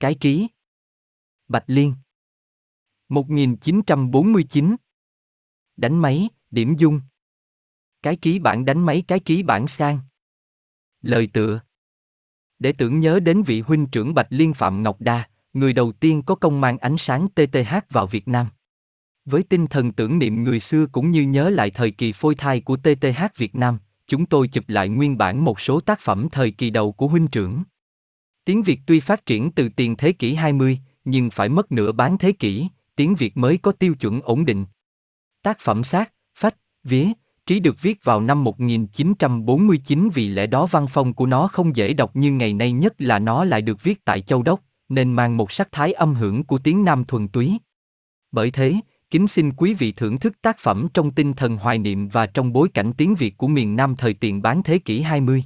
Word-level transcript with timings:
Cái 0.00 0.14
trí. 0.14 0.46
Bạch 1.48 1.64
Liên. 1.66 1.94
1949. 3.08 4.76
Đánh 5.76 5.98
máy, 5.98 6.28
điểm 6.50 6.74
dung. 6.78 7.00
Cái 8.02 8.16
trí 8.16 8.38
bản 8.38 8.64
đánh 8.64 8.86
máy 8.86 9.02
cái 9.08 9.20
trí 9.20 9.42
bản 9.42 9.66
sang. 9.66 9.98
Lời 11.02 11.28
tựa. 11.32 11.60
Để 12.58 12.72
tưởng 12.72 13.00
nhớ 13.00 13.20
đến 13.20 13.42
vị 13.42 13.60
huynh 13.60 13.86
trưởng 13.86 14.14
Bạch 14.14 14.26
Liên 14.30 14.54
Phạm 14.54 14.82
Ngọc 14.82 15.00
Đa, 15.00 15.28
người 15.52 15.72
đầu 15.72 15.92
tiên 15.92 16.22
có 16.22 16.34
công 16.34 16.60
mang 16.60 16.78
ánh 16.78 16.98
sáng 16.98 17.28
TTH 17.28 17.74
vào 17.90 18.06
Việt 18.06 18.28
Nam. 18.28 18.46
Với 19.24 19.42
tinh 19.42 19.66
thần 19.66 19.92
tưởng 19.92 20.18
niệm 20.18 20.42
người 20.42 20.60
xưa 20.60 20.86
cũng 20.92 21.10
như 21.10 21.22
nhớ 21.22 21.50
lại 21.50 21.70
thời 21.70 21.90
kỳ 21.90 22.12
phôi 22.12 22.34
thai 22.34 22.60
của 22.60 22.76
TTH 22.76 23.36
Việt 23.36 23.54
Nam, 23.54 23.78
chúng 24.06 24.26
tôi 24.26 24.48
chụp 24.48 24.64
lại 24.68 24.88
nguyên 24.88 25.18
bản 25.18 25.44
một 25.44 25.60
số 25.60 25.80
tác 25.80 26.00
phẩm 26.00 26.28
thời 26.32 26.50
kỳ 26.50 26.70
đầu 26.70 26.92
của 26.92 27.08
huynh 27.08 27.28
trưởng. 27.28 27.62
Tiếng 28.46 28.62
Việt 28.62 28.80
tuy 28.86 29.00
phát 29.00 29.26
triển 29.26 29.50
từ 29.50 29.68
tiền 29.68 29.96
thế 29.96 30.12
kỷ 30.12 30.34
20, 30.34 30.78
nhưng 31.04 31.30
phải 31.30 31.48
mất 31.48 31.72
nửa 31.72 31.92
bán 31.92 32.18
thế 32.18 32.32
kỷ, 32.32 32.68
tiếng 32.96 33.14
Việt 33.14 33.36
mới 33.36 33.58
có 33.58 33.72
tiêu 33.72 33.94
chuẩn 33.94 34.20
ổn 34.20 34.44
định. 34.44 34.64
Tác 35.42 35.58
phẩm 35.60 35.84
sát, 35.84 36.12
phách, 36.38 36.56
vía, 36.84 37.06
trí 37.46 37.60
được 37.60 37.82
viết 37.82 38.04
vào 38.04 38.20
năm 38.20 38.44
1949 38.44 40.08
vì 40.14 40.28
lẽ 40.28 40.46
đó 40.46 40.66
văn 40.66 40.86
phong 40.90 41.14
của 41.14 41.26
nó 41.26 41.48
không 41.48 41.76
dễ 41.76 41.92
đọc 41.92 42.16
như 42.16 42.32
ngày 42.32 42.52
nay 42.52 42.72
nhất 42.72 42.94
là 42.98 43.18
nó 43.18 43.44
lại 43.44 43.62
được 43.62 43.82
viết 43.82 44.04
tại 44.04 44.20
Châu 44.20 44.42
Đốc, 44.42 44.60
nên 44.88 45.12
mang 45.12 45.36
một 45.36 45.52
sắc 45.52 45.72
thái 45.72 45.92
âm 45.92 46.14
hưởng 46.14 46.44
của 46.44 46.58
tiếng 46.58 46.84
Nam 46.84 47.04
thuần 47.04 47.28
túy. 47.28 47.58
Bởi 48.32 48.50
thế, 48.50 48.74
kính 49.10 49.26
xin 49.26 49.52
quý 49.52 49.74
vị 49.74 49.92
thưởng 49.92 50.18
thức 50.18 50.42
tác 50.42 50.58
phẩm 50.58 50.88
trong 50.94 51.10
tinh 51.10 51.32
thần 51.32 51.56
hoài 51.56 51.78
niệm 51.78 52.08
và 52.08 52.26
trong 52.26 52.52
bối 52.52 52.68
cảnh 52.74 52.92
tiếng 52.92 53.14
Việt 53.14 53.36
của 53.36 53.48
miền 53.48 53.76
Nam 53.76 53.96
thời 53.96 54.14
tiền 54.14 54.42
bán 54.42 54.62
thế 54.62 54.78
kỷ 54.78 55.00
20. 55.00 55.44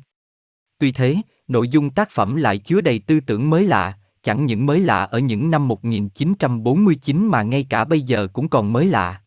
Tuy 0.81 0.93
thế, 0.93 1.17
nội 1.49 1.69
dung 1.69 1.91
tác 1.91 2.11
phẩm 2.11 2.37
lại 2.37 2.59
chứa 2.59 2.81
đầy 2.81 2.99
tư 2.99 3.21
tưởng 3.21 3.51
mới 3.51 3.67
lạ, 3.67 3.99
chẳng 4.23 4.47
những 4.47 4.67
mới 4.67 4.81
lạ 4.81 5.05
ở 5.05 5.19
những 5.19 5.51
năm 5.51 5.69
1949 5.69 7.27
mà 7.27 7.43
ngay 7.43 7.67
cả 7.71 7.85
bây 7.85 8.01
giờ 8.01 8.29
cũng 8.33 8.49
còn 8.49 8.73
mới 8.73 8.87
lạ. 8.87 9.21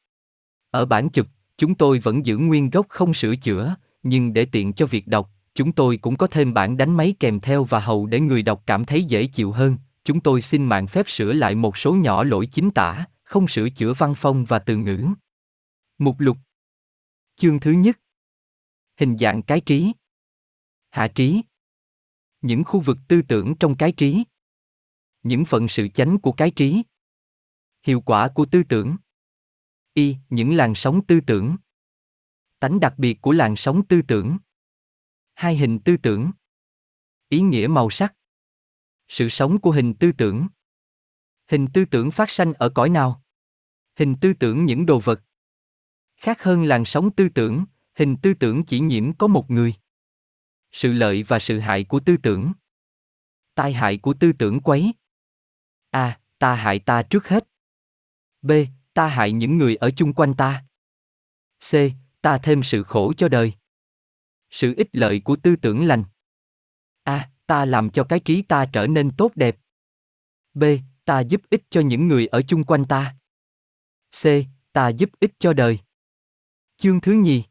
Ở 0.72 0.86
bản 0.86 1.10
chụp, 1.10 1.28
chúng 1.58 1.76
tôi 1.76 2.00
vẫn 2.00 2.26
giữ 2.26 2.38
nguyên 2.38 2.70
gốc 2.70 2.86
không 2.90 3.14
sửa 3.14 3.36
chữa, 3.36 3.76
nhưng 4.04 4.34
để 4.34 4.46
tiện 4.46 4.74
cho 4.74 4.86
việc 4.86 5.08
đọc, 5.08 5.30
chúng 5.56 5.72
tôi 5.72 5.98
cũng 5.98 6.16
có 6.16 6.28
thêm 6.28 6.54
bản 6.54 6.78
đánh 6.78 6.98
máy 6.98 7.16
kèm 7.20 7.40
theo 7.40 7.64
và 7.64 7.80
hầu 7.80 8.06
để 8.06 8.20
người 8.20 8.42
đọc 8.42 8.64
cảm 8.66 8.86
thấy 8.86 9.04
dễ 9.04 9.26
chịu 9.26 9.52
hơn. 9.52 9.78
Chúng 10.06 10.20
tôi 10.20 10.42
xin 10.42 10.66
mạng 10.66 10.88
phép 10.88 11.10
sửa 11.10 11.34
lại 11.34 11.56
một 11.56 11.78
số 11.78 11.94
nhỏ 11.94 12.24
lỗi 12.24 12.46
chính 12.46 12.72
tả, 12.72 13.06
không 13.24 13.48
sửa 13.48 13.70
chữa 13.70 13.94
văn 13.94 14.14
phong 14.18 14.46
và 14.46 14.60
từ 14.60 14.78
ngữ. 14.78 15.08
Mục 15.98 16.20
lục 16.20 16.38
Chương 17.36 17.60
thứ 17.60 17.72
nhất 17.72 18.00
Hình 19.00 19.18
dạng 19.18 19.42
cái 19.42 19.62
trí 19.62 19.94
Hạ 20.94 21.08
trí 21.16 21.42
Những 22.42 22.64
khu 22.64 22.80
vực 22.80 22.98
tư 23.08 23.22
tưởng 23.28 23.54
trong 23.60 23.78
cái 23.78 23.94
trí 23.98 24.24
Những 25.24 25.46
phần 25.46 25.68
sự 25.68 25.88
chánh 25.88 26.20
của 26.20 26.32
cái 26.32 26.52
trí 26.56 26.84
Hiệu 27.84 28.02
quả 28.02 28.30
của 28.36 28.46
tư 28.46 28.64
tưởng 28.70 28.96
Y. 29.94 30.16
Những 30.30 30.56
làn 30.56 30.76
sóng 30.76 31.06
tư 31.06 31.20
tưởng 31.28 31.56
Tánh 32.60 32.80
đặc 32.80 32.94
biệt 32.98 33.22
của 33.22 33.32
làn 33.32 33.56
sóng 33.56 33.88
tư 33.88 34.02
tưởng 34.08 34.38
Hai 35.34 35.58
hình 35.58 35.80
tư 35.80 35.98
tưởng 35.98 36.32
Ý 37.30 37.42
nghĩa 37.42 37.68
màu 37.68 37.90
sắc 37.90 38.16
Sự 39.08 39.30
sống 39.30 39.62
của 39.62 39.72
hình 39.72 39.94
tư 39.94 40.12
tưởng 40.18 40.48
Hình 41.48 41.68
tư 41.74 41.86
tưởng 41.86 42.12
phát 42.12 42.30
sanh 42.30 42.54
ở 42.54 42.70
cõi 42.70 42.90
nào? 42.90 43.24
Hình 43.96 44.16
tư 44.22 44.34
tưởng 44.34 44.66
những 44.66 44.86
đồ 44.86 45.00
vật. 45.00 45.22
Khác 46.16 46.44
hơn 46.44 46.64
làn 46.64 46.86
sóng 46.86 47.12
tư 47.12 47.30
tưởng, 47.30 47.66
hình 47.96 48.16
tư 48.22 48.34
tưởng 48.34 48.66
chỉ 48.66 48.80
nhiễm 48.80 49.14
có 49.14 49.28
một 49.28 49.52
người. 49.52 49.74
Sự 50.74 50.94
lợi 50.94 51.24
và 51.24 51.40
sự 51.40 51.60
hại 51.60 51.84
của 51.84 52.00
tư 52.00 52.18
tưởng. 52.24 52.54
Tai 53.56 53.74
hại 53.74 53.98
của 53.98 54.14
tư 54.20 54.32
tưởng 54.40 54.60
quấy. 54.60 54.94
A. 55.90 56.20
ta 56.40 56.56
hại 56.56 56.80
ta 56.80 57.04
trước 57.04 57.28
hết. 57.28 57.48
B. 58.42 58.52
Ta 58.94 59.08
hại 59.08 59.32
những 59.32 59.58
người 59.58 59.76
ở 59.76 59.92
chung 59.98 60.14
quanh 60.14 60.34
ta. 60.38 60.66
C. 61.72 61.74
Ta 62.22 62.38
thêm 62.38 62.64
sự 62.64 62.84
khổ 62.84 63.14
cho 63.18 63.30
đời. 63.30 63.54
Sự 64.50 64.74
ích 64.78 64.90
lợi 64.92 65.20
của 65.20 65.36
tư 65.36 65.56
tưởng 65.56 65.86
lành. 65.86 66.04
A. 67.04 67.30
Ta 67.46 67.66
làm 67.66 67.90
cho 67.90 68.04
cái 68.04 68.20
trí 68.20 68.42
ta 68.42 68.66
trở 68.74 68.88
nên 68.88 69.12
tốt 69.18 69.32
đẹp. 69.36 69.58
B, 70.54 70.64
ta 71.06 71.20
giúp 71.20 71.42
ích 71.50 71.64
cho 71.70 71.82
những 71.82 72.08
người 72.08 72.28
ở 72.28 72.42
chung 72.42 72.64
quanh 72.64 72.86
ta. 72.86 73.16
C. 74.22 74.26
Ta 74.72 74.90
giúp 74.90 75.10
ích 75.20 75.32
cho 75.40 75.54
đời. 75.54 75.80
Chương 76.78 77.02
thứ 77.02 77.14
nhì. 77.14 77.44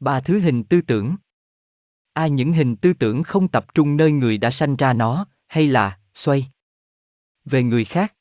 Ba 0.00 0.20
thứ 0.20 0.40
hình 0.40 0.64
tư 0.64 0.80
tưởng. 0.80 1.16
A. 2.12 2.26
Những 2.26 2.52
hình 2.52 2.76
tư 2.76 2.92
tưởng 2.92 3.22
không 3.22 3.48
tập 3.48 3.66
trung 3.74 3.96
nơi 3.96 4.12
người 4.12 4.38
đã 4.38 4.50
sanh 4.50 4.76
ra 4.76 4.92
nó, 4.92 5.26
hay 5.46 5.66
là, 5.66 5.98
xoay. 6.14 6.50
Về 7.44 7.62
người 7.62 7.84
khác. 7.84 8.14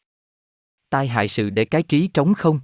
Tai 0.89 1.07
hại 1.07 1.27
sự 1.27 1.49
để 1.49 1.65
cái 1.65 1.83
trí 1.83 2.07
trống 2.07 2.33
không. 2.33 2.59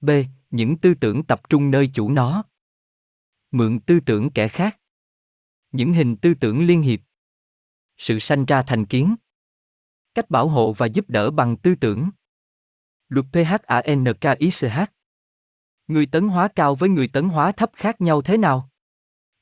B. 0.00 0.10
Những 0.50 0.78
tư 0.78 0.94
tưởng 0.94 1.24
tập 1.24 1.40
trung 1.48 1.70
nơi 1.70 1.90
chủ 1.94 2.10
nó. 2.10 2.44
Mượn 3.50 3.80
tư 3.80 4.00
tưởng 4.00 4.30
kẻ 4.30 4.48
khác. 4.48 4.80
Những 5.72 5.92
hình 5.92 6.16
tư 6.16 6.34
tưởng 6.34 6.66
liên 6.66 6.82
hiệp. 6.82 7.00
Sự 7.96 8.18
sanh 8.18 8.44
ra 8.44 8.62
thành 8.62 8.86
kiến. 8.86 9.14
Cách 10.14 10.30
bảo 10.30 10.48
hộ 10.48 10.72
và 10.72 10.86
giúp 10.86 11.04
đỡ 11.08 11.30
bằng 11.30 11.56
tư 11.56 11.74
tưởng. 11.74 12.10
Luật 13.08 13.26
PHANKICH 13.32 14.90
Người 15.86 16.06
tấn 16.06 16.28
hóa 16.28 16.48
cao 16.48 16.74
với 16.74 16.88
người 16.88 17.08
tấn 17.08 17.28
hóa 17.28 17.52
thấp 17.52 17.70
khác 17.74 18.00
nhau 18.00 18.22
thế 18.22 18.36
nào? 18.36 18.69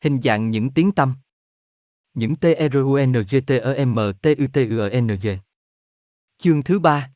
Hình 0.00 0.20
dạng 0.22 0.50
những 0.50 0.70
tiếng 0.75 0.92
tâm. 0.92 1.14
Những 2.14 2.34
TRUNGTEMTUTUNG. 2.36 3.38
Chương 6.38 6.62
thứ 6.62 6.78
ba. 6.78 7.10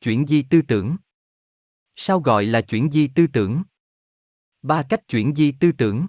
Chuyển 0.00 0.26
di 0.26 0.42
tư 0.42 0.62
tưởng. 0.68 0.96
Sao 1.96 2.20
gọi 2.20 2.44
là 2.44 2.60
chuyển 2.60 2.90
di 2.90 3.08
tư 3.14 3.26
tưởng? 3.32 3.62
Ba 4.62 4.82
cách 4.88 5.08
chuyển 5.08 5.34
di 5.34 5.52
tư 5.52 5.72
tưởng. 5.72 6.06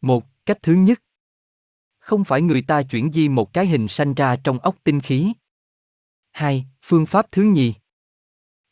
Một, 0.00 0.24
cách 0.46 0.58
thứ 0.62 0.74
nhất. 0.74 1.02
Không 1.98 2.24
phải 2.24 2.42
người 2.42 2.62
ta 2.68 2.82
chuyển 2.82 3.12
di 3.12 3.28
một 3.28 3.52
cái 3.52 3.66
hình 3.66 3.88
sanh 3.88 4.14
ra 4.14 4.36
trong 4.44 4.58
óc 4.58 4.76
tinh 4.84 5.00
khí. 5.00 5.32
hai 6.30 6.66
Phương 6.82 7.06
pháp 7.06 7.26
thứ 7.32 7.42
nhì. 7.42 7.74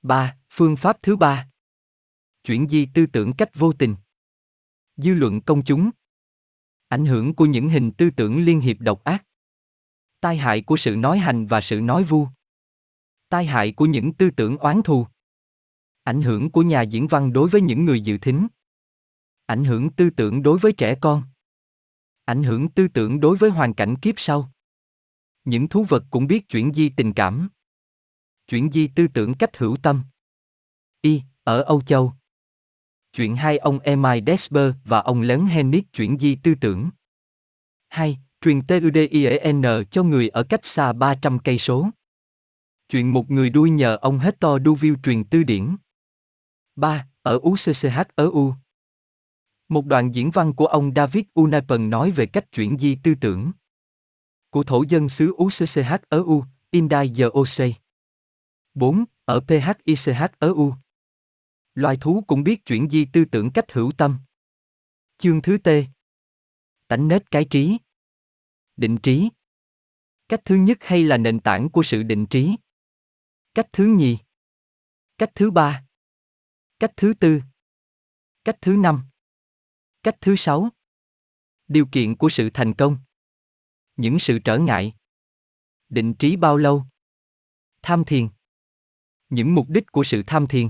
ba 0.03 0.37
Phương 0.51 0.77
pháp 0.77 1.03
thứ 1.03 1.17
ba. 1.17 1.49
Chuyển 2.43 2.69
di 2.69 2.87
tư 2.95 3.07
tưởng 3.07 3.33
cách 3.39 3.51
vô 3.55 3.73
tình. 3.73 3.97
Dư 4.97 5.15
luận 5.15 5.41
công 5.41 5.65
chúng. 5.65 5.91
Ảnh 6.89 7.07
hưởng 7.07 7.35
của 7.35 7.47
những 7.47 7.69
hình 7.69 7.93
tư 7.93 8.11
tưởng 8.11 8.45
liên 8.45 8.61
hiệp 8.61 8.77
độc 8.81 9.05
ác. 9.05 9.25
Tai 10.21 10.37
hại 10.37 10.63
của 10.63 10.77
sự 10.77 10.97
nói 10.97 11.19
hành 11.19 11.47
và 11.47 11.61
sự 11.61 11.81
nói 11.81 12.05
vu. 12.05 12.29
Tai 13.29 13.47
hại 13.47 13.73
của 13.73 13.87
những 13.87 14.13
tư 14.15 14.31
tưởng 14.31 14.57
oán 14.57 14.83
thù. 14.83 15.07
Ảnh 16.03 16.23
hưởng 16.23 16.51
của 16.51 16.63
nhà 16.63 16.83
diễn 16.83 17.07
văn 17.07 17.33
đối 17.33 17.49
với 17.49 17.61
những 17.61 17.85
người 17.85 18.01
dự 18.01 18.19
thính. 18.19 18.47
Ảnh 19.47 19.65
hưởng 19.65 19.91
tư 19.91 20.11
tưởng 20.11 20.43
đối 20.43 20.59
với 20.59 20.73
trẻ 20.73 20.95
con. 21.01 21.23
Ảnh 22.25 22.43
hưởng 22.43 22.69
tư 22.69 22.89
tưởng 22.89 23.21
đối 23.21 23.37
với 23.37 23.51
hoàn 23.51 23.75
cảnh 23.75 23.97
kiếp 23.97 24.15
sau. 24.19 24.53
Những 25.45 25.69
thú 25.69 25.85
vật 25.85 26.05
cũng 26.11 26.27
biết 26.27 26.49
chuyển 26.49 26.75
di 26.75 26.89
tình 26.89 27.13
cảm. 27.13 27.49
Chuyển 28.47 28.73
di 28.73 28.89
tư 28.89 29.09
tưởng 29.15 29.35
cách 29.35 29.57
hữu 29.57 29.77
tâm. 29.77 30.03
Y, 31.01 31.23
ở 31.45 31.63
Âu 31.63 31.83
Châu. 31.83 32.13
Chuyện 33.17 33.37
hai 33.37 33.59
ông 33.59 33.79
Emile 33.79 34.21
Desper 34.27 34.75
và 34.85 34.99
ông 35.01 35.23
lớn 35.23 35.47
Henrik 35.47 35.93
chuyển 35.93 36.19
di 36.19 36.37
tư 36.37 36.55
tưởng. 36.61 36.91
2. 37.89 38.19
Truyền 38.41 38.67
TUDIEN 38.67 39.63
cho 39.91 40.03
người 40.03 40.29
ở 40.29 40.43
cách 40.43 40.67
xa 40.67 40.93
300 40.93 41.39
cây 41.39 41.59
số. 41.59 41.91
Chuyện 42.89 43.13
một 43.13 43.31
người 43.31 43.51
đuôi 43.51 43.71
nhờ 43.71 43.99
ông 44.01 44.19
Hector 44.19 44.63
Duville 44.65 44.97
truyền 45.03 45.25
tư 45.25 45.43
điển. 45.43 45.77
3. 46.77 47.07
Ở 47.23 47.41
UCCH 47.43 48.01
ở 48.15 48.31
U. 48.31 48.55
Một 49.69 49.87
đoạn 49.87 50.15
diễn 50.15 50.31
văn 50.31 50.55
của 50.55 50.67
ông 50.67 50.93
David 50.97 51.25
Unapen 51.35 51.91
nói 51.91 52.11
về 52.11 52.27
cách 52.27 52.53
chuyển 52.53 52.79
di 52.79 52.97
tư 53.03 53.15
tưởng 53.21 53.53
của 54.51 54.63
thổ 54.63 54.85
dân 54.89 55.09
xứ 55.09 55.33
UCCH 55.45 55.93
ở 56.09 56.23
U, 56.23 56.45
Indai 56.71 57.09
giờ 57.09 57.31
Osei. 57.39 57.75
4. 58.75 59.05
Ở 59.25 59.41
PHICH 59.41 60.29
ở 60.39 60.53
U. 60.53 60.75
Loài 61.77 61.97
thú 62.01 62.25
cũng 62.27 62.45
biết 62.45 62.65
chuyển 62.65 62.91
di 62.91 63.07
tư 63.13 63.25
tưởng 63.25 63.51
cách 63.55 63.73
hữu 63.73 63.93
tâm. 63.99 64.19
Chương 65.19 65.43
thứ 65.43 65.59
T. 65.59 65.69
Tánh 66.89 67.09
nết 67.09 67.31
cái 67.31 67.47
trí. 67.51 67.79
Định 68.77 68.99
trí. 69.03 69.29
Cách 70.29 70.41
thứ 70.45 70.55
nhất 70.55 70.79
hay 70.81 71.03
là 71.03 71.17
nền 71.17 71.41
tảng 71.41 71.69
của 71.71 71.83
sự 71.83 72.03
định 72.03 72.27
trí. 72.31 72.57
Cách 73.55 73.67
thứ 73.73 73.87
nhì. 73.99 74.19
Cách 75.19 75.31
thứ 75.35 75.51
ba. 75.51 75.85
Cách 76.79 76.93
thứ 76.97 77.15
tư. 77.21 77.41
Cách 78.45 78.57
thứ 78.61 78.77
năm. 78.77 79.05
Cách 80.03 80.17
thứ 80.21 80.37
sáu. 80.37 80.69
Điều 81.69 81.87
kiện 81.93 82.17
của 82.17 82.29
sự 82.29 82.51
thành 82.55 82.75
công. 82.75 82.99
Những 83.97 84.19
sự 84.19 84.39
trở 84.45 84.59
ngại. 84.59 84.95
Định 85.89 86.15
trí 86.15 86.37
bao 86.37 86.57
lâu? 86.57 86.85
Tham 87.83 88.05
thiền. 88.05 88.29
Những 89.29 89.55
mục 89.55 89.67
đích 89.69 89.93
của 89.93 90.05
sự 90.05 90.23
tham 90.27 90.47
thiền. 90.47 90.69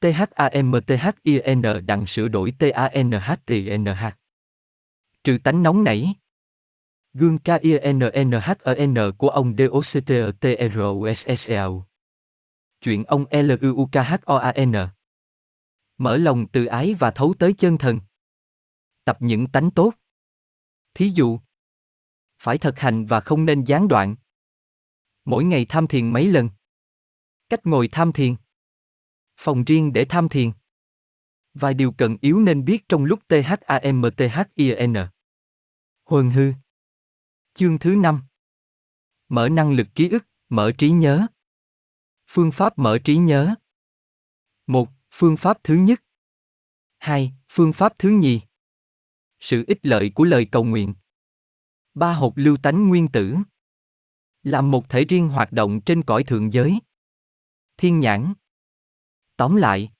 THAMTHIN 0.00 1.62
đặng 1.86 2.06
sửa 2.06 2.28
đổi 2.28 2.52
TANHTNH. 2.58 4.04
Trừ 5.24 5.38
tánh 5.44 5.62
nóng 5.62 5.84
nảy. 5.84 6.14
Gương 7.12 7.38
KINNHEN 7.38 9.12
của 9.18 9.28
ông 9.28 9.54
DOCTERUSSEAU. 9.58 11.04
Chuyện 12.80 13.04
ông 13.04 13.24
LUUKHOAN. 13.30 14.72
Mở 15.98 16.16
lòng 16.16 16.46
từ 16.52 16.66
ái 16.66 16.94
và 16.94 17.10
thấu 17.10 17.34
tới 17.38 17.54
chân 17.58 17.78
thần. 17.78 18.00
Tập 19.04 19.16
những 19.20 19.46
tánh 19.46 19.70
tốt. 19.70 19.94
Thí 20.94 21.08
dụ, 21.08 21.38
phải 22.38 22.58
thực 22.58 22.78
hành 22.78 23.06
và 23.06 23.20
không 23.20 23.44
nên 23.44 23.64
gián 23.64 23.88
đoạn. 23.88 24.16
Mỗi 25.24 25.44
ngày 25.44 25.66
tham 25.68 25.86
thiền 25.86 26.12
mấy 26.12 26.26
lần. 26.26 26.48
Cách 27.48 27.66
ngồi 27.66 27.88
tham 27.88 28.12
thiền. 28.12 28.34
Phòng 29.36 29.64
riêng 29.64 29.92
để 29.92 30.06
tham 30.08 30.28
thiền. 30.28 30.50
Vài 31.54 31.74
điều 31.74 31.92
cần 31.92 32.16
yếu 32.20 32.40
nên 32.40 32.64
biết 32.64 32.88
trong 32.88 33.04
lúc 33.04 33.20
THAMTHIN. 33.28 34.94
Huần 36.04 36.30
hư. 36.30 36.52
Chương 37.54 37.78
thứ 37.78 37.94
năm 37.96 38.22
Mở 39.28 39.48
năng 39.48 39.72
lực 39.72 39.86
ký 39.94 40.08
ức, 40.08 40.26
mở 40.48 40.72
trí 40.78 40.90
nhớ. 40.90 41.26
Phương 42.26 42.52
pháp 42.52 42.78
mở 42.78 42.98
trí 43.04 43.16
nhớ. 43.16 43.54
một 44.66 44.88
Phương 45.10 45.36
pháp 45.36 45.58
thứ 45.64 45.74
nhất. 45.74 46.04
hai 46.98 47.32
Phương 47.48 47.72
pháp 47.72 47.92
thứ 47.98 48.08
nhì. 48.08 48.40
Sự 49.40 49.64
ích 49.66 49.78
lợi 49.82 50.12
của 50.14 50.24
lời 50.24 50.48
cầu 50.52 50.64
nguyện. 50.64 50.94
Ba 51.94 52.12
hộp 52.14 52.36
lưu 52.36 52.56
tánh 52.56 52.88
nguyên 52.88 53.08
tử. 53.08 53.36
Làm 54.42 54.70
một 54.70 54.88
thể 54.88 55.04
riêng 55.04 55.28
hoạt 55.28 55.52
động 55.52 55.80
trên 55.80 56.02
cõi 56.02 56.24
thượng 56.24 56.52
giới. 56.52 56.78
Thiên 57.76 58.00
nhãn. 58.00 58.34
Tóm 59.36 59.56
lại. 59.56 59.92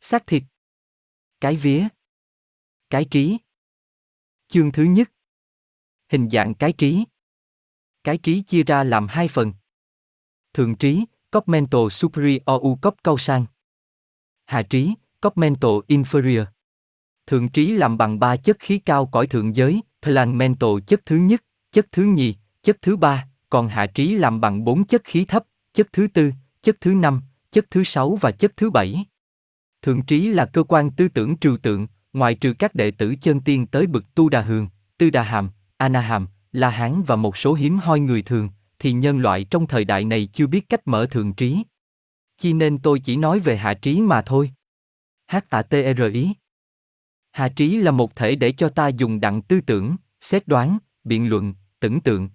Xác 0.00 0.26
thịt. 0.26 0.42
Cái 1.40 1.56
vía. 1.56 1.88
Cái 2.90 3.06
trí. 3.10 3.38
Chương 4.48 4.72
thứ 4.72 4.82
nhất. 4.82 5.10
Hình 6.08 6.30
dạng 6.30 6.54
cái 6.54 6.72
trí. 6.72 7.04
Cái 8.04 8.18
trí 8.18 8.42
chia 8.42 8.62
ra 8.62 8.84
làm 8.84 9.06
hai 9.08 9.28
phần. 9.28 9.52
Thượng 10.52 10.76
trí, 10.76 11.04
Cogmento 11.30 11.88
superior 11.88 12.42
u 12.44 12.78
cop 12.82 12.94
câu 13.02 13.18
sang. 13.18 13.46
Hạ 14.46 14.62
trí, 14.70 14.94
Cogmento 15.20 15.68
inferior. 15.88 16.44
Thượng 17.26 17.48
trí 17.48 17.72
làm 17.72 17.98
bằng 17.98 18.18
ba 18.18 18.36
chất 18.36 18.56
khí 18.58 18.78
cao 18.78 19.06
cõi 19.06 19.26
thượng 19.26 19.56
giới, 19.56 19.80
plan 20.02 20.38
mental 20.38 20.70
chất 20.86 21.00
thứ 21.06 21.16
nhất, 21.16 21.44
chất 21.72 21.86
thứ 21.92 22.02
nhì, 22.02 22.36
chất 22.62 22.78
thứ 22.82 22.96
ba, 22.96 23.28
còn 23.50 23.68
hạ 23.68 23.86
trí 23.86 24.14
làm 24.14 24.40
bằng 24.40 24.64
bốn 24.64 24.86
chất 24.86 25.04
khí 25.04 25.24
thấp, 25.24 25.44
chất 25.72 25.88
thứ 25.92 26.06
tư, 26.14 26.32
chất 26.62 26.76
thứ 26.80 26.94
năm, 26.94 27.22
chất 27.50 27.66
thứ 27.70 27.84
sáu 27.84 28.14
và 28.14 28.30
chất 28.30 28.56
thứ 28.56 28.70
bảy. 28.70 29.04
Thượng 29.82 30.02
trí 30.02 30.28
là 30.28 30.46
cơ 30.46 30.62
quan 30.62 30.90
tư 30.90 31.08
tưởng 31.08 31.36
trừu 31.36 31.56
tượng, 31.56 31.86
ngoài 32.12 32.34
trừ 32.34 32.54
các 32.58 32.74
đệ 32.74 32.90
tử 32.90 33.14
chân 33.20 33.40
tiên 33.40 33.66
tới 33.66 33.86
bực 33.86 34.14
tu 34.14 34.28
đà 34.28 34.40
hường, 34.40 34.68
tư 34.98 35.10
đà 35.10 35.22
hàm, 35.22 35.50
Anaham, 35.76 36.26
La 36.52 36.70
Hán 36.70 37.02
và 37.02 37.16
một 37.16 37.36
số 37.36 37.54
hiếm 37.54 37.78
hoi 37.78 38.00
người 38.00 38.22
thường, 38.22 38.48
thì 38.78 38.92
nhân 38.92 39.18
loại 39.18 39.44
trong 39.44 39.66
thời 39.66 39.84
đại 39.84 40.04
này 40.04 40.28
chưa 40.32 40.46
biết 40.46 40.68
cách 40.68 40.80
mở 40.84 41.06
thượng 41.06 41.32
trí. 41.32 41.62
Chi 42.36 42.52
nên 42.52 42.78
tôi 42.78 43.00
chỉ 43.00 43.16
nói 43.16 43.40
về 43.40 43.56
hạ 43.56 43.74
trí 43.74 44.00
mà 44.00 44.22
thôi. 44.22 44.52
H 45.32 45.36
tạ 45.50 45.62
t 45.62 45.72
r 45.72 46.02
ý. 46.12 46.34
Hạ 47.30 47.48
trí 47.48 47.76
là 47.76 47.90
một 47.90 48.16
thể 48.16 48.34
để 48.34 48.52
cho 48.52 48.68
ta 48.68 48.88
dùng 48.88 49.20
đặng 49.20 49.42
tư 49.42 49.60
tưởng, 49.60 49.96
xét 50.20 50.48
đoán, 50.48 50.78
biện 51.04 51.28
luận, 51.28 51.54
tưởng 51.80 52.00
tượng. 52.00 52.28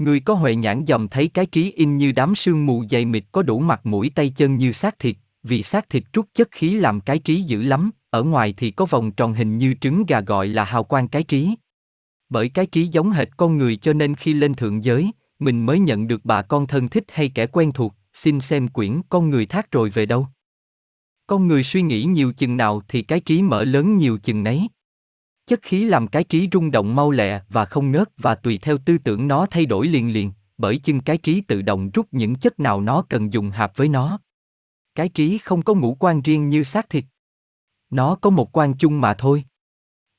Người 0.00 0.20
có 0.20 0.34
huệ 0.34 0.54
nhãn 0.54 0.84
dòm 0.86 1.08
thấy 1.08 1.28
cái 1.28 1.46
trí 1.46 1.72
in 1.72 1.96
như 1.96 2.12
đám 2.12 2.34
sương 2.34 2.66
mù 2.66 2.84
dày 2.90 3.04
mịt 3.04 3.24
có 3.32 3.42
đủ 3.42 3.58
mặt 3.58 3.86
mũi 3.86 4.10
tay 4.14 4.30
chân 4.36 4.56
như 4.56 4.72
xác 4.72 4.98
thịt, 4.98 5.16
vì 5.42 5.62
xác 5.62 5.90
thịt 5.90 6.02
trút 6.12 6.26
chất 6.34 6.48
khí 6.50 6.70
làm 6.70 7.00
cái 7.00 7.18
trí 7.18 7.42
dữ 7.42 7.62
lắm, 7.62 7.90
ở 8.10 8.22
ngoài 8.22 8.54
thì 8.56 8.70
có 8.70 8.86
vòng 8.86 9.12
tròn 9.12 9.34
hình 9.34 9.58
như 9.58 9.74
trứng 9.80 10.06
gà 10.06 10.20
gọi 10.20 10.48
là 10.48 10.64
hào 10.64 10.84
quang 10.84 11.08
cái 11.08 11.22
trí. 11.22 11.54
Bởi 12.28 12.48
cái 12.48 12.66
trí 12.66 12.86
giống 12.86 13.10
hệt 13.10 13.28
con 13.36 13.58
người 13.58 13.76
cho 13.76 13.92
nên 13.92 14.14
khi 14.14 14.34
lên 14.34 14.54
thượng 14.54 14.84
giới, 14.84 15.10
mình 15.38 15.66
mới 15.66 15.78
nhận 15.78 16.06
được 16.06 16.20
bà 16.24 16.42
con 16.42 16.66
thân 16.66 16.88
thích 16.88 17.04
hay 17.08 17.28
kẻ 17.28 17.46
quen 17.46 17.72
thuộc, 17.72 17.94
xin 18.14 18.40
xem 18.40 18.68
quyển 18.68 19.00
con 19.08 19.30
người 19.30 19.46
thác 19.46 19.70
rồi 19.70 19.90
về 19.90 20.06
đâu. 20.06 20.26
Con 21.26 21.48
người 21.48 21.64
suy 21.64 21.82
nghĩ 21.82 22.04
nhiều 22.04 22.32
chừng 22.32 22.56
nào 22.56 22.82
thì 22.88 23.02
cái 23.02 23.20
trí 23.20 23.42
mở 23.42 23.64
lớn 23.64 23.96
nhiều 23.96 24.18
chừng 24.18 24.42
nấy. 24.42 24.68
Chất 25.50 25.62
khí 25.62 25.84
làm 25.84 26.08
cái 26.08 26.24
trí 26.24 26.48
rung 26.52 26.70
động 26.70 26.96
mau 26.96 27.10
lẹ 27.10 27.42
và 27.48 27.64
không 27.64 27.92
ngớt 27.92 28.08
và 28.16 28.34
tùy 28.34 28.58
theo 28.62 28.78
tư 28.78 28.98
tưởng 28.98 29.28
nó 29.28 29.46
thay 29.46 29.66
đổi 29.66 29.86
liền 29.86 30.12
liền, 30.12 30.32
bởi 30.58 30.78
chưng 30.78 31.00
cái 31.00 31.18
trí 31.18 31.40
tự 31.40 31.62
động 31.62 31.90
rút 31.90 32.06
những 32.12 32.34
chất 32.34 32.60
nào 32.60 32.80
nó 32.80 33.04
cần 33.08 33.32
dùng 33.32 33.50
hợp 33.50 33.76
với 33.76 33.88
nó. 33.88 34.18
Cái 34.94 35.08
trí 35.08 35.38
không 35.38 35.62
có 35.62 35.74
ngũ 35.74 35.96
quan 36.00 36.22
riêng 36.22 36.48
như 36.48 36.62
xác 36.64 36.90
thịt. 36.90 37.04
Nó 37.90 38.14
có 38.14 38.30
một 38.30 38.56
quan 38.56 38.74
chung 38.78 39.00
mà 39.00 39.14
thôi. 39.14 39.44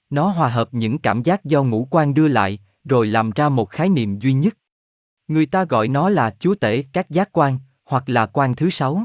Nó 0.09 0.27
hòa 0.27 0.49
hợp 0.49 0.69
những 0.71 0.97
cảm 0.97 1.23
giác 1.23 1.45
do 1.45 1.63
ngũ 1.63 1.87
quan 1.91 2.13
đưa 2.13 2.27
lại, 2.27 2.59
rồi 2.83 3.07
làm 3.07 3.31
ra 3.31 3.49
một 3.49 3.69
khái 3.69 3.89
niệm 3.89 4.19
duy 4.19 4.33
nhất. 4.33 4.57
Người 5.27 5.45
ta 5.45 5.65
gọi 5.65 5.87
nó 5.87 6.09
là 6.09 6.35
chúa 6.39 6.55
tể 6.55 6.83
các 6.93 7.09
giác 7.09 7.29
quan, 7.31 7.59
hoặc 7.85 8.09
là 8.09 8.25
quan 8.25 8.55
thứ 8.55 8.69
sáu. 8.69 9.03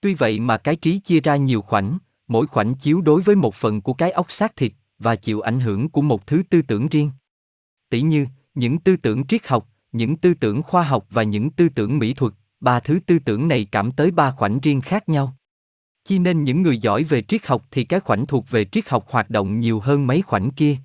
Tuy 0.00 0.14
vậy 0.14 0.40
mà 0.40 0.56
cái 0.56 0.76
trí 0.76 0.98
chia 0.98 1.20
ra 1.20 1.36
nhiều 1.36 1.62
khoảnh, 1.62 1.98
mỗi 2.28 2.46
khoảnh 2.46 2.74
chiếu 2.74 3.00
đối 3.00 3.22
với 3.22 3.36
một 3.36 3.54
phần 3.54 3.82
của 3.82 3.94
cái 3.94 4.10
óc 4.10 4.32
xác 4.32 4.56
thịt 4.56 4.72
và 4.98 5.16
chịu 5.16 5.40
ảnh 5.40 5.60
hưởng 5.60 5.88
của 5.88 6.02
một 6.02 6.26
thứ 6.26 6.42
tư 6.50 6.62
tưởng 6.62 6.88
riêng. 6.88 7.10
Tỷ 7.90 8.00
như, 8.00 8.26
những 8.54 8.78
tư 8.78 8.96
tưởng 8.96 9.26
triết 9.26 9.46
học, 9.46 9.68
những 9.92 10.16
tư 10.16 10.34
tưởng 10.34 10.62
khoa 10.62 10.82
học 10.82 11.06
và 11.10 11.22
những 11.22 11.50
tư 11.50 11.68
tưởng 11.68 11.98
mỹ 11.98 12.14
thuật, 12.14 12.32
ba 12.60 12.80
thứ 12.80 12.98
tư 13.06 13.18
tưởng 13.18 13.48
này 13.48 13.66
cảm 13.72 13.92
tới 13.92 14.10
ba 14.10 14.30
khoảnh 14.30 14.60
riêng 14.60 14.80
khác 14.80 15.08
nhau. 15.08 15.36
Chi 16.04 16.18
nên 16.18 16.44
những 16.44 16.62
người 16.62 16.78
giỏi 16.78 17.04
về 17.04 17.22
triết 17.22 17.46
học 17.46 17.64
thì 17.70 17.84
cái 17.84 18.00
khoảnh 18.00 18.26
thuộc 18.26 18.50
về 18.50 18.64
triết 18.64 18.88
học 18.88 19.06
hoạt 19.10 19.30
động 19.30 19.60
nhiều 19.60 19.80
hơn 19.80 20.06
mấy 20.06 20.22
khoảnh 20.22 20.50
kia. 20.50 20.76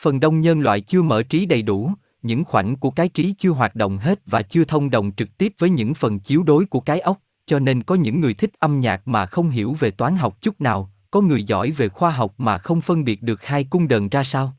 Phần 0.00 0.20
đông 0.20 0.40
nhân 0.40 0.60
loại 0.60 0.80
chưa 0.80 1.02
mở 1.02 1.22
trí 1.22 1.46
đầy 1.46 1.62
đủ, 1.62 1.92
những 2.22 2.44
khoảnh 2.44 2.76
của 2.76 2.90
cái 2.90 3.08
trí 3.08 3.34
chưa 3.38 3.50
hoạt 3.50 3.74
động 3.74 3.98
hết 3.98 4.20
và 4.26 4.42
chưa 4.42 4.64
thông 4.64 4.90
đồng 4.90 5.12
trực 5.16 5.38
tiếp 5.38 5.52
với 5.58 5.70
những 5.70 5.94
phần 5.94 6.18
chiếu 6.18 6.42
đối 6.42 6.66
của 6.66 6.80
cái 6.80 7.00
óc, 7.00 7.18
cho 7.46 7.58
nên 7.58 7.82
có 7.82 7.94
những 7.94 8.20
người 8.20 8.34
thích 8.34 8.50
âm 8.58 8.80
nhạc 8.80 9.08
mà 9.08 9.26
không 9.26 9.50
hiểu 9.50 9.76
về 9.78 9.90
toán 9.90 10.16
học 10.16 10.38
chút 10.40 10.60
nào, 10.60 10.92
có 11.10 11.20
người 11.20 11.42
giỏi 11.42 11.70
về 11.70 11.88
khoa 11.88 12.10
học 12.10 12.34
mà 12.38 12.58
không 12.58 12.80
phân 12.80 13.04
biệt 13.04 13.22
được 13.22 13.44
hai 13.44 13.64
cung 13.64 13.88
đờn 13.88 14.08
ra 14.08 14.24
sao. 14.24 14.56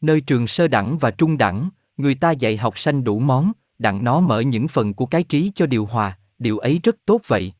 Nơi 0.00 0.20
trường 0.20 0.46
sơ 0.46 0.68
đẳng 0.68 0.98
và 0.98 1.10
trung 1.10 1.38
đẳng, 1.38 1.68
người 1.96 2.14
ta 2.14 2.30
dạy 2.30 2.56
học 2.56 2.78
sanh 2.78 3.04
đủ 3.04 3.18
món, 3.18 3.52
đặng 3.78 4.04
nó 4.04 4.20
mở 4.20 4.40
những 4.40 4.68
phần 4.68 4.94
của 4.94 5.06
cái 5.06 5.22
trí 5.22 5.52
cho 5.54 5.66
điều 5.66 5.86
hòa, 5.86 6.18
điều 6.38 6.58
ấy 6.58 6.80
rất 6.82 6.96
tốt 7.06 7.20
vậy 7.26 7.52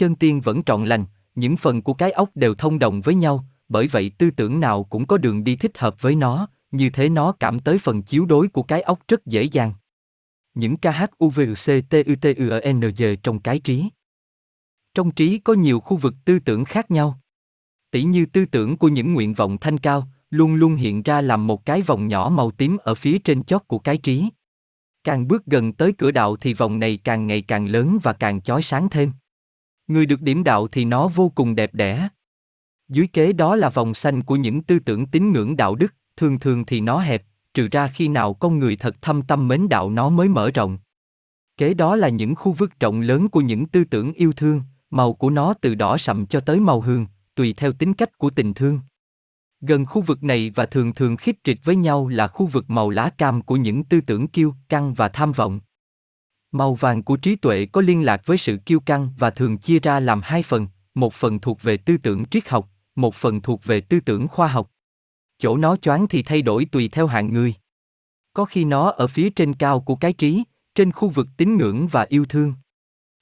chân 0.00 0.14
tiên 0.14 0.40
vẫn 0.40 0.62
trọn 0.62 0.84
lành, 0.84 1.04
những 1.34 1.56
phần 1.56 1.82
của 1.82 1.94
cái 1.94 2.10
óc 2.10 2.30
đều 2.34 2.54
thông 2.54 2.78
đồng 2.78 3.00
với 3.00 3.14
nhau, 3.14 3.44
bởi 3.68 3.88
vậy 3.88 4.10
tư 4.18 4.30
tưởng 4.30 4.60
nào 4.60 4.84
cũng 4.84 5.06
có 5.06 5.18
đường 5.18 5.44
đi 5.44 5.56
thích 5.56 5.78
hợp 5.78 6.02
với 6.02 6.14
nó, 6.14 6.48
như 6.70 6.90
thế 6.90 7.08
nó 7.08 7.32
cảm 7.32 7.60
tới 7.60 7.78
phần 7.78 8.02
chiếu 8.02 8.26
đối 8.26 8.48
của 8.48 8.62
cái 8.62 8.82
óc 8.82 9.00
rất 9.08 9.26
dễ 9.26 9.42
dàng. 9.42 9.72
Những 10.54 10.76
KHUVCTUTUNG 10.76 12.16
trong 13.22 13.40
cái 13.40 13.58
trí. 13.58 13.88
Trong 14.94 15.10
trí 15.10 15.38
có 15.38 15.52
nhiều 15.52 15.80
khu 15.80 15.96
vực 15.96 16.14
tư 16.24 16.38
tưởng 16.38 16.64
khác 16.64 16.90
nhau. 16.90 17.20
Tỷ 17.90 18.02
như 18.02 18.26
tư 18.26 18.44
tưởng 18.44 18.76
của 18.76 18.88
những 18.88 19.14
nguyện 19.14 19.34
vọng 19.34 19.58
thanh 19.58 19.78
cao, 19.78 20.08
luôn 20.30 20.54
luôn 20.54 20.74
hiện 20.74 21.02
ra 21.02 21.20
làm 21.20 21.46
một 21.46 21.66
cái 21.66 21.82
vòng 21.82 22.08
nhỏ 22.08 22.28
màu 22.34 22.50
tím 22.50 22.76
ở 22.76 22.94
phía 22.94 23.18
trên 23.18 23.44
chót 23.44 23.62
của 23.66 23.78
cái 23.78 23.96
trí. 23.96 24.28
Càng 25.04 25.28
bước 25.28 25.46
gần 25.46 25.72
tới 25.72 25.92
cửa 25.98 26.10
đạo 26.10 26.36
thì 26.36 26.54
vòng 26.54 26.78
này 26.78 26.96
càng 26.96 27.26
ngày 27.26 27.42
càng 27.42 27.66
lớn 27.66 27.98
và 28.02 28.12
càng 28.12 28.40
chói 28.40 28.62
sáng 28.62 28.88
thêm. 28.88 29.12
Người 29.86 30.06
được 30.06 30.22
điểm 30.22 30.44
đạo 30.44 30.68
thì 30.68 30.84
nó 30.84 31.08
vô 31.08 31.32
cùng 31.34 31.54
đẹp 31.54 31.74
đẽ. 31.74 32.08
Dưới 32.88 33.06
kế 33.06 33.32
đó 33.32 33.56
là 33.56 33.68
vòng 33.68 33.94
xanh 33.94 34.22
của 34.22 34.36
những 34.36 34.62
tư 34.62 34.78
tưởng 34.78 35.06
tín 35.06 35.32
ngưỡng 35.32 35.56
đạo 35.56 35.74
đức, 35.74 35.94
thường 36.16 36.38
thường 36.38 36.64
thì 36.64 36.80
nó 36.80 36.98
hẹp, 36.98 37.24
trừ 37.54 37.68
ra 37.72 37.88
khi 37.88 38.08
nào 38.08 38.34
con 38.34 38.58
người 38.58 38.76
thật 38.76 38.96
thâm 39.02 39.22
tâm 39.22 39.48
mến 39.48 39.68
đạo 39.68 39.90
nó 39.90 40.08
mới 40.08 40.28
mở 40.28 40.50
rộng. 40.50 40.78
Kế 41.56 41.74
đó 41.74 41.96
là 41.96 42.08
những 42.08 42.34
khu 42.34 42.52
vực 42.52 42.80
rộng 42.80 43.00
lớn 43.00 43.28
của 43.28 43.40
những 43.40 43.66
tư 43.66 43.84
tưởng 43.84 44.12
yêu 44.12 44.32
thương, 44.32 44.62
màu 44.90 45.12
của 45.12 45.30
nó 45.30 45.54
từ 45.60 45.74
đỏ 45.74 45.98
sậm 45.98 46.26
cho 46.26 46.40
tới 46.40 46.60
màu 46.60 46.80
hương, 46.80 47.06
tùy 47.40 47.54
theo 47.56 47.72
tính 47.72 47.94
cách 47.94 48.18
của 48.18 48.30
tình 48.30 48.54
thương. 48.54 48.80
Gần 49.60 49.86
khu 49.86 50.02
vực 50.02 50.22
này 50.22 50.50
và 50.50 50.66
thường 50.66 50.94
thường 50.94 51.16
khít 51.16 51.36
trịch 51.44 51.64
với 51.64 51.76
nhau 51.76 52.08
là 52.08 52.28
khu 52.28 52.46
vực 52.46 52.70
màu 52.70 52.90
lá 52.90 53.10
cam 53.18 53.42
của 53.42 53.56
những 53.56 53.84
tư 53.84 54.00
tưởng 54.00 54.28
kiêu, 54.28 54.54
căng 54.68 54.94
và 54.94 55.08
tham 55.08 55.32
vọng. 55.32 55.60
Màu 56.52 56.74
vàng 56.74 57.02
của 57.02 57.16
trí 57.16 57.36
tuệ 57.36 57.66
có 57.66 57.80
liên 57.80 58.04
lạc 58.04 58.22
với 58.26 58.38
sự 58.38 58.56
kiêu 58.66 58.80
căng 58.80 59.10
và 59.18 59.30
thường 59.30 59.58
chia 59.58 59.78
ra 59.78 60.00
làm 60.00 60.20
hai 60.24 60.42
phần, 60.42 60.66
một 60.94 61.14
phần 61.14 61.40
thuộc 61.40 61.62
về 61.62 61.76
tư 61.76 61.96
tưởng 61.96 62.24
triết 62.24 62.48
học, 62.48 62.70
một 62.96 63.14
phần 63.14 63.40
thuộc 63.40 63.64
về 63.64 63.80
tư 63.80 64.00
tưởng 64.00 64.28
khoa 64.28 64.48
học. 64.48 64.70
Chỗ 65.38 65.56
nó 65.56 65.76
choáng 65.76 66.08
thì 66.08 66.22
thay 66.22 66.42
đổi 66.42 66.64
tùy 66.64 66.88
theo 66.88 67.06
hạng 67.06 67.32
người. 67.32 67.54
Có 68.34 68.44
khi 68.44 68.64
nó 68.64 68.90
ở 68.90 69.06
phía 69.06 69.30
trên 69.30 69.54
cao 69.54 69.80
của 69.80 69.96
cái 69.96 70.12
trí, 70.12 70.44
trên 70.74 70.92
khu 70.92 71.08
vực 71.08 71.28
tín 71.36 71.56
ngưỡng 71.56 71.88
và 71.88 72.06
yêu 72.08 72.24
thương. 72.28 72.54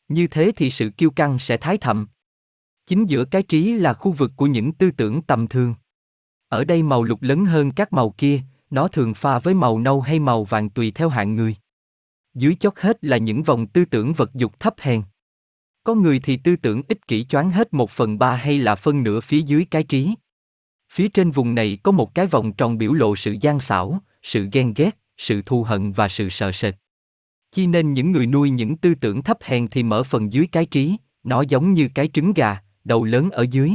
Như 0.09 0.27
thế 0.27 0.53
thì 0.57 0.71
sự 0.71 0.91
kiêu 0.91 1.11
căng 1.11 1.39
sẽ 1.39 1.57
thái 1.57 1.79
thậm. 1.79 2.07
Chính 2.88 3.07
giữa 3.07 3.25
cái 3.25 3.42
trí 3.42 3.73
là 3.73 3.92
khu 3.92 4.12
vực 4.12 4.33
của 4.37 4.47
những 4.47 4.73
tư 4.73 4.90
tưởng 4.90 5.23
tầm 5.23 5.49
thường. 5.49 5.75
Ở 6.49 6.64
đây 6.64 6.83
màu 6.83 7.02
lục 7.02 7.23
lớn 7.23 7.45
hơn 7.45 7.73
các 7.73 7.92
màu 7.92 8.11
kia, 8.11 8.40
nó 8.71 8.88
thường 8.88 9.14
pha 9.14 9.38
với 9.38 9.54
màu 9.54 9.78
nâu 9.78 10.00
hay 10.00 10.18
màu 10.18 10.45
vàng 10.45 10.71
tùy 10.71 10.90
theo 10.90 11.09
hạng 11.09 11.35
người 11.35 11.57
dưới 12.35 12.54
chót 12.54 12.73
hết 12.76 13.04
là 13.04 13.16
những 13.16 13.42
vòng 13.42 13.66
tư 13.66 13.85
tưởng 13.85 14.12
vật 14.12 14.30
dục 14.35 14.61
thấp 14.61 14.75
hèn. 14.78 15.02
Có 15.85 15.95
người 15.95 16.21
thì 16.21 16.37
tư 16.37 16.57
tưởng 16.57 16.83
ích 16.88 17.07
kỷ 17.09 17.25
choáng 17.25 17.50
hết 17.50 17.75
một 17.75 17.90
phần 17.90 18.18
ba 18.18 18.35
hay 18.37 18.59
là 18.59 18.75
phân 18.75 19.02
nửa 19.02 19.21
phía 19.21 19.40
dưới 19.40 19.64
cái 19.71 19.83
trí. 19.83 20.14
Phía 20.92 21.09
trên 21.09 21.30
vùng 21.30 21.54
này 21.54 21.78
có 21.83 21.92
một 21.92 22.14
cái 22.14 22.26
vòng 22.26 22.52
tròn 22.52 22.78
biểu 22.78 22.92
lộ 22.92 23.16
sự 23.16 23.37
gian 23.40 23.61
xảo, 23.61 23.99
sự 24.23 24.49
ghen 24.52 24.75
ghét, 24.76 24.99
sự 25.16 25.42
thù 25.42 25.62
hận 25.62 25.92
và 25.92 26.09
sự 26.09 26.28
sợ 26.28 26.52
sệt. 26.52 26.75
Chi 27.50 27.66
nên 27.66 27.92
những 27.92 28.12
người 28.12 28.26
nuôi 28.26 28.50
những 28.50 28.76
tư 28.76 28.95
tưởng 28.95 29.23
thấp 29.23 29.38
hèn 29.42 29.68
thì 29.68 29.83
mở 29.83 30.02
phần 30.02 30.33
dưới 30.33 30.47
cái 30.52 30.66
trí, 30.66 30.97
nó 31.23 31.45
giống 31.49 31.75
như 31.75 31.88
cái 31.95 32.09
trứng 32.12 32.33
gà, 32.33 32.62
đầu 32.88 33.04
lớn 33.04 33.30
ở 33.30 33.47
dưới. 33.50 33.71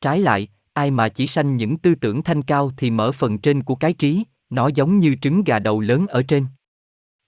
Trái 0.00 0.20
lại, 0.20 0.48
ai 0.72 0.90
mà 0.90 1.08
chỉ 1.08 1.26
sanh 1.26 1.56
những 1.56 1.78
tư 1.78 1.94
tưởng 1.94 2.22
thanh 2.22 2.42
cao 2.42 2.70
thì 2.76 2.90
mở 2.90 3.12
phần 3.12 3.38
trên 3.38 3.62
của 3.62 3.74
cái 3.74 3.92
trí, 3.92 4.24
nó 4.50 4.68
giống 4.68 4.98
như 4.98 5.16
trứng 5.22 5.44
gà 5.44 5.58
đầu 5.58 5.80
lớn 5.80 6.06
ở 6.06 6.22
trên. 6.22 6.46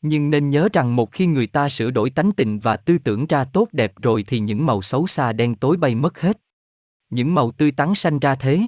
Nhưng 0.03 0.31
nên 0.31 0.51
nhớ 0.51 0.69
rằng 0.73 0.97
một 0.97 1.13
khi 1.13 1.27
người 1.27 1.47
ta 1.47 1.69
sửa 1.69 1.91
đổi 1.91 2.11
tánh 2.11 2.33
tình 2.33 2.59
và 2.59 2.77
tư 2.77 2.99
tưởng 2.99 3.27
ra 3.27 3.45
tốt 3.45 3.69
đẹp 3.73 3.93
rồi 4.03 4.25
thì 4.29 4.39
những 4.39 4.67
màu 4.67 4.83
xấu 4.83 5.07
xa 5.07 5.33
đen 5.33 5.55
tối 5.55 5.77
bay 5.77 5.95
mất 5.95 6.21
hết. 6.21 6.41
Những 7.11 7.35
màu 7.35 7.51
tươi 7.51 7.73
tắn 7.73 7.95
sanh 7.95 8.19
ra 8.19 8.35
thế. 8.35 8.61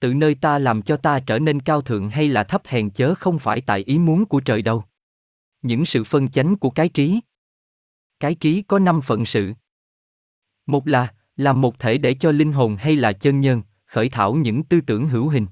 Tự 0.00 0.14
nơi 0.14 0.34
ta 0.34 0.58
làm 0.58 0.82
cho 0.82 0.96
ta 0.96 1.20
trở 1.20 1.38
nên 1.38 1.60
cao 1.60 1.80
thượng 1.80 2.08
hay 2.10 2.28
là 2.28 2.44
thấp 2.44 2.62
hèn 2.66 2.90
chớ 2.90 3.14
không 3.14 3.38
phải 3.38 3.60
tại 3.60 3.80
ý 3.80 3.98
muốn 3.98 4.24
của 4.24 4.40
trời 4.40 4.62
đâu. 4.62 4.84
Những 5.62 5.86
sự 5.86 6.04
phân 6.04 6.28
chánh 6.30 6.56
của 6.56 6.70
cái 6.70 6.88
trí. 6.88 7.20
Cái 8.20 8.34
trí 8.34 8.62
có 8.62 8.78
năm 8.78 9.00
phận 9.00 9.26
sự. 9.26 9.52
Một 10.66 10.88
là, 10.88 11.14
làm 11.36 11.60
một 11.60 11.78
thể 11.78 11.98
để 11.98 12.14
cho 12.14 12.32
linh 12.32 12.52
hồn 12.52 12.76
hay 12.76 12.96
là 12.96 13.12
chân 13.12 13.40
nhân, 13.40 13.62
khởi 13.86 14.08
thảo 14.08 14.34
những 14.34 14.62
tư 14.62 14.80
tưởng 14.80 15.08
hữu 15.08 15.28
hình. 15.28 15.46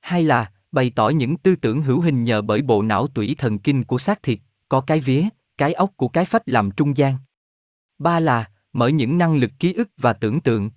Hai 0.00 0.22
là, 0.22 0.52
bày 0.72 0.92
tỏ 0.94 1.08
những 1.08 1.36
tư 1.36 1.56
tưởng 1.56 1.82
hữu 1.82 2.00
hình 2.00 2.24
nhờ 2.24 2.42
bởi 2.42 2.62
bộ 2.62 2.82
não 2.82 3.06
tủy 3.06 3.34
thần 3.38 3.58
kinh 3.58 3.84
của 3.84 3.98
xác 3.98 4.22
thịt, 4.22 4.38
có 4.68 4.80
cái 4.80 5.00
vía, 5.00 5.28
cái 5.58 5.72
ốc 5.72 5.90
của 5.96 6.08
cái 6.08 6.24
phách 6.24 6.48
làm 6.48 6.70
trung 6.70 6.96
gian. 6.96 7.14
Ba 7.98 8.20
là, 8.20 8.50
mở 8.72 8.88
những 8.88 9.18
năng 9.18 9.36
lực 9.36 9.50
ký 9.58 9.72
ức 9.72 9.88
và 9.96 10.12
tưởng 10.12 10.40
tượng. 10.40 10.70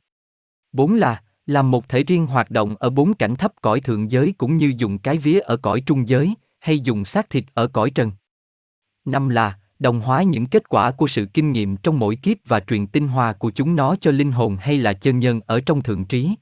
Bốn 0.71 0.95
là, 0.95 1.23
làm 1.45 1.71
một 1.71 1.89
thể 1.89 2.03
riêng 2.03 2.27
hoạt 2.27 2.51
động 2.51 2.75
ở 2.79 2.89
bốn 2.89 3.13
cảnh 3.13 3.35
thấp 3.35 3.53
cõi 3.61 3.79
thượng 3.79 4.11
giới 4.11 4.33
cũng 4.37 4.57
như 4.57 4.73
dùng 4.77 4.97
cái 4.97 5.17
vía 5.17 5.39
ở 5.39 5.57
cõi 5.57 5.83
trung 5.85 6.07
giới, 6.07 6.33
hay 6.59 6.79
dùng 6.79 7.05
xác 7.05 7.29
thịt 7.29 7.45
ở 7.53 7.67
cõi 7.67 7.89
trần. 7.89 8.11
Năm 9.05 9.29
là, 9.29 9.59
đồng 9.83 9.99
hóa 9.99 10.23
những 10.23 10.45
kết 10.45 10.69
quả 10.69 10.91
của 10.91 11.07
sự 11.07 11.25
kinh 11.33 11.51
nghiệm 11.51 11.77
trong 11.77 11.99
mỗi 11.99 12.15
kiếp 12.15 12.37
và 12.45 12.59
truyền 12.59 12.87
tinh 12.87 13.07
hoa 13.07 13.33
của 13.33 13.51
chúng 13.51 13.75
nó 13.75 13.95
cho 14.01 14.11
linh 14.11 14.31
hồn 14.31 14.57
hay 14.59 14.77
là 14.77 14.93
chân 14.93 15.19
nhân 15.19 15.41
ở 15.45 15.61
trong 15.65 15.81
thượng 15.81 16.05
trí. 16.05 16.35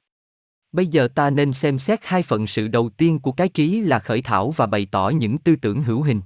Bây 0.72 0.88
giờ 0.88 1.08
ta 1.08 1.30
nên 1.30 1.54
xem 1.54 1.80
xét 1.80 2.00
hai 2.04 2.24
phận 2.24 2.48
sự 2.48 2.68
đầu 2.68 2.90
tiên 2.90 3.20
của 3.20 3.32
cái 3.32 3.50
trí 3.50 3.82
là 3.82 4.00
khởi 4.00 4.22
thảo 4.22 4.52
và 4.52 4.66
bày 4.66 4.88
tỏ 4.92 5.10
những 5.10 5.38
tư 5.38 5.56
tưởng 5.56 5.84
hữu 5.84 6.02
hình. 6.02 6.22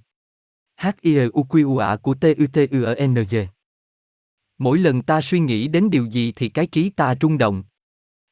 H 0.77 0.87
I 1.01 1.17
E 1.17 1.25
U 1.33 1.43
Q 1.49 1.67
U 1.67 1.77
A 1.77 1.95
của 1.95 2.13
T 2.13 2.23
U 2.23 2.45
T 2.53 2.57
U 2.71 3.05
N 3.07 3.13
G. 3.13 3.35
Mỗi 4.57 4.77
lần 4.77 5.01
ta 5.01 5.21
suy 5.21 5.39
nghĩ 5.39 5.67
đến 5.67 5.89
điều 5.89 6.05
gì 6.05 6.33
thì 6.35 6.49
cái 6.49 6.67
trí 6.67 6.89
ta 6.89 7.15
rung 7.21 7.37
động. 7.37 7.63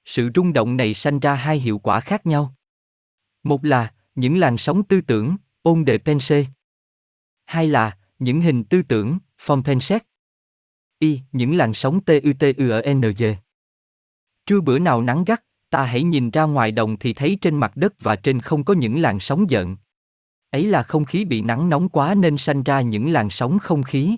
Sự 0.06 0.30
rung 0.36 0.54
động 0.54 0.78
này 0.78 0.94
sanh 0.94 1.20
ra 1.20 1.34
hai 1.34 1.60
hiệu 1.60 1.78
quả 1.80 2.00
khác 2.00 2.25
nhau. 2.25 2.56
Một 3.44 3.66
là 3.66 3.94
những 4.16 4.38
làn 4.38 4.58
sóng 4.58 4.84
tư 4.84 5.02
tưởng, 5.02 5.36
ôn 5.62 5.86
đề 5.86 5.98
pense. 5.98 6.46
Hai 7.46 7.68
là 7.68 7.98
những 8.24 8.42
hình 8.42 8.63
tư 8.63 8.82
tưởng, 8.82 9.18
phong 9.38 9.63
pensek. 9.63 10.03
Y, 11.00 11.20
những 11.32 11.56
làn 11.56 11.74
sóng 11.74 12.01
T 12.01 12.10
U 12.10 12.32
T 12.39 12.44
U 12.58 12.94
N 12.94 13.01
G. 13.01 13.24
Trưa 14.46 14.62
bữa 14.62 14.80
nào 14.80 15.01
nắng 15.01 15.24
gắt, 15.24 15.44
ta 15.70 15.84
hãy 15.84 16.03
nhìn 16.03 16.30
ra 16.30 16.44
ngoài 16.44 16.72
đồng 16.72 16.98
thì 16.98 17.13
thấy 17.13 17.38
trên 17.42 17.58
mặt 17.58 17.72
đất 17.75 17.94
và 18.00 18.15
trên 18.15 18.42
không 18.42 18.63
có 18.63 18.74
những 18.74 19.01
làn 19.01 19.20
sóng 19.20 19.50
giận. 19.50 19.77
Ấy 20.51 20.65
là 20.68 20.84
không 20.84 21.06
khí 21.06 21.25
bị 21.25 21.42
nắng 21.42 21.70
nóng 21.70 21.89
quá 21.89 22.15
nên 22.15 22.38
sanh 22.38 22.63
ra 22.63 22.82
những 22.82 23.12
làn 23.12 23.30
sóng 23.30 23.60
không 23.60 23.84
khí. 23.84 24.18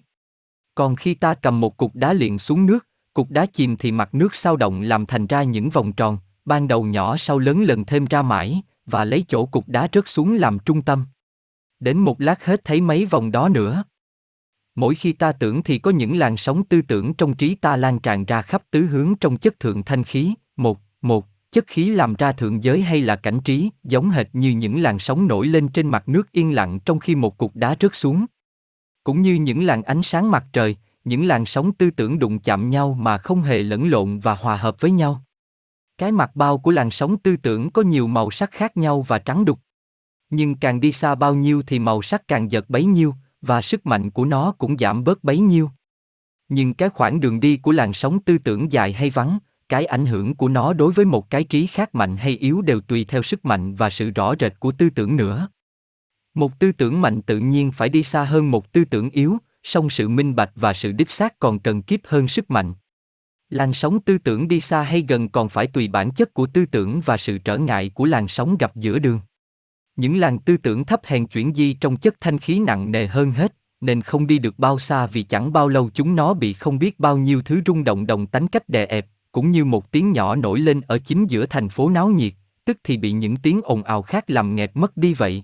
Còn 0.76 0.96
khi 0.96 1.14
ta 1.14 1.34
cầm 1.34 1.62
một 1.62 1.78
cục 1.78 1.96
đá 1.96 2.14
liền 2.14 2.40
xuống 2.40 2.66
nước, 2.66 2.88
cục 3.14 3.32
đá 3.32 3.46
chìm 3.46 3.78
thì 3.78 3.92
mặt 3.92 4.14
nước 4.14 4.36
sao 4.36 4.58
động 4.58 4.82
làm 4.82 5.06
thành 5.06 5.28
ra 5.28 5.44
những 5.44 5.70
vòng 5.70 5.94
tròn, 5.94 6.18
ban 6.46 6.68
đầu 6.68 6.84
nhỏ 6.84 7.18
sau 7.18 7.40
lớn 7.40 7.64
lần 7.64 7.86
thêm 7.86 8.06
ra 8.06 8.22
mãi, 8.22 8.62
và 8.86 9.06
lấy 9.06 9.26
chỗ 9.28 9.46
cục 9.46 9.68
đá 9.68 9.88
rớt 9.94 10.08
xuống 10.08 10.36
làm 10.36 10.60
trung 10.60 10.82
tâm. 10.82 11.06
Đến 11.80 11.98
một 11.98 12.22
lát 12.22 12.46
hết 12.46 12.62
thấy 12.64 12.82
mấy 12.82 13.06
vòng 13.06 13.32
đó 13.32 13.50
nữa. 13.50 13.84
Mỗi 14.76 14.96
khi 14.96 15.14
ta 15.14 15.32
tưởng 15.32 15.64
thì 15.64 15.80
có 15.80 15.92
những 15.92 16.18
làn 16.18 16.38
sóng 16.38 16.64
tư 16.64 16.82
tưởng 16.82 17.14
trong 17.14 17.36
trí 17.36 17.56
ta 17.56 17.76
lan 17.76 18.00
tràn 18.00 18.26
ra 18.26 18.42
khắp 18.42 18.64
tứ 18.72 18.82
hướng 18.82 19.16
trong 19.16 19.38
chất 19.38 19.60
thượng 19.60 19.84
thanh 19.84 20.04
khí, 20.04 20.34
một, 20.58 20.80
một, 21.02 21.26
chất 21.52 21.68
khí 21.68 21.90
làm 21.90 22.14
ra 22.14 22.32
thượng 22.32 22.64
giới 22.64 22.82
hay 22.82 23.02
là 23.02 23.16
cảnh 23.16 23.40
trí, 23.40 23.70
giống 23.84 24.10
hệt 24.10 24.28
như 24.34 24.50
những 24.50 24.82
làn 24.82 25.00
sóng 25.00 25.28
nổi 25.28 25.48
lên 25.48 25.68
trên 25.68 25.90
mặt 25.90 26.10
nước 26.10 26.32
yên 26.32 26.56
lặng 26.56 26.80
trong 26.80 27.00
khi 27.00 27.16
một 27.16 27.38
cục 27.38 27.56
đá 27.56 27.76
rớt 27.82 27.96
xuống. 27.96 28.26
Cũng 29.04 29.22
như 29.22 29.34
những 29.34 29.64
làn 29.64 29.84
ánh 29.84 30.04
sáng 30.04 30.32
mặt 30.32 30.46
trời, 30.54 30.76
những 31.04 31.26
làn 31.26 31.46
sóng 31.46 31.74
tư 31.74 31.92
tưởng 31.92 32.20
đụng 32.20 32.40
chạm 32.40 32.70
nhau 32.70 32.94
mà 32.94 33.18
không 33.18 33.42
hề 33.42 33.64
lẫn 33.64 33.90
lộn 33.90 34.20
và 34.20 34.36
hòa 34.36 34.58
hợp 34.58 34.76
với 34.80 34.92
nhau. 34.92 35.22
Cái 35.98 36.12
mặt 36.12 36.36
bao 36.36 36.58
của 36.58 36.72
làn 36.72 36.92
sóng 36.92 37.18
tư 37.18 37.38
tưởng 37.38 37.70
có 37.70 37.82
nhiều 37.82 38.08
màu 38.08 38.32
sắc 38.32 38.52
khác 38.52 38.78
nhau 38.78 39.02
và 39.02 39.20
trắng 39.20 39.46
đục. 39.46 39.60
Nhưng 40.30 40.56
càng 40.56 40.80
đi 40.80 40.92
xa 40.92 41.16
bao 41.16 41.36
nhiêu 41.36 41.64
thì 41.68 41.80
màu 41.80 42.02
sắc 42.02 42.28
càng 42.28 42.52
giật 42.52 42.70
bấy 42.70 42.86
nhiêu, 42.86 43.14
và 43.48 43.62
sức 43.62 43.86
mạnh 43.86 44.10
của 44.10 44.26
nó 44.26 44.52
cũng 44.52 44.78
giảm 44.78 45.04
bớt 45.04 45.24
bấy 45.24 45.38
nhiêu. 45.38 45.70
Nhưng 46.50 46.74
cái 46.74 46.90
khoảng 46.90 47.20
đường 47.20 47.40
đi 47.40 47.58
của 47.58 47.72
làn 47.72 47.94
sóng 47.94 48.20
tư 48.20 48.38
tưởng 48.38 48.72
dài 48.72 48.94
hay 48.94 49.10
vắng, 49.10 49.40
cái 49.70 49.86
ảnh 49.86 50.06
hưởng 50.06 50.36
của 50.36 50.50
nó 50.50 50.74
đối 50.74 50.94
với 50.94 51.06
một 51.06 51.30
cái 51.30 51.44
trí 51.44 51.68
khác 51.68 51.96
mạnh 51.96 52.18
hay 52.18 52.38
yếu 52.38 52.62
đều 52.62 52.82
tùy 52.82 53.06
theo 53.06 53.24
sức 53.24 53.46
mạnh 53.46 53.76
và 53.76 53.90
sự 53.90 54.10
rõ 54.10 54.34
rệt 54.40 54.60
của 54.60 54.72
tư 54.72 54.90
tưởng 54.90 55.16
nữa. 55.16 55.48
Một 56.34 56.60
tư 56.60 56.72
tưởng 56.72 57.02
mạnh 57.02 57.22
tự 57.22 57.40
nhiên 57.40 57.72
phải 57.72 57.90
đi 57.90 58.04
xa 58.04 58.24
hơn 58.24 58.52
một 58.52 58.74
tư 58.74 58.86
tưởng 58.86 59.10
yếu 59.10 59.38
song 59.64 59.90
sự 59.90 60.08
minh 60.10 60.36
bạch 60.36 60.52
và 60.56 60.74
sự 60.74 60.92
đích 60.92 61.10
xác 61.10 61.40
còn 61.40 61.60
cần 61.60 61.82
kiếp 61.82 62.00
hơn 62.04 62.28
sức 62.28 62.52
mạnh. 62.52 62.74
Làn 63.50 63.74
sóng 63.74 64.00
tư 64.00 64.18
tưởng 64.18 64.48
đi 64.48 64.62
xa 64.62 64.82
hay 64.82 65.06
gần 65.08 65.30
còn 65.30 65.50
phải 65.50 65.68
tùy 65.68 65.88
bản 65.88 66.12
chất 66.12 66.34
của 66.34 66.48
tư 66.48 66.66
tưởng 66.66 67.02
và 67.06 67.18
sự 67.18 67.38
trở 67.38 67.58
ngại 67.58 67.90
của 67.90 68.06
làn 68.06 68.28
sóng 68.28 68.58
gặp 68.60 68.76
giữa 68.76 69.00
đường 69.00 69.20
những 69.96 70.18
làng 70.18 70.40
tư 70.40 70.58
tưởng 70.58 70.86
thấp 70.86 71.02
hèn 71.04 71.28
chuyển 71.28 71.54
di 71.54 71.74
trong 71.74 71.98
chất 71.98 72.16
thanh 72.22 72.40
khí 72.40 72.60
nặng 72.60 72.92
nề 72.92 73.08
hơn 73.08 73.32
hết 73.32 73.56
nên 73.82 74.02
không 74.02 74.28
đi 74.28 74.40
được 74.40 74.60
bao 74.60 74.80
xa 74.80 75.06
vì 75.06 75.24
chẳng 75.24 75.54
bao 75.54 75.68
lâu 75.68 75.90
chúng 75.94 76.16
nó 76.16 76.34
bị 76.34 76.54
không 76.54 76.80
biết 76.80 77.00
bao 77.00 77.18
nhiêu 77.18 77.42
thứ 77.42 77.62
rung 77.66 77.84
động 77.84 78.08
đồng 78.08 78.28
tánh 78.28 78.48
cách 78.48 78.70
đè 78.70 78.86
ép 78.86 79.06
cũng 79.36 79.52
như 79.52 79.66
một 79.66 79.92
tiếng 79.92 80.12
nhỏ 80.12 80.36
nổi 80.36 80.60
lên 80.60 80.82
ở 80.82 81.00
chính 81.00 81.28
giữa 81.30 81.46
thành 81.46 81.70
phố 81.70 81.90
náo 81.90 82.08
nhiệt, 82.08 82.34
tức 82.66 82.78
thì 82.84 82.98
bị 82.98 83.12
những 83.12 83.36
tiếng 83.38 83.62
ồn 83.64 83.84
ào 83.84 84.02
khác 84.02 84.30
làm 84.30 84.56
nghẹt 84.56 84.72
mất 84.74 84.98
đi 84.98 85.14
vậy. 85.14 85.44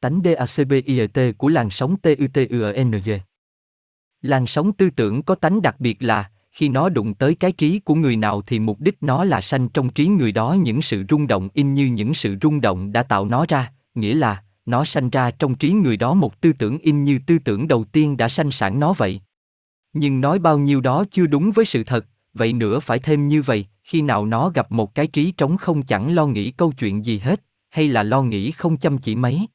Tánh 0.00 0.20
DACBIET 0.24 1.38
của 1.38 1.48
làn 1.48 1.70
sóng 1.70 1.96
TUTUNG 1.96 3.18
Làn 4.22 4.46
sóng 4.46 4.72
tư 4.72 4.90
tưởng 4.90 5.22
có 5.22 5.34
tánh 5.34 5.62
đặc 5.62 5.80
biệt 5.80 6.02
là, 6.02 6.30
khi 6.52 6.68
nó 6.68 6.88
đụng 6.88 7.14
tới 7.14 7.34
cái 7.34 7.52
trí 7.52 7.78
của 7.78 7.94
người 7.94 8.16
nào 8.16 8.42
thì 8.46 8.58
mục 8.58 8.80
đích 8.80 9.02
nó 9.02 9.24
là 9.24 9.40
sanh 9.40 9.68
trong 9.68 9.88
trí 9.88 10.06
người 10.06 10.32
đó 10.32 10.52
những 10.52 10.82
sự 10.82 11.04
rung 11.08 11.26
động 11.26 11.48
in 11.54 11.74
như 11.74 11.86
những 11.86 12.14
sự 12.14 12.36
rung 12.42 12.60
động 12.60 12.92
đã 12.92 13.02
tạo 13.02 13.24
nó 13.24 13.46
ra, 13.48 13.72
nghĩa 13.94 14.14
là, 14.14 14.42
nó 14.66 14.84
sanh 14.84 15.10
ra 15.10 15.30
trong 15.30 15.54
trí 15.54 15.72
người 15.72 15.96
đó 15.96 16.14
một 16.14 16.40
tư 16.40 16.52
tưởng 16.52 16.78
in 16.78 17.04
như 17.04 17.18
tư 17.26 17.38
tưởng 17.38 17.68
đầu 17.68 17.84
tiên 17.84 18.16
đã 18.16 18.28
sanh 18.28 18.50
sản 18.50 18.80
nó 18.80 18.92
vậy. 18.92 19.20
Nhưng 19.92 20.20
nói 20.20 20.38
bao 20.38 20.58
nhiêu 20.58 20.80
đó 20.80 21.04
chưa 21.10 21.26
đúng 21.26 21.52
với 21.52 21.64
sự 21.64 21.84
thật, 21.84 22.06
vậy 22.34 22.52
nữa 22.52 22.80
phải 22.80 22.98
thêm 22.98 23.28
như 23.28 23.42
vậy, 23.42 23.66
khi 23.82 24.02
nào 24.02 24.26
nó 24.26 24.48
gặp 24.48 24.72
một 24.72 24.94
cái 24.94 25.06
trí 25.06 25.32
trống 25.32 25.56
không 25.56 25.82
chẳng 25.82 26.14
lo 26.14 26.26
nghĩ 26.26 26.50
câu 26.50 26.72
chuyện 26.72 27.04
gì 27.04 27.18
hết, 27.18 27.42
hay 27.70 27.88
là 27.88 28.02
lo 28.02 28.22
nghĩ 28.22 28.50
không 28.50 28.76
chăm 28.76 28.98
chỉ 28.98 29.16
mấy. 29.16 29.46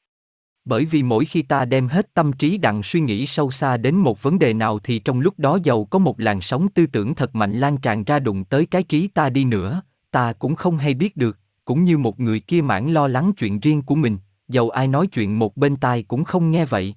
Bởi 0.68 0.84
vì 0.84 1.02
mỗi 1.02 1.24
khi 1.24 1.42
ta 1.42 1.64
đem 1.64 1.88
hết 1.88 2.14
tâm 2.14 2.32
trí 2.32 2.58
đặng 2.58 2.82
suy 2.82 3.00
nghĩ 3.00 3.26
sâu 3.26 3.50
xa 3.50 3.76
đến 3.76 3.94
một 3.94 4.22
vấn 4.22 4.38
đề 4.38 4.54
nào 4.54 4.78
thì 4.78 4.98
trong 4.98 5.20
lúc 5.20 5.38
đó 5.38 5.58
giàu 5.62 5.84
có 5.84 5.98
một 5.98 6.20
làn 6.20 6.40
sóng 6.40 6.68
tư 6.68 6.86
tưởng 6.86 7.14
thật 7.14 7.34
mạnh 7.34 7.52
lan 7.52 7.76
tràn 7.76 8.04
ra 8.04 8.18
đụng 8.18 8.44
tới 8.44 8.66
cái 8.66 8.82
trí 8.82 9.08
ta 9.08 9.30
đi 9.30 9.44
nữa, 9.44 9.82
ta 10.10 10.32
cũng 10.32 10.54
không 10.54 10.78
hay 10.78 10.94
biết 10.94 11.16
được, 11.16 11.38
cũng 11.64 11.84
như 11.84 11.98
một 11.98 12.20
người 12.20 12.40
kia 12.40 12.60
mãn 12.60 12.92
lo 12.92 13.08
lắng 13.08 13.32
chuyện 13.38 13.60
riêng 13.60 13.82
của 13.82 13.94
mình, 13.94 14.18
giàu 14.48 14.70
ai 14.70 14.88
nói 14.88 15.06
chuyện 15.06 15.38
một 15.38 15.56
bên 15.56 15.76
tai 15.76 16.02
cũng 16.02 16.24
không 16.24 16.50
nghe 16.50 16.64
vậy. 16.64 16.94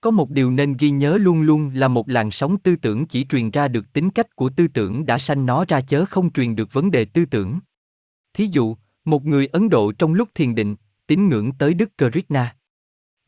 Có 0.00 0.10
một 0.10 0.30
điều 0.30 0.50
nên 0.50 0.76
ghi 0.76 0.90
nhớ 0.90 1.18
luôn 1.20 1.40
luôn 1.42 1.70
là 1.74 1.88
một 1.88 2.08
làn 2.08 2.30
sóng 2.30 2.58
tư 2.58 2.76
tưởng 2.76 3.06
chỉ 3.06 3.24
truyền 3.24 3.50
ra 3.50 3.68
được 3.68 3.92
tính 3.92 4.10
cách 4.10 4.36
của 4.36 4.48
tư 4.48 4.68
tưởng 4.68 5.06
đã 5.06 5.18
sanh 5.18 5.46
nó 5.46 5.64
ra 5.68 5.80
chớ 5.80 6.04
không 6.04 6.32
truyền 6.32 6.56
được 6.56 6.72
vấn 6.72 6.90
đề 6.90 7.04
tư 7.04 7.24
tưởng. 7.24 7.58
Thí 8.34 8.46
dụ, 8.46 8.76
một 9.04 9.24
người 9.24 9.46
Ấn 9.46 9.68
Độ 9.68 9.92
trong 9.92 10.14
lúc 10.14 10.28
thiền 10.34 10.54
định, 10.54 10.76
tín 11.06 11.28
ngưỡng 11.28 11.52
tới 11.52 11.74
Đức 11.74 11.90
Krishna. 11.98 12.57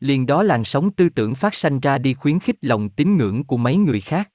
Liền 0.01 0.25
đó 0.25 0.43
làn 0.43 0.63
sóng 0.63 0.91
tư 0.91 1.09
tưởng 1.09 1.35
phát 1.35 1.55
sanh 1.55 1.79
ra 1.79 1.97
đi 1.97 2.13
khuyến 2.13 2.39
khích 2.39 2.55
lòng 2.61 2.89
tín 2.89 3.17
ngưỡng 3.17 3.43
của 3.43 3.57
mấy 3.57 3.77
người 3.77 4.01
khác. 4.01 4.29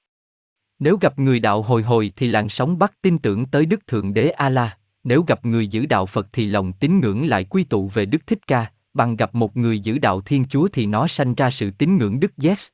Nếu 0.79 0.97
gặp 1.01 1.19
người 1.19 1.39
đạo 1.39 1.61
hồi 1.61 1.83
hồi 1.83 2.11
thì 2.15 2.27
làn 2.27 2.49
sóng 2.49 2.79
bắt 2.79 2.93
tin 3.01 3.17
tưởng 3.17 3.45
tới 3.45 3.65
Đức 3.65 3.87
Thượng 3.87 4.13
Đế 4.13 4.29
A-la, 4.29 4.77
nếu 5.03 5.23
gặp 5.27 5.45
người 5.45 5.67
giữ 5.67 5.85
đạo 5.85 6.05
Phật 6.05 6.27
thì 6.33 6.45
lòng 6.45 6.73
tín 6.73 6.99
ngưỡng 6.99 7.27
lại 7.27 7.43
quy 7.43 7.63
tụ 7.63 7.87
về 7.87 8.05
Đức 8.05 8.27
Thích 8.27 8.47
Ca, 8.47 8.71
bằng 8.93 9.15
gặp 9.15 9.35
một 9.35 9.57
người 9.57 9.79
giữ 9.79 9.97
đạo 9.97 10.21
Thiên 10.21 10.45
Chúa 10.45 10.67
thì 10.73 10.85
nó 10.85 11.07
sanh 11.07 11.35
ra 11.35 11.51
sự 11.51 11.71
tín 11.71 11.97
ngưỡng 11.97 12.19
Đức 12.19 12.31
Yes. 12.43 12.67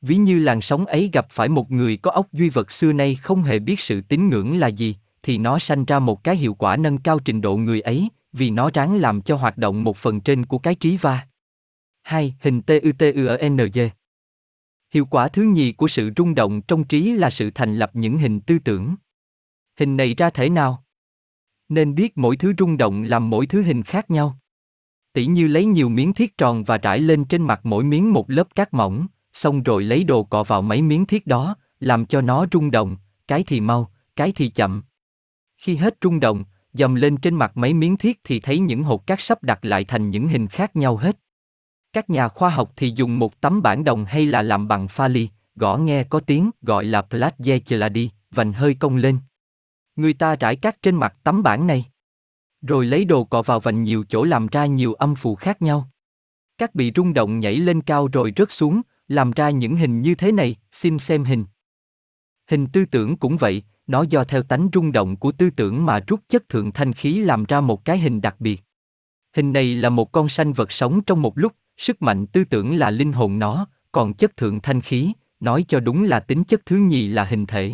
Ví 0.00 0.16
như 0.16 0.38
làn 0.38 0.60
sóng 0.60 0.86
ấy 0.86 1.10
gặp 1.12 1.26
phải 1.30 1.48
một 1.48 1.70
người 1.70 1.96
có 1.96 2.10
óc 2.10 2.32
duy 2.32 2.48
vật 2.48 2.70
xưa 2.70 2.92
nay 2.92 3.14
không 3.14 3.42
hề 3.42 3.58
biết 3.58 3.80
sự 3.80 4.00
tín 4.00 4.28
ngưỡng 4.28 4.56
là 4.56 4.68
gì, 4.68 4.96
thì 5.22 5.38
nó 5.38 5.58
sanh 5.58 5.84
ra 5.84 5.98
một 5.98 6.24
cái 6.24 6.36
hiệu 6.36 6.54
quả 6.54 6.76
nâng 6.76 6.98
cao 6.98 7.18
trình 7.18 7.40
độ 7.40 7.56
người 7.56 7.80
ấy, 7.80 8.08
vì 8.32 8.50
nó 8.50 8.70
ráng 8.74 8.96
làm 8.96 9.22
cho 9.22 9.36
hoạt 9.36 9.58
động 9.58 9.84
một 9.84 9.96
phần 9.96 10.20
trên 10.20 10.46
của 10.46 10.58
cái 10.58 10.74
trí 10.74 10.96
va. 10.96 11.26
2. 12.06 12.34
Hình 12.40 12.62
TUTUNG 12.62 13.88
Hiệu 14.90 15.06
quả 15.06 15.28
thứ 15.28 15.42
nhì 15.42 15.72
của 15.72 15.88
sự 15.88 16.10
rung 16.16 16.34
động 16.34 16.62
trong 16.62 16.84
trí 16.84 17.12
là 17.12 17.30
sự 17.30 17.50
thành 17.54 17.76
lập 17.76 17.90
những 17.94 18.18
hình 18.18 18.40
tư 18.40 18.58
tưởng. 18.58 18.94
Hình 19.78 19.96
này 19.96 20.14
ra 20.14 20.30
thể 20.30 20.48
nào? 20.48 20.84
Nên 21.68 21.94
biết 21.94 22.18
mỗi 22.18 22.36
thứ 22.36 22.52
rung 22.58 22.76
động 22.76 23.02
làm 23.02 23.30
mỗi 23.30 23.46
thứ 23.46 23.62
hình 23.62 23.82
khác 23.82 24.10
nhau. 24.10 24.38
Tỉ 25.12 25.26
như 25.26 25.48
lấy 25.48 25.64
nhiều 25.64 25.88
miếng 25.88 26.12
thiết 26.12 26.38
tròn 26.38 26.64
và 26.64 26.78
trải 26.78 27.00
lên 27.00 27.24
trên 27.24 27.42
mặt 27.42 27.60
mỗi 27.62 27.84
miếng 27.84 28.12
một 28.12 28.30
lớp 28.30 28.54
cát 28.54 28.74
mỏng, 28.74 29.06
xong 29.32 29.62
rồi 29.62 29.84
lấy 29.84 30.04
đồ 30.04 30.24
cọ 30.24 30.42
vào 30.42 30.62
mấy 30.62 30.82
miếng 30.82 31.06
thiết 31.06 31.26
đó, 31.26 31.56
làm 31.80 32.06
cho 32.06 32.20
nó 32.20 32.46
rung 32.52 32.70
động, 32.70 32.96
cái 33.28 33.44
thì 33.46 33.60
mau, 33.60 33.92
cái 34.16 34.32
thì 34.36 34.48
chậm. 34.48 34.82
Khi 35.56 35.76
hết 35.76 35.96
rung 36.02 36.20
động, 36.20 36.44
dầm 36.72 36.94
lên 36.94 37.16
trên 37.16 37.34
mặt 37.34 37.56
mấy 37.56 37.74
miếng 37.74 37.96
thiết 37.96 38.20
thì 38.24 38.40
thấy 38.40 38.58
những 38.58 38.82
hột 38.82 39.06
cát 39.06 39.20
sắp 39.20 39.42
đặt 39.42 39.64
lại 39.64 39.84
thành 39.84 40.10
những 40.10 40.28
hình 40.28 40.46
khác 40.46 40.76
nhau 40.76 40.96
hết. 40.96 41.18
Các 41.96 42.10
nhà 42.10 42.28
khoa 42.28 42.50
học 42.50 42.72
thì 42.76 42.92
dùng 42.96 43.18
một 43.18 43.40
tấm 43.40 43.62
bản 43.62 43.84
đồng 43.84 44.04
hay 44.04 44.26
là 44.26 44.42
làm 44.42 44.68
bằng 44.68 44.88
pha 44.88 45.08
ly, 45.08 45.28
gõ 45.54 45.76
nghe 45.76 46.04
có 46.04 46.20
tiếng 46.20 46.50
gọi 46.62 46.84
là 46.84 47.02
Platjecheladi, 47.10 48.08
vành 48.30 48.52
hơi 48.52 48.74
cong 48.74 48.96
lên. 48.96 49.18
Người 49.96 50.12
ta 50.12 50.36
trải 50.36 50.56
cát 50.56 50.82
trên 50.82 50.96
mặt 50.96 51.14
tấm 51.24 51.42
bản 51.42 51.66
này. 51.66 51.84
Rồi 52.62 52.86
lấy 52.86 53.04
đồ 53.04 53.24
cọ 53.24 53.42
vào 53.42 53.60
vành 53.60 53.82
nhiều 53.82 54.04
chỗ 54.08 54.24
làm 54.24 54.46
ra 54.46 54.66
nhiều 54.66 54.94
âm 54.94 55.14
phù 55.14 55.34
khác 55.34 55.62
nhau. 55.62 55.90
Các 56.58 56.74
bị 56.74 56.92
rung 56.96 57.14
động 57.14 57.40
nhảy 57.40 57.56
lên 57.56 57.82
cao 57.82 58.08
rồi 58.12 58.32
rớt 58.36 58.52
xuống, 58.52 58.80
làm 59.08 59.30
ra 59.30 59.50
những 59.50 59.76
hình 59.76 60.02
như 60.02 60.14
thế 60.14 60.32
này, 60.32 60.56
xin 60.72 60.98
xem 60.98 61.24
hình. 61.24 61.44
Hình 62.50 62.66
tư 62.66 62.84
tưởng 62.84 63.16
cũng 63.16 63.36
vậy, 63.36 63.62
nó 63.86 64.02
do 64.02 64.24
theo 64.24 64.42
tánh 64.42 64.68
rung 64.72 64.92
động 64.92 65.16
của 65.16 65.32
tư 65.32 65.50
tưởng 65.50 65.86
mà 65.86 66.00
rút 66.06 66.20
chất 66.28 66.48
thượng 66.48 66.72
thanh 66.72 66.92
khí 66.92 67.18
làm 67.18 67.44
ra 67.44 67.60
một 67.60 67.84
cái 67.84 67.98
hình 67.98 68.20
đặc 68.20 68.36
biệt. 68.38 68.62
Hình 69.36 69.52
này 69.52 69.74
là 69.74 69.90
một 69.90 70.12
con 70.12 70.28
sanh 70.28 70.52
vật 70.52 70.72
sống 70.72 71.00
trong 71.02 71.22
một 71.22 71.38
lúc, 71.38 71.52
sức 71.76 72.02
mạnh 72.02 72.26
tư 72.26 72.44
tưởng 72.44 72.76
là 72.76 72.90
linh 72.90 73.12
hồn 73.12 73.38
nó, 73.38 73.66
còn 73.92 74.14
chất 74.14 74.36
thượng 74.36 74.60
thanh 74.60 74.80
khí, 74.80 75.12
nói 75.40 75.64
cho 75.68 75.80
đúng 75.80 76.04
là 76.04 76.20
tính 76.20 76.44
chất 76.44 76.66
thứ 76.66 76.76
nhì 76.76 77.08
là 77.08 77.24
hình 77.24 77.46
thể. 77.46 77.72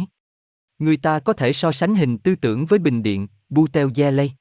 Người 0.79 0.97
ta 0.97 1.19
có 1.19 1.33
thể 1.33 1.53
so 1.53 1.73
sánh 1.73 1.95
hình 1.95 2.19
tư 2.19 2.35
tưởng 2.37 2.67
với 2.67 2.79
bình 2.79 3.03
điện, 3.03 3.27
butel 3.49 3.89
lây. 3.97 4.33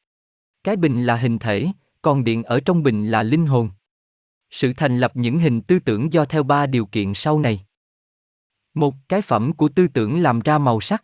Cái 0.63 0.75
bình 0.75 1.03
là 1.03 1.15
hình 1.15 1.39
thể, 1.39 1.67
còn 2.01 2.23
điện 2.23 2.43
ở 2.43 2.59
trong 2.59 2.83
bình 2.83 3.07
là 3.07 3.23
linh 3.23 3.45
hồn. 3.45 3.69
Sự 4.49 4.73
thành 4.77 4.99
lập 4.99 5.11
những 5.15 5.39
hình 5.39 5.61
tư 5.61 5.79
tưởng 5.79 6.13
do 6.13 6.25
theo 6.25 6.43
ba 6.43 6.65
điều 6.65 6.85
kiện 6.85 7.13
sau 7.15 7.39
này. 7.39 7.65
Một, 8.73 8.95
cái 9.09 9.21
phẩm 9.21 9.53
của 9.53 9.69
tư 9.69 9.87
tưởng 9.87 10.19
làm 10.19 10.39
ra 10.39 10.57
màu 10.57 10.81
sắc. 10.81 11.03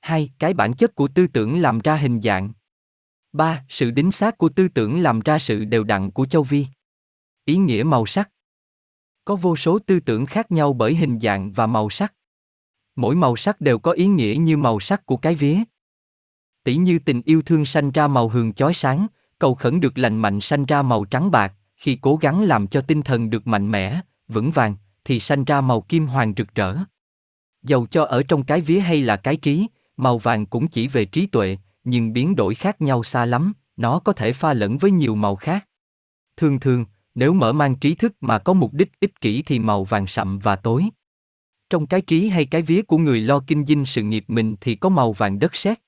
Hai, 0.00 0.30
cái 0.38 0.54
bản 0.54 0.74
chất 0.74 0.94
của 0.94 1.08
tư 1.08 1.26
tưởng 1.26 1.58
làm 1.58 1.78
ra 1.78 1.96
hình 1.96 2.20
dạng. 2.20 2.52
Ba, 3.32 3.64
sự 3.68 3.90
đính 3.90 4.12
xác 4.12 4.38
của 4.38 4.48
tư 4.48 4.68
tưởng 4.68 5.00
làm 5.00 5.20
ra 5.20 5.38
sự 5.38 5.64
đều 5.64 5.84
đặn 5.84 6.10
của 6.10 6.26
châu 6.26 6.42
vi. 6.42 6.66
Ý 7.44 7.56
nghĩa 7.56 7.82
màu 7.82 8.06
sắc. 8.06 8.30
Có 9.24 9.36
vô 9.36 9.56
số 9.56 9.78
tư 9.78 10.00
tưởng 10.00 10.26
khác 10.26 10.52
nhau 10.52 10.72
bởi 10.72 10.94
hình 10.94 11.20
dạng 11.20 11.52
và 11.52 11.66
màu 11.66 11.90
sắc. 11.90 12.14
Mỗi 12.96 13.14
màu 13.14 13.36
sắc 13.36 13.60
đều 13.60 13.78
có 13.78 13.92
ý 13.92 14.06
nghĩa 14.06 14.36
như 14.40 14.56
màu 14.56 14.80
sắc 14.80 15.06
của 15.06 15.16
cái 15.16 15.34
vía. 15.34 15.58
Tỷ 16.64 16.76
như 16.76 16.98
tình 16.98 17.22
yêu 17.24 17.42
thương 17.42 17.64
sanh 17.64 17.90
ra 17.90 18.08
màu 18.08 18.28
hường 18.28 18.52
chói 18.52 18.74
sáng, 18.74 19.06
cầu 19.38 19.54
khẩn 19.54 19.80
được 19.80 19.98
lành 19.98 20.16
mạnh 20.16 20.40
sanh 20.40 20.64
ra 20.64 20.82
màu 20.82 21.04
trắng 21.04 21.30
bạc, 21.30 21.52
khi 21.76 21.98
cố 22.00 22.16
gắng 22.16 22.42
làm 22.42 22.66
cho 22.66 22.80
tinh 22.80 23.02
thần 23.02 23.30
được 23.30 23.46
mạnh 23.46 23.70
mẽ, 23.70 24.00
vững 24.28 24.50
vàng, 24.50 24.76
thì 25.04 25.20
sanh 25.20 25.44
ra 25.44 25.60
màu 25.60 25.80
kim 25.80 26.06
hoàng 26.06 26.34
rực 26.36 26.54
rỡ. 26.54 26.76
Dầu 27.62 27.86
cho 27.86 28.04
ở 28.04 28.22
trong 28.22 28.44
cái 28.44 28.60
vía 28.60 28.80
hay 28.80 29.02
là 29.02 29.16
cái 29.16 29.36
trí, 29.36 29.66
màu 29.96 30.18
vàng 30.18 30.46
cũng 30.46 30.68
chỉ 30.68 30.88
về 30.88 31.04
trí 31.04 31.26
tuệ, 31.26 31.58
nhưng 31.84 32.12
biến 32.12 32.36
đổi 32.36 32.54
khác 32.54 32.80
nhau 32.80 33.02
xa 33.02 33.24
lắm, 33.24 33.52
nó 33.76 33.98
có 33.98 34.12
thể 34.12 34.32
pha 34.32 34.54
lẫn 34.54 34.78
với 34.78 34.90
nhiều 34.90 35.14
màu 35.14 35.36
khác. 35.36 35.68
Thường 36.36 36.60
thường, 36.60 36.84
nếu 37.14 37.32
mở 37.32 37.52
mang 37.52 37.76
trí 37.76 37.94
thức 37.94 38.14
mà 38.20 38.38
có 38.38 38.52
mục 38.52 38.72
đích 38.72 39.00
ích 39.00 39.20
kỷ 39.20 39.42
thì 39.42 39.58
màu 39.58 39.84
vàng 39.84 40.06
sậm 40.06 40.38
và 40.38 40.56
tối. 40.56 40.84
Trong 41.70 41.86
cái 41.86 42.00
trí 42.00 42.28
hay 42.28 42.46
cái 42.46 42.62
vía 42.62 42.82
của 42.82 42.98
người 42.98 43.20
lo 43.20 43.40
kinh 43.46 43.66
dinh 43.66 43.86
sự 43.86 44.02
nghiệp 44.02 44.24
mình 44.28 44.56
thì 44.60 44.74
có 44.74 44.88
màu 44.88 45.12
vàng 45.12 45.38
đất 45.38 45.56
sét. 45.56 45.78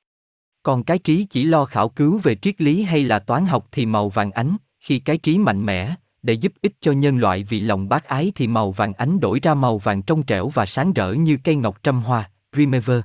Còn 0.63 0.85
cái 0.85 0.99
trí 0.99 1.25
chỉ 1.25 1.45
lo 1.45 1.65
khảo 1.65 1.89
cứu 1.89 2.21
về 2.23 2.35
triết 2.35 2.61
lý 2.61 2.83
hay 2.83 3.05
là 3.05 3.19
toán 3.19 3.47
học 3.47 3.69
thì 3.73 3.87
màu 3.87 4.09
vàng 4.09 4.31
ánh, 4.31 4.57
khi 4.81 4.99
cái 4.99 5.19
trí 5.19 5.39
mạnh 5.39 5.67
mẽ, 5.67 5.95
để 6.23 6.33
giúp 6.33 6.53
ích 6.63 6.73
cho 6.81 6.93
nhân 6.93 7.19
loại 7.19 7.45
vì 7.45 7.61
lòng 7.61 7.89
bác 7.89 8.05
ái 8.05 8.33
thì 8.35 8.47
màu 8.47 8.73
vàng 8.73 8.93
ánh 8.93 9.21
đổi 9.21 9.41
ra 9.43 9.55
màu 9.55 9.79
vàng 9.79 10.03
trong 10.03 10.23
trẻo 10.23 10.49
và 10.49 10.67
sáng 10.67 10.93
rỡ 10.93 11.13
như 11.13 11.39
cây 11.45 11.57
ngọc 11.57 11.83
trăm 11.83 12.03
hoa, 12.03 12.31
Rimever. 12.57 13.01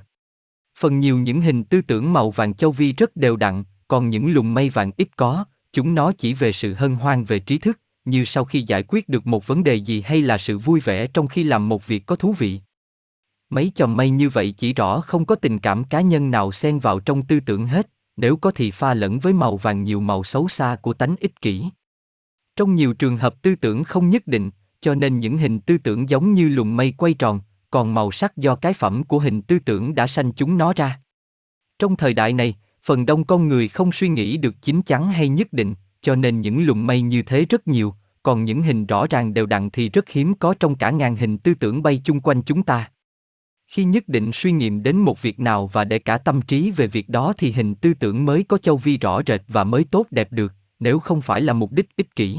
Phần 0.78 1.00
nhiều 1.00 1.18
những 1.18 1.40
hình 1.40 1.64
tư 1.64 1.82
tưởng 1.82 2.12
màu 2.12 2.30
vàng 2.30 2.54
châu 2.54 2.72
vi 2.72 2.92
rất 2.92 3.16
đều 3.16 3.36
đặn, 3.36 3.64
còn 3.88 4.10
những 4.10 4.32
lùm 4.32 4.54
mây 4.54 4.70
vàng 4.70 4.90
ít 4.96 5.08
có, 5.16 5.44
chúng 5.72 5.94
nó 5.94 6.12
chỉ 6.12 6.34
về 6.34 6.52
sự 6.52 6.74
hân 6.74 6.94
hoan 6.94 7.24
về 7.24 7.38
trí 7.38 7.58
thức, 7.58 7.80
như 8.04 8.24
sau 8.24 8.44
khi 8.44 8.62
giải 8.62 8.84
quyết 8.88 9.08
được 9.08 9.26
một 9.26 9.46
vấn 9.46 9.64
đề 9.64 9.74
gì 9.74 10.00
hay 10.00 10.22
là 10.22 10.38
sự 10.38 10.58
vui 10.58 10.80
vẻ 10.80 11.06
trong 11.06 11.26
khi 11.26 11.42
làm 11.42 11.68
một 11.68 11.86
việc 11.86 12.06
có 12.06 12.16
thú 12.16 12.34
vị. 12.38 12.60
Mấy 13.50 13.72
chòm 13.74 13.96
mây 13.96 14.10
như 14.10 14.28
vậy 14.28 14.54
chỉ 14.56 14.72
rõ 14.72 15.00
không 15.00 15.24
có 15.24 15.34
tình 15.34 15.58
cảm 15.58 15.84
cá 15.84 16.00
nhân 16.00 16.30
nào 16.30 16.52
xen 16.52 16.78
vào 16.78 17.00
trong 17.00 17.22
tư 17.22 17.40
tưởng 17.40 17.66
hết, 17.66 17.90
nếu 18.16 18.36
có 18.36 18.50
thì 18.50 18.70
pha 18.70 18.94
lẫn 18.94 19.18
với 19.18 19.32
màu 19.32 19.56
vàng 19.56 19.82
nhiều 19.82 20.00
màu 20.00 20.24
xấu 20.24 20.48
xa 20.48 20.76
của 20.82 20.92
tánh 20.92 21.16
ích 21.20 21.40
kỷ. 21.40 21.64
Trong 22.56 22.74
nhiều 22.74 22.94
trường 22.94 23.16
hợp 23.16 23.42
tư 23.42 23.54
tưởng 23.54 23.84
không 23.84 24.10
nhất 24.10 24.26
định, 24.26 24.50
cho 24.80 24.94
nên 24.94 25.20
những 25.20 25.38
hình 25.38 25.60
tư 25.60 25.78
tưởng 25.78 26.10
giống 26.10 26.34
như 26.34 26.48
lùm 26.48 26.76
mây 26.76 26.94
quay 26.96 27.14
tròn, 27.14 27.40
còn 27.70 27.94
màu 27.94 28.10
sắc 28.10 28.36
do 28.36 28.56
cái 28.56 28.72
phẩm 28.72 29.04
của 29.04 29.18
hình 29.18 29.42
tư 29.42 29.58
tưởng 29.58 29.94
đã 29.94 30.06
sanh 30.06 30.32
chúng 30.32 30.58
nó 30.58 30.72
ra. 30.76 31.00
Trong 31.78 31.96
thời 31.96 32.14
đại 32.14 32.32
này, 32.32 32.56
phần 32.82 33.06
đông 33.06 33.24
con 33.24 33.48
người 33.48 33.68
không 33.68 33.92
suy 33.92 34.08
nghĩ 34.08 34.36
được 34.36 34.54
chính 34.62 34.82
chắn 34.82 35.12
hay 35.12 35.28
nhất 35.28 35.52
định, 35.52 35.74
cho 36.02 36.14
nên 36.14 36.40
những 36.40 36.64
lùm 36.64 36.86
mây 36.86 37.02
như 37.02 37.22
thế 37.22 37.44
rất 37.44 37.68
nhiều, 37.68 37.94
còn 38.22 38.44
những 38.44 38.62
hình 38.62 38.86
rõ 38.86 39.06
ràng 39.10 39.34
đều 39.34 39.46
đặn 39.46 39.70
thì 39.70 39.88
rất 39.88 40.08
hiếm 40.08 40.34
có 40.34 40.54
trong 40.60 40.74
cả 40.74 40.90
ngàn 40.90 41.16
hình 41.16 41.38
tư 41.38 41.54
tưởng 41.54 41.82
bay 41.82 42.00
chung 42.04 42.20
quanh 42.20 42.42
chúng 42.42 42.62
ta. 42.62 42.90
Khi 43.66 43.84
nhất 43.84 44.08
định 44.08 44.30
suy 44.34 44.52
nghiệm 44.52 44.82
đến 44.82 44.96
một 44.96 45.22
việc 45.22 45.40
nào 45.40 45.66
và 45.66 45.84
để 45.84 45.98
cả 45.98 46.18
tâm 46.18 46.42
trí 46.42 46.70
về 46.70 46.86
việc 46.86 47.08
đó 47.08 47.32
thì 47.38 47.52
hình 47.52 47.74
tư 47.74 47.94
tưởng 47.94 48.24
mới 48.24 48.44
có 48.44 48.58
châu 48.58 48.76
vi 48.76 48.98
rõ 48.98 49.20
rệt 49.26 49.42
và 49.48 49.64
mới 49.64 49.84
tốt 49.84 50.06
đẹp 50.10 50.32
được, 50.32 50.52
nếu 50.78 50.98
không 50.98 51.20
phải 51.20 51.40
là 51.40 51.52
mục 51.52 51.72
đích 51.72 51.96
ích 51.96 52.16
kỷ. 52.16 52.38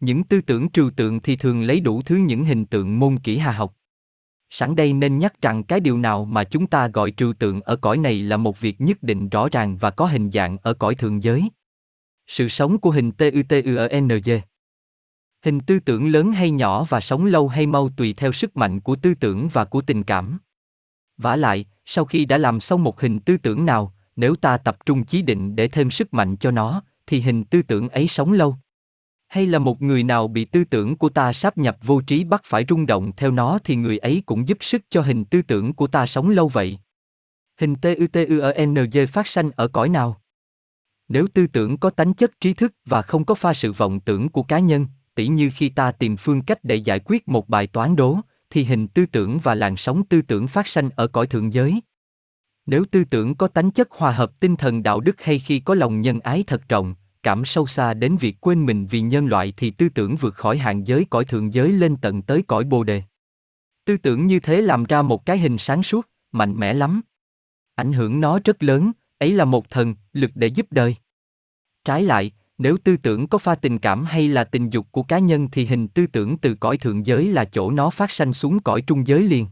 Những 0.00 0.24
tư 0.24 0.40
tưởng 0.40 0.70
trừu 0.70 0.90
tượng 0.90 1.20
thì 1.20 1.36
thường 1.36 1.62
lấy 1.62 1.80
đủ 1.80 2.02
thứ 2.02 2.16
những 2.16 2.44
hình 2.44 2.66
tượng 2.66 2.98
môn 2.98 3.18
kỹ 3.18 3.38
hà 3.38 3.52
học. 3.52 3.74
Sẵn 4.50 4.76
đây 4.76 4.92
nên 4.92 5.18
nhắc 5.18 5.42
rằng 5.42 5.64
cái 5.64 5.80
điều 5.80 5.98
nào 5.98 6.24
mà 6.24 6.44
chúng 6.44 6.66
ta 6.66 6.88
gọi 6.88 7.10
trừu 7.10 7.32
tượng 7.32 7.60
ở 7.60 7.76
cõi 7.76 7.96
này 7.96 8.18
là 8.22 8.36
một 8.36 8.60
việc 8.60 8.80
nhất 8.80 9.02
định 9.02 9.28
rõ 9.28 9.48
ràng 9.52 9.76
và 9.76 9.90
có 9.90 10.06
hình 10.06 10.30
dạng 10.30 10.56
ở 10.62 10.74
cõi 10.74 10.94
thường 10.94 11.22
giới. 11.22 11.48
Sự 12.32 12.48
sống 12.48 12.78
của 12.78 12.90
hình 12.90 13.12
TUTUNG 13.12 14.40
Hình 15.44 15.60
tư 15.60 15.80
tưởng 15.80 16.12
lớn 16.12 16.32
hay 16.32 16.50
nhỏ 16.50 16.84
và 16.84 17.00
sống 17.00 17.26
lâu 17.26 17.48
hay 17.48 17.66
mau 17.66 17.88
tùy 17.96 18.14
theo 18.16 18.32
sức 18.32 18.56
mạnh 18.56 18.80
của 18.80 18.96
tư 18.96 19.14
tưởng 19.14 19.48
và 19.48 19.64
của 19.64 19.80
tình 19.80 20.02
cảm. 20.02 20.38
Vả 21.18 21.36
lại, 21.36 21.64
sau 21.84 22.04
khi 22.04 22.24
đã 22.24 22.38
làm 22.38 22.60
xong 22.60 22.84
một 22.84 23.00
hình 23.00 23.20
tư 23.20 23.36
tưởng 23.36 23.66
nào, 23.66 23.94
nếu 24.16 24.36
ta 24.36 24.56
tập 24.56 24.76
trung 24.86 25.04
chí 25.04 25.22
định 25.22 25.56
để 25.56 25.68
thêm 25.68 25.90
sức 25.90 26.14
mạnh 26.14 26.36
cho 26.36 26.50
nó, 26.50 26.82
thì 27.06 27.20
hình 27.20 27.44
tư 27.44 27.62
tưởng 27.62 27.88
ấy 27.88 28.08
sống 28.08 28.32
lâu. 28.32 28.56
Hay 29.28 29.46
là 29.46 29.58
một 29.58 29.82
người 29.82 30.02
nào 30.02 30.28
bị 30.28 30.44
tư 30.44 30.64
tưởng 30.64 30.96
của 30.96 31.08
ta 31.08 31.32
sáp 31.32 31.58
nhập 31.58 31.76
vô 31.82 32.00
trí 32.00 32.24
bắt 32.24 32.42
phải 32.44 32.64
rung 32.68 32.86
động 32.86 33.12
theo 33.16 33.30
nó 33.30 33.58
thì 33.64 33.76
người 33.76 33.98
ấy 33.98 34.22
cũng 34.26 34.48
giúp 34.48 34.58
sức 34.60 34.82
cho 34.90 35.02
hình 35.02 35.24
tư 35.24 35.42
tưởng 35.42 35.72
của 35.72 35.86
ta 35.86 36.06
sống 36.06 36.30
lâu 36.30 36.48
vậy. 36.48 36.78
Hình 37.58 37.74
TUTURNG 37.74 39.06
phát 39.12 39.26
sanh 39.26 39.50
ở 39.56 39.68
cõi 39.68 39.88
nào? 39.88 40.19
Nếu 41.10 41.26
tư 41.34 41.46
tưởng 41.46 41.76
có 41.76 41.90
tánh 41.90 42.14
chất 42.14 42.40
trí 42.40 42.54
thức 42.54 42.74
và 42.84 43.02
không 43.02 43.24
có 43.24 43.34
pha 43.34 43.54
sự 43.54 43.72
vọng 43.72 44.00
tưởng 44.00 44.28
của 44.28 44.42
cá 44.42 44.58
nhân, 44.58 44.86
tỉ 45.14 45.26
như 45.26 45.50
khi 45.54 45.68
ta 45.68 45.92
tìm 45.92 46.16
phương 46.16 46.42
cách 46.42 46.58
để 46.62 46.74
giải 46.74 47.00
quyết 47.04 47.28
một 47.28 47.48
bài 47.48 47.66
toán 47.66 47.96
đố, 47.96 48.18
thì 48.50 48.64
hình 48.64 48.88
tư 48.88 49.06
tưởng 49.06 49.38
và 49.38 49.54
làn 49.54 49.76
sóng 49.76 50.04
tư 50.04 50.22
tưởng 50.22 50.46
phát 50.46 50.66
sanh 50.66 50.90
ở 50.96 51.06
cõi 51.06 51.26
thượng 51.26 51.52
giới. 51.52 51.80
Nếu 52.66 52.84
tư 52.90 53.04
tưởng 53.04 53.34
có 53.34 53.48
tánh 53.48 53.70
chất 53.70 53.90
hòa 53.90 54.12
hợp 54.12 54.40
tinh 54.40 54.56
thần 54.56 54.82
đạo 54.82 55.00
đức 55.00 55.22
hay 55.22 55.38
khi 55.38 55.60
có 55.60 55.74
lòng 55.74 56.00
nhân 56.00 56.20
ái 56.20 56.44
thật 56.46 56.68
rộng, 56.68 56.94
cảm 57.22 57.44
sâu 57.44 57.66
xa 57.66 57.94
đến 57.94 58.16
việc 58.16 58.36
quên 58.40 58.66
mình 58.66 58.86
vì 58.86 59.00
nhân 59.00 59.26
loại 59.26 59.52
thì 59.56 59.70
tư 59.70 59.88
tưởng 59.88 60.16
vượt 60.16 60.34
khỏi 60.34 60.58
hạn 60.58 60.86
giới 60.86 61.06
cõi 61.10 61.24
thượng 61.24 61.52
giới 61.52 61.72
lên 61.72 61.96
tận 61.96 62.22
tới 62.22 62.42
cõi 62.42 62.64
bồ 62.64 62.84
đề. 62.84 63.02
Tư 63.84 63.96
tưởng 63.96 64.26
như 64.26 64.40
thế 64.40 64.60
làm 64.60 64.84
ra 64.84 65.02
một 65.02 65.26
cái 65.26 65.38
hình 65.38 65.58
sáng 65.58 65.82
suốt, 65.82 66.08
mạnh 66.32 66.54
mẽ 66.56 66.74
lắm. 66.74 67.00
Ảnh 67.74 67.92
hưởng 67.92 68.20
nó 68.20 68.38
rất 68.44 68.62
lớn, 68.62 68.92
ấy 69.20 69.32
là 69.32 69.44
một 69.44 69.70
thần, 69.70 69.94
lực 70.12 70.30
để 70.34 70.46
giúp 70.46 70.66
đời. 70.70 70.96
Trái 71.84 72.02
lại, 72.02 72.32
nếu 72.58 72.76
tư 72.84 72.96
tưởng 72.96 73.28
có 73.28 73.38
pha 73.38 73.54
tình 73.54 73.78
cảm 73.78 74.04
hay 74.04 74.28
là 74.28 74.44
tình 74.44 74.70
dục 74.70 74.86
của 74.90 75.02
cá 75.02 75.18
nhân 75.18 75.48
thì 75.52 75.66
hình 75.66 75.88
tư 75.88 76.06
tưởng 76.06 76.38
từ 76.38 76.54
cõi 76.54 76.76
thượng 76.76 77.06
giới 77.06 77.28
là 77.28 77.44
chỗ 77.44 77.70
nó 77.70 77.90
phát 77.90 78.10
sanh 78.10 78.32
xuống 78.32 78.60
cõi 78.60 78.82
trung 78.86 79.06
giới 79.06 79.22
liền. 79.22 79.46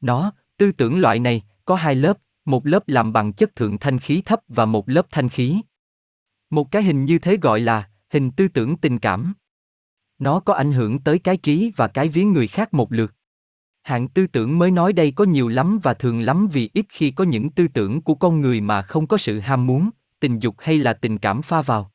Nó, 0.00 0.32
tư 0.56 0.72
tưởng 0.72 0.98
loại 0.98 1.18
này, 1.18 1.42
có 1.64 1.74
hai 1.74 1.94
lớp, 1.94 2.18
một 2.44 2.66
lớp 2.66 2.88
làm 2.88 3.12
bằng 3.12 3.32
chất 3.32 3.56
thượng 3.56 3.78
thanh 3.78 3.98
khí 3.98 4.22
thấp 4.24 4.40
và 4.48 4.64
một 4.64 4.88
lớp 4.88 5.06
thanh 5.10 5.28
khí. 5.28 5.60
Một 6.50 6.70
cái 6.70 6.82
hình 6.82 7.04
như 7.04 7.18
thế 7.18 7.36
gọi 7.42 7.60
là 7.60 7.90
hình 8.10 8.30
tư 8.30 8.48
tưởng 8.48 8.76
tình 8.76 8.98
cảm. 8.98 9.34
Nó 10.18 10.40
có 10.40 10.54
ảnh 10.54 10.72
hưởng 10.72 10.98
tới 10.98 11.18
cái 11.18 11.36
trí 11.36 11.72
và 11.76 11.88
cái 11.88 12.08
viếng 12.08 12.32
người 12.32 12.46
khác 12.46 12.74
một 12.74 12.92
lượt. 12.92 13.14
Hạng 13.86 14.08
tư 14.08 14.26
tưởng 14.26 14.58
mới 14.58 14.70
nói 14.70 14.92
đây 14.92 15.10
có 15.10 15.24
nhiều 15.24 15.48
lắm 15.48 15.80
và 15.82 15.94
thường 15.94 16.20
lắm 16.20 16.48
vì 16.52 16.70
ít 16.74 16.86
khi 16.88 17.10
có 17.10 17.24
những 17.24 17.50
tư 17.50 17.68
tưởng 17.68 18.02
của 18.02 18.14
con 18.14 18.40
người 18.40 18.60
mà 18.60 18.82
không 18.82 19.06
có 19.06 19.18
sự 19.18 19.40
ham 19.40 19.66
muốn, 19.66 19.90
tình 20.20 20.38
dục 20.38 20.54
hay 20.58 20.78
là 20.78 20.92
tình 20.92 21.18
cảm 21.18 21.42
pha 21.42 21.62
vào. 21.62 21.90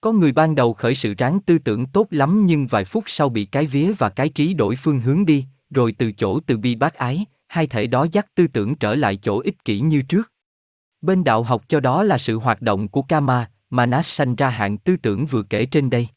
Có 0.00 0.12
người 0.12 0.32
ban 0.32 0.54
đầu 0.54 0.74
khởi 0.74 0.94
sự 0.94 1.14
ráng 1.18 1.40
tư 1.40 1.58
tưởng 1.58 1.86
tốt 1.86 2.06
lắm 2.10 2.46
nhưng 2.46 2.66
vài 2.66 2.84
phút 2.84 3.04
sau 3.06 3.28
bị 3.28 3.44
cái 3.44 3.66
vía 3.66 3.92
và 3.98 4.08
cái 4.08 4.28
trí 4.28 4.54
đổi 4.54 4.76
phương 4.76 5.00
hướng 5.00 5.26
đi, 5.26 5.44
rồi 5.70 5.92
từ 5.92 6.12
chỗ 6.12 6.40
từ 6.40 6.56
bi 6.56 6.74
bác 6.74 6.94
ái, 6.94 7.24
hai 7.48 7.66
thể 7.66 7.86
đó 7.86 8.06
dắt 8.12 8.26
tư 8.34 8.46
tưởng 8.46 8.74
trở 8.74 8.94
lại 8.94 9.16
chỗ 9.16 9.38
ích 9.38 9.64
kỷ 9.64 9.80
như 9.80 10.02
trước. 10.02 10.32
Bên 11.00 11.24
đạo 11.24 11.42
học 11.42 11.64
cho 11.68 11.80
đó 11.80 12.02
là 12.02 12.18
sự 12.18 12.38
hoạt 12.38 12.62
động 12.62 12.88
của 12.88 13.02
karma, 13.02 13.50
Manas 13.70 14.06
sanh 14.06 14.36
ra 14.36 14.48
hạng 14.48 14.78
tư 14.78 14.96
tưởng 14.96 15.26
vừa 15.26 15.42
kể 15.42 15.66
trên 15.66 15.90
đây. 15.90 16.08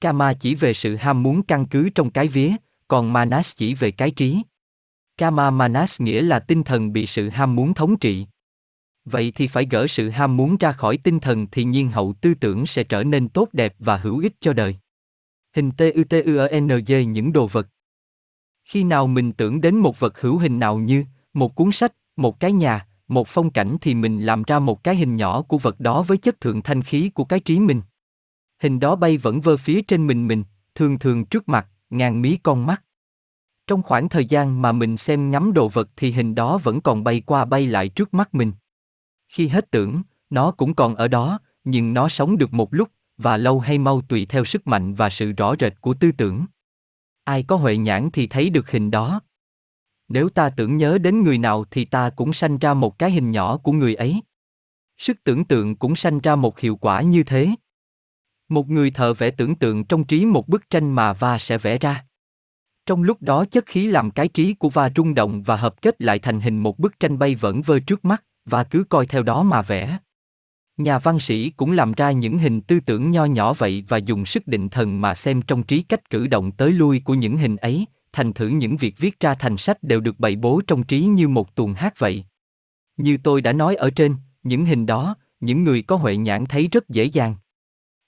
Kama 0.00 0.32
chỉ 0.32 0.54
về 0.54 0.74
sự 0.74 0.96
ham 0.96 1.22
muốn 1.22 1.42
căn 1.42 1.66
cứ 1.66 1.88
trong 1.94 2.10
cái 2.10 2.28
vía, 2.28 2.52
còn 2.92 3.12
Manas 3.12 3.56
chỉ 3.56 3.74
về 3.74 3.90
cái 3.90 4.10
trí. 4.10 4.42
Kama 5.16 5.50
Manas 5.50 6.00
nghĩa 6.00 6.22
là 6.22 6.38
tinh 6.38 6.62
thần 6.62 6.92
bị 6.92 7.06
sự 7.06 7.28
ham 7.28 7.56
muốn 7.56 7.74
thống 7.74 7.98
trị. 7.98 8.26
Vậy 9.04 9.32
thì 9.34 9.48
phải 9.48 9.66
gỡ 9.70 9.86
sự 9.86 10.08
ham 10.08 10.36
muốn 10.36 10.56
ra 10.56 10.72
khỏi 10.72 10.96
tinh 10.96 11.20
thần 11.20 11.46
thì 11.52 11.64
nhiên 11.64 11.90
hậu 11.90 12.14
tư 12.20 12.34
tưởng 12.34 12.66
sẽ 12.66 12.84
trở 12.84 13.04
nên 13.04 13.28
tốt 13.28 13.48
đẹp 13.52 13.74
và 13.78 13.96
hữu 13.96 14.18
ích 14.18 14.32
cho 14.40 14.52
đời. 14.52 14.76
Hình 15.56 15.70
TUTUNG 15.70 17.12
những 17.12 17.32
đồ 17.32 17.46
vật. 17.46 17.68
Khi 18.64 18.84
nào 18.84 19.06
mình 19.06 19.32
tưởng 19.32 19.60
đến 19.60 19.76
một 19.76 20.00
vật 20.00 20.20
hữu 20.20 20.38
hình 20.38 20.58
nào 20.58 20.78
như 20.78 21.04
một 21.34 21.54
cuốn 21.54 21.72
sách, 21.72 21.92
một 22.16 22.40
cái 22.40 22.52
nhà, 22.52 22.86
một 23.08 23.28
phong 23.28 23.50
cảnh 23.50 23.76
thì 23.80 23.94
mình 23.94 24.20
làm 24.20 24.42
ra 24.42 24.58
một 24.58 24.84
cái 24.84 24.96
hình 24.96 25.16
nhỏ 25.16 25.42
của 25.42 25.58
vật 25.58 25.80
đó 25.80 26.02
với 26.02 26.18
chất 26.18 26.40
thượng 26.40 26.62
thanh 26.62 26.82
khí 26.82 27.10
của 27.14 27.24
cái 27.24 27.40
trí 27.40 27.58
mình. 27.58 27.82
Hình 28.62 28.80
đó 28.80 28.96
bay 28.96 29.16
vẫn 29.16 29.40
vơ 29.40 29.56
phía 29.56 29.82
trên 29.82 30.06
mình 30.06 30.28
mình, 30.28 30.44
thường 30.74 30.98
thường 30.98 31.24
trước 31.24 31.48
mặt, 31.48 31.68
ngàn 31.92 32.22
mí 32.22 32.38
con 32.42 32.66
mắt. 32.66 32.84
Trong 33.66 33.82
khoảng 33.82 34.08
thời 34.08 34.24
gian 34.24 34.62
mà 34.62 34.72
mình 34.72 34.96
xem 34.96 35.30
ngắm 35.30 35.52
đồ 35.52 35.68
vật 35.68 35.88
thì 35.96 36.12
hình 36.12 36.34
đó 36.34 36.58
vẫn 36.58 36.80
còn 36.80 37.04
bay 37.04 37.20
qua 37.20 37.44
bay 37.44 37.66
lại 37.66 37.88
trước 37.88 38.14
mắt 38.14 38.34
mình. 38.34 38.52
Khi 39.28 39.48
hết 39.48 39.70
tưởng, 39.70 40.02
nó 40.30 40.50
cũng 40.50 40.74
còn 40.74 40.94
ở 40.94 41.08
đó, 41.08 41.38
nhưng 41.64 41.94
nó 41.94 42.08
sống 42.08 42.38
được 42.38 42.52
một 42.52 42.74
lúc, 42.74 42.88
và 43.16 43.36
lâu 43.36 43.60
hay 43.60 43.78
mau 43.78 44.00
tùy 44.00 44.26
theo 44.26 44.44
sức 44.44 44.66
mạnh 44.66 44.94
và 44.94 45.10
sự 45.10 45.32
rõ 45.32 45.54
rệt 45.60 45.80
của 45.80 45.94
tư 45.94 46.12
tưởng. 46.12 46.46
Ai 47.24 47.42
có 47.42 47.56
huệ 47.56 47.76
nhãn 47.76 48.10
thì 48.10 48.26
thấy 48.26 48.50
được 48.50 48.70
hình 48.70 48.90
đó. 48.90 49.20
Nếu 50.08 50.28
ta 50.28 50.50
tưởng 50.50 50.76
nhớ 50.76 50.98
đến 50.98 51.24
người 51.24 51.38
nào 51.38 51.64
thì 51.70 51.84
ta 51.84 52.10
cũng 52.10 52.32
sanh 52.32 52.58
ra 52.58 52.74
một 52.74 52.98
cái 52.98 53.10
hình 53.10 53.30
nhỏ 53.30 53.56
của 53.56 53.72
người 53.72 53.94
ấy. 53.94 54.22
Sức 54.98 55.24
tưởng 55.24 55.44
tượng 55.44 55.76
cũng 55.76 55.96
sanh 55.96 56.20
ra 56.20 56.36
một 56.36 56.60
hiệu 56.60 56.76
quả 56.76 57.02
như 57.02 57.22
thế. 57.22 57.50
Một 58.52 58.70
người 58.70 58.90
thợ 58.90 59.14
vẽ 59.14 59.30
tưởng 59.30 59.54
tượng 59.54 59.84
trong 59.84 60.04
trí 60.04 60.24
một 60.24 60.48
bức 60.48 60.70
tranh 60.70 60.92
mà 60.92 61.12
va 61.12 61.38
sẽ 61.38 61.58
vẽ 61.58 61.78
ra. 61.78 62.04
Trong 62.86 63.02
lúc 63.02 63.22
đó 63.22 63.44
chất 63.44 63.66
khí 63.66 63.86
làm 63.86 64.10
cái 64.10 64.28
trí 64.28 64.54
của 64.54 64.68
va 64.68 64.90
rung 64.96 65.14
động 65.14 65.42
và 65.42 65.56
hợp 65.56 65.82
kết 65.82 66.02
lại 66.02 66.18
thành 66.18 66.40
hình 66.40 66.58
một 66.58 66.78
bức 66.78 67.00
tranh 67.00 67.18
bay 67.18 67.34
vẩn 67.34 67.62
vơ 67.62 67.78
trước 67.80 68.04
mắt, 68.04 68.24
và 68.44 68.64
cứ 68.64 68.84
coi 68.84 69.06
theo 69.06 69.22
đó 69.22 69.42
mà 69.42 69.62
vẽ. 69.62 69.98
Nhà 70.76 70.98
văn 70.98 71.20
sĩ 71.20 71.50
cũng 71.50 71.72
làm 71.72 71.92
ra 71.92 72.10
những 72.10 72.38
hình 72.38 72.60
tư 72.60 72.80
tưởng 72.80 73.10
nho 73.10 73.24
nhỏ 73.24 73.52
vậy 73.52 73.84
và 73.88 73.96
dùng 73.96 74.26
sức 74.26 74.46
định 74.46 74.68
thần 74.68 75.00
mà 75.00 75.14
xem 75.14 75.42
trong 75.42 75.62
trí 75.62 75.82
cách 75.82 76.10
cử 76.10 76.26
động 76.26 76.52
tới 76.52 76.72
lui 76.72 77.02
của 77.04 77.14
những 77.14 77.36
hình 77.36 77.56
ấy, 77.56 77.86
thành 78.12 78.32
thử 78.32 78.48
những 78.48 78.76
việc 78.76 78.98
viết 78.98 79.20
ra 79.20 79.34
thành 79.34 79.56
sách 79.56 79.82
đều 79.82 80.00
được 80.00 80.20
bày 80.20 80.36
bố 80.36 80.60
trong 80.66 80.84
trí 80.84 81.00
như 81.00 81.28
một 81.28 81.54
tuồng 81.54 81.74
hát 81.74 81.98
vậy. 81.98 82.24
Như 82.96 83.18
tôi 83.22 83.40
đã 83.40 83.52
nói 83.52 83.74
ở 83.74 83.90
trên, 83.90 84.14
những 84.42 84.64
hình 84.64 84.86
đó, 84.86 85.16
những 85.40 85.64
người 85.64 85.82
có 85.82 85.96
huệ 85.96 86.16
nhãn 86.16 86.46
thấy 86.46 86.68
rất 86.72 86.88
dễ 86.88 87.04
dàng. 87.04 87.34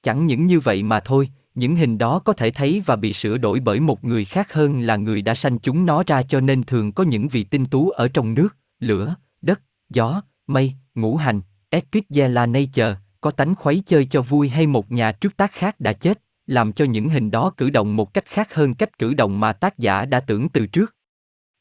Chẳng 0.05 0.27
những 0.27 0.47
như 0.47 0.61
vậy 0.61 0.83
mà 0.83 1.01
thôi, 1.01 1.29
những 1.55 1.77
hình 1.77 1.99
đó 1.99 2.19
có 2.19 2.33
thể 2.33 2.51
thấy 2.51 2.83
và 2.87 2.97
bị 2.97 3.13
sửa 3.13 3.39
đổi 3.39 3.61
bởi 3.61 3.81
một 3.81 4.05
người 4.05 4.25
khác 4.25 4.53
hơn 4.53 4.81
là 4.81 4.97
người 4.97 5.23
đã 5.23 5.35
sanh 5.35 5.59
chúng 5.59 5.87
nó 5.87 6.03
ra 6.07 6.23
cho 6.23 6.41
nên 6.41 6.63
thường 6.63 6.93
có 6.93 7.05
những 7.05 7.29
vị 7.29 7.45
tinh 7.45 7.67
tú 7.67 7.91
ở 7.91 8.09
trong 8.09 8.35
nước, 8.35 8.57
lửa, 8.81 9.15
đất, 9.43 9.61
gió, 9.91 10.23
mây, 10.47 10.73
ngũ 10.95 11.17
hành, 11.17 11.41
Epicella 11.71 12.47
Nature, 12.47 12.97
có 13.21 13.31
tánh 13.31 13.55
khuấy 13.55 13.83
chơi 13.87 14.07
cho 14.07 14.23
vui 14.23 14.49
hay 14.49 14.67
một 14.67 14.93
nhà 14.93 15.13
trước 15.13 15.37
tác 15.37 15.53
khác 15.53 15.81
đã 15.81 15.93
chết, 15.93 16.23
làm 16.47 16.73
cho 16.73 16.85
những 16.85 17.09
hình 17.09 17.31
đó 17.31 17.53
cử 17.57 17.71
động 17.71 17.97
một 17.97 18.15
cách 18.15 18.27
khác 18.27 18.55
hơn 18.55 18.75
cách 18.75 18.99
cử 18.99 19.15
động 19.15 19.41
mà 19.41 19.53
tác 19.53 19.79
giả 19.79 20.05
đã 20.05 20.21
tưởng 20.21 20.49
từ 20.49 20.67
trước. 20.67 20.97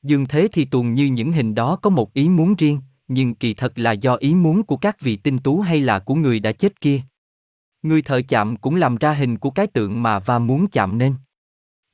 Dương 0.03 0.25
thế 0.25 0.47
thì 0.51 0.65
tuồng 0.65 0.93
như 0.93 1.05
những 1.05 1.31
hình 1.31 1.55
đó 1.55 1.75
có 1.75 1.89
một 1.89 2.13
ý 2.13 2.29
muốn 2.29 2.55
riêng, 2.55 2.79
nhưng 3.07 3.35
kỳ 3.35 3.53
thật 3.53 3.79
là 3.79 3.91
do 3.91 4.15
ý 4.15 4.35
muốn 4.35 4.63
của 4.63 4.77
các 4.77 5.01
vị 5.01 5.15
tinh 5.15 5.37
tú 5.37 5.59
hay 5.59 5.79
là 5.79 5.99
của 5.99 6.15
người 6.15 6.39
đã 6.39 6.51
chết 6.51 6.81
kia. 6.81 7.01
Người 7.83 8.01
thợ 8.01 8.21
chạm 8.27 8.55
cũng 8.55 8.75
làm 8.75 8.97
ra 8.97 9.13
hình 9.13 9.37
của 9.37 9.49
cái 9.49 9.67
tượng 9.67 10.03
mà 10.03 10.19
Va 10.19 10.39
muốn 10.39 10.67
chạm 10.67 10.97
nên. 10.97 11.15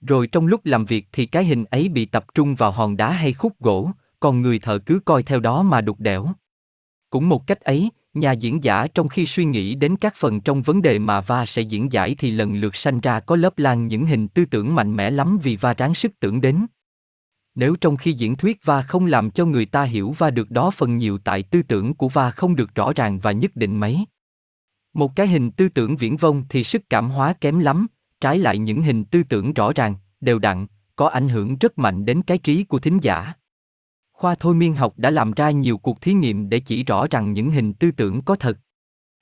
Rồi 0.01 0.27
trong 0.27 0.47
lúc 0.47 0.65
làm 0.65 0.85
việc 0.85 1.07
thì 1.11 1.25
cái 1.25 1.45
hình 1.45 1.65
ấy 1.65 1.89
bị 1.89 2.05
tập 2.05 2.25
trung 2.33 2.55
vào 2.55 2.71
hòn 2.71 2.97
đá 2.97 3.11
hay 3.11 3.33
khúc 3.33 3.59
gỗ, 3.59 3.91
còn 4.19 4.41
người 4.41 4.59
thợ 4.59 4.77
cứ 4.77 4.99
coi 5.05 5.23
theo 5.23 5.39
đó 5.39 5.63
mà 5.63 5.81
đục 5.81 5.99
đẽo. 5.99 6.27
Cũng 7.09 7.29
một 7.29 7.47
cách 7.47 7.61
ấy, 7.61 7.89
nhà 8.13 8.31
diễn 8.31 8.63
giả 8.63 8.87
trong 8.87 9.07
khi 9.07 9.25
suy 9.25 9.45
nghĩ 9.45 9.75
đến 9.75 9.95
các 9.95 10.13
phần 10.15 10.41
trong 10.41 10.61
vấn 10.61 10.81
đề 10.81 10.99
mà 10.99 11.21
va 11.21 11.45
sẽ 11.45 11.61
diễn 11.61 11.91
giải 11.91 12.15
thì 12.17 12.31
lần 12.31 12.55
lượt 12.55 12.75
sanh 12.75 12.99
ra 12.99 13.19
có 13.19 13.35
lớp 13.35 13.57
lan 13.57 13.87
những 13.87 14.05
hình 14.05 14.27
tư 14.27 14.45
tưởng 14.45 14.75
mạnh 14.75 14.95
mẽ 14.95 15.11
lắm 15.11 15.39
vì 15.43 15.55
va 15.55 15.73
ráng 15.73 15.95
sức 15.95 16.19
tưởng 16.19 16.41
đến. 16.41 16.65
Nếu 17.55 17.75
trong 17.75 17.97
khi 17.97 18.13
diễn 18.13 18.35
thuyết 18.35 18.65
va 18.65 18.81
không 18.81 19.05
làm 19.05 19.31
cho 19.31 19.45
người 19.45 19.65
ta 19.65 19.83
hiểu 19.83 20.11
va 20.11 20.29
được 20.29 20.51
đó 20.51 20.71
phần 20.71 20.97
nhiều 20.97 21.17
tại 21.17 21.43
tư 21.43 21.61
tưởng 21.61 21.93
của 21.93 22.09
va 22.09 22.31
không 22.31 22.55
được 22.55 22.75
rõ 22.75 22.93
ràng 22.95 23.19
và 23.19 23.31
nhất 23.31 23.55
định 23.55 23.79
mấy. 23.79 24.05
Một 24.93 25.15
cái 25.15 25.27
hình 25.27 25.51
tư 25.51 25.69
tưởng 25.69 25.95
viễn 25.95 26.17
vông 26.17 26.43
thì 26.49 26.63
sức 26.63 26.81
cảm 26.89 27.09
hóa 27.09 27.33
kém 27.33 27.59
lắm, 27.59 27.87
trái 28.21 28.39
lại 28.39 28.57
những 28.57 28.81
hình 28.81 29.05
tư 29.05 29.23
tưởng 29.23 29.53
rõ 29.53 29.73
ràng, 29.75 29.95
đều 30.21 30.39
đặn, 30.39 30.67
có 30.95 31.07
ảnh 31.07 31.29
hưởng 31.29 31.57
rất 31.57 31.77
mạnh 31.77 32.05
đến 32.05 32.21
cái 32.21 32.37
trí 32.37 32.63
của 32.63 32.79
thính 32.79 32.99
giả. 33.01 33.33
Khoa 34.11 34.35
thôi 34.35 34.55
miên 34.55 34.73
học 34.73 34.93
đã 34.97 35.09
làm 35.09 35.31
ra 35.31 35.51
nhiều 35.51 35.77
cuộc 35.77 36.01
thí 36.01 36.13
nghiệm 36.13 36.49
để 36.49 36.59
chỉ 36.59 36.83
rõ 36.83 37.07
rằng 37.11 37.33
những 37.33 37.51
hình 37.51 37.73
tư 37.73 37.91
tưởng 37.91 38.21
có 38.21 38.35
thật. 38.35 38.57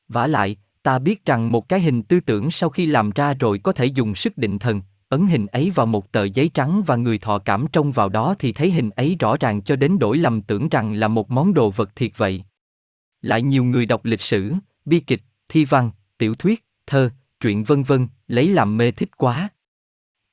Vả 0.08 0.28
lại, 0.28 0.58
ta 0.84 1.00
biết 1.00 1.26
rằng 1.26 1.52
một 1.52 1.70
cái 1.70 1.80
hình 1.80 2.04
tư 2.04 2.20
tưởng 2.20 2.52
sau 2.52 2.70
khi 2.70 2.86
làm 2.86 3.10
ra 3.10 3.34
rồi 3.34 3.60
có 3.60 3.72
thể 3.72 3.86
dùng 3.86 4.16
sức 4.16 4.38
định 4.38 4.60
thần, 4.60 4.82
ấn 5.10 5.28
hình 5.28 5.48
ấy 5.48 5.72
vào 5.76 5.86
một 5.86 6.12
tờ 6.12 6.24
giấy 6.24 6.50
trắng 6.54 6.84
và 6.86 6.96
người 6.96 7.18
thọ 7.18 7.40
cảm 7.40 7.66
trông 7.74 7.92
vào 7.92 8.10
đó 8.10 8.36
thì 8.40 8.54
thấy 8.54 8.72
hình 8.72 8.90
ấy 8.90 9.16
rõ 9.20 9.38
ràng 9.40 9.62
cho 9.62 9.76
đến 9.76 10.00
đổi 10.00 10.18
lầm 10.18 10.42
tưởng 10.42 10.70
rằng 10.70 10.94
là 10.94 11.08
một 11.08 11.32
món 11.32 11.54
đồ 11.54 11.70
vật 11.70 11.96
thiệt 11.96 12.12
vậy. 12.18 12.44
Lại 13.22 13.42
nhiều 13.42 13.64
người 13.64 13.86
đọc 13.86 14.06
lịch 14.06 14.22
sử, 14.22 14.54
bi 14.86 15.00
kịch, 15.00 15.22
thi 15.50 15.66
văn, 15.66 15.92
tiểu 16.18 16.36
thuyết, 16.36 16.66
thơ, 16.88 17.10
truyện 17.40 17.64
vân 17.64 17.84
vân, 17.84 18.08
lấy 18.28 18.50
làm 18.50 18.78
mê 18.78 18.92
thích 18.92 19.18
quá. 19.18 19.50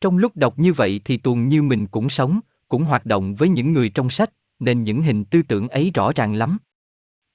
Trong 0.00 0.18
lúc 0.18 0.36
đọc 0.36 0.58
như 0.58 0.72
vậy 0.72 1.00
thì 1.04 1.16
tuồng 1.16 1.48
như 1.48 1.62
mình 1.62 1.86
cũng 1.86 2.10
sống, 2.10 2.40
cũng 2.68 2.84
hoạt 2.84 3.06
động 3.06 3.34
với 3.34 3.48
những 3.48 3.72
người 3.72 3.88
trong 3.88 4.10
sách, 4.10 4.30
nên 4.58 4.82
những 4.82 5.02
hình 5.02 5.24
tư 5.24 5.42
tưởng 5.42 5.68
ấy 5.68 5.90
rõ 5.94 6.12
ràng 6.12 6.34
lắm. 6.34 6.58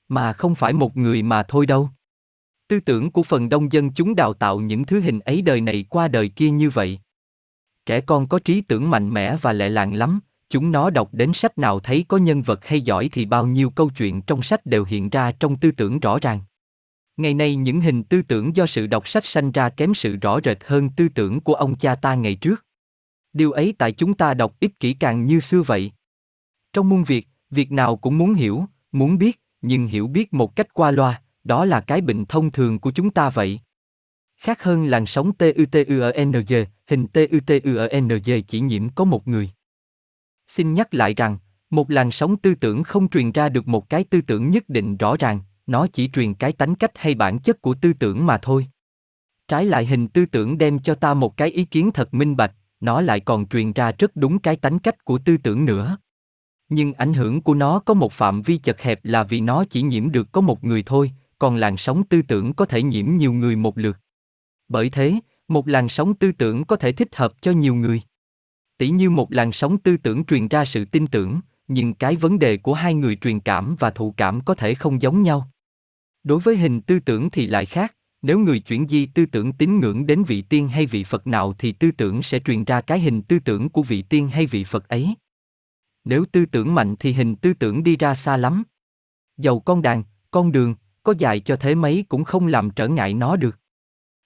Mà 0.07 0.33
không 0.33 0.55
phải 0.55 0.73
một 0.73 0.97
người 0.97 1.23
mà 1.23 1.43
thôi 1.43 1.65
đâu. 1.65 1.89
Tư 2.67 2.79
tưởng 2.79 3.11
của 3.11 3.23
phần 3.23 3.49
đông 3.49 3.71
dân 3.71 3.93
chúng 3.93 4.15
đào 4.15 4.33
tạo 4.33 4.59
những 4.59 4.85
thứ 4.85 4.99
hình 4.99 5.19
ấy 5.19 5.41
đời 5.41 5.61
này 5.61 5.85
qua 5.89 6.07
đời 6.07 6.29
kia 6.29 6.49
như 6.49 6.69
vậy. 6.69 6.99
Trẻ 7.85 8.01
con 8.01 8.27
có 8.27 8.39
trí 8.39 8.61
tưởng 8.61 8.89
mạnh 8.89 9.13
mẽ 9.13 9.37
và 9.41 9.53
lệ 9.53 9.69
làng 9.69 9.93
lắm, 9.93 10.19
chúng 10.49 10.71
nó 10.71 10.89
đọc 10.89 11.09
đến 11.11 11.33
sách 11.33 11.57
nào 11.57 11.79
thấy 11.79 12.05
có 12.07 12.17
nhân 12.17 12.41
vật 12.41 12.65
hay 12.65 12.81
giỏi 12.81 13.09
thì 13.11 13.25
bao 13.25 13.45
nhiêu 13.45 13.69
câu 13.69 13.89
chuyện 13.89 14.21
trong 14.21 14.43
sách 14.43 14.65
đều 14.65 14.85
hiện 14.85 15.09
ra 15.09 15.31
trong 15.31 15.57
tư 15.57 15.71
tưởng 15.71 15.99
rõ 15.99 16.19
ràng. 16.19 16.39
Ngày 17.19 17.33
nay 17.33 17.55
những 17.55 17.81
hình 17.81 18.03
tư 18.03 18.21
tưởng 18.21 18.55
do 18.55 18.65
sự 18.65 18.87
đọc 18.87 19.07
sách 19.07 19.25
sanh 19.25 19.51
ra 19.51 19.69
kém 19.69 19.93
sự 19.93 20.15
rõ 20.15 20.39
rệt 20.43 20.57
hơn 20.65 20.89
tư 20.89 21.09
tưởng 21.09 21.39
của 21.39 21.53
ông 21.53 21.77
cha 21.77 21.95
ta 21.95 22.15
ngày 22.15 22.35
trước. 22.35 22.65
Điều 23.33 23.51
ấy 23.51 23.75
tại 23.77 23.91
chúng 23.91 24.13
ta 24.13 24.33
đọc 24.33 24.55
ít 24.59 24.71
kỹ 24.79 24.93
càng 24.93 25.25
như 25.25 25.39
xưa 25.39 25.61
vậy. 25.61 25.91
Trong 26.73 26.89
muôn 26.89 27.03
việc, 27.03 27.27
việc 27.49 27.71
nào 27.71 27.97
cũng 27.97 28.17
muốn 28.17 28.33
hiểu, 28.33 28.65
muốn 28.91 29.17
biết, 29.17 29.41
nhưng 29.61 29.87
hiểu 29.87 30.07
biết 30.07 30.33
một 30.33 30.55
cách 30.55 30.73
qua 30.73 30.91
loa, 30.91 31.21
đó 31.43 31.65
là 31.65 31.81
cái 31.81 32.01
bệnh 32.01 32.25
thông 32.25 32.51
thường 32.51 32.79
của 32.79 32.91
chúng 32.91 33.09
ta 33.09 33.29
vậy. 33.29 33.59
Khác 34.37 34.63
hơn 34.63 34.85
làn 34.85 35.05
sóng 35.05 35.31
TUTUNG, 35.33 36.65
hình 36.87 37.07
TUTUNG 37.07 38.41
chỉ 38.47 38.59
nhiễm 38.59 38.89
có 38.89 39.05
một 39.05 39.27
người. 39.27 39.49
Xin 40.47 40.73
nhắc 40.73 40.93
lại 40.93 41.13
rằng, 41.13 41.37
một 41.69 41.91
làn 41.91 42.11
sóng 42.11 42.37
tư 42.37 42.55
tưởng 42.55 42.83
không 42.83 43.09
truyền 43.09 43.31
ra 43.31 43.49
được 43.49 43.67
một 43.67 43.89
cái 43.89 44.03
tư 44.03 44.21
tưởng 44.21 44.49
nhất 44.49 44.69
định 44.69 44.97
rõ 44.97 45.17
ràng, 45.17 45.39
nó 45.69 45.87
chỉ 45.87 46.09
truyền 46.09 46.33
cái 46.33 46.51
tánh 46.51 46.75
cách 46.75 46.91
hay 46.95 47.15
bản 47.15 47.39
chất 47.39 47.61
của 47.61 47.75
tư 47.81 47.93
tưởng 47.93 48.25
mà 48.25 48.37
thôi. 48.37 48.67
Trái 49.47 49.65
lại 49.65 49.85
hình 49.85 50.07
tư 50.07 50.25
tưởng 50.25 50.57
đem 50.57 50.79
cho 50.79 50.95
ta 50.95 51.13
một 51.13 51.37
cái 51.37 51.49
ý 51.49 51.65
kiến 51.65 51.91
thật 51.93 52.13
minh 52.13 52.35
bạch, 52.35 52.53
nó 52.79 53.01
lại 53.01 53.19
còn 53.19 53.47
truyền 53.47 53.73
ra 53.73 53.91
rất 53.99 54.15
đúng 54.15 54.39
cái 54.39 54.55
tánh 54.55 54.79
cách 54.79 55.05
của 55.05 55.17
tư 55.17 55.37
tưởng 55.37 55.65
nữa 55.65 55.97
nhưng 56.69 56.93
ảnh 56.93 57.13
hưởng 57.13 57.41
của 57.41 57.53
nó 57.53 57.79
có 57.79 57.93
một 57.93 58.13
phạm 58.13 58.41
vi 58.41 58.57
chật 58.57 58.81
hẹp 58.81 58.99
là 59.03 59.23
vì 59.23 59.41
nó 59.41 59.65
chỉ 59.69 59.81
nhiễm 59.81 60.11
được 60.11 60.31
có 60.31 60.41
một 60.41 60.63
người 60.63 60.83
thôi, 60.85 61.11
còn 61.39 61.55
làn 61.55 61.77
sóng 61.77 62.03
tư 62.03 62.21
tưởng 62.21 62.53
có 62.53 62.65
thể 62.65 62.83
nhiễm 62.83 63.17
nhiều 63.17 63.33
người 63.33 63.55
một 63.55 63.77
lượt. 63.77 63.97
Bởi 64.67 64.89
thế, 64.89 65.19
một 65.47 65.67
làn 65.67 65.89
sóng 65.89 66.13
tư 66.13 66.31
tưởng 66.31 66.65
có 66.65 66.75
thể 66.75 66.91
thích 66.91 67.15
hợp 67.15 67.33
cho 67.41 67.51
nhiều 67.51 67.75
người. 67.75 68.01
Tỷ 68.77 68.89
như 68.89 69.09
một 69.09 69.31
làn 69.31 69.51
sóng 69.51 69.77
tư 69.77 69.97
tưởng 69.97 70.25
truyền 70.25 70.47
ra 70.47 70.65
sự 70.65 70.85
tin 70.85 71.07
tưởng, 71.07 71.39
nhưng 71.67 71.93
cái 71.93 72.15
vấn 72.15 72.39
đề 72.39 72.57
của 72.57 72.73
hai 72.73 72.93
người 72.93 73.15
truyền 73.15 73.39
cảm 73.39 73.75
và 73.79 73.89
thụ 73.89 74.13
cảm 74.17 74.41
có 74.41 74.53
thể 74.53 74.73
không 74.73 75.01
giống 75.01 75.23
nhau. 75.23 75.49
Đối 76.23 76.39
với 76.39 76.57
hình 76.57 76.81
tư 76.81 76.99
tưởng 76.99 77.29
thì 77.29 77.47
lại 77.47 77.65
khác, 77.65 77.95
nếu 78.21 78.39
người 78.39 78.59
chuyển 78.59 78.87
di 78.87 79.05
tư 79.05 79.25
tưởng 79.25 79.53
tín 79.53 79.79
ngưỡng 79.79 80.05
đến 80.05 80.23
vị 80.23 80.41
tiên 80.41 80.67
hay 80.67 80.85
vị 80.85 81.03
Phật 81.03 81.27
nào 81.27 81.53
thì 81.57 81.71
tư 81.71 81.91
tưởng 81.91 82.23
sẽ 82.23 82.39
truyền 82.39 82.63
ra 82.63 82.81
cái 82.81 82.99
hình 82.99 83.21
tư 83.21 83.39
tưởng 83.39 83.69
của 83.69 83.83
vị 83.83 84.01
tiên 84.01 84.29
hay 84.29 84.45
vị 84.45 84.63
Phật 84.63 84.87
ấy. 84.87 85.15
Nếu 86.03 86.25
tư 86.31 86.45
tưởng 86.45 86.75
mạnh 86.75 86.95
thì 86.99 87.13
hình 87.13 87.35
tư 87.35 87.53
tưởng 87.53 87.83
đi 87.83 87.97
ra 87.97 88.15
xa 88.15 88.37
lắm. 88.37 88.63
Dầu 89.37 89.59
con 89.59 89.81
đàn, 89.81 90.03
con 90.31 90.51
đường, 90.51 90.75
có 91.03 91.13
dài 91.17 91.39
cho 91.39 91.55
thế 91.55 91.75
mấy 91.75 92.05
cũng 92.09 92.23
không 92.23 92.47
làm 92.47 92.69
trở 92.69 92.87
ngại 92.87 93.13
nó 93.13 93.35
được. 93.35 93.59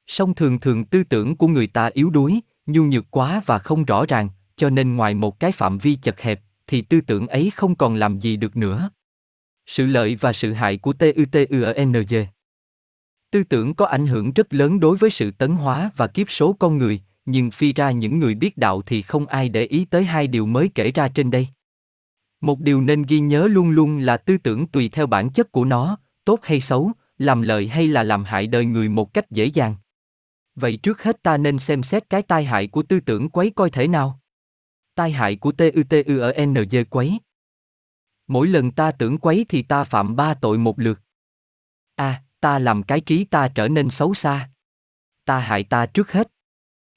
Song 0.07 0.35
thường 0.35 0.59
thường 0.59 0.85
tư 0.85 1.03
tưởng 1.03 1.35
của 1.35 1.47
người 1.47 1.67
ta 1.67 1.89
yếu 1.93 2.09
đuối, 2.09 2.39
nhu 2.65 2.83
nhược 2.83 3.11
quá 3.11 3.41
và 3.45 3.59
không 3.59 3.85
rõ 3.85 4.05
ràng, 4.05 4.29
cho 4.55 4.69
nên 4.69 4.95
ngoài 4.95 5.13
một 5.13 5.39
cái 5.39 5.51
phạm 5.51 5.77
vi 5.77 5.95
chật 5.95 6.21
hẹp, 6.21 6.41
thì 6.67 6.81
tư 6.81 7.01
tưởng 7.01 7.27
ấy 7.27 7.51
không 7.55 7.75
còn 7.75 7.95
làm 7.95 8.19
gì 8.19 8.37
được 8.37 8.57
nữa. 8.57 8.89
Sự 9.67 9.85
lợi 9.85 10.15
và 10.15 10.33
sự 10.33 10.53
hại 10.53 10.77
của 10.77 10.93
TUTUNG 10.93 12.25
Tư 13.31 13.43
tưởng 13.43 13.73
có 13.73 13.85
ảnh 13.85 14.07
hưởng 14.07 14.33
rất 14.33 14.53
lớn 14.53 14.79
đối 14.79 14.97
với 14.97 15.09
sự 15.09 15.31
tấn 15.31 15.55
hóa 15.55 15.91
và 15.95 16.07
kiếp 16.07 16.31
số 16.31 16.53
con 16.53 16.77
người, 16.77 17.01
nhưng 17.25 17.51
phi 17.51 17.73
ra 17.73 17.91
những 17.91 18.19
người 18.19 18.35
biết 18.35 18.57
đạo 18.57 18.81
thì 18.81 19.01
không 19.01 19.25
ai 19.25 19.49
để 19.49 19.63
ý 19.63 19.85
tới 19.85 20.03
hai 20.03 20.27
điều 20.27 20.45
mới 20.45 20.69
kể 20.75 20.91
ra 20.91 21.07
trên 21.07 21.31
đây. 21.31 21.47
Một 22.41 22.59
điều 22.59 22.81
nên 22.81 23.03
ghi 23.03 23.19
nhớ 23.19 23.47
luôn 23.47 23.69
luôn 23.69 23.97
là 23.99 24.17
tư 24.17 24.37
tưởng 24.37 24.67
tùy 24.67 24.89
theo 24.89 25.07
bản 25.07 25.29
chất 25.29 25.51
của 25.51 25.65
nó, 25.65 25.97
tốt 26.25 26.39
hay 26.43 26.61
xấu, 26.61 26.91
làm 27.17 27.41
lợi 27.41 27.67
hay 27.67 27.87
là 27.87 28.03
làm 28.03 28.23
hại 28.23 28.47
đời 28.47 28.65
người 28.65 28.89
một 28.89 29.13
cách 29.13 29.31
dễ 29.31 29.45
dàng. 29.45 29.75
Vậy 30.55 30.77
trước 30.77 31.03
hết 31.03 31.23
ta 31.23 31.37
nên 31.37 31.59
xem 31.59 31.83
xét 31.83 32.09
cái 32.09 32.21
tai 32.21 32.43
hại 32.43 32.67
của 32.67 32.83
tư 32.83 32.99
tưởng 32.99 33.29
quấy 33.29 33.49
coi 33.55 33.69
thể 33.69 33.87
nào. 33.87 34.19
Tai 34.95 35.11
hại 35.11 35.35
của 35.35 35.51
TUTUNG 35.51 36.19
ở 36.19 36.83
quấy. 36.89 37.19
Mỗi 38.33 38.47
lần 38.47 38.71
ta 38.71 38.91
tưởng 38.91 39.17
quấy 39.17 39.45
thì 39.49 39.61
ta 39.61 39.83
phạm 39.83 40.15
ba 40.15 40.33
tội 40.33 40.57
một 40.57 40.79
lượt. 40.79 40.99
A. 41.95 42.05
À, 42.05 42.23
ta 42.39 42.59
làm 42.59 42.83
cái 42.83 43.01
trí 43.01 43.23
ta 43.25 43.47
trở 43.55 43.67
nên 43.67 43.89
xấu 43.89 44.13
xa. 44.13 44.49
Ta 45.25 45.39
hại 45.39 45.63
ta 45.63 45.85
trước 45.85 46.11
hết. 46.11 46.31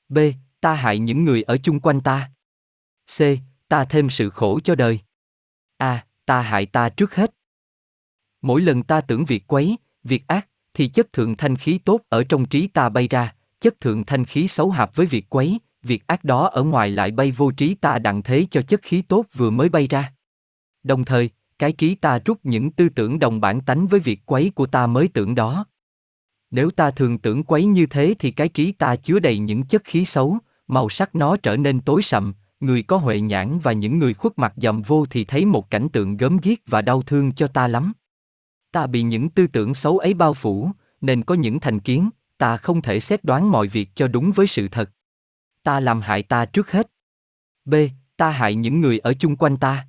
B. 0.09 0.19
Ta 0.61 0.75
hại 0.75 0.99
những 0.99 1.25
người 1.25 1.43
ở 1.43 1.59
chung 1.59 1.81
quanh 1.81 2.01
ta. 2.01 2.31
C. 3.19 3.21
Ta 3.69 3.85
thêm 3.85 4.11
sự 4.11 4.31
khổ 4.31 4.61
cho 4.65 4.75
đời. 4.75 5.01
A. 5.77 5.91
À, 5.91 6.07
ta 6.27 6.41
hại 6.41 6.67
ta 6.67 6.89
trước 6.89 7.15
hết. 7.15 7.35
Mỗi 8.43 8.61
lần 8.61 8.83
ta 8.83 9.01
tưởng 9.01 9.25
việc 9.25 9.45
quấy, 9.47 9.77
việc 10.05 10.27
ác, 10.27 10.49
thì 10.75 10.89
chất 10.89 11.13
thượng 11.13 11.37
thanh 11.37 11.57
khí 11.57 11.79
tốt 11.85 12.01
ở 12.09 12.25
trong 12.25 12.47
trí 12.47 12.67
ta 12.67 12.89
bay 12.89 13.09
ra, 13.09 13.35
chất 13.61 13.81
thượng 13.81 14.05
thanh 14.05 14.25
khí 14.25 14.49
xấu 14.49 14.71
hợp 14.71 14.97
với 14.97 15.07
việc 15.07 15.27
quấy, 15.31 15.59
việc 15.83 16.07
ác 16.07 16.25
đó 16.25 16.47
ở 16.47 16.63
ngoài 16.63 16.91
lại 16.91 17.11
bay 17.11 17.31
vô 17.31 17.51
trí 17.51 17.75
ta 17.75 17.99
đặng 17.99 18.23
thế 18.23 18.47
cho 18.51 18.63
chất 18.63 18.81
khí 18.83 19.03
tốt 19.03 19.27
vừa 19.35 19.51
mới 19.51 19.69
bay 19.69 19.87
ra. 19.87 20.16
Đồng 20.87 21.05
thời, 21.05 21.31
cái 21.59 21.73
trí 21.73 21.95
ta 21.95 22.19
rút 22.25 22.39
những 22.43 22.71
tư 22.71 22.89
tưởng 22.89 23.19
đồng 23.19 23.41
bản 23.41 23.61
tánh 23.61 23.87
với 23.87 24.01
việc 24.01 24.27
quấy 24.27 24.53
của 24.55 24.67
ta 24.67 24.87
mới 24.87 25.09
tưởng 25.09 25.35
đó. 25.35 25.67
Nếu 26.51 26.71
ta 26.71 26.91
thường 26.91 27.19
tưởng 27.19 27.45
quấy 27.45 27.65
như 27.65 27.87
thế 27.87 28.15
thì 28.19 28.31
cái 28.31 28.49
trí 28.49 28.73
ta 28.73 28.97
chứa 28.97 29.19
đầy 29.19 29.39
những 29.39 29.63
chất 29.63 29.83
khí 29.85 30.05
xấu, 30.05 30.39
màu 30.67 30.89
sắc 30.89 31.15
nó 31.15 31.37
trở 31.37 31.57
nên 31.57 31.81
tối 31.81 32.03
sậm, 32.03 32.35
người 32.61 32.83
có 32.83 32.97
huệ 32.97 33.21
nhãn 33.21 33.59
và 33.59 33.73
những 33.73 33.99
người 33.99 34.15
khuất 34.15 34.39
mặt 34.39 34.53
dòm 34.57 34.83
vô 34.83 35.07
thì 35.11 35.25
thấy 35.25 35.45
một 35.45 35.71
cảnh 35.71 35.89
tượng 35.89 36.17
gớm 36.17 36.39
ghiếc 36.43 36.59
và 36.67 36.83
đau 36.83 37.03
thương 37.03 37.33
cho 37.33 37.47
ta 37.47 37.69
lắm. 37.69 37.93
Ta 38.73 38.87
bị 38.87 39.03
những 39.03 39.29
tư 39.29 39.47
tưởng 39.47 39.75
xấu 39.75 39.99
ấy 39.99 40.15
bao 40.15 40.35
phủ, 40.35 40.71
nên 41.01 41.23
có 41.25 41.35
những 41.35 41.61
thành 41.61 41.81
kiến, 41.81 42.11
ta 42.39 42.57
không 42.57 42.83
thể 42.83 43.01
xét 43.01 43.25
đoán 43.25 43.51
mọi 43.51 43.69
việc 43.69 43.89
cho 43.95 44.09
đúng 44.09 44.33
với 44.33 44.47
sự 44.47 44.69
thật. 44.69 44.91
Ta 45.63 45.81
làm 45.81 46.01
hại 46.01 46.23
ta 46.23 46.45
trước 46.45 46.71
hết. 46.71 46.91
B. 47.65 47.75
Ta 48.17 48.31
hại 48.31 48.55
những 48.55 48.81
người 48.81 48.99
ở 48.99 49.15
chung 49.15 49.37
quanh 49.37 49.57
ta. 49.57 49.87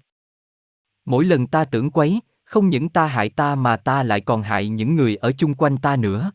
Mỗi 1.07 1.25
lần 1.25 1.47
ta 1.47 1.65
tưởng 1.65 1.91
quấy, 1.91 2.19
không 2.43 2.69
những 2.69 2.89
ta 2.89 3.05
hại 3.05 3.29
ta 3.29 3.55
mà 3.55 3.77
ta 3.77 4.03
lại 4.03 4.21
còn 4.21 4.41
hại 4.41 4.69
những 4.69 4.95
người 4.95 5.15
ở 5.15 5.31
chung 5.31 5.53
quanh 5.53 5.77
ta 5.77 5.95
nữa. 5.95 6.31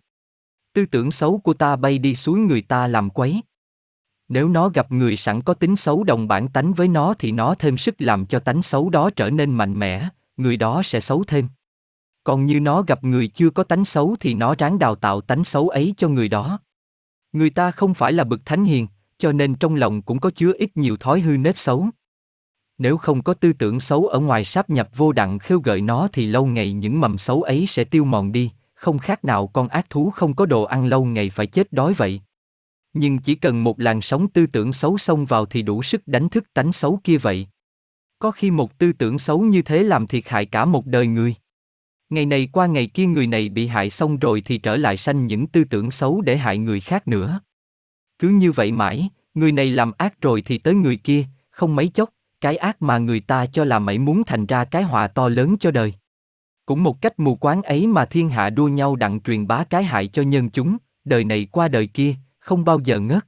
Tư 0.72 0.86
tưởng 0.86 1.10
xấu 1.10 1.38
của 1.38 1.54
ta 1.54 1.76
bay 1.76 1.98
đi 1.98 2.14
xuống 2.14 2.46
người 2.46 2.62
ta 2.62 2.86
làm 2.86 3.10
quấy. 3.10 3.42
Nếu 4.28 4.48
nó 4.48 4.68
gặp 4.68 4.92
người 4.92 5.16
sẵn 5.16 5.42
có 5.42 5.54
tính 5.54 5.76
xấu 5.76 6.04
đồng 6.04 6.28
bản 6.28 6.48
tánh 6.48 6.72
với 6.72 6.88
nó 6.88 7.14
thì 7.18 7.32
nó 7.32 7.54
thêm 7.54 7.78
sức 7.78 7.94
làm 7.98 8.26
cho 8.26 8.38
tánh 8.38 8.62
xấu 8.62 8.90
đó 8.90 9.10
trở 9.16 9.30
nên 9.30 9.50
mạnh 9.54 9.78
mẽ, 9.78 10.08
người 10.36 10.56
đó 10.56 10.82
sẽ 10.84 11.00
xấu 11.00 11.24
thêm. 11.24 11.48
Còn 12.24 12.46
như 12.46 12.60
nó 12.60 12.82
gặp 12.82 13.04
người 13.04 13.28
chưa 13.28 13.50
có 13.50 13.64
tánh 13.64 13.84
xấu 13.84 14.16
thì 14.20 14.34
nó 14.34 14.54
ráng 14.58 14.78
đào 14.78 14.94
tạo 14.94 15.20
tánh 15.20 15.44
xấu 15.44 15.68
ấy 15.68 15.94
cho 15.96 16.08
người 16.08 16.28
đó. 16.28 16.58
Người 17.32 17.50
ta 17.50 17.70
không 17.70 17.94
phải 17.94 18.12
là 18.12 18.24
bậc 18.24 18.40
thánh 18.44 18.64
hiền, 18.64 18.86
cho 19.18 19.32
nên 19.32 19.54
trong 19.54 19.74
lòng 19.74 20.02
cũng 20.02 20.20
có 20.20 20.30
chứa 20.30 20.52
ít 20.58 20.76
nhiều 20.76 20.96
thói 20.96 21.20
hư 21.20 21.36
nết 21.36 21.58
xấu. 21.58 21.88
Nếu 22.82 22.96
không 22.96 23.22
có 23.22 23.34
tư 23.34 23.52
tưởng 23.52 23.80
xấu 23.80 24.06
ở 24.06 24.20
ngoài 24.20 24.44
sáp 24.44 24.70
nhập 24.70 24.88
vô 24.96 25.12
đặng 25.12 25.38
khêu 25.38 25.60
gợi 25.64 25.80
nó 25.80 26.08
thì 26.12 26.26
lâu 26.26 26.46
ngày 26.46 26.72
những 26.72 27.00
mầm 27.00 27.18
xấu 27.18 27.42
ấy 27.42 27.66
sẽ 27.68 27.84
tiêu 27.84 28.04
mòn 28.04 28.32
đi, 28.32 28.50
không 28.74 28.98
khác 28.98 29.24
nào 29.24 29.46
con 29.46 29.68
ác 29.68 29.90
thú 29.90 30.10
không 30.10 30.34
có 30.34 30.46
đồ 30.46 30.62
ăn 30.62 30.86
lâu 30.86 31.04
ngày 31.04 31.30
phải 31.30 31.46
chết 31.46 31.72
đói 31.72 31.94
vậy. 31.94 32.20
Nhưng 32.92 33.18
chỉ 33.18 33.34
cần 33.34 33.64
một 33.64 33.80
làn 33.80 34.00
sóng 34.00 34.28
tư 34.28 34.46
tưởng 34.46 34.72
xấu 34.72 34.98
xông 34.98 35.26
vào 35.26 35.46
thì 35.46 35.62
đủ 35.62 35.82
sức 35.82 36.02
đánh 36.06 36.28
thức 36.28 36.44
tánh 36.54 36.72
xấu 36.72 37.00
kia 37.04 37.16
vậy. 37.18 37.46
Có 38.18 38.30
khi 38.30 38.50
một 38.50 38.78
tư 38.78 38.92
tưởng 38.92 39.18
xấu 39.18 39.40
như 39.40 39.62
thế 39.62 39.82
làm 39.82 40.06
thiệt 40.06 40.28
hại 40.28 40.46
cả 40.46 40.64
một 40.64 40.86
đời 40.86 41.06
người. 41.06 41.34
Ngày 42.10 42.26
này 42.26 42.48
qua 42.52 42.66
ngày 42.66 42.86
kia 42.86 43.06
người 43.06 43.26
này 43.26 43.48
bị 43.48 43.66
hại 43.66 43.90
xong 43.90 44.18
rồi 44.18 44.42
thì 44.44 44.58
trở 44.58 44.76
lại 44.76 44.96
sanh 44.96 45.26
những 45.26 45.46
tư 45.46 45.64
tưởng 45.64 45.90
xấu 45.90 46.20
để 46.20 46.36
hại 46.36 46.58
người 46.58 46.80
khác 46.80 47.08
nữa. 47.08 47.40
Cứ 48.18 48.28
như 48.28 48.52
vậy 48.52 48.72
mãi, 48.72 49.08
người 49.34 49.52
này 49.52 49.70
làm 49.70 49.92
ác 49.98 50.20
rồi 50.20 50.42
thì 50.42 50.58
tới 50.58 50.74
người 50.74 50.96
kia, 50.96 51.24
không 51.50 51.76
mấy 51.76 51.88
chốc, 51.88 52.10
cái 52.42 52.56
ác 52.56 52.82
mà 52.82 52.98
người 52.98 53.20
ta 53.20 53.46
cho 53.46 53.64
là 53.64 53.78
mảy 53.78 53.98
muốn 53.98 54.22
thành 54.26 54.46
ra 54.46 54.64
cái 54.64 54.82
họa 54.82 55.06
to 55.06 55.28
lớn 55.28 55.56
cho 55.60 55.70
đời. 55.70 55.94
Cũng 56.66 56.82
một 56.82 57.00
cách 57.00 57.18
mù 57.18 57.36
quáng 57.36 57.62
ấy 57.62 57.86
mà 57.86 58.04
thiên 58.04 58.28
hạ 58.28 58.50
đua 58.50 58.68
nhau 58.68 58.96
đặng 58.96 59.20
truyền 59.20 59.46
bá 59.46 59.64
cái 59.64 59.84
hại 59.84 60.06
cho 60.06 60.22
nhân 60.22 60.50
chúng, 60.50 60.76
đời 61.04 61.24
này 61.24 61.46
qua 61.52 61.68
đời 61.68 61.86
kia, 61.86 62.14
không 62.38 62.64
bao 62.64 62.80
giờ 62.84 63.00
ngớt. 63.00 63.26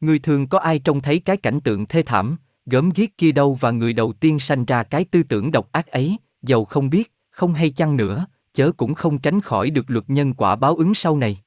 Người 0.00 0.18
thường 0.18 0.46
có 0.46 0.58
ai 0.58 0.78
trông 0.78 1.00
thấy 1.00 1.20
cái 1.20 1.36
cảnh 1.36 1.60
tượng 1.60 1.86
thê 1.86 2.02
thảm, 2.02 2.36
gớm 2.66 2.90
ghiếc 2.90 3.18
kia 3.18 3.32
đâu 3.32 3.54
và 3.54 3.70
người 3.70 3.92
đầu 3.92 4.12
tiên 4.12 4.38
sanh 4.38 4.64
ra 4.64 4.82
cái 4.82 5.04
tư 5.04 5.22
tưởng 5.22 5.52
độc 5.52 5.72
ác 5.72 5.86
ấy, 5.86 6.16
giàu 6.42 6.64
không 6.64 6.90
biết, 6.90 7.12
không 7.30 7.54
hay 7.54 7.70
chăng 7.70 7.96
nữa, 7.96 8.26
chớ 8.54 8.72
cũng 8.76 8.94
không 8.94 9.18
tránh 9.18 9.40
khỏi 9.40 9.70
được 9.70 9.90
luật 9.90 10.10
nhân 10.10 10.34
quả 10.34 10.56
báo 10.56 10.76
ứng 10.76 10.94
sau 10.94 11.16
này. 11.16 11.38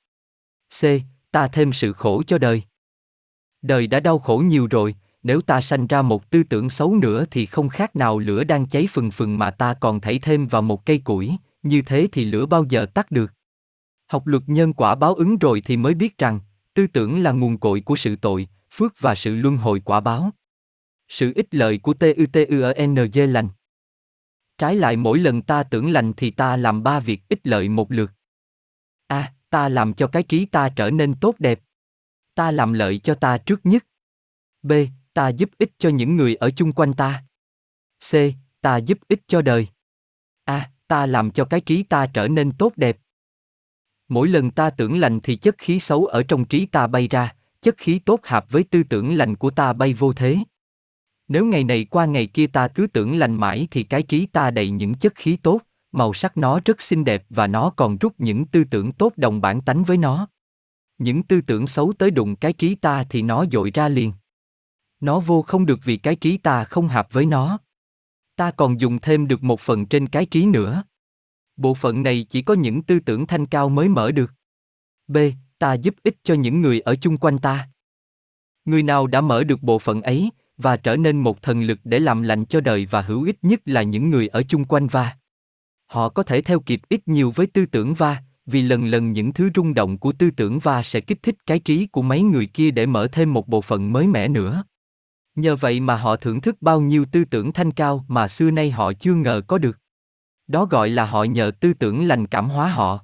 C. 0.81 0.83
Ta 1.31 1.47
thêm 1.47 1.73
sự 1.73 1.93
khổ 1.93 2.23
cho 2.27 2.37
đời. 2.37 2.63
Đời 3.61 3.87
đã 3.87 3.99
đau 3.99 4.19
khổ 4.19 4.37
nhiều 4.37 4.67
rồi, 4.71 4.95
nếu 5.23 5.41
ta 5.41 5.61
sanh 5.61 5.87
ra 5.87 6.01
một 6.01 6.29
tư 6.29 6.43
tưởng 6.43 6.69
xấu 6.69 6.95
nữa 6.95 7.25
thì 7.31 7.45
không 7.45 7.69
khác 7.69 7.95
nào 7.95 8.19
lửa 8.19 8.43
đang 8.43 8.67
cháy 8.67 8.87
phừng 8.91 9.11
phừng 9.11 9.37
mà 9.37 9.51
ta 9.51 9.73
còn 9.73 10.01
thảy 10.01 10.19
thêm 10.19 10.47
vào 10.47 10.61
một 10.61 10.85
cây 10.85 10.97
củi, 10.99 11.31
như 11.63 11.81
thế 11.81 12.07
thì 12.11 12.25
lửa 12.25 12.45
bao 12.45 12.65
giờ 12.69 12.85
tắt 12.85 13.11
được. 13.11 13.33
Học 14.07 14.27
luật 14.27 14.43
nhân 14.47 14.73
quả 14.73 14.95
báo 14.95 15.13
ứng 15.13 15.37
rồi 15.37 15.61
thì 15.65 15.77
mới 15.77 15.93
biết 15.93 16.17
rằng, 16.17 16.39
tư 16.73 16.87
tưởng 16.87 17.19
là 17.19 17.31
nguồn 17.31 17.57
cội 17.57 17.81
của 17.81 17.95
sự 17.95 18.15
tội, 18.15 18.47
phước 18.71 18.93
và 18.99 19.15
sự 19.15 19.35
luân 19.35 19.57
hồi 19.57 19.81
quả 19.85 19.99
báo. 19.99 20.31
Sự 21.07 21.33
ích 21.35 21.47
lợi 21.51 21.77
của 21.77 21.93
TUTUNG 21.93 23.31
lành. 23.33 23.49
Trái 24.57 24.75
lại 24.75 24.95
mỗi 24.95 25.19
lần 25.19 25.41
ta 25.41 25.63
tưởng 25.63 25.91
lành 25.91 26.13
thì 26.13 26.31
ta 26.31 26.57
làm 26.57 26.83
ba 26.83 26.99
việc 26.99 27.21
ích 27.29 27.47
lợi 27.47 27.69
một 27.69 27.91
lượt. 27.91 28.11
A, 29.07 29.17
à, 29.17 29.33
ta 29.49 29.69
làm 29.69 29.93
cho 29.93 30.07
cái 30.07 30.23
trí 30.23 30.45
ta 30.45 30.69
trở 30.69 30.91
nên 30.91 31.15
tốt 31.15 31.35
đẹp. 31.39 31.59
Ta 32.35 32.51
làm 32.51 32.73
lợi 32.73 32.99
cho 32.99 33.13
ta 33.13 33.37
trước 33.37 33.59
nhất. 33.63 33.85
B, 34.61 34.71
ta 35.13 35.29
giúp 35.29 35.49
ích 35.57 35.71
cho 35.77 35.89
những 35.89 36.15
người 36.15 36.35
ở 36.35 36.51
chung 36.51 36.71
quanh 36.71 36.93
ta. 36.93 37.23
C, 38.11 38.13
ta 38.61 38.77
giúp 38.77 38.97
ích 39.07 39.21
cho 39.27 39.41
đời. 39.41 39.67
A, 40.43 40.71
ta 40.87 41.05
làm 41.05 41.31
cho 41.31 41.45
cái 41.45 41.61
trí 41.61 41.83
ta 41.83 42.07
trở 42.07 42.27
nên 42.27 42.51
tốt 42.51 42.73
đẹp. 42.75 42.97
Mỗi 44.07 44.27
lần 44.27 44.51
ta 44.51 44.69
tưởng 44.69 44.99
lành 44.99 45.19
thì 45.19 45.35
chất 45.35 45.55
khí 45.57 45.79
xấu 45.79 46.05
ở 46.05 46.23
trong 46.23 46.45
trí 46.45 46.65
ta 46.65 46.87
bay 46.87 47.07
ra, 47.07 47.35
chất 47.61 47.77
khí 47.77 47.99
tốt 47.99 48.19
hợp 48.23 48.51
với 48.51 48.63
tư 48.63 48.83
tưởng 48.83 49.13
lành 49.13 49.35
của 49.35 49.49
ta 49.49 49.73
bay 49.73 49.93
vô 49.93 50.13
thế. 50.13 50.37
Nếu 51.27 51.45
ngày 51.45 51.63
này 51.63 51.85
qua 51.85 52.05
ngày 52.05 52.27
kia 52.27 52.47
ta 52.47 52.67
cứ 52.67 52.87
tưởng 52.87 53.17
lành 53.17 53.35
mãi 53.35 53.67
thì 53.71 53.83
cái 53.83 54.03
trí 54.03 54.25
ta 54.25 54.51
đầy 54.51 54.69
những 54.69 54.93
chất 54.93 55.15
khí 55.15 55.37
tốt, 55.43 55.61
màu 55.91 56.13
sắc 56.13 56.37
nó 56.37 56.59
rất 56.65 56.81
xinh 56.81 57.03
đẹp 57.03 57.25
và 57.29 57.47
nó 57.47 57.69
còn 57.69 57.97
rút 57.97 58.13
những 58.17 58.45
tư 58.45 58.63
tưởng 58.63 58.91
tốt 58.91 59.13
đồng 59.17 59.41
bản 59.41 59.61
tánh 59.61 59.83
với 59.83 59.97
nó. 59.97 60.27
Những 60.97 61.23
tư 61.23 61.41
tưởng 61.41 61.67
xấu 61.67 61.93
tới 61.93 62.11
đụng 62.11 62.35
cái 62.35 62.53
trí 62.53 62.75
ta 62.75 63.03
thì 63.09 63.21
nó 63.21 63.45
dội 63.51 63.71
ra 63.73 63.89
liền. 63.89 64.13
Nó 64.99 65.19
vô 65.19 65.41
không 65.41 65.65
được 65.65 65.79
vì 65.83 65.97
cái 65.97 66.15
trí 66.15 66.37
ta 66.37 66.63
không 66.63 66.87
hợp 66.87 67.07
với 67.11 67.25
nó. 67.25 67.59
Ta 68.35 68.51
còn 68.51 68.79
dùng 68.79 68.99
thêm 68.99 69.27
được 69.27 69.43
một 69.43 69.59
phần 69.59 69.85
trên 69.85 70.07
cái 70.07 70.25
trí 70.25 70.45
nữa. 70.45 70.83
Bộ 71.57 71.73
phận 71.73 72.03
này 72.03 72.25
chỉ 72.29 72.41
có 72.41 72.53
những 72.53 72.83
tư 72.83 72.99
tưởng 72.99 73.27
thanh 73.27 73.45
cao 73.45 73.69
mới 73.69 73.89
mở 73.89 74.11
được. 74.11 74.33
B. 75.07 75.17
Ta 75.59 75.73
giúp 75.73 75.95
ích 76.03 76.17
cho 76.23 76.33
những 76.33 76.61
người 76.61 76.79
ở 76.79 76.95
chung 76.95 77.17
quanh 77.17 77.37
ta. 77.37 77.69
Người 78.65 78.83
nào 78.83 79.07
đã 79.07 79.21
mở 79.21 79.43
được 79.43 79.63
bộ 79.63 79.79
phận 79.79 80.01
ấy, 80.01 80.29
và 80.57 80.77
trở 80.77 80.95
nên 80.95 81.17
một 81.17 81.41
thần 81.41 81.61
lực 81.61 81.79
để 81.83 81.99
làm 81.99 82.21
lành 82.21 82.45
cho 82.45 82.61
đời 82.61 82.85
và 82.85 83.01
hữu 83.01 83.23
ích 83.23 83.37
nhất 83.41 83.61
là 83.65 83.83
những 83.83 84.09
người 84.09 84.27
ở 84.27 84.43
chung 84.43 84.65
quanh 84.65 84.87
va. 84.87 85.17
Họ 85.85 86.09
có 86.09 86.23
thể 86.23 86.41
theo 86.41 86.59
kịp 86.59 86.81
ít 86.89 87.07
nhiều 87.07 87.31
với 87.31 87.47
tư 87.47 87.65
tưởng 87.65 87.93
va, 87.93 88.23
vì 88.45 88.61
lần 88.61 88.85
lần 88.85 89.11
những 89.11 89.33
thứ 89.33 89.49
rung 89.55 89.73
động 89.73 89.97
của 89.97 90.11
tư 90.11 90.31
tưởng 90.31 90.59
va 90.59 90.83
sẽ 90.83 90.99
kích 90.99 91.23
thích 91.23 91.35
cái 91.45 91.59
trí 91.59 91.87
của 91.87 92.01
mấy 92.01 92.21
người 92.21 92.45
kia 92.45 92.71
để 92.71 92.85
mở 92.85 93.07
thêm 93.11 93.33
một 93.33 93.47
bộ 93.47 93.61
phận 93.61 93.93
mới 93.93 94.07
mẻ 94.07 94.27
nữa. 94.27 94.63
Nhờ 95.39 95.55
vậy 95.55 95.79
mà 95.79 95.95
họ 95.95 96.15
thưởng 96.15 96.41
thức 96.41 96.61
bao 96.61 96.81
nhiêu 96.81 97.05
tư 97.11 97.25
tưởng 97.25 97.53
thanh 97.53 97.71
cao 97.71 98.05
mà 98.07 98.27
xưa 98.27 98.51
nay 98.51 98.71
họ 98.71 98.93
chưa 98.93 99.13
ngờ 99.13 99.41
có 99.47 99.57
được. 99.57 99.77
Đó 100.47 100.65
gọi 100.65 100.89
là 100.89 101.05
họ 101.05 101.23
nhờ 101.23 101.51
tư 101.59 101.73
tưởng 101.73 102.07
lành 102.07 102.27
cảm 102.27 102.49
hóa 102.49 102.67
họ. 102.69 102.97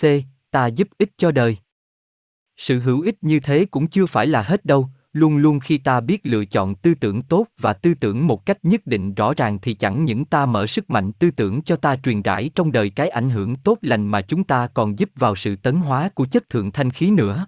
C. 0.00 0.04
Ta 0.50 0.66
giúp 0.66 0.88
ích 0.98 1.10
cho 1.16 1.30
đời. 1.30 1.56
Sự 2.56 2.80
hữu 2.80 3.00
ích 3.00 3.16
như 3.20 3.40
thế 3.40 3.66
cũng 3.70 3.86
chưa 3.86 4.06
phải 4.06 4.26
là 4.26 4.42
hết 4.42 4.64
đâu, 4.64 4.88
luôn 5.12 5.36
luôn 5.36 5.60
khi 5.60 5.78
ta 5.78 6.00
biết 6.00 6.20
lựa 6.26 6.44
chọn 6.44 6.74
tư 6.74 6.94
tưởng 6.94 7.22
tốt 7.22 7.46
và 7.58 7.72
tư 7.72 7.94
tưởng 7.94 8.26
một 8.26 8.46
cách 8.46 8.58
nhất 8.62 8.86
định 8.86 9.14
rõ 9.14 9.34
ràng 9.36 9.58
thì 9.62 9.74
chẳng 9.74 10.04
những 10.04 10.24
ta 10.24 10.46
mở 10.46 10.66
sức 10.66 10.90
mạnh 10.90 11.12
tư 11.12 11.30
tưởng 11.30 11.62
cho 11.62 11.76
ta 11.76 11.96
truyền 11.96 12.22
rải 12.22 12.50
trong 12.54 12.72
đời 12.72 12.90
cái 12.90 13.08
ảnh 13.08 13.30
hưởng 13.30 13.56
tốt 13.56 13.78
lành 13.80 14.06
mà 14.06 14.22
chúng 14.22 14.44
ta 14.44 14.66
còn 14.66 14.98
giúp 14.98 15.10
vào 15.16 15.36
sự 15.36 15.56
tấn 15.56 15.76
hóa 15.76 16.08
của 16.14 16.26
chất 16.26 16.48
thượng 16.48 16.72
thanh 16.72 16.90
khí 16.90 17.10
nữa. 17.10 17.46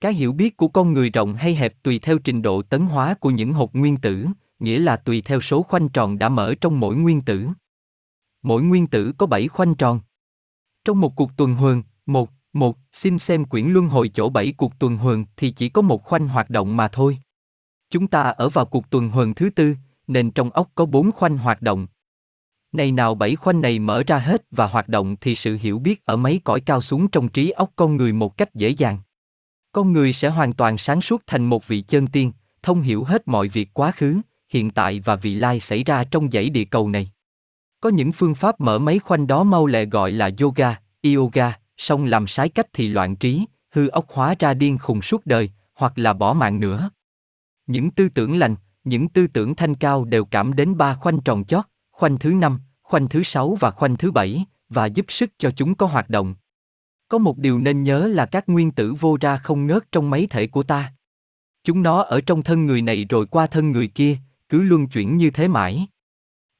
Cái 0.00 0.14
hiểu 0.14 0.32
biết 0.32 0.56
của 0.56 0.68
con 0.68 0.92
người 0.92 1.10
rộng 1.10 1.34
hay 1.34 1.54
hẹp 1.54 1.82
tùy 1.82 1.98
theo 1.98 2.18
trình 2.18 2.42
độ 2.42 2.62
tấn 2.62 2.86
hóa 2.86 3.14
của 3.14 3.30
những 3.30 3.52
hột 3.52 3.74
nguyên 3.74 3.96
tử, 3.96 4.26
nghĩa 4.58 4.78
là 4.78 4.96
tùy 4.96 5.22
theo 5.22 5.40
số 5.40 5.62
khoanh 5.62 5.88
tròn 5.88 6.18
đã 6.18 6.28
mở 6.28 6.54
trong 6.60 6.80
mỗi 6.80 6.96
nguyên 6.96 7.20
tử. 7.20 7.48
Mỗi 8.42 8.62
nguyên 8.62 8.86
tử 8.86 9.12
có 9.18 9.26
7 9.26 9.48
khoanh 9.48 9.74
tròn. 9.74 10.00
Trong 10.84 11.00
một 11.00 11.16
cuộc 11.16 11.36
tuần 11.36 11.54
hoàn, 11.54 11.82
một, 12.06 12.30
Một, 12.52 12.78
xin 12.92 13.18
xem 13.18 13.44
quyển 13.44 13.66
luân 13.66 13.88
hồi 13.88 14.10
chỗ 14.14 14.28
bảy 14.28 14.52
cuộc 14.56 14.78
tuần 14.78 14.96
hoàn 14.96 15.24
thì 15.36 15.50
chỉ 15.50 15.68
có 15.68 15.82
một 15.82 16.04
khoanh 16.04 16.28
hoạt 16.28 16.50
động 16.50 16.76
mà 16.76 16.88
thôi. 16.88 17.18
Chúng 17.90 18.06
ta 18.06 18.22
ở 18.22 18.48
vào 18.48 18.64
cuộc 18.64 18.90
tuần 18.90 19.08
hoàn 19.08 19.34
thứ 19.34 19.50
tư, 19.50 19.74
nên 20.06 20.30
trong 20.30 20.50
óc 20.50 20.70
có 20.74 20.86
bốn 20.86 21.12
khoanh 21.12 21.38
hoạt 21.38 21.62
động. 21.62 21.86
Này 22.72 22.92
nào 22.92 23.14
bảy 23.14 23.36
khoanh 23.36 23.60
này 23.60 23.78
mở 23.78 24.02
ra 24.06 24.18
hết 24.18 24.42
và 24.50 24.66
hoạt 24.66 24.88
động 24.88 25.16
thì 25.20 25.34
sự 25.34 25.58
hiểu 25.60 25.78
biết 25.78 26.04
ở 26.04 26.16
mấy 26.16 26.40
cõi 26.44 26.60
cao 26.60 26.80
xuống 26.80 27.08
trong 27.08 27.28
trí 27.28 27.50
óc 27.50 27.70
con 27.76 27.96
người 27.96 28.12
một 28.12 28.36
cách 28.36 28.54
dễ 28.54 28.68
dàng. 28.68 28.98
Con 29.72 29.92
người 29.92 30.12
sẽ 30.12 30.28
hoàn 30.28 30.52
toàn 30.52 30.78
sáng 30.78 31.00
suốt 31.00 31.22
thành 31.26 31.44
một 31.44 31.68
vị 31.68 31.80
chân 31.80 32.06
tiên, 32.06 32.32
thông 32.62 32.80
hiểu 32.80 33.04
hết 33.04 33.28
mọi 33.28 33.48
việc 33.48 33.74
quá 33.74 33.90
khứ, 33.90 34.20
hiện 34.48 34.70
tại 34.70 35.00
và 35.00 35.16
vị 35.16 35.34
lai 35.34 35.60
xảy 35.60 35.84
ra 35.84 36.04
trong 36.04 36.30
dãy 36.30 36.50
địa 36.50 36.64
cầu 36.64 36.88
này. 36.88 37.10
Có 37.80 37.88
những 37.88 38.12
phương 38.12 38.34
pháp 38.34 38.60
mở 38.60 38.78
mấy 38.78 38.98
khoanh 38.98 39.26
đó 39.26 39.44
mau 39.44 39.66
lẹ 39.66 39.84
gọi 39.84 40.12
là 40.12 40.30
yoga, 40.40 40.80
yoga, 41.02 41.52
song 41.76 42.04
làm 42.04 42.26
sai 42.26 42.48
cách 42.48 42.66
thì 42.72 42.88
loạn 42.88 43.16
trí, 43.16 43.44
hư 43.70 43.88
ốc 43.88 44.06
hóa 44.10 44.34
ra 44.38 44.54
điên 44.54 44.78
khùng 44.78 45.02
suốt 45.02 45.26
đời, 45.26 45.50
hoặc 45.74 45.98
là 45.98 46.12
bỏ 46.12 46.32
mạng 46.32 46.60
nữa. 46.60 46.90
Những 47.66 47.90
tư 47.90 48.08
tưởng 48.08 48.38
lành, 48.38 48.54
những 48.84 49.08
tư 49.08 49.26
tưởng 49.26 49.54
thanh 49.54 49.74
cao 49.74 50.04
đều 50.04 50.24
cảm 50.24 50.56
đến 50.56 50.76
ba 50.76 50.94
khoanh 50.94 51.20
tròn 51.20 51.44
chót, 51.44 51.64
khoanh 51.90 52.18
thứ 52.18 52.30
năm, 52.30 52.60
khoanh 52.82 53.08
thứ 53.08 53.22
sáu 53.22 53.56
và 53.60 53.70
khoanh 53.70 53.96
thứ 53.96 54.10
bảy, 54.10 54.44
và 54.68 54.86
giúp 54.86 55.06
sức 55.08 55.30
cho 55.38 55.50
chúng 55.56 55.74
có 55.74 55.86
hoạt 55.86 56.10
động. 56.10 56.34
Có 57.08 57.18
một 57.18 57.38
điều 57.38 57.58
nên 57.58 57.82
nhớ 57.82 58.06
là 58.06 58.26
các 58.26 58.48
nguyên 58.48 58.70
tử 58.70 58.94
vô 59.00 59.18
ra 59.20 59.36
không 59.36 59.66
ngớt 59.66 59.92
trong 59.92 60.10
mấy 60.10 60.26
thể 60.26 60.46
của 60.46 60.62
ta. 60.62 60.92
Chúng 61.64 61.82
nó 61.82 62.02
ở 62.02 62.20
trong 62.20 62.42
thân 62.42 62.66
người 62.66 62.82
này 62.82 63.04
rồi 63.04 63.26
qua 63.26 63.46
thân 63.46 63.72
người 63.72 63.86
kia, 63.86 64.16
cứ 64.48 64.62
luân 64.62 64.88
chuyển 64.88 65.16
như 65.16 65.30
thế 65.30 65.48
mãi. 65.48 65.86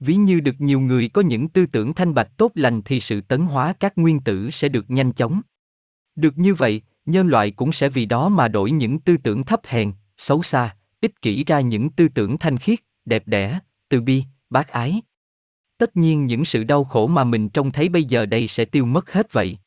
Ví 0.01 0.17
như 0.17 0.41
được 0.41 0.55
nhiều 0.59 0.81
người 0.81 1.09
có 1.09 1.23
những 1.23 1.49
tư 1.49 1.67
tưởng 1.67 1.95
thanh 1.95 2.15
bạch 2.15 2.37
tốt 2.37 2.53
lành 2.55 2.83
thì 2.83 3.01
sự 3.01 3.21
tấn 3.21 3.41
hóa 3.41 3.73
các 3.81 3.99
nguyên 3.99 4.21
tử 4.21 4.51
sẽ 4.51 4.69
được 4.69 4.91
nhanh 4.91 5.13
chóng. 5.13 5.41
Được 6.17 6.39
như 6.39 6.55
vậy, 6.55 6.83
nhân 7.07 7.29
loại 7.29 7.51
cũng 7.51 7.73
sẽ 7.73 7.89
vì 7.89 8.07
đó 8.07 8.29
mà 8.29 8.49
đổi 8.49 8.71
những 8.71 9.01
tư 9.01 9.17
tưởng 9.17 9.45
thấp 9.45 9.61
hèn, 9.65 9.93
xấu 10.17 10.43
xa, 10.43 10.77
ích 11.01 11.23
kỷ 11.23 11.45
ra 11.45 11.61
những 11.61 11.91
tư 11.91 12.09
tưởng 12.09 12.39
thanh 12.39 12.59
khiết, 12.59 12.79
đẹp 13.05 13.23
đẽ, 13.27 13.59
từ 13.89 14.01
bi, 14.01 14.25
bác 14.51 14.69
ái. 14.69 15.03
Tất 15.79 15.97
nhiên 15.97 16.27
những 16.27 16.45
sự 16.45 16.65
đau 16.65 16.85
khổ 16.85 17.07
mà 17.07 17.25
mình 17.25 17.49
trông 17.49 17.71
thấy 17.71 17.89
bây 17.89 18.05
giờ 18.05 18.27
đây 18.27 18.49
sẽ 18.49 18.65
tiêu 18.65 18.87
mất 18.87 19.13
hết 19.13 19.33
vậy. 19.33 19.59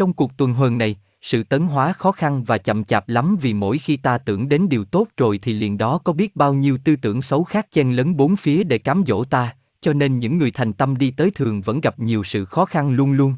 Trong 0.00 0.12
cuộc 0.12 0.36
tuần 0.36 0.54
hoàn 0.54 0.78
này, 0.78 0.96
sự 1.22 1.42
tấn 1.42 1.62
hóa 1.66 1.92
khó 1.92 2.12
khăn 2.12 2.44
và 2.44 2.58
chậm 2.58 2.84
chạp 2.84 3.08
lắm 3.08 3.36
vì 3.40 3.54
mỗi 3.54 3.78
khi 3.78 3.96
ta 3.96 4.18
tưởng 4.18 4.48
đến 4.48 4.68
điều 4.68 4.84
tốt 4.84 5.08
rồi 5.16 5.38
thì 5.42 5.52
liền 5.52 5.78
đó 5.78 5.98
có 6.04 6.12
biết 6.12 6.36
bao 6.36 6.54
nhiêu 6.54 6.78
tư 6.84 6.96
tưởng 6.96 7.22
xấu 7.22 7.44
khác 7.44 7.66
chen 7.70 7.92
lấn 7.92 8.16
bốn 8.16 8.36
phía 8.36 8.64
để 8.64 8.78
cám 8.78 9.04
dỗ 9.06 9.24
ta, 9.24 9.54
cho 9.80 9.92
nên 9.92 10.18
những 10.18 10.38
người 10.38 10.50
thành 10.50 10.72
tâm 10.72 10.96
đi 10.96 11.10
tới 11.10 11.30
thường 11.30 11.60
vẫn 11.60 11.80
gặp 11.80 11.98
nhiều 11.98 12.24
sự 12.24 12.44
khó 12.44 12.64
khăn 12.64 12.92
luôn 12.92 13.12
luôn. 13.12 13.34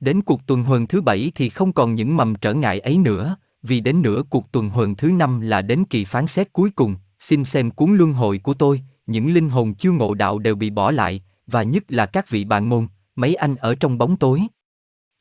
Đến 0.00 0.22
cuộc 0.22 0.46
tuần 0.46 0.62
hoàn 0.62 0.86
thứ 0.86 1.00
bảy 1.00 1.32
thì 1.34 1.48
không 1.48 1.72
còn 1.72 1.94
những 1.94 2.16
mầm 2.16 2.34
trở 2.34 2.54
ngại 2.54 2.80
ấy 2.80 2.98
nữa, 2.98 3.36
vì 3.62 3.80
đến 3.80 4.02
nửa 4.02 4.22
cuộc 4.30 4.52
tuần 4.52 4.68
hoàn 4.68 4.96
thứ 4.96 5.08
năm 5.08 5.40
là 5.40 5.62
đến 5.62 5.84
kỳ 5.84 6.04
phán 6.04 6.26
xét 6.26 6.52
cuối 6.52 6.70
cùng, 6.70 6.96
xin 7.18 7.44
xem 7.44 7.70
cuốn 7.70 7.96
luân 7.96 8.12
hồi 8.12 8.38
của 8.38 8.54
tôi, 8.54 8.82
những 9.06 9.34
linh 9.34 9.48
hồn 9.48 9.74
chưa 9.74 9.90
ngộ 9.90 10.14
đạo 10.14 10.38
đều 10.38 10.54
bị 10.54 10.70
bỏ 10.70 10.90
lại, 10.90 11.22
và 11.46 11.62
nhất 11.62 11.84
là 11.88 12.06
các 12.06 12.30
vị 12.30 12.44
bạn 12.44 12.68
môn, 12.68 12.86
mấy 13.16 13.34
anh 13.34 13.56
ở 13.56 13.74
trong 13.74 13.98
bóng 13.98 14.16
tối. 14.16 14.42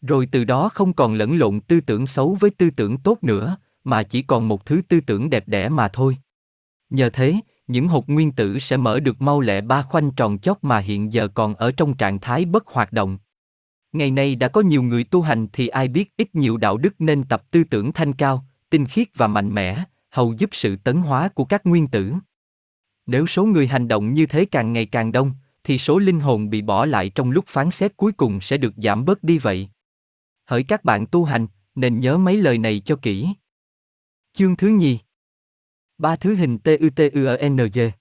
Rồi 0.02 0.28
từ 0.32 0.44
đó 0.44 0.70
không 0.70 0.94
còn 0.94 1.14
lẫn 1.14 1.38
lộn 1.38 1.60
tư 1.60 1.82
tưởng 1.82 2.08
xấu 2.08 2.38
với 2.40 2.52
tư 2.52 2.70
tưởng 2.70 2.98
tốt 2.98 3.18
nữa, 3.22 3.58
mà 3.84 4.04
chỉ 4.04 4.22
còn 4.22 4.48
một 4.48 4.66
thứ 4.66 4.82
tư 4.88 5.02
tưởng 5.02 5.30
đẹp 5.30 5.48
đẽ 5.48 5.70
mà 5.70 5.88
thôi. 5.88 6.18
Nhờ 6.90 7.10
thế, 7.10 7.36
những 7.68 7.88
hột 7.88 8.10
nguyên 8.10 8.32
tử 8.32 8.60
sẽ 8.60 8.78
mở 8.78 9.00
được 9.00 9.22
mau 9.22 9.42
lẹ 9.42 9.62
ba 9.62 9.82
khoanh 9.82 10.12
tròn 10.12 10.40
chót 10.40 10.58
mà 10.62 10.78
hiện 10.78 11.14
giờ 11.14 11.28
còn 11.28 11.56
ở 11.56 11.72
trong 11.72 11.98
trạng 11.98 12.20
thái 12.20 12.46
bất 12.46 12.68
hoạt 12.68 12.94
động. 12.94 13.18
Ngày 13.94 14.12
nay 14.12 14.36
đã 14.36 14.48
có 14.48 14.62
nhiều 14.62 14.84
người 14.84 15.04
tu 15.04 15.22
hành 15.22 15.48
thì 15.54 15.68
ai 15.68 15.88
biết 15.88 16.14
ít 16.18 16.36
nhiều 16.36 16.58
đạo 16.58 16.78
đức 16.78 17.02
nên 17.02 17.24
tập 17.24 17.44
tư 17.52 17.64
tưởng 17.64 17.94
thanh 17.94 18.14
cao, 18.14 18.46
tinh 18.70 18.86
khiết 18.86 19.08
và 19.16 19.28
mạnh 19.28 19.54
mẽ, 19.54 19.84
hầu 20.10 20.34
giúp 20.34 20.50
sự 20.54 20.76
tấn 20.76 20.98
hóa 20.98 21.30
của 21.30 21.46
các 21.46 21.66
nguyên 21.66 21.88
tử. 21.88 22.14
Nếu 23.06 23.28
số 23.28 23.46
người 23.46 23.68
hành 23.68 23.88
động 23.88 24.14
như 24.14 24.26
thế 24.26 24.46
càng 24.46 24.74
ngày 24.74 24.86
càng 24.86 25.12
đông, 25.12 25.32
thì 25.64 25.78
số 25.78 25.98
linh 25.98 26.20
hồn 26.20 26.50
bị 26.50 26.62
bỏ 26.62 26.86
lại 26.86 27.10
trong 27.10 27.32
lúc 27.32 27.46
phán 27.48 27.72
xét 27.72 27.98
cuối 27.98 28.12
cùng 28.12 28.42
sẽ 28.42 28.58
được 28.58 28.74
giảm 28.78 29.06
bớt 29.06 29.24
đi 29.24 29.38
vậy. 29.38 29.70
Hỡi 30.52 30.64
các 30.64 30.84
bạn 30.84 31.06
tu 31.06 31.24
hành, 31.24 31.48
nên 31.76 32.00
nhớ 32.00 32.18
mấy 32.18 32.38
lời 32.38 32.58
này 32.58 32.82
cho 32.86 32.96
kỹ. 33.02 33.30
Chương 34.34 34.56
thứ 34.56 34.68
nhì 34.68 35.00
Ba 35.98 36.16
thứ 36.16 36.36
hình 36.36 36.60
TUTUNG 36.60 37.92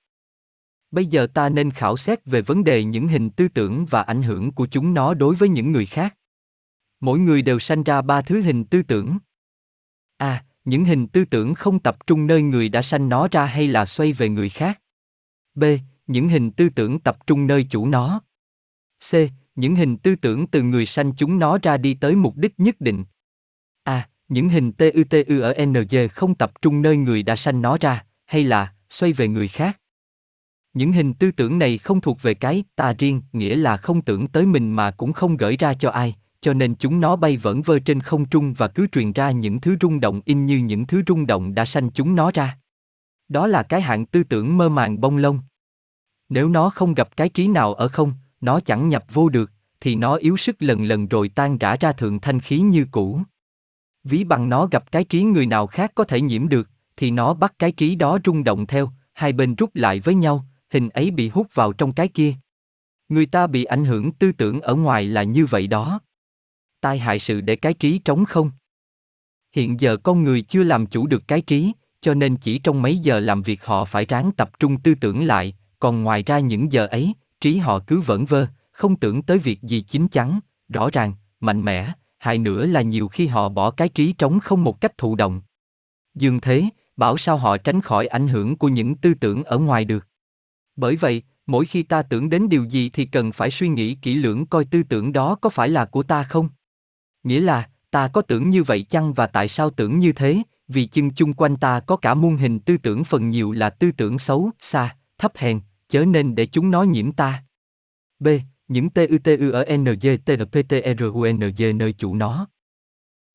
Bây 0.90 1.06
giờ 1.06 1.26
ta 1.34 1.48
nên 1.48 1.70
khảo 1.70 1.96
xét 1.96 2.24
về 2.24 2.42
vấn 2.42 2.64
đề 2.64 2.84
những 2.84 3.08
hình 3.08 3.30
tư 3.30 3.48
tưởng 3.48 3.86
và 3.90 4.02
ảnh 4.02 4.22
hưởng 4.22 4.52
của 4.52 4.66
chúng 4.70 4.94
nó 4.94 5.14
đối 5.14 5.34
với 5.34 5.48
những 5.48 5.72
người 5.72 5.86
khác. 5.86 6.16
Mỗi 7.00 7.18
người 7.18 7.42
đều 7.42 7.58
sanh 7.58 7.82
ra 7.82 8.02
ba 8.02 8.22
thứ 8.22 8.40
hình 8.40 8.64
tư 8.64 8.82
tưởng. 8.82 9.18
A. 10.16 10.26
À, 10.26 10.44
những 10.64 10.84
hình 10.84 11.06
tư 11.06 11.24
tưởng 11.24 11.54
không 11.54 11.78
tập 11.78 12.06
trung 12.06 12.26
nơi 12.26 12.42
người 12.42 12.68
đã 12.68 12.82
sanh 12.82 13.08
nó 13.08 13.28
ra 13.30 13.46
hay 13.46 13.66
là 13.66 13.86
xoay 13.86 14.12
về 14.12 14.28
người 14.28 14.48
khác. 14.48 14.82
B. 15.54 15.64
Những 16.06 16.28
hình 16.28 16.50
tư 16.50 16.68
tưởng 16.68 17.00
tập 17.00 17.26
trung 17.26 17.46
nơi 17.46 17.66
chủ 17.70 17.86
nó. 17.86 18.20
C. 19.10 19.14
Những 19.60 19.76
hình 19.76 19.96
tư 19.96 20.16
tưởng 20.16 20.46
từ 20.46 20.62
người 20.62 20.86
sanh 20.86 21.12
chúng 21.16 21.38
nó 21.38 21.58
ra 21.62 21.76
đi 21.76 21.94
tới 21.94 22.14
mục 22.14 22.36
đích 22.36 22.60
nhất 22.60 22.80
định. 22.80 23.04
A. 23.84 23.92
À, 23.92 24.08
những 24.28 24.48
hình 24.48 24.72
TUTU 24.72 25.40
ở 25.42 25.54
NG 25.66 26.08
không 26.14 26.34
tập 26.34 26.52
trung 26.62 26.82
nơi 26.82 26.96
người 26.96 27.22
đã 27.22 27.36
sanh 27.36 27.62
nó 27.62 27.76
ra, 27.80 28.04
hay 28.26 28.44
là 28.44 28.74
xoay 28.90 29.12
về 29.12 29.28
người 29.28 29.48
khác. 29.48 29.80
Những 30.72 30.92
hình 30.92 31.14
tư 31.14 31.30
tưởng 31.30 31.58
này 31.58 31.78
không 31.78 32.00
thuộc 32.00 32.22
về 32.22 32.34
cái 32.34 32.64
ta 32.76 32.92
riêng, 32.92 33.22
nghĩa 33.32 33.56
là 33.56 33.76
không 33.76 34.02
tưởng 34.02 34.26
tới 34.26 34.46
mình 34.46 34.72
mà 34.72 34.90
cũng 34.90 35.12
không 35.12 35.36
gửi 35.36 35.56
ra 35.56 35.74
cho 35.74 35.90
ai, 35.90 36.16
cho 36.40 36.54
nên 36.54 36.74
chúng 36.74 37.00
nó 37.00 37.16
bay 37.16 37.36
vẩn 37.36 37.62
vơ 37.62 37.78
trên 37.78 38.00
không 38.00 38.24
trung 38.24 38.52
và 38.52 38.68
cứ 38.68 38.86
truyền 38.92 39.12
ra 39.12 39.30
những 39.30 39.60
thứ 39.60 39.76
rung 39.80 40.00
động 40.00 40.20
in 40.24 40.46
như 40.46 40.58
những 40.58 40.86
thứ 40.86 41.02
rung 41.06 41.26
động 41.26 41.54
đã 41.54 41.64
sanh 41.64 41.90
chúng 41.90 42.14
nó 42.14 42.30
ra. 42.34 42.58
Đó 43.28 43.46
là 43.46 43.62
cái 43.62 43.80
hạng 43.80 44.06
tư 44.06 44.22
tưởng 44.22 44.56
mơ 44.56 44.68
màng 44.68 45.00
bông 45.00 45.16
lông. 45.16 45.38
Nếu 46.28 46.48
nó 46.48 46.70
không 46.70 46.94
gặp 46.94 47.16
cái 47.16 47.28
trí 47.28 47.48
nào 47.48 47.74
ở 47.74 47.88
không, 47.88 48.12
nó 48.40 48.60
chẳng 48.60 48.88
nhập 48.88 49.04
vô 49.12 49.28
được, 49.28 49.50
thì 49.80 49.94
nó 49.94 50.14
yếu 50.14 50.36
sức 50.36 50.56
lần 50.62 50.84
lần 50.84 51.08
rồi 51.08 51.28
tan 51.28 51.58
rã 51.58 51.76
ra 51.80 51.92
thượng 51.92 52.20
thanh 52.20 52.40
khí 52.40 52.58
như 52.58 52.86
cũ. 52.90 53.22
Ví 54.04 54.24
bằng 54.24 54.48
nó 54.48 54.66
gặp 54.66 54.92
cái 54.92 55.04
trí 55.04 55.22
người 55.22 55.46
nào 55.46 55.66
khác 55.66 55.92
có 55.94 56.04
thể 56.04 56.20
nhiễm 56.20 56.48
được, 56.48 56.68
thì 56.96 57.10
nó 57.10 57.34
bắt 57.34 57.54
cái 57.58 57.72
trí 57.72 57.94
đó 57.94 58.18
rung 58.24 58.44
động 58.44 58.66
theo, 58.66 58.90
hai 59.12 59.32
bên 59.32 59.54
rút 59.54 59.70
lại 59.74 60.00
với 60.00 60.14
nhau, 60.14 60.44
hình 60.70 60.88
ấy 60.88 61.10
bị 61.10 61.28
hút 61.28 61.46
vào 61.54 61.72
trong 61.72 61.92
cái 61.92 62.08
kia. 62.08 62.34
Người 63.08 63.26
ta 63.26 63.46
bị 63.46 63.64
ảnh 63.64 63.84
hưởng 63.84 64.12
tư 64.12 64.32
tưởng 64.32 64.60
ở 64.60 64.74
ngoài 64.74 65.04
là 65.04 65.22
như 65.22 65.46
vậy 65.46 65.66
đó. 65.66 66.00
Tai 66.80 66.98
hại 66.98 67.18
sự 67.18 67.40
để 67.40 67.56
cái 67.56 67.74
trí 67.74 67.98
trống 67.98 68.24
không. 68.24 68.50
Hiện 69.52 69.80
giờ 69.80 69.96
con 69.96 70.24
người 70.24 70.42
chưa 70.42 70.62
làm 70.62 70.86
chủ 70.86 71.06
được 71.06 71.22
cái 71.28 71.40
trí, 71.40 71.72
cho 72.00 72.14
nên 72.14 72.36
chỉ 72.36 72.58
trong 72.58 72.82
mấy 72.82 72.98
giờ 72.98 73.20
làm 73.20 73.42
việc 73.42 73.64
họ 73.64 73.84
phải 73.84 74.04
ráng 74.04 74.32
tập 74.32 74.50
trung 74.58 74.80
tư 74.80 74.94
tưởng 75.00 75.24
lại, 75.24 75.54
còn 75.78 76.02
ngoài 76.02 76.22
ra 76.22 76.38
những 76.38 76.72
giờ 76.72 76.86
ấy, 76.86 77.14
trí 77.40 77.56
họ 77.56 77.78
cứ 77.86 78.00
vẩn 78.00 78.24
vơ, 78.24 78.46
không 78.70 78.96
tưởng 78.96 79.22
tới 79.22 79.38
việc 79.38 79.62
gì 79.62 79.80
chính 79.80 80.08
chắn, 80.08 80.40
rõ 80.68 80.90
ràng, 80.92 81.12
mạnh 81.40 81.64
mẽ, 81.64 81.92
hại 82.18 82.38
nữa 82.38 82.66
là 82.66 82.82
nhiều 82.82 83.08
khi 83.08 83.26
họ 83.26 83.48
bỏ 83.48 83.70
cái 83.70 83.88
trí 83.88 84.12
trống 84.12 84.40
không 84.40 84.64
một 84.64 84.80
cách 84.80 84.98
thụ 84.98 85.16
động. 85.16 85.40
Dường 86.14 86.40
thế, 86.40 86.64
bảo 86.96 87.16
sao 87.16 87.36
họ 87.36 87.56
tránh 87.56 87.80
khỏi 87.80 88.06
ảnh 88.06 88.28
hưởng 88.28 88.56
của 88.56 88.68
những 88.68 88.94
tư 88.94 89.14
tưởng 89.14 89.44
ở 89.44 89.58
ngoài 89.58 89.84
được. 89.84 90.06
Bởi 90.76 90.96
vậy, 90.96 91.22
mỗi 91.46 91.66
khi 91.66 91.82
ta 91.82 92.02
tưởng 92.02 92.30
đến 92.30 92.48
điều 92.48 92.64
gì 92.64 92.90
thì 92.90 93.04
cần 93.04 93.32
phải 93.32 93.50
suy 93.50 93.68
nghĩ 93.68 93.94
kỹ 93.94 94.14
lưỡng 94.14 94.46
coi 94.46 94.64
tư 94.64 94.82
tưởng 94.82 95.12
đó 95.12 95.34
có 95.34 95.50
phải 95.50 95.68
là 95.68 95.84
của 95.84 96.02
ta 96.02 96.22
không. 96.22 96.48
Nghĩa 97.22 97.40
là, 97.40 97.68
ta 97.90 98.08
có 98.08 98.22
tưởng 98.22 98.50
như 98.50 98.62
vậy 98.62 98.82
chăng 98.82 99.12
và 99.12 99.26
tại 99.26 99.48
sao 99.48 99.70
tưởng 99.70 99.98
như 99.98 100.12
thế, 100.12 100.42
vì 100.68 100.86
chân 100.86 101.10
chung 101.10 101.32
quanh 101.32 101.56
ta 101.56 101.80
có 101.80 101.96
cả 101.96 102.14
muôn 102.14 102.36
hình 102.36 102.60
tư 102.60 102.76
tưởng 102.76 103.04
phần 103.04 103.30
nhiều 103.30 103.52
là 103.52 103.70
tư 103.70 103.92
tưởng 103.92 104.18
xấu, 104.18 104.50
xa, 104.60 104.96
thấp 105.18 105.32
hèn, 105.36 105.60
chớ 105.90 106.04
nên 106.04 106.34
để 106.34 106.46
chúng 106.46 106.70
nó 106.70 106.82
nhiễm 106.82 107.12
ta. 107.12 107.44
B. 108.18 108.28
Những 108.68 108.90
TUTU 108.90 109.52
ở 109.52 109.64
NG 109.76 110.06
TLPTRUNG 110.24 111.78
nơi 111.78 111.92
chủ 111.92 112.14
nó. 112.14 112.46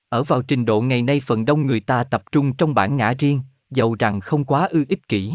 Ở 0.09 0.23
vào 0.23 0.41
trình 0.41 0.65
độ 0.65 0.81
ngày 0.81 1.01
nay 1.01 1.21
phần 1.25 1.45
đông 1.45 1.65
người 1.65 1.79
ta 1.79 2.03
tập 2.03 2.23
trung 2.31 2.55
trong 2.55 2.73
bản 2.73 2.97
ngã 2.97 3.13
riêng, 3.19 3.41
dầu 3.69 3.95
rằng 3.99 4.19
không 4.19 4.45
quá 4.45 4.65
ư 4.65 4.85
ích 4.89 5.07
kỷ. 5.07 5.33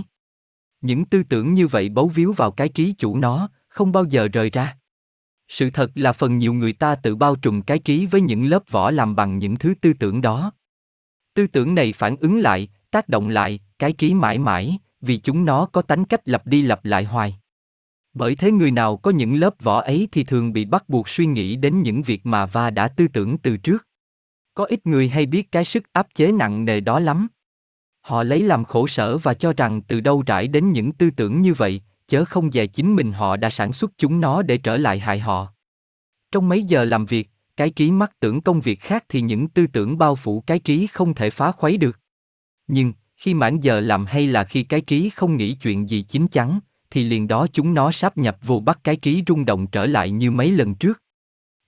Những 0.80 1.04
tư 1.04 1.22
tưởng 1.22 1.54
như 1.54 1.66
vậy 1.66 1.88
bấu 1.88 2.08
víu 2.08 2.32
vào 2.32 2.50
cái 2.50 2.68
trí 2.68 2.92
chủ 2.92 3.16
nó, 3.16 3.48
không 3.68 3.92
bao 3.92 4.04
giờ 4.04 4.28
rời 4.32 4.50
ra. 4.50 4.76
Sự 5.48 5.70
thật 5.70 5.90
là 5.94 6.12
phần 6.12 6.38
nhiều 6.38 6.54
người 6.54 6.72
ta 6.72 6.94
tự 6.94 7.16
bao 7.16 7.36
trùm 7.36 7.62
cái 7.62 7.78
trí 7.78 8.06
với 8.06 8.20
những 8.20 8.44
lớp 8.44 8.62
vỏ 8.70 8.90
làm 8.90 9.16
bằng 9.16 9.38
những 9.38 9.56
thứ 9.56 9.74
tư 9.80 9.92
tưởng 9.92 10.20
đó. 10.20 10.52
Tư 11.34 11.46
tưởng 11.46 11.74
này 11.74 11.92
phản 11.92 12.16
ứng 12.16 12.40
lại, 12.40 12.68
tác 12.90 13.08
động 13.08 13.28
lại, 13.28 13.60
cái 13.78 13.92
trí 13.92 14.14
mãi 14.14 14.38
mãi, 14.38 14.78
vì 15.00 15.16
chúng 15.16 15.44
nó 15.44 15.66
có 15.66 15.82
tánh 15.82 16.04
cách 16.04 16.28
lặp 16.28 16.46
đi 16.46 16.62
lặp 16.62 16.84
lại 16.84 17.04
hoài. 17.04 17.36
Bởi 18.12 18.34
thế 18.34 18.52
người 18.52 18.70
nào 18.70 18.96
có 18.96 19.10
những 19.10 19.34
lớp 19.34 19.54
vỏ 19.60 19.80
ấy 19.80 20.08
thì 20.12 20.24
thường 20.24 20.52
bị 20.52 20.64
bắt 20.64 20.88
buộc 20.88 21.08
suy 21.08 21.26
nghĩ 21.26 21.56
đến 21.56 21.82
những 21.82 22.02
việc 22.02 22.26
mà 22.26 22.46
va 22.46 22.70
đã 22.70 22.88
tư 22.88 23.08
tưởng 23.08 23.38
từ 23.38 23.56
trước. 23.56 23.86
Có 24.54 24.64
ít 24.64 24.86
người 24.86 25.08
hay 25.08 25.26
biết 25.26 25.52
cái 25.52 25.64
sức 25.64 25.92
áp 25.92 26.06
chế 26.14 26.32
nặng 26.32 26.64
nề 26.64 26.80
đó 26.80 27.00
lắm. 27.00 27.28
Họ 28.00 28.22
lấy 28.22 28.42
làm 28.42 28.64
khổ 28.64 28.86
sở 28.86 29.18
và 29.18 29.34
cho 29.34 29.52
rằng 29.52 29.82
từ 29.82 30.00
đâu 30.00 30.22
rải 30.26 30.48
đến 30.48 30.72
những 30.72 30.92
tư 30.92 31.10
tưởng 31.10 31.42
như 31.42 31.54
vậy, 31.54 31.82
chớ 32.06 32.24
không 32.24 32.52
dè 32.52 32.66
chính 32.66 32.96
mình 32.96 33.12
họ 33.12 33.36
đã 33.36 33.50
sản 33.50 33.72
xuất 33.72 33.90
chúng 33.98 34.20
nó 34.20 34.42
để 34.42 34.58
trở 34.58 34.76
lại 34.76 34.98
hại 34.98 35.18
họ. 35.18 35.52
Trong 36.32 36.48
mấy 36.48 36.62
giờ 36.62 36.84
làm 36.84 37.06
việc, 37.06 37.28
cái 37.56 37.70
trí 37.70 37.90
mắc 37.90 38.20
tưởng 38.20 38.40
công 38.40 38.60
việc 38.60 38.80
khác 38.80 39.04
thì 39.08 39.20
những 39.20 39.48
tư 39.48 39.66
tưởng 39.66 39.98
bao 39.98 40.16
phủ 40.16 40.40
cái 40.40 40.58
trí 40.58 40.86
không 40.86 41.14
thể 41.14 41.30
phá 41.30 41.52
khuấy 41.52 41.76
được. 41.76 41.98
Nhưng, 42.66 42.92
khi 43.20 43.34
mãn 43.34 43.60
giờ 43.60 43.80
làm 43.80 44.06
hay 44.06 44.26
là 44.26 44.44
khi 44.44 44.62
cái 44.62 44.80
trí 44.80 45.10
không 45.10 45.36
nghĩ 45.36 45.54
chuyện 45.54 45.88
gì 45.88 46.02
chính 46.02 46.28
chắn, 46.28 46.60
thì 46.90 47.04
liền 47.04 47.28
đó 47.28 47.46
chúng 47.52 47.74
nó 47.74 47.92
sáp 47.92 48.18
nhập 48.18 48.38
vô 48.42 48.60
bắt 48.60 48.80
cái 48.84 48.96
trí 48.96 49.22
rung 49.26 49.44
động 49.44 49.66
trở 49.66 49.86
lại 49.86 50.10
như 50.10 50.30
mấy 50.30 50.50
lần 50.50 50.74
trước. 50.74 51.02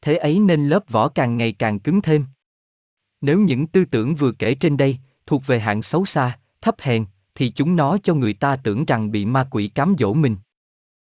Thế 0.03 0.17
ấy 0.17 0.39
nên 0.39 0.69
lớp 0.69 0.89
vỏ 0.89 1.09
càng 1.09 1.37
ngày 1.37 1.53
càng 1.53 1.79
cứng 1.79 2.03
thêm. 2.03 2.25
Nếu 3.21 3.39
những 3.39 3.67
tư 3.67 3.85
tưởng 3.85 4.15
vừa 4.15 4.33
kể 4.33 4.55
trên 4.55 4.77
đây, 4.77 4.99
thuộc 5.27 5.47
về 5.47 5.61
hạng 5.61 5.83
xấu 5.83 6.05
xa, 6.05 6.39
thấp 6.61 6.75
hèn, 6.81 7.05
thì 7.35 7.51
chúng 7.51 7.77
nó 7.77 7.99
cho 7.99 8.15
người 8.15 8.33
ta 8.33 8.57
tưởng 8.57 8.85
rằng 8.85 9.11
bị 9.11 9.25
ma 9.25 9.49
quỷ 9.51 9.69
cám 9.69 9.95
dỗ 9.99 10.15
mình. 10.15 10.37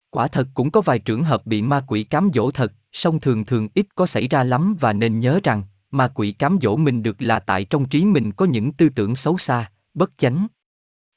Quả 0.09 0.27
thật 0.27 0.47
cũng 0.53 0.71
có 0.71 0.81
vài 0.81 0.99
trường 0.99 1.23
hợp 1.23 1.45
bị 1.45 1.61
ma 1.61 1.83
quỷ 1.87 2.03
cám 2.03 2.29
dỗ 2.33 2.51
thật, 2.51 2.73
song 2.91 3.19
thường 3.19 3.45
thường 3.45 3.67
ít 3.73 3.85
có 3.95 4.05
xảy 4.05 4.27
ra 4.27 4.43
lắm 4.43 4.77
và 4.79 4.93
nên 4.93 5.19
nhớ 5.19 5.39
rằng, 5.43 5.63
ma 5.91 6.07
quỷ 6.07 6.31
cám 6.31 6.57
dỗ 6.61 6.75
mình 6.75 7.03
được 7.03 7.21
là 7.21 7.39
tại 7.39 7.65
trong 7.65 7.89
trí 7.89 8.05
mình 8.05 8.31
có 8.31 8.45
những 8.45 8.73
tư 8.73 8.89
tưởng 8.89 9.15
xấu 9.15 9.37
xa, 9.37 9.71
bất 9.93 10.17
chánh. 10.17 10.47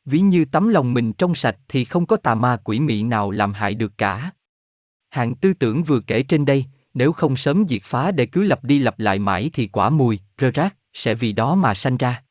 Ví 0.05 0.21
như 0.21 0.45
tấm 0.45 0.69
lòng 0.69 0.95
mình 0.95 1.13
trong 1.13 1.35
sạch 1.35 1.57
thì 1.69 1.85
không 1.85 2.07
có 2.07 2.17
tà 2.17 2.35
ma 2.35 2.57
quỷ 2.65 2.81
mị 2.81 3.03
nào 3.03 3.31
làm 3.31 3.53
hại 3.53 3.75
được 3.75 3.93
cả. 3.99 4.31
Hạng 5.11 5.35
tư 5.35 5.55
tưởng 5.55 5.83
vừa 5.83 6.01
kể 6.01 6.23
trên 6.23 6.45
đây, 6.45 6.65
nếu 6.95 7.13
không 7.13 7.37
sớm 7.37 7.65
diệt 7.69 7.83
phá 7.85 8.11
để 8.11 8.27
cứ 8.27 8.43
lặp 8.43 8.65
đi 8.65 8.79
lặp 8.79 8.99
lại 8.99 9.19
mãi 9.19 9.51
thì 9.53 9.67
quả 9.67 9.91
mùi, 9.91 10.19
rơ 10.39 10.51
rác, 10.51 10.77
sẽ 10.93 11.15
vì 11.15 11.33
đó 11.33 11.55
mà 11.55 11.75
sanh 11.75 11.97
ra. 11.97 12.23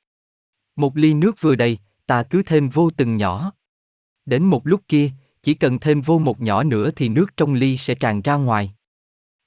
Một 0.75 0.97
ly 0.97 1.13
nước 1.13 1.35
vừa 1.41 1.55
đầy, 1.55 1.77
ta 2.05 2.23
cứ 2.23 2.43
thêm 2.43 2.69
vô 2.69 2.89
từng 2.97 3.17
nhỏ. 3.17 3.51
Đến 4.25 4.43
một 4.43 4.67
lúc 4.67 4.81
kia, 4.87 5.09
chỉ 5.43 5.53
cần 5.53 5.79
thêm 5.79 6.01
vô 6.01 6.19
một 6.19 6.41
nhỏ 6.41 6.63
nữa 6.63 6.91
thì 6.95 7.09
nước 7.09 7.37
trong 7.37 7.53
ly 7.53 7.77
sẽ 7.77 7.95
tràn 7.95 8.21
ra 8.21 8.35
ngoài. 8.35 8.73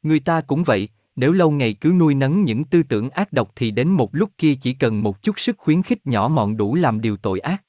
Người 0.02 0.20
ta 0.20 0.40
cũng 0.40 0.64
vậy, 0.64 0.88
nếu 1.16 1.32
lâu 1.32 1.50
ngày 1.50 1.74
cứ 1.74 1.92
nuôi 1.92 2.14
nấng 2.14 2.44
những 2.44 2.64
tư 2.64 2.82
tưởng 2.82 3.10
ác 3.10 3.32
độc 3.32 3.52
thì 3.56 3.70
đến 3.70 3.88
một 3.88 4.14
lúc 4.14 4.30
kia 4.38 4.54
chỉ 4.60 4.72
cần 4.72 5.02
một 5.02 5.22
chút 5.22 5.40
sức 5.40 5.58
khuyến 5.58 5.82
khích 5.82 6.06
nhỏ 6.06 6.28
mọn 6.28 6.56
đủ 6.56 6.74
làm 6.74 7.00
điều 7.00 7.16
tội 7.16 7.40
ác. 7.40 7.62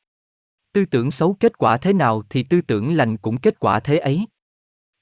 Tư 0.74 0.86
tưởng 0.86 1.12
xấu 1.12 1.34
kết 1.34 1.58
quả 1.58 1.78
thế 1.78 1.94
nào 1.94 2.24
thì 2.30 2.44
tư 2.44 2.62
tưởng 2.62 2.94
lành 2.94 3.18
cũng 3.18 3.38
kết 3.38 3.60
quả 3.60 3.80
thế 3.80 3.98
ấy. 3.98 4.26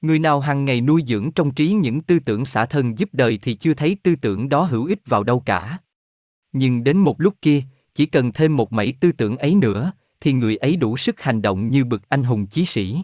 Người 0.02 0.20
nào 0.20 0.40
hàng 0.40 0.66
ngày 0.66 0.82
nuôi 0.82 1.04
dưỡng 1.08 1.32
trong 1.32 1.54
trí 1.54 1.72
những 1.72 2.02
tư 2.02 2.20
tưởng 2.20 2.46
xả 2.46 2.66
thân 2.66 3.00
giúp 3.00 3.10
đời 3.14 3.40
thì 3.42 3.54
chưa 3.54 3.74
thấy 3.74 3.98
tư 4.04 4.16
tưởng 4.16 4.50
đó 4.50 4.64
hữu 4.64 4.86
ích 4.86 5.00
vào 5.06 5.24
đâu 5.24 5.40
cả. 5.40 5.78
Nhưng 6.52 6.84
đến 6.84 6.98
một 6.98 7.22
lúc 7.22 7.34
kia, 7.42 7.62
chỉ 7.96 8.06
cần 8.06 8.32
thêm 8.32 8.58
một 8.58 8.74
mảy 8.74 8.94
tư 9.00 9.12
tưởng 9.12 9.38
ấy 9.38 9.56
nữa, 9.56 9.92
thì 10.20 10.34
người 10.34 10.56
ấy 10.56 10.76
đủ 10.76 10.98
sức 10.98 11.22
hành 11.22 11.42
động 11.42 11.70
như 11.70 11.86
bực 11.86 12.10
anh 12.10 12.24
hùng 12.24 12.48
chí 12.48 12.66
sĩ. 12.66 12.98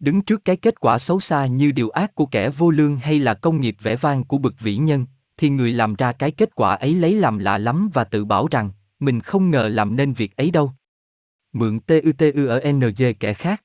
Đứng 0.00 0.22
trước 0.22 0.44
cái 0.44 0.56
kết 0.56 0.80
quả 0.80 0.98
xấu 0.98 1.20
xa 1.20 1.46
như 1.46 1.72
điều 1.72 1.88
ác 1.88 2.14
của 2.14 2.26
kẻ 2.26 2.50
vô 2.50 2.70
lương 2.70 2.96
hay 2.96 3.18
là 3.18 3.34
công 3.34 3.60
nghiệp 3.60 3.76
vẻ 3.82 3.96
vang 3.96 4.24
của 4.24 4.38
bậc 4.38 4.60
vĩ 4.60 4.76
nhân, 4.76 5.06
thì 5.36 5.50
người 5.50 5.72
làm 5.72 5.94
ra 5.94 6.12
cái 6.12 6.30
kết 6.30 6.54
quả 6.54 6.74
ấy 6.74 6.94
lấy 6.94 7.14
làm 7.14 7.38
lạ 7.38 7.58
lắm 7.58 7.90
và 7.94 8.04
tự 8.04 8.24
bảo 8.24 8.48
rằng, 8.50 8.70
mình 9.00 9.20
không 9.20 9.50
ngờ 9.50 9.68
làm 9.68 9.96
nên 9.96 10.12
việc 10.12 10.36
ấy 10.36 10.50
đâu. 10.50 10.72
Mượn 11.52 11.80
TUTU 11.80 12.46
ở 12.48 12.72
NG 12.72 13.02
kẻ 13.20 13.34
khác. 13.34 13.62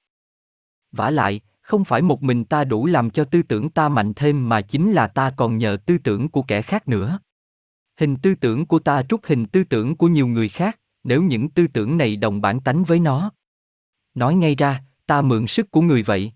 vả 0.92 1.12
lại, 1.12 1.42
không 1.62 1.86
phải 1.86 2.02
một 2.02 2.24
mình 2.24 2.46
ta 2.46 2.64
đủ 2.64 2.86
làm 2.86 3.10
cho 3.10 3.24
tư 3.24 3.44
tưởng 3.44 3.70
ta 3.70 3.90
mạnh 3.90 4.14
thêm 4.16 4.50
mà 4.50 4.62
chính 4.62 4.92
là 4.92 5.08
ta 5.08 5.34
còn 5.38 5.58
nhờ 5.58 5.78
tư 5.86 5.98
tưởng 5.98 6.30
của 6.30 6.42
kẻ 6.42 6.62
khác 6.62 6.88
nữa. 6.88 7.20
Hình 8.00 8.16
tư 8.16 8.36
tưởng 8.36 8.66
của 8.66 8.80
ta 8.80 9.04
rút 9.10 9.22
hình 9.26 9.46
tư 9.46 9.64
tưởng 9.64 9.96
của 9.96 10.08
nhiều 10.08 10.28
người 10.28 10.50
khác, 10.50 10.80
nếu 11.04 11.24
những 11.24 11.50
tư 11.50 11.68
tưởng 11.68 11.98
này 11.98 12.16
đồng 12.16 12.42
bản 12.42 12.62
tánh 12.62 12.84
với 12.84 13.00
nó. 13.00 13.32
Nói 14.14 14.36
ngay 14.36 14.56
ra, 14.56 14.84
ta 15.06 15.22
mượn 15.22 15.48
sức 15.48 15.72
của 15.72 15.82
người 15.82 16.04
vậy. 16.04 16.32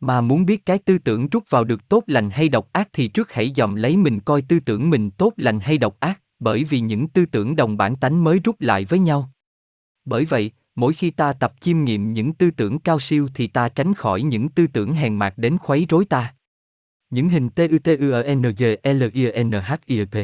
Mà 0.00 0.20
muốn 0.20 0.46
biết 0.46 0.66
cái 0.66 0.78
tư 0.78 0.98
tưởng 0.98 1.28
rút 1.28 1.44
vào 1.50 1.64
được 1.64 1.88
tốt 1.88 2.02
lành 2.06 2.30
hay 2.30 2.48
độc 2.48 2.72
ác 2.72 2.88
thì 2.92 3.08
trước 3.08 3.32
hãy 3.32 3.52
dòm 3.56 3.74
lấy 3.74 3.96
mình 3.96 4.20
coi 4.20 4.42
tư 4.42 4.60
tưởng 4.60 4.90
mình 4.90 5.10
tốt 5.10 5.32
lành 5.36 5.60
hay 5.60 5.78
độc 5.78 6.00
ác, 6.00 6.20
bởi 6.38 6.64
vì 6.64 6.80
những 6.80 7.08
tư 7.08 7.26
tưởng 7.26 7.56
đồng 7.56 7.76
bản 7.76 7.96
tánh 7.96 8.24
mới 8.24 8.38
rút 8.38 8.60
lại 8.60 8.84
với 8.84 8.98
nhau. 8.98 9.30
Bởi 10.04 10.24
vậy, 10.24 10.50
mỗi 10.74 10.92
khi 10.92 11.10
ta 11.10 11.32
tập 11.32 11.52
chiêm 11.60 11.84
nghiệm 11.84 12.12
những 12.12 12.32
tư 12.32 12.50
tưởng 12.50 12.78
cao 12.78 13.00
siêu 13.00 13.28
thì 13.34 13.46
ta 13.46 13.68
tránh 13.68 13.94
khỏi 13.94 14.22
những 14.22 14.48
tư 14.48 14.66
tưởng 14.66 14.92
hèn 14.92 15.14
mạt 15.14 15.34
đến 15.36 15.58
khuấy 15.58 15.86
rối 15.88 16.04
ta. 16.04 16.34
Những 17.10 17.28
hình 17.28 17.48
t 17.48 17.58
u 17.58 17.78
t 17.78 17.88
u 17.88 18.08
n 18.34 18.42
g 18.42 18.62
l 18.82 19.02
i 19.12 19.24
n 19.44 19.52
h 19.68 19.72
i 19.86 20.04
p 20.04 20.14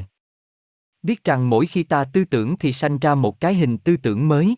Biết 1.02 1.24
rằng 1.24 1.50
mỗi 1.50 1.66
khi 1.66 1.82
ta 1.82 2.04
tư 2.04 2.24
tưởng 2.24 2.56
thì 2.56 2.72
sanh 2.72 2.98
ra 2.98 3.14
một 3.14 3.40
cái 3.40 3.54
hình 3.54 3.78
tư 3.78 3.96
tưởng 3.96 4.28
mới. 4.28 4.54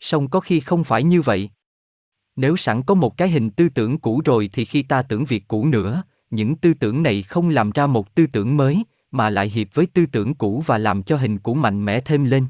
Song 0.00 0.28
có 0.30 0.40
khi 0.40 0.60
không 0.60 0.84
phải 0.84 1.02
như 1.02 1.22
vậy. 1.22 1.50
Nếu 2.36 2.56
sẵn 2.56 2.82
có 2.82 2.94
một 2.94 3.16
cái 3.16 3.28
hình 3.28 3.50
tư 3.50 3.68
tưởng 3.68 3.98
cũ 3.98 4.22
rồi 4.24 4.50
thì 4.52 4.64
khi 4.64 4.82
ta 4.82 5.02
tưởng 5.02 5.24
việc 5.24 5.48
cũ 5.48 5.66
nữa, 5.66 6.02
những 6.30 6.56
tư 6.56 6.74
tưởng 6.74 7.02
này 7.02 7.22
không 7.22 7.48
làm 7.48 7.70
ra 7.70 7.86
một 7.86 8.14
tư 8.14 8.26
tưởng 8.26 8.56
mới, 8.56 8.84
mà 9.10 9.30
lại 9.30 9.50
hiệp 9.50 9.74
với 9.74 9.86
tư 9.86 10.06
tưởng 10.06 10.34
cũ 10.34 10.62
và 10.66 10.78
làm 10.78 11.02
cho 11.02 11.16
hình 11.16 11.38
cũ 11.38 11.54
mạnh 11.54 11.84
mẽ 11.84 12.00
thêm 12.00 12.24
lên. 12.24 12.46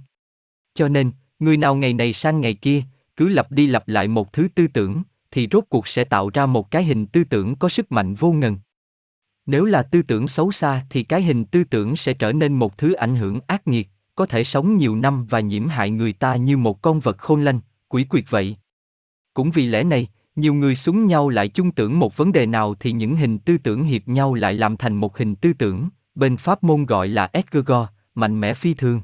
Cho 0.74 0.88
nên, 0.88 1.10
người 1.38 1.56
nào 1.56 1.74
ngày 1.74 1.94
này 1.94 2.12
sang 2.12 2.40
ngày 2.40 2.54
kia, 2.54 2.82
cứ 3.16 3.28
lặp 3.28 3.52
đi 3.52 3.66
lặp 3.66 3.88
lại 3.88 4.08
một 4.08 4.32
thứ 4.32 4.48
tư 4.54 4.66
tưởng, 4.66 5.02
thì 5.30 5.48
rốt 5.52 5.64
cuộc 5.68 5.88
sẽ 5.88 6.04
tạo 6.04 6.30
ra 6.34 6.46
một 6.46 6.70
cái 6.70 6.84
hình 6.84 7.06
tư 7.06 7.24
tưởng 7.24 7.56
có 7.56 7.68
sức 7.68 7.92
mạnh 7.92 8.14
vô 8.14 8.32
ngần. 8.32 8.58
Nếu 9.46 9.64
là 9.64 9.82
tư 9.82 10.02
tưởng 10.02 10.28
xấu 10.28 10.52
xa 10.52 10.84
thì 10.90 11.02
cái 11.02 11.22
hình 11.22 11.44
tư 11.44 11.64
tưởng 11.64 11.96
sẽ 11.96 12.14
trở 12.14 12.32
nên 12.32 12.52
một 12.52 12.78
thứ 12.78 12.92
ảnh 12.92 13.16
hưởng 13.16 13.40
ác 13.46 13.68
nghiệt, 13.68 13.88
có 14.14 14.26
thể 14.26 14.44
sống 14.44 14.76
nhiều 14.76 14.96
năm 14.96 15.26
và 15.26 15.40
nhiễm 15.40 15.68
hại 15.68 15.90
người 15.90 16.12
ta 16.12 16.36
như 16.36 16.56
một 16.56 16.82
con 16.82 17.00
vật 17.00 17.18
khôn 17.18 17.42
lanh, 17.42 17.60
quỷ 17.88 18.04
quyệt 18.04 18.24
vậy. 18.28 18.56
Cũng 19.34 19.50
vì 19.50 19.66
lẽ 19.66 19.84
này, 19.84 20.08
nhiều 20.36 20.54
người 20.54 20.76
súng 20.76 21.06
nhau 21.06 21.28
lại 21.28 21.48
chung 21.48 21.72
tưởng 21.72 21.98
một 21.98 22.16
vấn 22.16 22.32
đề 22.32 22.46
nào 22.46 22.74
thì 22.74 22.92
những 22.92 23.16
hình 23.16 23.38
tư 23.38 23.58
tưởng 23.58 23.84
hiệp 23.84 24.08
nhau 24.08 24.34
lại 24.34 24.54
làm 24.54 24.76
thành 24.76 24.94
một 24.94 25.18
hình 25.18 25.34
tư 25.34 25.52
tưởng, 25.52 25.88
bên 26.14 26.36
pháp 26.36 26.64
môn 26.64 26.86
gọi 26.86 27.08
là 27.08 27.28
Edgar 27.32 27.88
mạnh 28.14 28.40
mẽ 28.40 28.54
phi 28.54 28.74
thường. 28.74 29.00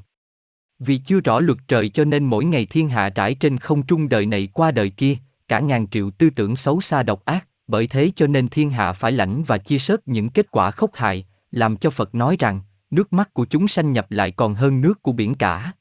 Vì 0.79 0.97
chưa 0.97 1.19
rõ 1.19 1.39
luật 1.39 1.57
trời 1.67 1.89
cho 1.89 2.05
nên 2.05 2.25
mỗi 2.25 2.45
ngày 2.45 2.65
thiên 2.65 2.89
hạ 2.89 3.09
trải 3.09 3.35
trên 3.35 3.57
không 3.57 3.83
trung 3.83 4.09
đời 4.09 4.25
này 4.25 4.47
qua 4.53 4.71
đời 4.71 4.89
kia, 4.89 5.15
cả 5.47 5.59
ngàn 5.59 5.87
triệu 5.87 6.11
tư 6.11 6.29
tưởng 6.29 6.55
xấu 6.55 6.81
xa 6.81 7.03
độc 7.03 7.25
ác, 7.25 7.47
bởi 7.67 7.87
thế 7.87 8.11
cho 8.15 8.27
nên 8.27 8.47
thiên 8.47 8.69
hạ 8.69 8.93
phải 8.93 9.11
lãnh 9.11 9.43
và 9.43 9.57
chia 9.57 9.79
sớt 9.79 10.07
những 10.07 10.29
kết 10.29 10.51
quả 10.51 10.71
khốc 10.71 10.95
hại, 10.95 11.25
làm 11.51 11.77
cho 11.77 11.89
Phật 11.89 12.15
nói 12.15 12.35
rằng, 12.39 12.61
nước 12.91 13.13
mắt 13.13 13.33
của 13.33 13.45
chúng 13.45 13.67
sanh 13.67 13.91
nhập 13.93 14.11
lại 14.11 14.31
còn 14.31 14.53
hơn 14.53 14.81
nước 14.81 15.03
của 15.03 15.11
biển 15.11 15.35
cả. 15.35 15.73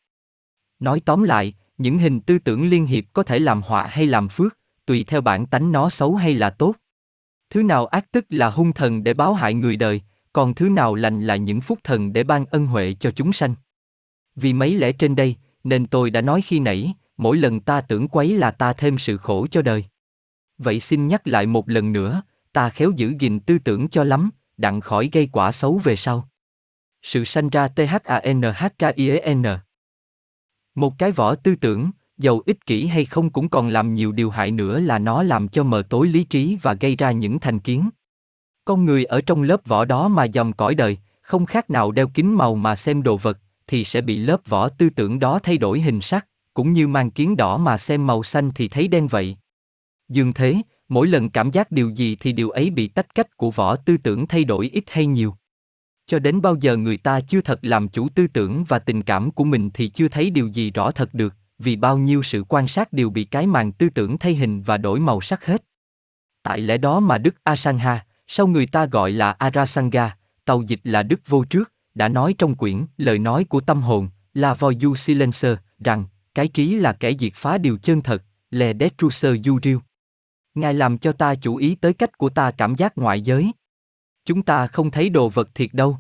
Nói 0.81 1.01
tóm 1.05 1.23
lại, 1.23 1.55
những 1.79 1.99
hình 1.99 2.21
tư 2.21 2.39
tưởng 2.39 2.69
liên 2.69 2.87
hiệp 2.87 3.05
có 3.13 3.23
thể 3.23 3.39
làm 3.39 3.63
họa 3.63 3.87
hay 3.87 4.07
làm 4.07 4.29
phước, 4.29 4.59
tùy 4.87 5.05
theo 5.07 5.21
bản 5.21 5.47
tánh 5.47 5.73
nó 5.73 5.91
xấu 5.91 6.15
hay 6.15 6.35
là 6.35 6.51
tốt. 6.51 6.75
Thứ 7.51 7.63
nào 7.63 7.87
ác 7.87 8.13
tức 8.13 8.27
là 8.29 8.51
hung 8.51 8.73
thần 8.73 9.05
để 9.05 9.15
báo 9.15 9.35
hại 9.35 9.55
người 9.55 9.77
đời, 9.77 10.01
còn 10.33 10.55
thứ 10.55 10.69
nào 10.69 10.95
lành 10.95 11.27
là 11.27 11.37
những 11.37 11.61
phúc 11.61 11.79
thần 11.85 12.13
để 12.13 12.25
ban 12.25 12.47
ân 12.47 12.67
huệ 12.67 12.95
cho 13.01 13.11
chúng 13.11 13.33
sanh. 13.33 13.55
Vì 14.37 14.53
mấy 14.53 14.75
lẽ 14.75 14.93
trên 14.93 15.17
đây, 15.17 15.37
nên 15.65 15.87
tôi 15.87 16.11
đã 16.11 16.21
nói 16.21 16.43
khi 16.43 16.61
nãy, 16.61 16.95
mỗi 17.17 17.37
lần 17.37 17.61
ta 17.61 17.81
tưởng 17.81 18.09
quấy 18.09 18.37
là 18.39 18.51
ta 18.51 18.73
thêm 18.73 18.99
sự 18.99 19.17
khổ 19.17 19.47
cho 19.51 19.63
đời. 19.63 19.85
Vậy 20.59 20.81
xin 20.81 21.07
nhắc 21.07 21.27
lại 21.27 21.47
một 21.47 21.69
lần 21.69 21.93
nữa, 21.93 22.23
ta 22.53 22.69
khéo 22.69 22.91
giữ 22.97 23.15
gìn 23.19 23.41
tư 23.41 23.59
tưởng 23.59 23.89
cho 23.89 24.05
lắm, 24.05 24.31
đặng 24.57 24.81
khỏi 24.81 25.11
gây 25.13 25.29
quả 25.33 25.53
xấu 25.53 25.81
về 25.85 25.97
sau. 25.97 26.29
Sự 27.03 27.25
sanh 27.25 27.49
ra 27.49 27.69
THANHKIEN 27.69 29.45
một 30.79 30.99
cái 30.99 31.13
vỏ 31.13 31.35
tư 31.35 31.55
tưởng, 31.57 31.91
dầu 32.19 32.43
ích 32.47 32.67
kỷ 32.67 32.87
hay 32.87 33.05
không 33.05 33.31
cũng 33.31 33.49
còn 33.49 33.69
làm 33.69 33.95
nhiều 33.95 34.13
điều 34.13 34.31
hại 34.31 34.51
nữa 34.51 34.81
là 34.81 34.99
nó 34.99 35.23
làm 35.23 35.49
cho 35.49 35.63
mờ 35.63 35.83
tối 35.89 36.09
lý 36.09 36.25
trí 36.25 36.59
và 36.63 36.75
gây 36.75 36.97
ra 36.97 37.13
những 37.13 37.39
thành 37.39 37.59
kiến. 37.59 37.91
Con 38.65 38.85
người 38.85 39.05
ở 39.05 39.21
trong 39.21 39.43
lớp 39.43 39.67
vỏ 39.67 39.85
đó 39.85 40.09
mà 40.09 40.25
dòng 40.25 40.53
cõi 40.53 40.75
đời, 40.75 40.99
không 41.23 41.47
khác 41.47 41.71
nào 41.71 41.91
đeo 41.93 42.09
kính 42.09 42.37
màu 42.37 42.55
mà 42.55 42.77
xem 42.77 43.03
đồ 43.03 43.17
vật, 43.17 43.39
thì 43.67 43.85
sẽ 43.85 44.01
bị 44.01 44.17
lớp 44.17 44.41
vỏ 44.49 44.69
tư 44.69 44.91
tưởng 44.91 45.19
đó 45.19 45.39
thay 45.43 45.59
đổi 45.59 45.81
hình 45.81 46.01
sắc, 46.01 46.27
cũng 46.55 46.73
như 46.73 46.89
mang 46.89 47.11
kiến 47.11 47.37
đỏ 47.37 47.57
mà 47.59 47.79
xem 47.79 48.07
màu 48.07 48.23
xanh 48.23 48.51
thì 48.55 48.69
thấy 48.69 48.89
đen 48.89 49.09
vậy. 49.09 49.37
Dường 50.09 50.33
thế, 50.33 50.57
mỗi 50.89 51.07
lần 51.07 51.31
cảm 51.31 51.51
giác 51.51 51.71
điều 51.71 51.91
gì 51.91 52.17
thì 52.21 52.33
điều 52.33 52.51
ấy 52.51 52.71
bị 52.71 52.89
tách 52.89 53.15
cách 53.15 53.37
của 53.37 53.51
vỏ 53.51 53.77
tư 53.77 53.97
tưởng 53.97 54.27
thay 54.27 54.45
đổi 54.45 54.71
ít 54.73 54.85
hay 54.87 55.07
nhiều. 55.07 55.35
Cho 56.09 56.19
đến 56.19 56.41
bao 56.41 56.57
giờ 56.61 56.77
người 56.77 56.97
ta 56.97 57.21
chưa 57.21 57.41
thật 57.41 57.59
làm 57.63 57.89
chủ 57.89 58.09
tư 58.09 58.27
tưởng 58.27 58.65
và 58.65 58.79
tình 58.79 59.03
cảm 59.03 59.31
của 59.31 59.45
mình 59.45 59.71
thì 59.75 59.89
chưa 59.89 60.09
thấy 60.09 60.31
điều 60.31 60.47
gì 60.47 60.71
rõ 60.71 60.91
thật 60.91 61.15
được, 61.15 61.35
vì 61.59 61.77
bao 61.77 61.99
nhiêu 61.99 62.23
sự 62.23 62.45
quan 62.49 62.69
sát 62.69 62.93
đều 62.93 63.11
bị 63.11 63.25
cái 63.25 63.47
màn 63.47 63.73
tư 63.73 63.89
tưởng 63.91 64.19
thay 64.19 64.35
hình 64.35 64.63
và 64.63 64.77
đổi 64.77 65.01
màu 65.01 65.21
sắc 65.21 65.47
hết. 65.47 65.65
Tại 66.43 66.61
lẽ 66.61 66.79
đó 66.79 67.01
mà 67.01 67.19
Đức 67.19 67.35
Asangha, 67.45 68.05
sau 68.27 68.47
người 68.47 68.67
ta 68.67 68.87
gọi 68.87 69.13
là 69.13 69.33
Arasanga, 69.33 70.17
tàu 70.45 70.63
dịch 70.63 70.81
là 70.85 71.03
Đức 71.03 71.21
Vô 71.27 71.45
Trước, 71.45 71.73
đã 71.95 72.09
nói 72.09 72.35
trong 72.39 72.55
quyển 72.55 72.87
Lời 72.97 73.19
nói 73.19 73.45
của 73.45 73.61
tâm 73.61 73.83
hồn, 73.83 74.09
La 74.35 74.55
voyu 74.55 74.97
Silencer, 74.97 75.57
rằng, 75.79 76.05
cái 76.35 76.49
trí 76.49 76.75
là 76.75 76.93
kẻ 76.93 77.13
diệt 77.19 77.33
phá 77.35 77.59
điều 77.59 77.79
chân 77.79 78.01
thật, 78.01 78.23
Le 78.51 78.73
Detruser 78.81 79.37
du 79.45 79.59
riêu 79.63 79.81
Ngài 80.55 80.75
làm 80.75 80.99
cho 80.99 81.13
ta 81.13 81.35
chú 81.35 81.57
ý 81.57 81.75
tới 81.75 81.93
cách 81.93 82.19
của 82.19 82.29
ta 82.29 82.51
cảm 82.51 82.75
giác 82.75 82.99
ngoại 82.99 83.21
giới. 83.21 83.53
Chúng 84.29 84.43
ta 84.43 84.67
không 84.67 84.91
thấy 84.91 85.11
đồ 85.11 85.29
vật 85.29 85.55
thiệt 85.55 85.71
đâu. 85.73 85.97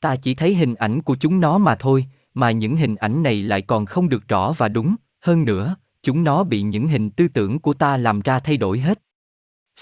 Ta 0.00 0.16
chỉ 0.16 0.34
thấy 0.34 0.54
hình 0.54 0.74
ảnh 0.74 1.02
của 1.02 1.16
chúng 1.20 1.40
nó 1.40 1.58
mà 1.58 1.74
thôi, 1.74 2.06
mà 2.34 2.50
những 2.50 2.76
hình 2.76 2.96
ảnh 2.96 3.22
này 3.22 3.42
lại 3.42 3.62
còn 3.62 3.86
không 3.86 4.08
được 4.08 4.28
rõ 4.28 4.52
và 4.52 4.68
đúng, 4.68 4.96
hơn 5.20 5.44
nữa, 5.44 5.76
chúng 6.02 6.24
nó 6.24 6.44
bị 6.44 6.62
những 6.62 6.88
hình 6.88 7.10
tư 7.10 7.28
tưởng 7.28 7.58
của 7.58 7.74
ta 7.74 7.96
làm 7.96 8.20
ra 8.20 8.38
thay 8.38 8.56
đổi 8.56 8.78
hết. 8.78 8.98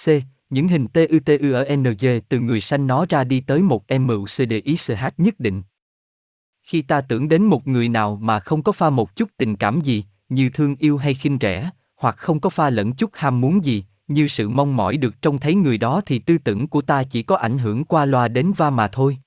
C. 0.04 0.08
Những 0.50 0.68
hình 0.68 0.86
TUTUNG 0.88 2.20
từ 2.28 2.40
người 2.40 2.60
sanh 2.60 2.86
nó 2.86 3.06
ra 3.08 3.24
đi 3.24 3.40
tới 3.40 3.62
một 3.62 3.84
MUCDICH 4.00 5.14
nhất 5.18 5.40
định. 5.40 5.62
Khi 6.62 6.82
ta 6.82 7.00
tưởng 7.00 7.28
đến 7.28 7.44
một 7.44 7.66
người 7.66 7.88
nào 7.88 8.18
mà 8.22 8.40
không 8.40 8.62
có 8.62 8.72
pha 8.72 8.90
một 8.90 9.16
chút 9.16 9.30
tình 9.36 9.56
cảm 9.56 9.80
gì, 9.80 10.04
như 10.28 10.50
thương 10.54 10.76
yêu 10.78 10.96
hay 10.96 11.14
khinh 11.14 11.38
rẻ, 11.40 11.70
hoặc 11.96 12.16
không 12.16 12.40
có 12.40 12.50
pha 12.50 12.70
lẫn 12.70 12.92
chút 12.92 13.10
ham 13.12 13.40
muốn 13.40 13.64
gì, 13.64 13.84
như 14.08 14.28
sự 14.28 14.48
mong 14.48 14.76
mỏi 14.76 14.96
được 14.96 15.22
trông 15.22 15.38
thấy 15.38 15.54
người 15.54 15.78
đó 15.78 16.00
thì 16.06 16.18
tư 16.18 16.38
tưởng 16.38 16.66
của 16.66 16.80
ta 16.80 17.02
chỉ 17.04 17.22
có 17.22 17.36
ảnh 17.36 17.58
hưởng 17.58 17.84
qua 17.84 18.04
loa 18.04 18.28
đến 18.28 18.52
va 18.56 18.70
mà 18.70 18.88
thôi. 18.88 19.18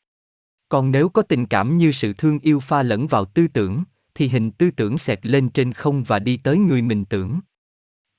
Còn 0.69 0.91
nếu 0.91 1.09
có 1.09 1.21
tình 1.21 1.45
cảm 1.45 1.77
như 1.77 1.91
sự 1.91 2.13
thương 2.13 2.39
yêu 2.39 2.59
pha 2.59 2.83
lẫn 2.83 3.07
vào 3.07 3.25
tư 3.25 3.47
tưởng, 3.47 3.83
thì 4.15 4.27
hình 4.27 4.51
tư 4.51 4.71
tưởng 4.71 4.97
xẹt 4.97 5.25
lên 5.25 5.49
trên 5.49 5.73
không 5.73 6.03
và 6.03 6.19
đi 6.19 6.37
tới 6.37 6.57
người 6.57 6.81
mình 6.81 7.05
tưởng. 7.05 7.39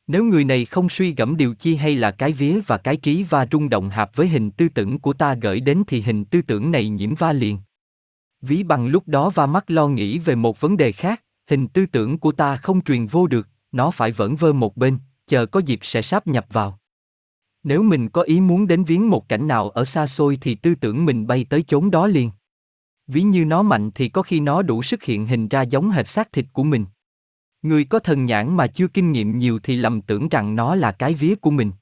Nếu 0.06 0.24
người 0.24 0.44
này 0.44 0.64
không 0.64 0.88
suy 0.88 1.14
gẫm 1.14 1.36
điều 1.36 1.54
chi 1.54 1.76
hay 1.76 1.94
là 1.94 2.10
cái 2.10 2.32
vía 2.32 2.60
và 2.66 2.78
cái 2.78 2.96
trí 2.96 3.24
và 3.28 3.46
rung 3.52 3.68
động 3.68 3.90
hợp 3.90 4.16
với 4.16 4.28
hình 4.28 4.50
tư 4.50 4.68
tưởng 4.68 4.98
của 4.98 5.12
ta 5.12 5.34
gửi 5.34 5.60
đến 5.60 5.82
thì 5.86 6.00
hình 6.00 6.24
tư 6.24 6.42
tưởng 6.42 6.70
này 6.70 6.88
nhiễm 6.88 7.14
va 7.14 7.32
liền. 7.32 7.58
Ví 8.42 8.62
bằng 8.62 8.86
lúc 8.86 9.08
đó 9.08 9.30
va 9.30 9.46
mắt 9.46 9.70
lo 9.70 9.88
nghĩ 9.88 10.18
về 10.18 10.34
một 10.34 10.60
vấn 10.60 10.76
đề 10.76 10.92
khác, 10.92 11.22
hình 11.50 11.68
tư 11.68 11.86
tưởng 11.86 12.18
của 12.18 12.32
ta 12.32 12.56
không 12.56 12.84
truyền 12.84 13.06
vô 13.06 13.26
được, 13.26 13.48
nó 13.72 13.90
phải 13.90 14.12
vẫn 14.12 14.36
vơ 14.36 14.52
một 14.52 14.76
bên, 14.76 14.98
chờ 15.28 15.46
có 15.46 15.60
dịp 15.60 15.78
sẽ 15.82 16.02
sáp 16.02 16.26
nhập 16.26 16.46
vào. 16.52 16.78
Nếu 17.62 17.82
mình 17.82 18.08
có 18.08 18.22
ý 18.22 18.40
muốn 18.40 18.66
đến 18.66 18.84
viếng 18.84 19.10
một 19.10 19.28
cảnh 19.28 19.48
nào 19.48 19.70
ở 19.70 19.84
xa 19.84 20.06
xôi 20.06 20.38
thì 20.40 20.54
tư 20.54 20.74
tưởng 20.74 21.04
mình 21.04 21.26
bay 21.26 21.46
tới 21.50 21.62
chốn 21.62 21.90
đó 21.90 22.06
liền. 22.06 22.30
Ví 23.06 23.22
như 23.22 23.44
nó 23.44 23.62
mạnh 23.62 23.90
thì 23.94 24.08
có 24.08 24.22
khi 24.22 24.40
nó 24.40 24.62
đủ 24.62 24.82
sức 24.82 25.02
hiện 25.02 25.26
hình 25.26 25.48
ra 25.48 25.62
giống 25.62 25.90
hệt 25.90 26.08
xác 26.08 26.32
thịt 26.32 26.46
của 26.52 26.62
mình. 26.62 26.84
Người 27.62 27.84
có 27.84 27.98
thần 27.98 28.26
nhãn 28.26 28.56
mà 28.56 28.66
chưa 28.66 28.88
kinh 28.88 29.12
nghiệm 29.12 29.38
nhiều 29.38 29.58
thì 29.62 29.76
lầm 29.76 30.00
tưởng 30.00 30.28
rằng 30.28 30.56
nó 30.56 30.74
là 30.74 30.92
cái 30.92 31.14
vía 31.14 31.34
của 31.34 31.50
mình. 31.50 31.72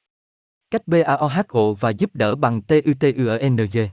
Cách 0.70 0.82
BAOHO 0.86 1.72
và 1.80 1.90
giúp 1.90 2.10
đỡ 2.14 2.34
bằng 2.34 2.62
TUTUNG. 2.62 3.88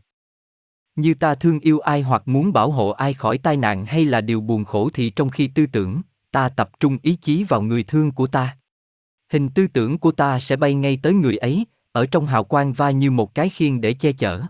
Như 0.95 1.13
ta 1.13 1.35
thương 1.35 1.59
yêu 1.59 1.79
ai 1.79 2.01
hoặc 2.01 2.27
muốn 2.27 2.53
bảo 2.53 2.71
hộ 2.71 2.89
ai 2.89 3.13
khỏi 3.13 3.37
tai 3.37 3.57
nạn 3.57 3.85
hay 3.85 4.05
là 4.05 4.21
điều 4.21 4.41
buồn 4.41 4.65
khổ 4.65 4.89
thì 4.93 5.09
trong 5.09 5.29
khi 5.29 5.47
tư 5.47 5.65
tưởng, 5.65 6.01
ta 6.31 6.49
tập 6.49 6.69
trung 6.79 6.97
ý 7.01 7.15
chí 7.15 7.43
vào 7.43 7.61
người 7.61 7.83
thương 7.83 8.11
của 8.11 8.27
ta. 8.27 8.57
Hình 9.33 9.49
tư 9.49 9.67
tưởng 9.67 9.97
của 9.97 10.11
ta 10.11 10.39
sẽ 10.39 10.55
bay 10.55 10.73
ngay 10.73 10.99
tới 11.03 11.13
người 11.13 11.37
ấy, 11.37 11.65
ở 11.91 12.05
trong 12.05 12.25
hào 12.25 12.43
quang 12.43 12.73
va 12.73 12.91
như 12.91 13.11
một 13.11 13.35
cái 13.35 13.49
khiên 13.49 13.81
để 13.81 13.93
che 13.93 14.11
chở. 14.11 14.41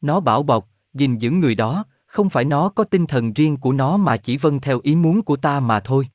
Nó 0.00 0.20
bảo 0.20 0.42
bọc, 0.42 0.68
gìn 0.94 1.18
giữ 1.18 1.30
người 1.30 1.54
đó, 1.54 1.84
không 2.06 2.30
phải 2.30 2.44
nó 2.44 2.68
có 2.68 2.84
tinh 2.84 3.06
thần 3.06 3.32
riêng 3.32 3.56
của 3.56 3.72
nó 3.72 3.96
mà 3.96 4.16
chỉ 4.16 4.36
vâng 4.36 4.60
theo 4.60 4.80
ý 4.82 4.94
muốn 4.94 5.22
của 5.22 5.36
ta 5.36 5.60
mà 5.60 5.80
thôi. 5.80 6.08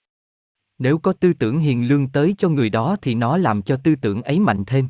Nếu 0.78 0.98
có 0.98 1.14
tư 1.14 1.34
tưởng 1.34 1.60
hiền 1.60 1.88
lương 1.88 2.10
tới 2.10 2.36
cho 2.38 2.50
người 2.50 2.70
đó 2.70 2.96
thì 3.02 3.16
nó 3.16 3.38
làm 3.38 3.62
cho 3.62 3.78
tư 3.84 3.96
tưởng 3.96 4.22
ấy 4.22 4.40
mạnh 4.40 4.64
thêm. 4.68 4.90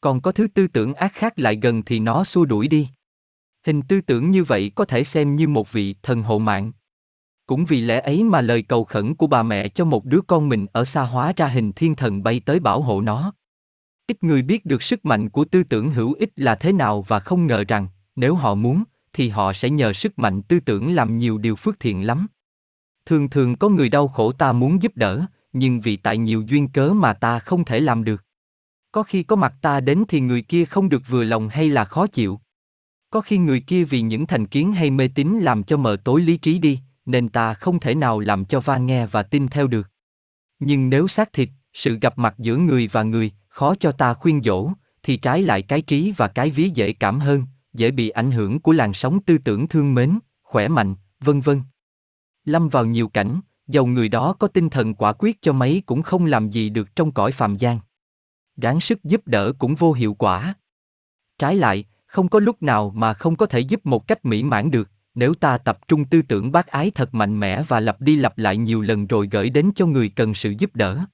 Còn 0.00 0.20
có 0.20 0.32
thứ 0.32 0.46
tư 0.54 0.66
tưởng 0.66 0.94
ác 0.94 1.12
khác 1.12 1.38
lại 1.38 1.58
gần 1.62 1.82
thì 1.82 2.00
nó 2.00 2.24
xua 2.24 2.44
đuổi 2.44 2.68
đi. 2.68 2.88
Hình 3.66 3.82
tư 3.82 4.00
tưởng 4.00 4.30
như 4.30 4.44
vậy 4.44 4.72
có 4.74 4.84
thể 4.84 5.04
xem 5.04 5.36
như 5.36 5.48
một 5.48 5.72
vị 5.72 5.94
thần 6.02 6.22
hộ 6.22 6.38
mạng. 6.38 6.72
Cũng 7.46 7.64
vì 7.64 7.80
lẽ 7.80 8.00
ấy 8.00 8.24
mà 8.24 8.40
lời 8.40 8.62
cầu 8.62 8.84
khẩn 8.84 9.14
của 9.14 9.26
bà 9.26 9.42
mẹ 9.42 9.68
cho 9.68 9.84
một 9.84 10.04
đứa 10.04 10.20
con 10.20 10.48
mình 10.48 10.66
ở 10.72 10.84
xa 10.84 11.02
hóa 11.02 11.32
ra 11.36 11.46
hình 11.46 11.72
thiên 11.72 11.94
thần 11.94 12.22
bay 12.22 12.40
tới 12.40 12.60
bảo 12.60 12.82
hộ 12.82 13.00
nó. 13.00 13.32
Ít 14.06 14.22
người 14.22 14.42
biết 14.42 14.66
được 14.66 14.82
sức 14.82 15.04
mạnh 15.04 15.30
của 15.30 15.44
tư 15.44 15.62
tưởng 15.62 15.90
hữu 15.90 16.12
ích 16.12 16.30
là 16.36 16.54
thế 16.54 16.72
nào 16.72 17.02
và 17.02 17.18
không 17.18 17.46
ngờ 17.46 17.64
rằng, 17.68 17.86
nếu 18.16 18.34
họ 18.34 18.54
muốn, 18.54 18.84
thì 19.12 19.28
họ 19.28 19.52
sẽ 19.52 19.70
nhờ 19.70 19.92
sức 19.92 20.18
mạnh 20.18 20.42
tư 20.42 20.60
tưởng 20.60 20.94
làm 20.94 21.18
nhiều 21.18 21.38
điều 21.38 21.56
phước 21.56 21.80
thiện 21.80 22.06
lắm. 22.06 22.26
Thường 23.06 23.30
thường 23.30 23.56
có 23.56 23.68
người 23.68 23.88
đau 23.88 24.08
khổ 24.08 24.32
ta 24.32 24.52
muốn 24.52 24.82
giúp 24.82 24.92
đỡ, 24.96 25.26
nhưng 25.52 25.80
vì 25.80 25.96
tại 25.96 26.18
nhiều 26.18 26.42
duyên 26.46 26.68
cớ 26.68 26.88
mà 26.88 27.12
ta 27.12 27.38
không 27.38 27.64
thể 27.64 27.80
làm 27.80 28.04
được. 28.04 28.24
Có 28.92 29.02
khi 29.02 29.22
có 29.22 29.36
mặt 29.36 29.54
ta 29.62 29.80
đến 29.80 30.04
thì 30.08 30.20
người 30.20 30.42
kia 30.42 30.64
không 30.64 30.88
được 30.88 31.02
vừa 31.08 31.24
lòng 31.24 31.48
hay 31.48 31.68
là 31.68 31.84
khó 31.84 32.06
chịu. 32.06 32.40
Có 33.10 33.20
khi 33.20 33.38
người 33.38 33.60
kia 33.60 33.84
vì 33.84 34.00
những 34.00 34.26
thành 34.26 34.46
kiến 34.46 34.72
hay 34.72 34.90
mê 34.90 35.08
tín 35.08 35.28
làm 35.28 35.62
cho 35.62 35.76
mờ 35.76 35.96
tối 36.04 36.20
lý 36.20 36.36
trí 36.36 36.58
đi, 36.58 36.78
nên 37.06 37.28
ta 37.28 37.54
không 37.54 37.80
thể 37.80 37.94
nào 37.94 38.20
làm 38.20 38.44
cho 38.44 38.60
va 38.60 38.78
nghe 38.78 39.06
và 39.06 39.22
tin 39.22 39.48
theo 39.48 39.66
được. 39.66 39.90
Nhưng 40.58 40.90
nếu 40.90 41.08
xác 41.08 41.32
thịt, 41.32 41.48
sự 41.72 41.98
gặp 41.98 42.18
mặt 42.18 42.34
giữa 42.38 42.56
người 42.56 42.88
và 42.92 43.02
người, 43.02 43.32
khó 43.48 43.74
cho 43.74 43.92
ta 43.92 44.14
khuyên 44.14 44.42
dỗ, 44.42 44.70
thì 45.02 45.16
trái 45.16 45.42
lại 45.42 45.62
cái 45.62 45.82
trí 45.82 46.12
và 46.16 46.28
cái 46.28 46.50
ví 46.50 46.70
dễ 46.74 46.92
cảm 46.92 47.20
hơn, 47.20 47.44
dễ 47.72 47.90
bị 47.90 48.08
ảnh 48.08 48.30
hưởng 48.30 48.60
của 48.60 48.72
làn 48.72 48.94
sóng 48.94 49.22
tư 49.22 49.38
tưởng 49.38 49.68
thương 49.68 49.94
mến, 49.94 50.18
khỏe 50.42 50.68
mạnh, 50.68 50.94
vân 51.20 51.40
vân. 51.40 51.62
Lâm 52.44 52.68
vào 52.68 52.86
nhiều 52.86 53.08
cảnh, 53.08 53.40
dầu 53.66 53.86
người 53.86 54.08
đó 54.08 54.32
có 54.38 54.48
tinh 54.48 54.70
thần 54.70 54.94
quả 54.94 55.12
quyết 55.12 55.42
cho 55.42 55.52
mấy 55.52 55.82
cũng 55.86 56.02
không 56.02 56.26
làm 56.26 56.50
gì 56.50 56.68
được 56.68 56.96
trong 56.96 57.12
cõi 57.12 57.32
phàm 57.32 57.56
gian. 57.56 57.78
Ráng 58.56 58.80
sức 58.80 59.04
giúp 59.04 59.26
đỡ 59.26 59.52
cũng 59.58 59.74
vô 59.74 59.92
hiệu 59.92 60.14
quả. 60.14 60.54
Trái 61.38 61.56
lại, 61.56 61.84
không 62.06 62.28
có 62.28 62.38
lúc 62.38 62.62
nào 62.62 62.90
mà 62.90 63.14
không 63.14 63.36
có 63.36 63.46
thể 63.46 63.60
giúp 63.60 63.86
một 63.86 64.06
cách 64.06 64.24
mỹ 64.24 64.42
mãn 64.42 64.70
được, 64.70 64.90
nếu 65.14 65.34
ta 65.34 65.58
tập 65.58 65.88
trung 65.88 66.04
tư 66.04 66.22
tưởng 66.22 66.52
bác 66.52 66.66
ái 66.66 66.90
thật 66.94 67.14
mạnh 67.14 67.40
mẽ 67.40 67.62
và 67.62 67.80
lặp 67.80 68.00
đi 68.00 68.16
lặp 68.16 68.38
lại 68.38 68.56
nhiều 68.56 68.80
lần 68.80 69.06
rồi 69.06 69.28
gửi 69.30 69.50
đến 69.50 69.70
cho 69.74 69.86
người 69.86 70.08
cần 70.08 70.34
sự 70.34 70.54
giúp 70.58 70.76
đỡ. 70.76 71.04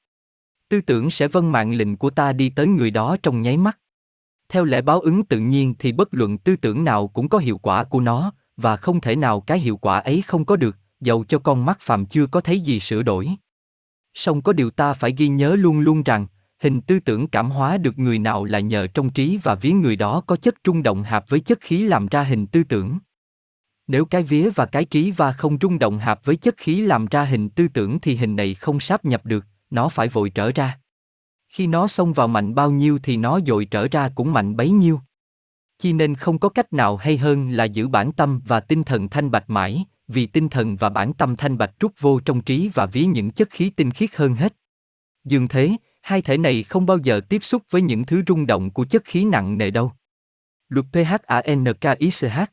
Tư 0.69 0.81
tưởng 0.81 1.11
sẽ 1.11 1.29
vâng 1.29 1.53
mạng 1.53 1.73
lệnh 1.73 1.97
của 1.97 2.11
ta 2.11 2.33
đi 2.33 2.51
tới 2.51 2.67
người 2.67 2.91
đó 2.91 3.17
trong 3.23 3.43
nháy 3.43 3.57
mắt. 3.57 3.79
Theo 4.49 4.65
lẽ 4.65 4.83
báo 4.83 5.01
ứng 5.01 5.25
tự 5.25 5.39
nhiên 5.39 5.75
thì 5.79 5.93
bất 5.93 6.09
luận 6.15 6.39
tư 6.39 6.57
tưởng 6.57 6.85
nào 6.85 7.09
cũng 7.09 7.29
có 7.29 7.39
hiệu 7.39 7.59
quả 7.59 7.85
của 7.85 8.01
nó, 8.01 8.33
và 8.57 8.77
không 8.77 9.01
thể 9.01 9.17
nào 9.17 9.41
cái 9.41 9.59
hiệu 9.59 9.77
quả 9.77 9.99
ấy 9.99 10.23
không 10.27 10.45
có 10.45 10.57
được, 10.57 10.77
dầu 11.01 11.25
cho 11.25 11.39
con 11.39 11.67
mắt 11.67 11.79
phàm 11.81 12.07
chưa 12.07 12.27
có 12.27 12.41
thấy 12.41 12.61
gì 12.61 12.81
sửa 12.81 13.03
đổi. 13.03 13.29
Song 14.15 14.43
có 14.43 14.53
điều 14.53 14.71
ta 14.71 14.95
phải 14.95 15.15
ghi 15.17 15.29
nhớ 15.29 15.57
luôn 15.57 15.81
luôn 15.81 16.03
rằng, 16.03 16.27
hình 16.59 16.81
tư 16.81 17.01
tưởng 17.01 17.29
cảm 17.29 17.51
hóa 17.51 17.79
được 17.79 17.99
người 17.99 18.19
nào 18.19 18.45
là 18.45 18.61
nhờ 18.61 18.87
trong 18.87 19.11
trí 19.11 19.39
và 19.43 19.55
vía 19.55 19.73
người 19.73 19.97
đó 19.97 20.23
có 20.27 20.37
chất 20.37 20.55
trung 20.65 20.83
động 20.83 21.03
hạp 21.03 21.29
với 21.29 21.41
chất 21.41 21.61
khí 21.61 21.83
làm 21.83 22.07
ra 22.07 22.23
hình 22.23 22.47
tư 22.47 22.65
tưởng. 22.65 22.99
Nếu 23.91 24.05
cái 24.05 24.23
vía 24.23 24.51
và 24.55 24.67
cái 24.67 24.85
trí 24.85 25.11
và 25.11 25.33
không 25.33 25.59
rung 25.61 25.79
động 25.79 25.99
hợp 25.99 26.25
với 26.25 26.37
chất 26.37 26.55
khí 26.57 26.81
làm 26.81 27.07
ra 27.07 27.25
hình 27.25 27.49
tư 27.49 27.69
tưởng 27.69 28.01
thì 28.01 28.17
hình 28.17 28.37
này 28.37 28.55
không 28.55 28.81
sáp 28.81 29.05
nhập 29.05 29.27
được, 29.27 29.45
nó 29.71 29.89
phải 29.89 30.09
vội 30.09 30.31
trở 30.31 30.53
ra. 30.53 30.79
Khi 31.49 31.67
nó 31.67 31.89
xông 31.89 32.13
vào 32.13 32.29
mạnh 32.29 32.55
bao 32.55 32.71
nhiêu 32.71 32.99
thì 33.03 33.17
nó 33.17 33.41
dội 33.47 33.65
trở 33.65 33.89
ra 33.89 34.11
cũng 34.15 34.33
mạnh 34.33 34.57
bấy 34.57 34.71
nhiêu. 34.71 35.01
Chi 35.79 35.93
nên 35.93 36.15
không 36.15 36.39
có 36.39 36.49
cách 36.49 36.73
nào 36.73 36.97
hay 36.97 37.17
hơn 37.17 37.51
là 37.51 37.65
giữ 37.65 37.89
bản 37.89 38.13
tâm 38.13 38.41
và 38.47 38.61
tinh 38.61 38.85
thần 38.85 39.09
thanh 39.09 39.31
bạch 39.31 39.51
mãi, 39.51 39.85
vì 40.09 40.27
tinh 40.27 40.49
thần 40.49 40.77
và 40.77 40.89
bản 40.89 41.13
tâm 41.13 41.37
thanh 41.37 41.59
bạch 41.59 41.75
trút 41.81 41.93
vô 42.01 42.21
trong 42.21 42.43
trí 42.43 42.71
và 42.75 42.87
ví 42.87 43.05
những 43.05 43.31
chất 43.31 43.51
khí 43.51 43.71
tinh 43.71 43.91
khiết 43.91 44.17
hơn 44.17 44.35
hết. 44.35 44.55
Dường 45.25 45.49
thế, 45.49 45.77
hai 46.03 46.23
thể 46.23 46.39
này 46.39 46.63
không 46.63 46.87
bao 46.87 46.99
giờ 46.99 47.21
tiếp 47.29 47.45
xúc 47.45 47.63
với 47.71 47.83
những 47.83 48.05
thứ 48.05 48.23
rung 48.27 48.47
động 48.47 48.71
của 48.71 48.85
chất 48.85 49.05
khí 49.05 49.25
nặng 49.25 49.59
nề 49.59 49.71
đâu. 49.71 49.93
Luật 50.69 50.87
PHANKICH 50.93 52.51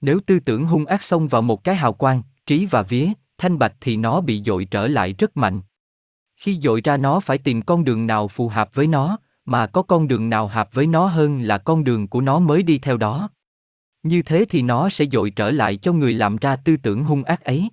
nếu 0.00 0.20
tư 0.26 0.40
tưởng 0.40 0.66
hung 0.66 0.86
ác 0.86 1.02
xông 1.02 1.28
vào 1.28 1.42
một 1.42 1.64
cái 1.64 1.74
hào 1.74 1.92
quang, 1.92 2.22
trí 2.46 2.66
và 2.66 2.82
vía, 2.82 3.08
thanh 3.38 3.58
bạch 3.58 3.74
thì 3.80 3.96
nó 3.96 4.20
bị 4.20 4.42
dội 4.42 4.64
trở 4.64 4.86
lại 4.86 5.14
rất 5.18 5.36
mạnh. 5.36 5.60
Khi 6.36 6.58
dội 6.62 6.80
ra 6.84 6.96
nó 6.96 7.20
phải 7.20 7.38
tìm 7.38 7.62
con 7.62 7.84
đường 7.84 8.06
nào 8.06 8.28
phù 8.28 8.48
hợp 8.48 8.74
với 8.74 8.86
nó, 8.86 9.18
mà 9.44 9.66
có 9.66 9.82
con 9.82 10.08
đường 10.08 10.30
nào 10.30 10.46
hợp 10.46 10.74
với 10.74 10.86
nó 10.86 11.06
hơn 11.06 11.42
là 11.42 11.58
con 11.58 11.84
đường 11.84 12.08
của 12.08 12.20
nó 12.20 12.38
mới 12.38 12.62
đi 12.62 12.78
theo 12.78 12.96
đó. 12.96 13.30
Như 14.02 14.22
thế 14.22 14.44
thì 14.48 14.62
nó 14.62 14.88
sẽ 14.88 15.04
dội 15.12 15.30
trở 15.30 15.50
lại 15.50 15.76
cho 15.76 15.92
người 15.92 16.14
làm 16.14 16.36
ra 16.36 16.56
tư 16.56 16.76
tưởng 16.76 17.04
hung 17.04 17.24
ác 17.24 17.44
ấy. 17.44 17.68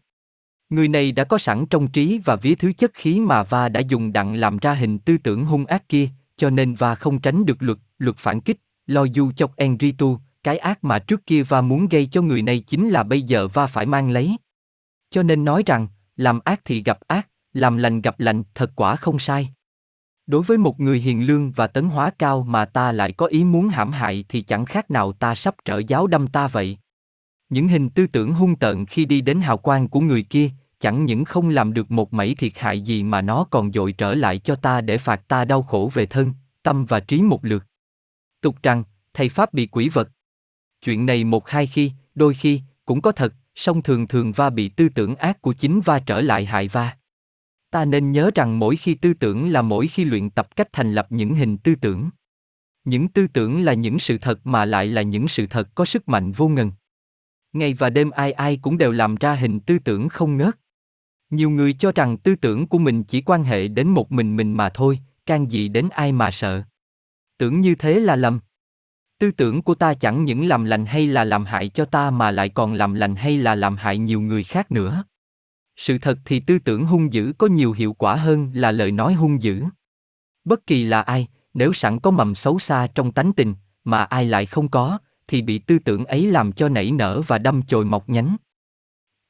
Người 0.69 0.87
này 0.87 1.11
đã 1.11 1.23
có 1.23 1.37
sẵn 1.37 1.65
trong 1.65 1.87
trí 1.87 2.19
và 2.25 2.35
vía 2.35 2.55
thứ 2.55 2.73
chất 2.73 2.91
khí 2.93 3.19
mà 3.19 3.43
Va 3.43 3.69
đã 3.69 3.79
dùng 3.79 4.13
đặng 4.13 4.35
làm 4.35 4.57
ra 4.57 4.73
hình 4.73 4.99
tư 4.99 5.17
tưởng 5.17 5.45
hung 5.45 5.65
ác 5.65 5.89
kia, 5.89 6.09
cho 6.37 6.49
nên 6.49 6.75
Va 6.75 6.95
không 6.95 7.19
tránh 7.19 7.45
được 7.45 7.57
luật, 7.59 7.77
luật 7.97 8.17
phản 8.17 8.41
kích, 8.41 8.57
lo 8.85 9.05
du 9.15 9.31
chọc 9.31 9.55
Enritu, 9.55 10.19
cái 10.47 10.57
ác 10.57 10.83
mà 10.83 10.99
trước 10.99 11.25
kia 11.25 11.43
Va 11.43 11.61
muốn 11.61 11.87
gây 11.87 12.05
cho 12.05 12.21
người 12.21 12.41
này 12.41 12.59
chính 12.59 12.89
là 12.89 13.03
bây 13.03 13.21
giờ 13.21 13.47
Va 13.47 13.67
phải 13.67 13.85
mang 13.85 14.11
lấy. 14.11 14.37
Cho 15.09 15.23
nên 15.23 15.45
nói 15.45 15.63
rằng, 15.65 15.87
làm 16.15 16.39
ác 16.45 16.61
thì 16.65 16.83
gặp 16.83 16.99
ác, 17.07 17.27
làm 17.53 17.77
lành 17.77 18.01
gặp 18.01 18.19
lành, 18.19 18.43
thật 18.55 18.71
quả 18.75 18.95
không 18.95 19.19
sai. 19.19 19.49
Đối 20.27 20.41
với 20.41 20.57
một 20.57 20.79
người 20.79 20.99
hiền 20.99 21.27
lương 21.27 21.51
và 21.51 21.67
tấn 21.67 21.85
hóa 21.85 22.11
cao 22.19 22.43
mà 22.43 22.65
ta 22.65 22.91
lại 22.91 23.11
có 23.11 23.25
ý 23.25 23.43
muốn 23.43 23.69
hãm 23.69 23.91
hại 23.91 24.25
thì 24.29 24.41
chẳng 24.41 24.65
khác 24.65 24.91
nào 24.91 25.11
ta 25.11 25.35
sắp 25.35 25.55
trở 25.65 25.81
giáo 25.87 26.07
đâm 26.07 26.27
ta 26.27 26.47
vậy. 26.47 26.77
Những 27.49 27.67
hình 27.67 27.89
tư 27.89 28.07
tưởng 28.07 28.33
hung 28.33 28.55
tợn 28.55 28.85
khi 28.85 29.05
đi 29.05 29.21
đến 29.21 29.41
hào 29.41 29.57
quang 29.57 29.87
của 29.87 29.99
người 29.99 30.23
kia, 30.23 30.49
chẳng 30.79 31.05
những 31.05 31.25
không 31.25 31.49
làm 31.49 31.73
được 31.73 31.91
một 31.91 32.13
mảy 32.13 32.35
thiệt 32.35 32.53
hại 32.55 32.81
gì 32.81 33.03
mà 33.03 33.21
nó 33.21 33.45
còn 33.49 33.71
dội 33.71 33.91
trở 33.91 34.13
lại 34.13 34.39
cho 34.39 34.55
ta 34.55 34.81
để 34.81 34.97
phạt 34.97 35.27
ta 35.27 35.45
đau 35.45 35.63
khổ 35.63 35.91
về 35.93 36.05
thân, 36.05 36.33
tâm 36.63 36.85
và 36.85 36.99
trí 36.99 37.21
một 37.21 37.45
lượt. 37.45 37.63
Tục 38.41 38.55
rằng, 38.63 38.83
thầy 39.13 39.29
Pháp 39.29 39.53
bị 39.53 39.67
quỷ 39.67 39.89
vật. 39.89 40.09
Chuyện 40.87 41.05
này 41.05 41.23
một 41.23 41.49
hai 41.49 41.67
khi, 41.67 41.91
đôi 42.15 42.33
khi, 42.33 42.61
cũng 42.85 43.01
có 43.01 43.11
thật, 43.11 43.33
song 43.55 43.81
thường 43.81 44.07
thường 44.07 44.31
va 44.31 44.49
bị 44.49 44.69
tư 44.69 44.89
tưởng 44.89 45.15
ác 45.15 45.41
của 45.41 45.53
chính 45.53 45.81
va 45.81 45.99
trở 45.99 46.21
lại 46.21 46.45
hại 46.45 46.67
va. 46.67 46.97
Ta 47.71 47.85
nên 47.85 48.11
nhớ 48.11 48.31
rằng 48.35 48.59
mỗi 48.59 48.75
khi 48.75 48.93
tư 48.93 49.13
tưởng 49.13 49.49
là 49.49 49.61
mỗi 49.61 49.87
khi 49.87 50.05
luyện 50.05 50.29
tập 50.29 50.55
cách 50.55 50.67
thành 50.73 50.93
lập 50.93 51.07
những 51.09 51.35
hình 51.35 51.57
tư 51.57 51.75
tưởng. 51.75 52.09
Những 52.83 53.07
tư 53.07 53.27
tưởng 53.27 53.61
là 53.61 53.73
những 53.73 53.99
sự 53.99 54.17
thật 54.17 54.47
mà 54.47 54.65
lại 54.65 54.87
là 54.87 55.01
những 55.01 55.27
sự 55.27 55.47
thật 55.47 55.75
có 55.75 55.85
sức 55.85 56.09
mạnh 56.09 56.31
vô 56.31 56.47
ngần. 56.47 56.71
Ngày 57.53 57.73
và 57.73 57.89
đêm 57.89 58.09
ai 58.09 58.31
ai 58.31 58.57
cũng 58.61 58.77
đều 58.77 58.91
làm 58.91 59.15
ra 59.15 59.33
hình 59.33 59.59
tư 59.59 59.79
tưởng 59.79 60.09
không 60.09 60.37
ngớt. 60.37 60.57
Nhiều 61.29 61.49
người 61.49 61.73
cho 61.73 61.91
rằng 61.91 62.17
tư 62.17 62.35
tưởng 62.35 62.67
của 62.67 62.77
mình 62.77 63.03
chỉ 63.03 63.21
quan 63.21 63.43
hệ 63.43 63.67
đến 63.67 63.87
một 63.87 64.11
mình 64.11 64.35
mình 64.35 64.53
mà 64.53 64.69
thôi, 64.69 64.99
can 65.25 65.51
gì 65.51 65.67
đến 65.67 65.89
ai 65.89 66.11
mà 66.11 66.31
sợ. 66.31 66.63
tưởng 67.37 67.61
như 67.61 67.75
thế 67.75 67.99
là 67.99 68.15
lầm. 68.15 68.39
Tư 69.19 69.31
tưởng 69.31 69.61
của 69.61 69.75
ta 69.75 69.93
chẳng 69.93 70.25
những 70.25 70.47
làm 70.47 70.63
lành 70.63 70.85
hay 70.85 71.07
là 71.07 71.23
làm 71.23 71.45
hại 71.45 71.69
cho 71.69 71.85
ta 71.85 72.09
mà 72.09 72.31
lại 72.31 72.49
còn 72.49 72.73
làm 72.73 72.93
lành 72.93 73.15
hay 73.15 73.37
là 73.37 73.55
làm 73.55 73.75
hại 73.75 73.97
nhiều 73.97 74.21
người 74.21 74.43
khác 74.43 74.71
nữa. 74.71 75.03
Sự 75.75 75.97
thật 75.97 76.19
thì 76.25 76.39
tư 76.39 76.59
tưởng 76.59 76.85
hung 76.85 77.13
dữ 77.13 77.33
có 77.37 77.47
nhiều 77.47 77.71
hiệu 77.71 77.93
quả 77.93 78.15
hơn 78.15 78.51
là 78.53 78.71
lời 78.71 78.91
nói 78.91 79.13
hung 79.13 79.41
dữ. 79.41 79.63
Bất 80.45 80.67
kỳ 80.67 80.83
là 80.83 81.01
ai, 81.01 81.27
nếu 81.53 81.73
sẵn 81.73 81.99
có 81.99 82.11
mầm 82.11 82.35
xấu 82.35 82.59
xa 82.59 82.87
trong 82.95 83.11
tánh 83.11 83.33
tình, 83.33 83.55
mà 83.83 84.03
ai 84.03 84.25
lại 84.25 84.45
không 84.45 84.67
có, 84.67 84.99
thì 85.27 85.41
bị 85.41 85.59
tư 85.59 85.79
tưởng 85.79 86.05
ấy 86.05 86.31
làm 86.31 86.51
cho 86.51 86.69
nảy 86.69 86.91
nở 86.91 87.21
và 87.27 87.37
đâm 87.37 87.61
chồi 87.61 87.85
mọc 87.85 88.09
nhánh. 88.09 88.37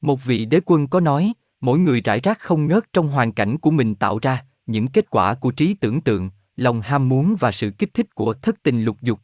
Một 0.00 0.24
vị 0.24 0.44
đế 0.44 0.60
quân 0.64 0.86
có 0.86 1.00
nói, 1.00 1.32
mỗi 1.60 1.78
người 1.78 2.00
rải 2.00 2.20
rác 2.20 2.38
không 2.38 2.66
ngớt 2.66 2.92
trong 2.92 3.08
hoàn 3.08 3.32
cảnh 3.32 3.58
của 3.58 3.70
mình 3.70 3.94
tạo 3.94 4.18
ra, 4.22 4.44
những 4.66 4.88
kết 4.88 5.10
quả 5.10 5.34
của 5.34 5.50
trí 5.50 5.74
tưởng 5.74 6.00
tượng, 6.00 6.30
lòng 6.56 6.80
ham 6.80 7.08
muốn 7.08 7.36
và 7.40 7.52
sự 7.52 7.70
kích 7.70 7.94
thích 7.94 8.14
của 8.14 8.34
thất 8.34 8.62
tình 8.62 8.84
lục 8.84 8.96
dục. 9.02 9.20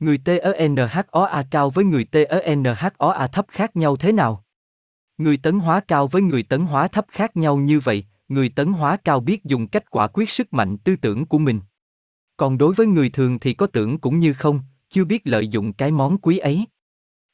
Người 0.00 0.18
TNHOA 0.18 1.42
cao 1.50 1.70
với 1.70 1.84
người 1.84 2.04
TNHOA 2.04 3.26
thấp 3.26 3.46
khác 3.48 3.76
nhau 3.76 3.96
thế 3.96 4.12
nào? 4.12 4.44
Người 5.18 5.36
tấn 5.36 5.58
hóa 5.58 5.80
cao 5.80 6.06
với 6.06 6.22
người 6.22 6.42
tấn 6.42 6.60
hóa 6.60 6.88
thấp 6.88 7.06
khác 7.08 7.36
nhau 7.36 7.56
như 7.56 7.80
vậy, 7.80 8.04
người 8.28 8.48
tấn 8.48 8.72
hóa 8.72 8.96
cao 8.96 9.20
biết 9.20 9.44
dùng 9.44 9.66
cách 9.66 9.90
quả 9.90 10.06
quyết 10.06 10.30
sức 10.30 10.52
mạnh 10.52 10.78
tư 10.78 10.96
tưởng 10.96 11.26
của 11.26 11.38
mình. 11.38 11.60
Còn 12.36 12.58
đối 12.58 12.74
với 12.74 12.86
người 12.86 13.10
thường 13.10 13.38
thì 13.38 13.54
có 13.54 13.66
tưởng 13.66 13.98
cũng 13.98 14.18
như 14.18 14.32
không, 14.32 14.60
chưa 14.88 15.04
biết 15.04 15.22
lợi 15.24 15.48
dụng 15.48 15.72
cái 15.72 15.90
món 15.90 16.18
quý 16.18 16.38
ấy. 16.38 16.64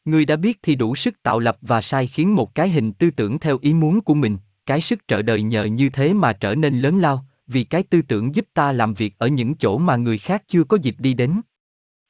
Người 0.05 0.25
đã 0.25 0.37
biết 0.37 0.59
thì 0.63 0.75
đủ 0.75 0.97
sức 0.97 1.23
tạo 1.23 1.39
lập 1.39 1.59
và 1.61 1.81
sai 1.81 2.07
khiến 2.07 2.35
một 2.35 2.55
cái 2.55 2.69
hình 2.69 2.93
tư 2.93 3.11
tưởng 3.11 3.39
theo 3.39 3.59
ý 3.61 3.75
muốn 3.75 4.01
của 4.01 4.15
mình, 4.15 4.39
cái 4.67 4.81
sức 4.81 5.09
trợ 5.09 5.23
đời 5.23 5.43
nhờ 5.43 5.65
như 5.65 5.89
thế 5.89 6.15
mà 6.15 6.33
trở 6.33 6.55
nên 6.55 6.81
lớn 6.81 6.99
lao, 6.99 7.27
vì 7.47 7.65
cái 7.65 7.83
tư 7.83 8.03
tưởng 8.03 8.35
giúp 8.35 8.47
ta 8.55 8.73
làm 8.73 8.95
việc 8.95 9.15
ở 9.19 9.27
những 9.27 9.55
chỗ 9.55 9.79
mà 9.79 9.97
người 9.97 10.19
khác 10.19 10.43
chưa 10.47 10.65
có 10.65 10.79
dịp 10.83 10.95
đi 10.99 11.15
đến. 11.15 11.41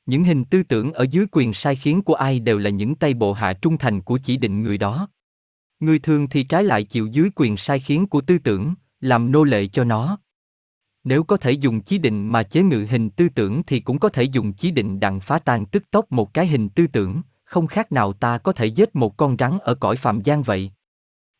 Những 0.06 0.24
hình 0.24 0.44
tư 0.44 0.62
tưởng 0.62 0.92
ở 0.92 1.06
dưới 1.10 1.26
quyền 1.32 1.54
sai 1.54 1.76
khiến 1.76 2.02
của 2.02 2.14
ai 2.14 2.40
đều 2.40 2.58
là 2.58 2.70
những 2.70 2.94
tay 2.94 3.14
bộ 3.14 3.32
hạ 3.32 3.52
trung 3.52 3.78
thành 3.78 4.00
của 4.00 4.18
chỉ 4.22 4.36
định 4.36 4.62
người 4.62 4.78
đó. 4.78 5.08
Người 5.80 5.98
thường 5.98 6.28
thì 6.28 6.42
trái 6.42 6.64
lại 6.64 6.84
chịu 6.84 7.06
dưới 7.06 7.30
quyền 7.34 7.56
sai 7.56 7.78
khiến 7.78 8.06
của 8.06 8.20
tư 8.20 8.38
tưởng, 8.38 8.74
làm 9.00 9.32
nô 9.32 9.44
lệ 9.44 9.66
cho 9.66 9.84
nó. 9.84 10.18
Nếu 11.04 11.24
có 11.24 11.36
thể 11.36 11.52
dùng 11.52 11.80
chí 11.80 11.98
định 11.98 12.28
mà 12.28 12.42
chế 12.42 12.62
ngự 12.62 12.86
hình 12.90 13.10
tư 13.10 13.28
tưởng 13.34 13.62
thì 13.66 13.80
cũng 13.80 13.98
có 13.98 14.08
thể 14.08 14.22
dùng 14.22 14.52
chí 14.52 14.70
định 14.70 15.00
đặng 15.00 15.20
phá 15.20 15.38
tan 15.38 15.66
tức 15.66 15.90
tốc 15.90 16.12
một 16.12 16.34
cái 16.34 16.46
hình 16.46 16.68
tư 16.68 16.86
tưởng, 16.86 17.22
không 17.44 17.66
khác 17.66 17.92
nào 17.92 18.12
ta 18.12 18.38
có 18.38 18.52
thể 18.52 18.66
giết 18.66 18.96
một 18.96 19.16
con 19.16 19.36
rắn 19.38 19.58
ở 19.62 19.74
cõi 19.74 19.96
phạm 19.96 20.20
gian 20.22 20.42
vậy. 20.42 20.70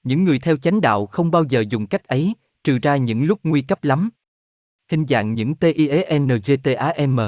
Những 0.02 0.24
người 0.24 0.38
theo 0.38 0.56
chánh 0.56 0.80
đạo 0.80 1.06
không 1.06 1.30
bao 1.30 1.44
giờ 1.48 1.64
dùng 1.68 1.86
cách 1.86 2.04
ấy, 2.04 2.34
trừ 2.64 2.78
ra 2.82 2.96
những 2.96 3.24
lúc 3.24 3.40
nguy 3.42 3.62
cấp 3.62 3.84
lắm. 3.84 4.10
Hình 4.90 5.06
dạng 5.06 5.34
những 5.34 5.54
TIENGTAM. 5.54 7.18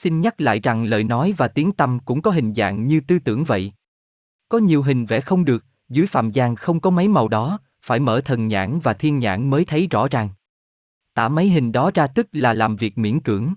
Xin 0.00 0.20
nhắc 0.20 0.40
lại 0.40 0.60
rằng 0.60 0.84
lời 0.84 1.04
nói 1.04 1.34
và 1.36 1.48
tiếng 1.48 1.72
tâm 1.72 1.98
cũng 2.04 2.22
có 2.22 2.30
hình 2.30 2.54
dạng 2.54 2.86
như 2.86 3.00
tư 3.00 3.18
tưởng 3.18 3.44
vậy. 3.44 3.72
Có 4.48 4.58
nhiều 4.58 4.82
hình 4.82 5.06
vẽ 5.06 5.20
không 5.20 5.44
được, 5.44 5.64
dưới 5.88 6.06
phạm 6.06 6.30
gian 6.30 6.56
không 6.56 6.80
có 6.80 6.90
mấy 6.90 7.08
màu 7.08 7.28
đó, 7.28 7.58
phải 7.82 8.00
mở 8.00 8.20
thần 8.20 8.48
nhãn 8.48 8.80
và 8.80 8.92
thiên 8.92 9.18
nhãn 9.18 9.50
mới 9.50 9.64
thấy 9.64 9.86
rõ 9.90 10.08
ràng. 10.08 10.28
Tả 11.14 11.28
mấy 11.28 11.48
hình 11.48 11.72
đó 11.72 11.90
ra 11.94 12.06
tức 12.06 12.28
là 12.32 12.54
làm 12.54 12.76
việc 12.76 12.98
miễn 12.98 13.20
cưỡng. 13.20 13.54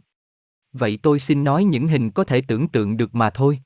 Vậy 0.73 0.99
tôi 1.01 1.19
xin 1.19 1.43
nói 1.43 1.63
những 1.63 1.87
hình 1.87 2.11
có 2.11 2.23
thể 2.23 2.41
tưởng 2.41 2.67
tượng 2.67 2.97
được 2.97 3.15
mà 3.15 3.29
thôi. 3.29 3.59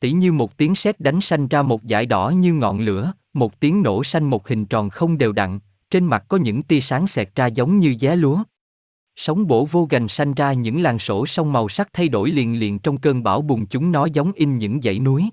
Tỷ 0.00 0.12
như 0.12 0.32
một 0.32 0.56
tiếng 0.56 0.74
sét 0.74 1.00
đánh 1.00 1.20
xanh 1.20 1.48
ra 1.48 1.62
một 1.62 1.80
dải 1.84 2.06
đỏ 2.06 2.30
như 2.30 2.54
ngọn 2.54 2.80
lửa, 2.80 3.12
một 3.32 3.60
tiếng 3.60 3.82
nổ 3.82 4.04
xanh 4.04 4.24
một 4.24 4.48
hình 4.48 4.66
tròn 4.66 4.90
không 4.90 5.18
đều 5.18 5.32
đặn, 5.32 5.58
trên 5.90 6.04
mặt 6.04 6.24
có 6.28 6.36
những 6.36 6.62
tia 6.62 6.80
sáng 6.80 7.06
xẹt 7.06 7.34
ra 7.34 7.46
giống 7.46 7.78
như 7.78 7.94
giá 7.98 8.14
lúa. 8.14 8.42
Sóng 9.16 9.46
bổ 9.46 9.64
vô 9.64 9.86
gành 9.90 10.08
sanh 10.08 10.34
ra 10.34 10.52
những 10.52 10.82
làn 10.82 10.98
sổ 10.98 11.26
sông 11.26 11.52
màu 11.52 11.68
sắc 11.68 11.88
thay 11.92 12.08
đổi 12.08 12.30
liền 12.30 12.58
liền 12.58 12.78
trong 12.78 12.98
cơn 12.98 13.22
bão 13.22 13.42
bùng 13.42 13.66
chúng 13.66 13.92
nó 13.92 14.06
giống 14.06 14.32
in 14.32 14.58
những 14.58 14.80
dãy 14.82 14.98
núi. 14.98 15.24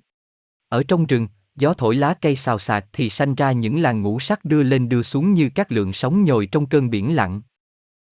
Ở 0.69 0.83
trong 0.83 1.05
rừng, 1.05 1.27
gió 1.55 1.73
thổi 1.73 1.95
lá 1.95 2.13
cây 2.21 2.35
xào 2.35 2.59
xạc 2.59 2.85
thì 2.93 3.09
sanh 3.09 3.35
ra 3.35 3.51
những 3.51 3.81
làn 3.81 4.01
ngũ 4.01 4.19
sắc 4.19 4.45
đưa 4.45 4.63
lên 4.63 4.89
đưa 4.89 5.03
xuống 5.03 5.33
như 5.33 5.49
các 5.55 5.71
lượng 5.71 5.93
sóng 5.93 6.25
nhồi 6.25 6.45
trong 6.45 6.65
cơn 6.65 6.89
biển 6.89 7.15
lặng. 7.15 7.41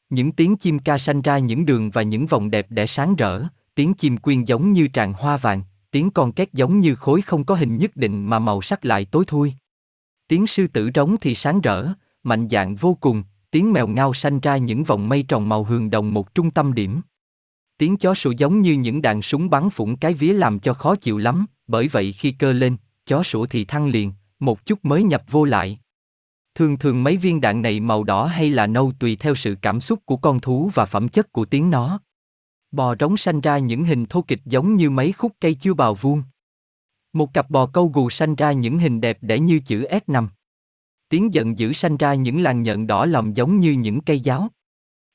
Những 0.10 0.32
tiếng 0.32 0.58
chim 0.58 0.80
ca 0.80 0.98
sanh 0.98 1.22
ra 1.22 1.38
những 1.38 1.66
đường 1.66 1.90
và 1.90 2.02
những 2.02 2.26
vòng 2.26 2.52
đẹp 2.52 2.68
đẽ 2.70 2.86
sáng 2.86 3.16
rỡ, 3.16 3.44
tiếng 3.76 3.94
chim 3.94 4.18
quyên 4.18 4.44
giống 4.44 4.74
như 4.74 4.88
tràng 4.94 5.14
hoa 5.14 5.38
vàng, 5.38 5.62
tiếng 5.92 6.10
con 6.10 6.32
két 6.32 6.54
giống 6.54 6.80
như 6.80 6.96
khối 6.96 7.22
không 7.22 7.44
có 7.44 7.56
hình 7.56 7.78
nhất 7.78 7.96
định 7.96 8.26
mà 8.26 8.40
màu 8.40 8.62
sắc 8.62 8.86
lại 8.86 9.06
tối 9.06 9.24
thui. 9.28 9.54
Tiếng 10.28 10.48
sư 10.48 10.68
tử 10.68 10.90
trống 10.90 11.16
thì 11.22 11.36
sáng 11.36 11.62
rỡ, 11.62 11.88
mạnh 12.24 12.48
dạng 12.50 12.76
vô 12.76 12.98
cùng, 13.00 13.24
tiếng 13.52 13.74
mèo 13.74 13.88
ngao 13.88 14.14
sanh 14.14 14.40
ra 14.40 14.58
những 14.58 14.84
vòng 14.84 15.10
mây 15.10 15.24
tròn 15.24 15.50
màu 15.50 15.64
hường 15.64 15.90
đồng 15.90 16.14
một 16.14 16.36
trung 16.36 16.52
tâm 16.52 16.74
điểm. 16.74 17.02
Tiếng 17.78 17.98
chó 17.98 18.16
sủa 18.16 18.32
giống 18.32 18.62
như 18.62 18.74
những 18.74 19.02
đạn 19.02 19.22
súng 19.22 19.50
bắn 19.50 19.70
phủng 19.70 19.98
cái 19.98 20.14
vía 20.14 20.34
làm 20.34 20.60
cho 20.60 20.74
khó 20.74 20.96
chịu 20.96 21.18
lắm, 21.18 21.46
bởi 21.68 21.88
vậy 21.88 22.12
khi 22.12 22.32
cơ 22.32 22.54
lên, 22.54 22.78
chó 23.06 23.24
sủa 23.24 23.46
thì 23.46 23.66
thăng 23.66 23.88
liền, 23.88 24.14
một 24.40 24.66
chút 24.66 24.86
mới 24.86 25.04
nhập 25.04 25.24
vô 25.30 25.46
lại. 25.46 25.80
Thường 26.56 26.78
thường 26.78 27.04
mấy 27.04 27.18
viên 27.18 27.42
đạn 27.42 27.62
này 27.62 27.80
màu 27.80 28.04
đỏ 28.04 28.26
hay 28.26 28.50
là 28.50 28.68
nâu 28.68 28.92
tùy 29.00 29.16
theo 29.16 29.36
sự 29.36 29.56
cảm 29.62 29.82
xúc 29.82 30.00
của 30.06 30.18
con 30.18 30.40
thú 30.40 30.72
và 30.74 30.86
phẩm 30.86 31.10
chất 31.10 31.32
của 31.32 31.46
tiếng 31.46 31.70
nó. 31.70 32.00
Bò 32.72 32.96
rống 33.00 33.18
sanh 33.18 33.42
ra 33.42 33.58
những 33.58 33.84
hình 33.84 34.06
thô 34.06 34.22
kịch 34.22 34.42
giống 34.46 34.76
như 34.76 34.90
mấy 34.90 35.12
khúc 35.12 35.32
cây 35.40 35.54
chưa 35.54 35.74
bào 35.74 35.96
vuông. 35.96 36.24
Một 37.14 37.34
cặp 37.34 37.50
bò 37.50 37.66
câu 37.66 37.92
gù 37.94 38.10
sanh 38.10 38.36
ra 38.36 38.52
những 38.52 38.80
hình 38.80 39.02
đẹp 39.02 39.18
đẽ 39.22 39.40
như 39.40 39.60
chữ 39.60 39.88
S 39.92 40.10
nằm. 40.10 40.30
Tiếng 41.10 41.34
giận 41.34 41.60
dữ 41.60 41.74
sanh 41.74 41.98
ra 41.98 42.14
những 42.14 42.42
làn 42.42 42.64
nhận 42.64 42.88
đỏ 42.88 43.06
lòng 43.06 43.36
giống 43.36 43.60
như 43.60 43.72
những 43.72 44.02
cây 44.02 44.20
giáo. 44.20 44.48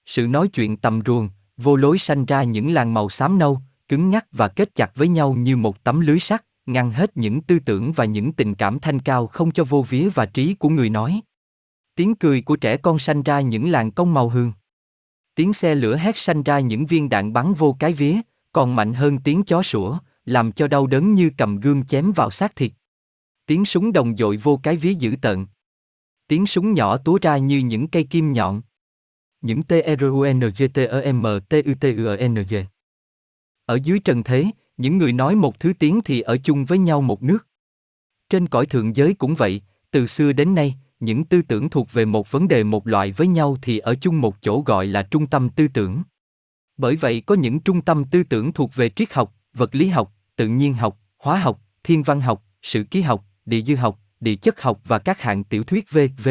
Sự 0.07 0.27
nói 0.27 0.49
chuyện 0.49 0.77
tầm 0.77 1.01
ruồng, 1.07 1.29
vô 1.57 1.77
lối 1.77 1.99
sanh 1.99 2.25
ra 2.25 2.43
những 2.43 2.73
làn 2.73 2.95
màu 2.95 3.09
xám 3.09 3.39
nâu, 3.39 3.61
cứng 3.89 4.11
nhắc 4.11 4.27
và 4.33 4.49
kết 4.49 4.75
chặt 4.75 4.97
với 4.97 5.09
nhau 5.09 5.35
như 5.35 5.57
một 5.57 5.85
tấm 5.85 6.01
lưới 6.01 6.21
sắt, 6.21 6.45
ngăn 6.67 6.91
hết 6.91 7.17
những 7.17 7.41
tư 7.41 7.59
tưởng 7.59 7.93
và 7.93 8.05
những 8.05 8.33
tình 8.33 8.55
cảm 8.55 8.79
thanh 8.79 9.01
cao 9.01 9.27
không 9.27 9.53
cho 9.53 9.65
vô 9.65 9.83
vía 9.89 10.09
và 10.15 10.27
trí 10.27 10.55
của 10.55 10.69
người 10.69 10.91
nói. 10.91 11.21
Tiếng 11.95 12.15
cười 12.15 12.43
của 12.43 12.57
trẻ 12.57 12.77
con 12.77 12.99
sanh 12.99 13.23
ra 13.23 13.41
những 13.41 13.71
làn 13.71 13.91
công 13.91 14.15
màu 14.15 14.29
hương. 14.29 14.53
Tiếng 15.35 15.53
xe 15.53 15.75
lửa 15.75 15.97
hét 15.97 16.19
sanh 16.19 16.43
ra 16.43 16.61
những 16.61 16.87
viên 16.87 17.09
đạn 17.09 17.33
bắn 17.33 17.55
vô 17.55 17.77
cái 17.79 17.93
vía, 17.93 18.17
còn 18.53 18.77
mạnh 18.77 18.95
hơn 18.95 19.19
tiếng 19.19 19.43
chó 19.43 19.63
sủa, 19.63 19.99
làm 20.25 20.53
cho 20.53 20.69
đau 20.69 20.87
đớn 20.87 21.15
như 21.15 21.31
cầm 21.39 21.61
gươm 21.61 21.85
chém 21.85 22.13
vào 22.13 22.31
xác 22.31 22.57
thịt. 22.57 22.73
Tiếng 23.47 23.65
súng 23.65 23.93
đồng 23.93 24.17
dội 24.17 24.37
vô 24.37 24.61
cái 24.63 24.77
vía 24.77 24.93
dữ 24.93 25.15
tợn. 25.23 25.47
Tiếng 26.35 26.47
súng 26.47 26.75
nhỏ 26.75 26.97
túa 26.97 27.19
ra 27.23 27.37
như 27.37 27.59
những 27.59 27.89
cây 27.89 28.05
kim 28.05 28.33
nhọn. 28.33 28.63
Những 29.41 29.63
TRUNGTEMTUTUNG. 29.63 31.05
Ở 33.67 33.79
dưới 33.85 33.99
trần 33.99 34.23
thế, 34.23 34.47
những 34.77 34.99
người 34.99 35.13
nói 35.13 35.35
một 35.35 35.61
thứ 35.61 35.73
tiếng 35.79 36.01
thì 36.05 36.21
ở 36.21 36.37
chung 36.45 36.65
với 36.65 36.79
nhau 36.79 37.01
một 37.01 37.23
nước. 37.23 37.47
Trên 38.31 38.49
cõi 38.49 38.67
thượng 38.67 38.97
giới 38.97 39.15
cũng 39.15 39.35
vậy, 39.35 39.63
từ 39.91 40.07
xưa 40.07 40.33
đến 40.33 40.55
nay, 40.55 40.75
những 41.01 41.25
tư 41.25 41.43
tưởng 41.43 41.71
thuộc 41.71 41.93
về 41.93 42.05
một 42.05 42.31
vấn 42.31 42.49
đề 42.49 42.65
một 42.65 42.87
loại 42.87 43.13
với 43.13 43.27
nhau 43.27 43.57
thì 43.63 43.79
ở 43.79 43.95
chung 43.95 44.21
một 44.21 44.37
chỗ 44.41 44.63
gọi 44.67 44.87
là 44.87 45.03
trung 45.03 45.27
tâm 45.27 45.49
tư 45.49 45.69
tưởng. 45.69 46.03
Bởi 46.77 46.97
vậy 46.97 47.23
có 47.27 47.35
những 47.35 47.61
trung 47.61 47.83
tâm 47.83 48.05
tư 48.05 48.23
tưởng 48.23 48.53
thuộc 48.53 48.75
về 48.75 48.91
triết 48.91 49.13
học, 49.13 49.35
vật 49.53 49.75
lý 49.75 49.89
học, 49.89 50.13
tự 50.37 50.49
nhiên 50.49 50.75
học, 50.75 50.99
hóa 51.19 51.39
học, 51.39 51.61
thiên 51.85 52.03
văn 52.03 52.21
học, 52.21 52.45
sử 52.63 52.85
ký 52.85 53.01
học, 53.01 53.25
địa 53.47 53.63
dư 53.63 53.77
học, 53.77 54.01
địa 54.25 54.35
chất 54.35 54.63
học 54.63 54.81
và 54.85 54.99
các 54.99 55.21
hạng 55.21 55.45
tiểu 55.45 55.65
thuyết 55.65 55.91
v.v. 55.91 56.29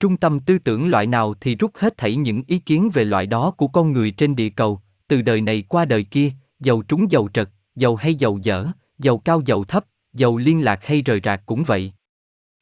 Trung 0.00 0.16
tâm 0.16 0.40
tư 0.40 0.58
tưởng 0.58 0.88
loại 0.88 1.06
nào 1.06 1.34
thì 1.40 1.54
rút 1.54 1.70
hết 1.74 1.96
thảy 1.96 2.16
những 2.16 2.42
ý 2.46 2.58
kiến 2.58 2.90
về 2.94 3.04
loại 3.04 3.26
đó 3.26 3.50
của 3.50 3.68
con 3.68 3.92
người 3.92 4.10
trên 4.10 4.36
địa 4.36 4.48
cầu, 4.48 4.80
từ 5.08 5.22
đời 5.22 5.40
này 5.40 5.62
qua 5.68 5.84
đời 5.84 6.04
kia, 6.04 6.30
giàu 6.60 6.82
trúng 6.82 7.10
giàu 7.10 7.28
trật, 7.34 7.48
giàu 7.76 7.96
hay 7.96 8.14
giàu 8.14 8.38
dở, 8.42 8.66
giàu 8.98 9.18
cao 9.18 9.42
giàu 9.46 9.64
thấp, 9.64 9.84
giàu 10.12 10.36
liên 10.36 10.64
lạc 10.64 10.84
hay 10.86 11.02
rời 11.02 11.20
rạc 11.24 11.42
cũng 11.46 11.64
vậy. 11.64 11.92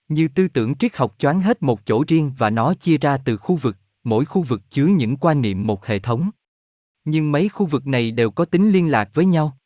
Như 0.08 0.28
tư 0.28 0.48
tưởng 0.48 0.74
triết 0.74 0.96
học 0.96 1.14
choán 1.18 1.40
hết 1.40 1.62
một 1.62 1.86
chỗ 1.86 2.04
riêng 2.08 2.32
và 2.38 2.50
nó 2.50 2.74
chia 2.74 2.98
ra 2.98 3.16
từ 3.16 3.36
khu 3.36 3.56
vực, 3.56 3.76
mỗi 4.04 4.24
khu 4.24 4.42
vực 4.42 4.62
chứa 4.70 4.86
những 4.86 5.16
quan 5.16 5.40
niệm 5.40 5.66
một 5.66 5.86
hệ 5.86 5.98
thống. 5.98 6.30
Nhưng 7.04 7.32
mấy 7.32 7.48
khu 7.48 7.66
vực 7.66 7.86
này 7.86 8.10
đều 8.10 8.30
có 8.30 8.44
tính 8.44 8.70
liên 8.70 8.90
lạc 8.90 9.10
với 9.14 9.24
nhau. 9.24 9.58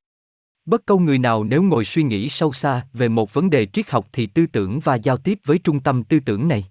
Bất 0.66 0.86
câu 0.86 0.98
người 0.98 1.18
nào 1.18 1.44
nếu 1.44 1.62
ngồi 1.62 1.84
suy 1.84 2.02
nghĩ 2.02 2.28
sâu 2.28 2.52
xa 2.52 2.86
về 2.92 3.08
một 3.08 3.34
vấn 3.34 3.50
đề 3.50 3.66
triết 3.66 3.90
học 3.90 4.08
thì 4.12 4.26
tư 4.26 4.46
tưởng 4.46 4.80
và 4.80 4.94
giao 4.94 5.16
tiếp 5.16 5.38
với 5.44 5.58
trung 5.58 5.80
tâm 5.80 6.04
tư 6.04 6.20
tưởng 6.20 6.48
này. 6.48 6.64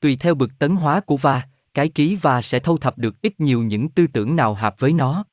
Tùy 0.00 0.16
theo 0.16 0.34
bực 0.34 0.50
tấn 0.58 0.76
hóa 0.76 1.00
của 1.00 1.16
va, 1.16 1.42
cái 1.74 1.88
trí 1.88 2.16
va 2.16 2.42
sẽ 2.42 2.58
thâu 2.58 2.78
thập 2.78 2.98
được 2.98 3.22
ít 3.22 3.40
nhiều 3.40 3.62
những 3.62 3.88
tư 3.88 4.06
tưởng 4.06 4.36
nào 4.36 4.54
hợp 4.54 4.74
với 4.78 4.92
nó. 4.92 5.24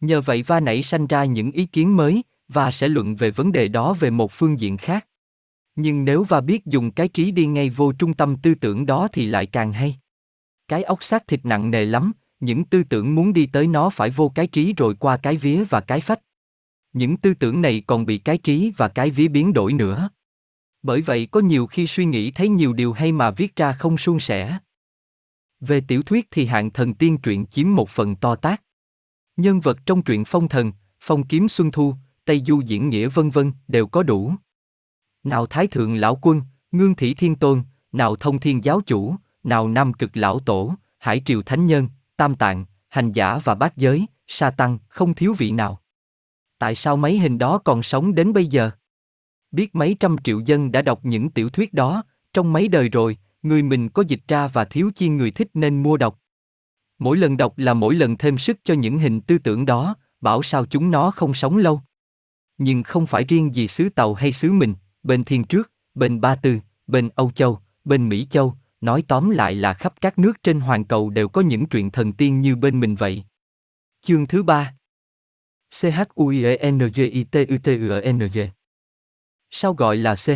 Nhờ 0.00 0.20
vậy 0.20 0.42
va 0.42 0.60
nảy 0.60 0.82
sanh 0.82 1.06
ra 1.06 1.24
những 1.24 1.50
ý 1.50 1.66
kiến 1.66 1.96
mới, 1.96 2.22
và 2.48 2.70
sẽ 2.70 2.88
luận 2.88 3.16
về 3.16 3.30
vấn 3.30 3.52
đề 3.52 3.68
đó 3.68 3.94
về 3.94 4.10
một 4.10 4.32
phương 4.32 4.60
diện 4.60 4.76
khác. 4.76 5.06
Nhưng 5.76 6.04
nếu 6.04 6.24
va 6.24 6.40
biết 6.40 6.66
dùng 6.66 6.90
cái 6.90 7.08
trí 7.08 7.30
đi 7.30 7.46
ngay 7.46 7.70
vô 7.70 7.92
trung 7.92 8.14
tâm 8.14 8.36
tư 8.36 8.54
tưởng 8.54 8.86
đó 8.86 9.08
thì 9.12 9.26
lại 9.26 9.46
càng 9.46 9.72
hay. 9.72 9.96
Cái 10.68 10.82
ốc 10.82 11.02
xác 11.02 11.26
thịt 11.26 11.40
nặng 11.44 11.70
nề 11.70 11.84
lắm, 11.84 12.12
những 12.40 12.64
tư 12.64 12.82
tưởng 12.82 13.14
muốn 13.14 13.32
đi 13.32 13.46
tới 13.46 13.66
nó 13.66 13.90
phải 13.90 14.10
vô 14.10 14.32
cái 14.34 14.46
trí 14.46 14.74
rồi 14.76 14.94
qua 14.94 15.16
cái 15.16 15.36
vía 15.36 15.64
và 15.64 15.80
cái 15.80 16.00
phách. 16.00 16.20
Những 16.92 17.16
tư 17.16 17.34
tưởng 17.34 17.62
này 17.62 17.82
còn 17.86 18.06
bị 18.06 18.18
cái 18.18 18.38
trí 18.38 18.72
và 18.76 18.88
cái 18.88 19.10
vía 19.10 19.28
biến 19.28 19.52
đổi 19.52 19.72
nữa. 19.72 20.10
Bởi 20.82 21.02
vậy 21.02 21.28
có 21.30 21.40
nhiều 21.40 21.66
khi 21.66 21.86
suy 21.86 22.04
nghĩ 22.04 22.30
thấy 22.30 22.48
nhiều 22.48 22.72
điều 22.72 22.92
hay 22.92 23.12
mà 23.12 23.30
viết 23.30 23.56
ra 23.56 23.72
không 23.72 23.98
suôn 23.98 24.20
sẻ. 24.20 24.58
Về 25.60 25.80
tiểu 25.88 26.02
thuyết 26.02 26.26
thì 26.30 26.46
hạng 26.46 26.70
thần 26.70 26.94
tiên 26.94 27.18
truyện 27.18 27.46
chiếm 27.46 27.74
một 27.74 27.88
phần 27.88 28.16
to 28.16 28.34
tác. 28.34 28.62
Nhân 29.36 29.60
vật 29.60 29.78
trong 29.86 30.02
truyện 30.02 30.24
phong 30.26 30.48
thần, 30.48 30.72
phong 31.00 31.26
kiếm 31.26 31.48
xuân 31.48 31.70
thu, 31.70 31.94
tây 32.24 32.42
du 32.46 32.60
diễn 32.60 32.88
nghĩa 32.88 33.08
vân 33.08 33.30
vân 33.30 33.52
đều 33.68 33.86
có 33.86 34.02
đủ. 34.02 34.32
Nào 35.24 35.46
Thái 35.46 35.66
Thượng 35.66 35.94
Lão 35.94 36.18
Quân, 36.22 36.42
Ngương 36.72 36.94
Thị 36.94 37.14
Thiên 37.14 37.36
Tôn, 37.36 37.62
nào 37.92 38.16
Thông 38.16 38.38
Thiên 38.38 38.64
Giáo 38.64 38.80
Chủ, 38.86 39.14
nào 39.42 39.68
Nam 39.68 39.92
Cực 39.92 40.16
Lão 40.16 40.38
Tổ, 40.38 40.74
Hải 40.98 41.22
Triều 41.24 41.42
Thánh 41.42 41.66
Nhân, 41.66 41.88
Tam 42.16 42.34
Tạng, 42.34 42.64
Hành 42.88 43.12
Giả 43.12 43.40
và 43.44 43.54
Bát 43.54 43.76
Giới, 43.76 44.06
Sa 44.26 44.50
Tăng, 44.50 44.78
không 44.88 45.14
thiếu 45.14 45.34
vị 45.38 45.50
nào. 45.50 45.80
Tại 46.58 46.74
sao 46.74 46.96
mấy 46.96 47.18
hình 47.18 47.38
đó 47.38 47.58
còn 47.58 47.82
sống 47.82 48.14
đến 48.14 48.32
bây 48.32 48.46
giờ? 48.46 48.70
Biết 49.50 49.74
mấy 49.74 49.96
trăm 50.00 50.16
triệu 50.24 50.40
dân 50.40 50.72
đã 50.72 50.82
đọc 50.82 51.00
những 51.02 51.30
tiểu 51.30 51.50
thuyết 51.50 51.74
đó, 51.74 52.02
trong 52.32 52.52
mấy 52.52 52.68
đời 52.68 52.88
rồi, 52.88 53.16
người 53.42 53.62
mình 53.62 53.88
có 53.88 54.04
dịch 54.08 54.20
ra 54.28 54.48
và 54.48 54.64
thiếu 54.64 54.90
chi 54.94 55.08
người 55.08 55.30
thích 55.30 55.48
nên 55.54 55.82
mua 55.82 55.96
đọc. 55.96 56.20
Mỗi 56.98 57.16
lần 57.16 57.36
đọc 57.36 57.58
là 57.58 57.74
mỗi 57.74 57.94
lần 57.94 58.16
thêm 58.16 58.38
sức 58.38 58.58
cho 58.64 58.74
những 58.74 58.98
hình 58.98 59.20
tư 59.20 59.38
tưởng 59.38 59.66
đó, 59.66 59.96
bảo 60.20 60.42
sao 60.42 60.66
chúng 60.66 60.90
nó 60.90 61.10
không 61.10 61.34
sống 61.34 61.56
lâu. 61.56 61.80
Nhưng 62.58 62.82
không 62.82 63.06
phải 63.06 63.24
riêng 63.24 63.54
gì 63.54 63.68
xứ 63.68 63.88
Tàu 63.88 64.14
hay 64.14 64.32
xứ 64.32 64.52
mình, 64.52 64.74
bên 65.02 65.24
Thiên 65.24 65.44
Trước, 65.44 65.72
bên 65.94 66.20
Ba 66.20 66.34
Tư, 66.34 66.58
bên 66.86 67.08
Âu 67.14 67.30
Châu, 67.30 67.58
bên 67.84 68.08
Mỹ 68.08 68.26
Châu, 68.30 68.54
nói 68.80 69.04
tóm 69.08 69.30
lại 69.30 69.54
là 69.54 69.74
khắp 69.74 69.94
các 70.00 70.18
nước 70.18 70.42
trên 70.42 70.60
hoàn 70.60 70.84
cầu 70.84 71.10
đều 71.10 71.28
có 71.28 71.40
những 71.40 71.66
truyện 71.66 71.90
thần 71.90 72.12
tiên 72.12 72.40
như 72.40 72.56
bên 72.56 72.80
mình 72.80 72.94
vậy. 72.94 73.24
Chương 74.02 74.26
thứ 74.26 74.42
ba 74.42 74.74
c 75.70 75.86
Sao 79.50 79.74
gọi 79.74 79.96
là 79.96 80.14
c 80.14 80.28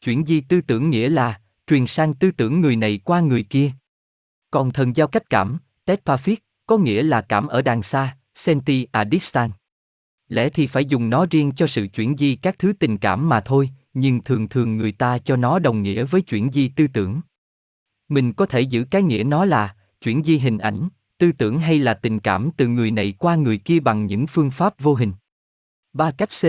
Chuyển 0.00 0.24
di 0.24 0.40
tư 0.40 0.60
tưởng 0.60 0.90
nghĩa 0.90 1.08
là 1.08 1.40
truyền 1.66 1.86
sang 1.86 2.14
tư 2.14 2.30
tưởng 2.30 2.60
người 2.60 2.76
này 2.76 3.00
qua 3.04 3.20
người 3.20 3.42
kia. 3.42 3.70
Còn 4.50 4.72
thần 4.72 4.96
giao 4.96 5.08
cách 5.08 5.30
cảm, 5.30 5.58
Tepafit, 5.86 6.36
có 6.66 6.78
nghĩa 6.78 7.02
là 7.02 7.20
cảm 7.20 7.46
ở 7.46 7.62
đàng 7.62 7.82
xa, 7.82 8.16
Senti 8.34 8.86
à 8.92 9.00
a 9.00 9.04
distan. 9.12 9.50
Lẽ 10.28 10.48
thì 10.48 10.66
phải 10.66 10.84
dùng 10.84 11.10
nó 11.10 11.26
riêng 11.30 11.52
cho 11.56 11.66
sự 11.66 11.86
chuyển 11.86 12.16
di 12.16 12.36
các 12.36 12.58
thứ 12.58 12.72
tình 12.72 12.98
cảm 12.98 13.28
mà 13.28 13.40
thôi, 13.40 13.70
nhưng 13.94 14.24
thường 14.24 14.48
thường 14.48 14.76
người 14.76 14.92
ta 14.92 15.18
cho 15.18 15.36
nó 15.36 15.58
đồng 15.58 15.82
nghĩa 15.82 16.04
với 16.04 16.22
chuyển 16.22 16.52
di 16.52 16.68
tư 16.68 16.86
tưởng. 16.92 17.20
Mình 18.08 18.32
có 18.32 18.46
thể 18.46 18.60
giữ 18.60 18.84
cái 18.90 19.02
nghĩa 19.02 19.22
nó 19.22 19.44
là 19.44 19.74
chuyển 20.00 20.24
di 20.24 20.38
hình 20.38 20.58
ảnh, 20.58 20.88
tư 21.18 21.32
tưởng 21.32 21.58
hay 21.58 21.78
là 21.78 21.94
tình 21.94 22.20
cảm 22.20 22.50
từ 22.56 22.68
người 22.68 22.90
này 22.90 23.14
qua 23.18 23.36
người 23.36 23.58
kia 23.58 23.80
bằng 23.80 24.06
những 24.06 24.26
phương 24.26 24.50
pháp 24.50 24.80
vô 24.80 24.94
hình. 24.94 25.12
Ba 25.92 26.10
cách 26.10 26.28
C 26.28 26.44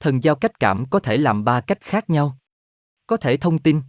Thần 0.00 0.22
giao 0.22 0.34
cách 0.34 0.60
cảm 0.60 0.84
có 0.90 0.98
thể 0.98 1.16
làm 1.16 1.44
ba 1.44 1.60
cách 1.60 1.80
khác 1.80 2.10
nhau. 2.10 2.38
Có 3.06 3.16
thể 3.16 3.36
thông 3.36 3.58
tin. 3.58 3.80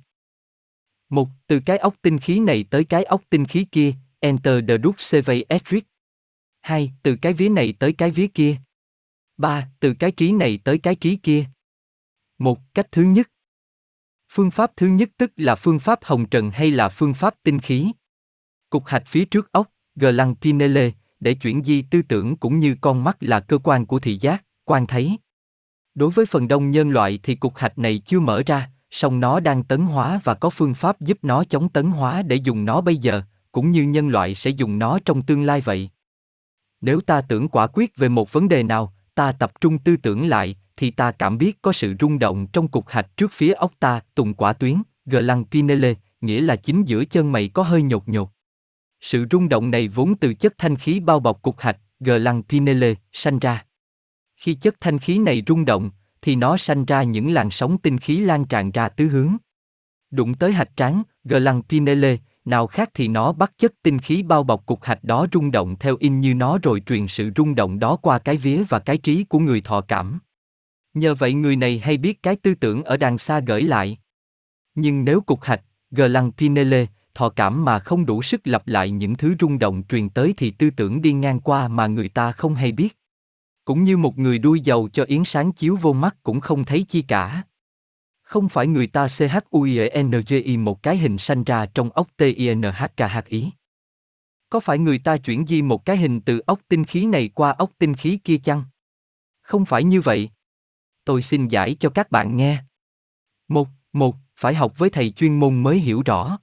Một, 1.10 1.30
từ 1.48 1.60
cái 1.66 1.78
ốc 1.78 1.96
tinh 2.02 2.20
khí 2.20 2.40
này 2.40 2.66
tới 2.70 2.84
cái 2.84 3.04
ốc 3.04 3.22
tinh 3.30 3.46
khí 3.46 3.66
kia, 3.72 3.94
enter 4.20 4.64
the 4.68 4.78
duct 4.84 5.00
survey 5.00 5.46
etric. 5.50 5.86
Hai, 6.62 6.94
từ 7.04 7.16
cái 7.16 7.34
vía 7.34 7.50
này 7.50 7.74
tới 7.80 7.94
cái 7.94 8.12
vía 8.12 8.28
kia. 8.28 8.58
Ba, 9.38 9.70
từ 9.80 9.94
cái 10.00 10.12
trí 10.12 10.32
này 10.32 10.60
tới 10.64 10.78
cái 10.78 10.96
trí 10.96 11.16
kia. 11.16 11.46
Một, 12.38 12.60
cách 12.74 12.88
thứ 12.92 13.02
nhất. 13.02 13.30
Phương 14.36 14.52
pháp 14.52 14.72
thứ 14.78 14.88
nhất 14.88 15.10
tức 15.18 15.32
là 15.38 15.56
phương 15.56 15.80
pháp 15.80 16.00
hồng 16.04 16.26
trần 16.30 16.52
hay 16.52 16.72
là 16.72 16.90
phương 16.90 17.14
pháp 17.14 17.36
tinh 17.44 17.60
khí. 17.60 17.92
Cục 18.70 18.86
hạch 18.86 19.04
phía 19.08 19.26
trước 19.26 19.52
ốc, 19.52 19.68
gland 19.96 20.38
pinele, 20.42 20.92
để 21.20 21.34
chuyển 21.34 21.64
di 21.64 21.82
tư 21.82 22.02
tưởng 22.02 22.38
cũng 22.38 22.60
như 22.60 22.76
con 22.82 23.04
mắt 23.04 23.18
là 23.20 23.40
cơ 23.40 23.58
quan 23.58 23.86
của 23.86 24.00
thị 24.00 24.18
giác, 24.22 24.44
quan 24.66 24.88
thấy. 24.88 25.18
Đối 25.96 26.10
với 26.10 26.26
phần 26.26 26.48
đông 26.48 26.72
nhân 26.72 26.90
loại 26.90 27.20
thì 27.24 27.36
cục 27.36 27.58
hạch 27.58 27.78
này 27.78 28.02
chưa 28.06 28.20
mở 28.20 28.44
ra, 28.46 28.70
song 28.92 29.20
nó 29.20 29.40
đang 29.40 29.64
tấn 29.64 29.82
hóa 29.82 30.20
và 30.24 30.34
có 30.34 30.50
phương 30.50 30.74
pháp 30.74 31.02
giúp 31.02 31.18
nó 31.22 31.44
chống 31.44 31.70
tấn 31.70 31.92
hóa 31.92 32.22
để 32.22 32.36
dùng 32.36 32.66
nó 32.66 32.82
bây 32.82 32.98
giờ, 32.98 33.22
cũng 33.52 33.72
như 33.72 33.84
nhân 33.84 34.10
loại 34.10 34.36
sẽ 34.36 34.50
dùng 34.50 34.80
nó 34.80 35.00
trong 35.06 35.22
tương 35.22 35.44
lai 35.44 35.62
vậy. 35.62 35.90
Nếu 36.82 37.02
ta 37.02 37.22
tưởng 37.22 37.48
quả 37.48 37.68
quyết 37.68 37.98
về 37.98 38.10
một 38.10 38.32
vấn 38.32 38.50
đề 38.50 38.64
nào, 38.64 38.94
ta 39.16 39.32
tập 39.32 39.62
trung 39.62 39.80
tư 39.80 39.98
tưởng 39.98 40.28
lại, 40.28 40.56
thì 40.78 40.92
ta 40.92 41.12
cảm 41.12 41.38
biết 41.38 41.62
có 41.62 41.74
sự 41.74 41.96
rung 42.00 42.20
động 42.20 42.48
trong 42.48 42.68
cục 42.68 42.88
hạch 42.88 43.18
trước 43.18 43.32
phía 43.34 43.54
ốc 43.54 43.72
ta, 43.80 44.00
tùng 44.16 44.34
quả 44.34 44.54
tuyến, 44.54 44.76
gờ 45.06 45.22
lăng 45.22 45.46
pinele, 45.46 45.94
nghĩa 46.22 46.42
là 46.42 46.56
chính 46.56 46.84
giữa 46.84 47.06
chân 47.06 47.32
mày 47.32 47.48
có 47.48 47.64
hơi 47.64 47.82
nhột 47.82 48.08
nhột. 48.08 48.30
Sự 49.02 49.26
rung 49.32 49.50
động 49.50 49.72
này 49.72 49.88
vốn 49.88 50.16
từ 50.16 50.34
chất 50.34 50.54
thanh 50.58 50.76
khí 50.76 51.00
bao 51.00 51.20
bọc 51.20 51.42
cục 51.42 51.60
hạch, 51.60 51.78
gờ 52.00 52.18
lăng 52.18 52.44
pinele, 52.44 52.94
sanh 53.12 53.40
ra. 53.40 53.66
Khi 54.36 54.54
chất 54.54 54.76
thanh 54.80 55.00
khí 55.00 55.18
này 55.18 55.44
rung 55.48 55.66
động, 55.66 55.92
thì 56.22 56.36
nó 56.36 56.58
sanh 56.58 56.86
ra 56.86 57.04
những 57.04 57.34
làn 57.34 57.52
sóng 57.52 57.78
tinh 57.78 57.98
khí 57.98 58.18
lan 58.18 58.46
tràn 58.46 58.72
ra 58.72 58.90
tứ 58.90 59.08
hướng. 59.08 59.38
Đụng 60.12 60.34
tới 60.34 60.52
hạch 60.52 60.70
tráng, 60.76 61.04
gờ 61.24 61.40
lăng 61.40 61.62
pinele, 61.70 62.18
nào 62.46 62.68
khác 62.68 62.90
thì 62.94 63.08
nó 63.08 63.32
bắt 63.32 63.52
chất 63.58 63.74
tinh 63.84 64.00
khí 64.00 64.24
bao 64.24 64.44
bọc 64.44 64.66
cục 64.66 64.84
hạch 64.84 65.04
đó 65.04 65.28
rung 65.34 65.52
động 65.52 65.76
theo 65.80 65.98
in 66.00 66.20
như 66.20 66.34
nó 66.34 66.60
rồi 66.64 66.82
truyền 66.86 67.08
sự 67.08 67.32
rung 67.36 67.56
động 67.56 67.80
đó 67.80 67.96
qua 67.96 68.20
cái 68.20 68.38
vía 68.38 68.64
và 68.70 68.80
cái 68.80 68.98
trí 68.98 69.24
của 69.24 69.40
người 69.40 69.62
thọ 69.62 69.82
cảm. 69.82 70.20
Nhờ 70.96 71.16
vậy 71.16 71.34
người 71.34 71.56
này 71.56 71.80
hay 71.80 71.98
biết 71.98 72.24
cái 72.24 72.36
tư 72.36 72.56
tưởng 72.56 72.84
ở 72.84 72.98
đằng 72.98 73.18
xa 73.18 73.40
gửi 73.40 73.62
lại. 73.62 73.98
Nhưng 74.76 75.06
nếu 75.06 75.22
cục 75.22 75.42
hạch, 75.42 75.62
gờ 75.92 76.08
lăng 76.08 76.32
pinele, 76.32 76.86
thọ 77.14 77.30
cảm 77.30 77.66
mà 77.66 77.80
không 77.80 78.06
đủ 78.06 78.24
sức 78.24 78.42
lặp 78.48 78.68
lại 78.68 78.92
những 78.92 79.16
thứ 79.16 79.36
rung 79.40 79.60
động 79.60 79.84
truyền 79.90 80.10
tới 80.10 80.34
thì 80.38 80.52
tư 80.52 80.70
tưởng 80.70 81.02
đi 81.02 81.14
ngang 81.14 81.40
qua 81.40 81.68
mà 81.68 81.88
người 81.88 82.10
ta 82.10 82.32
không 82.32 82.56
hay 82.56 82.72
biết. 82.72 82.98
Cũng 83.66 83.84
như 83.84 83.98
một 83.98 84.18
người 84.18 84.40
đuôi 84.40 84.60
dầu 84.60 84.90
cho 84.94 85.04
yến 85.08 85.26
sáng 85.26 85.52
chiếu 85.52 85.78
vô 85.82 85.94
mắt 85.94 86.16
cũng 86.24 86.40
không 86.40 86.66
thấy 86.66 86.86
chi 86.88 87.02
cả. 87.02 87.44
Không 88.22 88.50
phải 88.50 88.68
người 88.68 88.88
ta 88.88 89.08
CHUINGI 89.08 90.58
một 90.58 90.84
cái 90.84 90.98
hình 90.98 91.18
sanh 91.18 91.44
ra 91.44 91.66
trong 91.66 91.90
ốc 91.90 92.08
TINHKH 92.18 93.26
ý. 93.28 93.52
Có 94.50 94.60
phải 94.60 94.78
người 94.78 94.98
ta 94.98 95.18
chuyển 95.18 95.46
di 95.46 95.62
một 95.62 95.86
cái 95.86 95.98
hình 95.98 96.22
từ 96.22 96.40
ốc 96.40 96.60
tinh 96.68 96.86
khí 96.86 97.06
này 97.06 97.30
qua 97.34 97.52
ốc 97.52 97.72
tinh 97.78 97.96
khí 97.96 98.20
kia 98.24 98.38
chăng? 98.38 98.64
Không 99.42 99.66
phải 99.66 99.84
như 99.84 100.02
vậy. 100.02 100.30
Tôi 101.06 101.22
xin 101.22 101.48
giải 101.48 101.76
cho 101.80 101.90
các 101.90 102.12
bạn 102.12 102.38
nghe. 102.38 102.64
Một, 103.48 103.68
một, 103.94 104.16
phải 104.38 104.54
học 104.54 104.78
với 104.78 104.90
thầy 104.90 105.12
chuyên 105.12 105.40
môn 105.40 105.64
mới 105.64 105.80
hiểu 105.80 106.02
rõ. 106.06 106.38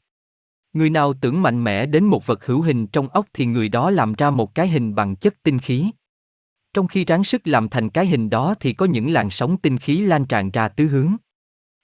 Người 0.72 0.90
nào 0.90 1.14
tưởng 1.14 1.42
mạnh 1.42 1.64
mẽ 1.64 1.86
đến 1.86 2.04
một 2.04 2.26
vật 2.26 2.46
hữu 2.46 2.62
hình 2.62 2.86
trong 2.86 3.08
ốc 3.08 3.26
thì 3.32 3.46
người 3.46 3.68
đó 3.68 3.90
làm 3.90 4.14
ra 4.14 4.30
một 4.30 4.54
cái 4.54 4.68
hình 4.68 4.94
bằng 4.94 5.16
chất 5.16 5.42
tinh 5.42 5.58
khí. 5.58 5.90
Trong 6.74 6.86
khi 6.86 7.04
ráng 7.04 7.24
sức 7.24 7.46
làm 7.46 7.68
thành 7.68 7.90
cái 7.90 8.06
hình 8.06 8.30
đó 8.30 8.54
thì 8.60 8.72
có 8.72 8.86
những 8.86 9.12
làn 9.12 9.30
sóng 9.30 9.56
tinh 9.56 9.78
khí 9.78 10.00
lan 10.00 10.24
tràn 10.24 10.50
ra 10.50 10.68
tứ 10.68 10.86
hướng. 10.86 11.16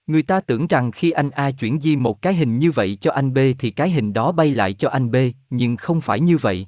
Người 0.06 0.22
ta 0.22 0.40
tưởng 0.40 0.66
rằng 0.66 0.92
khi 0.92 1.10
anh 1.10 1.30
A 1.30 1.50
chuyển 1.50 1.80
di 1.80 1.96
một 1.96 2.22
cái 2.22 2.34
hình 2.34 2.58
như 2.58 2.70
vậy 2.70 2.98
cho 3.00 3.10
anh 3.12 3.34
B 3.34 3.38
thì 3.58 3.70
cái 3.70 3.90
hình 3.90 4.12
đó 4.12 4.32
bay 4.32 4.50
lại 4.50 4.72
cho 4.72 4.88
anh 4.88 5.10
B, 5.10 5.16
nhưng 5.50 5.76
không 5.76 6.00
phải 6.00 6.20
như 6.20 6.38
vậy. 6.38 6.66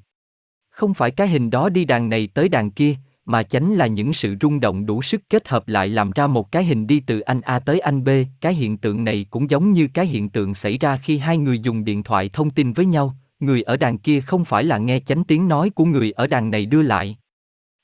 Không 0.70 0.94
phải 0.94 1.10
cái 1.10 1.28
hình 1.28 1.50
đó 1.50 1.68
đi 1.68 1.84
đàn 1.84 2.08
này 2.08 2.28
tới 2.34 2.48
đàn 2.48 2.70
kia, 2.70 2.94
mà 3.24 3.42
chánh 3.42 3.72
là 3.72 3.86
những 3.86 4.14
sự 4.14 4.36
rung 4.40 4.60
động 4.60 4.86
đủ 4.86 5.02
sức 5.02 5.20
kết 5.30 5.48
hợp 5.48 5.68
lại 5.68 5.88
làm 5.88 6.10
ra 6.10 6.26
một 6.26 6.52
cái 6.52 6.64
hình 6.64 6.86
đi 6.86 7.00
từ 7.00 7.20
anh 7.20 7.40
A 7.40 7.58
tới 7.58 7.80
anh 7.80 8.04
B. 8.04 8.08
Cái 8.40 8.54
hiện 8.54 8.76
tượng 8.76 9.04
này 9.04 9.26
cũng 9.30 9.50
giống 9.50 9.72
như 9.72 9.88
cái 9.94 10.06
hiện 10.06 10.28
tượng 10.28 10.54
xảy 10.54 10.78
ra 10.78 10.96
khi 10.96 11.18
hai 11.18 11.38
người 11.38 11.58
dùng 11.58 11.84
điện 11.84 12.02
thoại 12.02 12.30
thông 12.32 12.50
tin 12.50 12.72
với 12.72 12.86
nhau, 12.86 13.16
người 13.40 13.62
ở 13.62 13.76
đàn 13.76 13.98
kia 13.98 14.20
không 14.20 14.44
phải 14.44 14.64
là 14.64 14.78
nghe 14.78 15.00
chánh 15.00 15.24
tiếng 15.24 15.48
nói 15.48 15.70
của 15.70 15.84
người 15.84 16.10
ở 16.12 16.26
đàn 16.26 16.50
này 16.50 16.66
đưa 16.66 16.82
lại. 16.82 17.16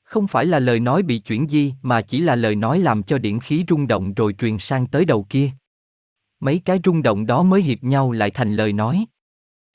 Không 0.03 0.27
phải 0.27 0.47
là 0.47 0.59
lời 0.59 0.81
nói 0.81 1.03
bị 1.03 1.19
chuyển 1.19 1.49
di 1.49 1.73
mà 1.83 2.03
chỉ 2.03 2.21
là 2.21 2.37
lời 2.37 2.57
nói 2.57 2.79
làm 2.79 3.03
cho 3.03 3.19
điện 3.19 3.41
khí 3.41 3.65
rung 3.69 3.87
động 3.87 4.15
rồi 4.15 4.33
truyền 4.33 4.59
sang 4.59 4.87
tới 4.87 5.05
đầu 5.05 5.27
kia. 5.29 5.51
Mấy 6.41 6.61
cái 6.65 6.81
rung 6.85 7.03
động 7.03 7.27
đó 7.27 7.43
mới 7.43 7.63
hiệp 7.63 7.83
nhau 7.83 8.13
lại 8.13 8.31
thành 8.31 8.57
lời 8.57 8.73
nói. 8.73 9.07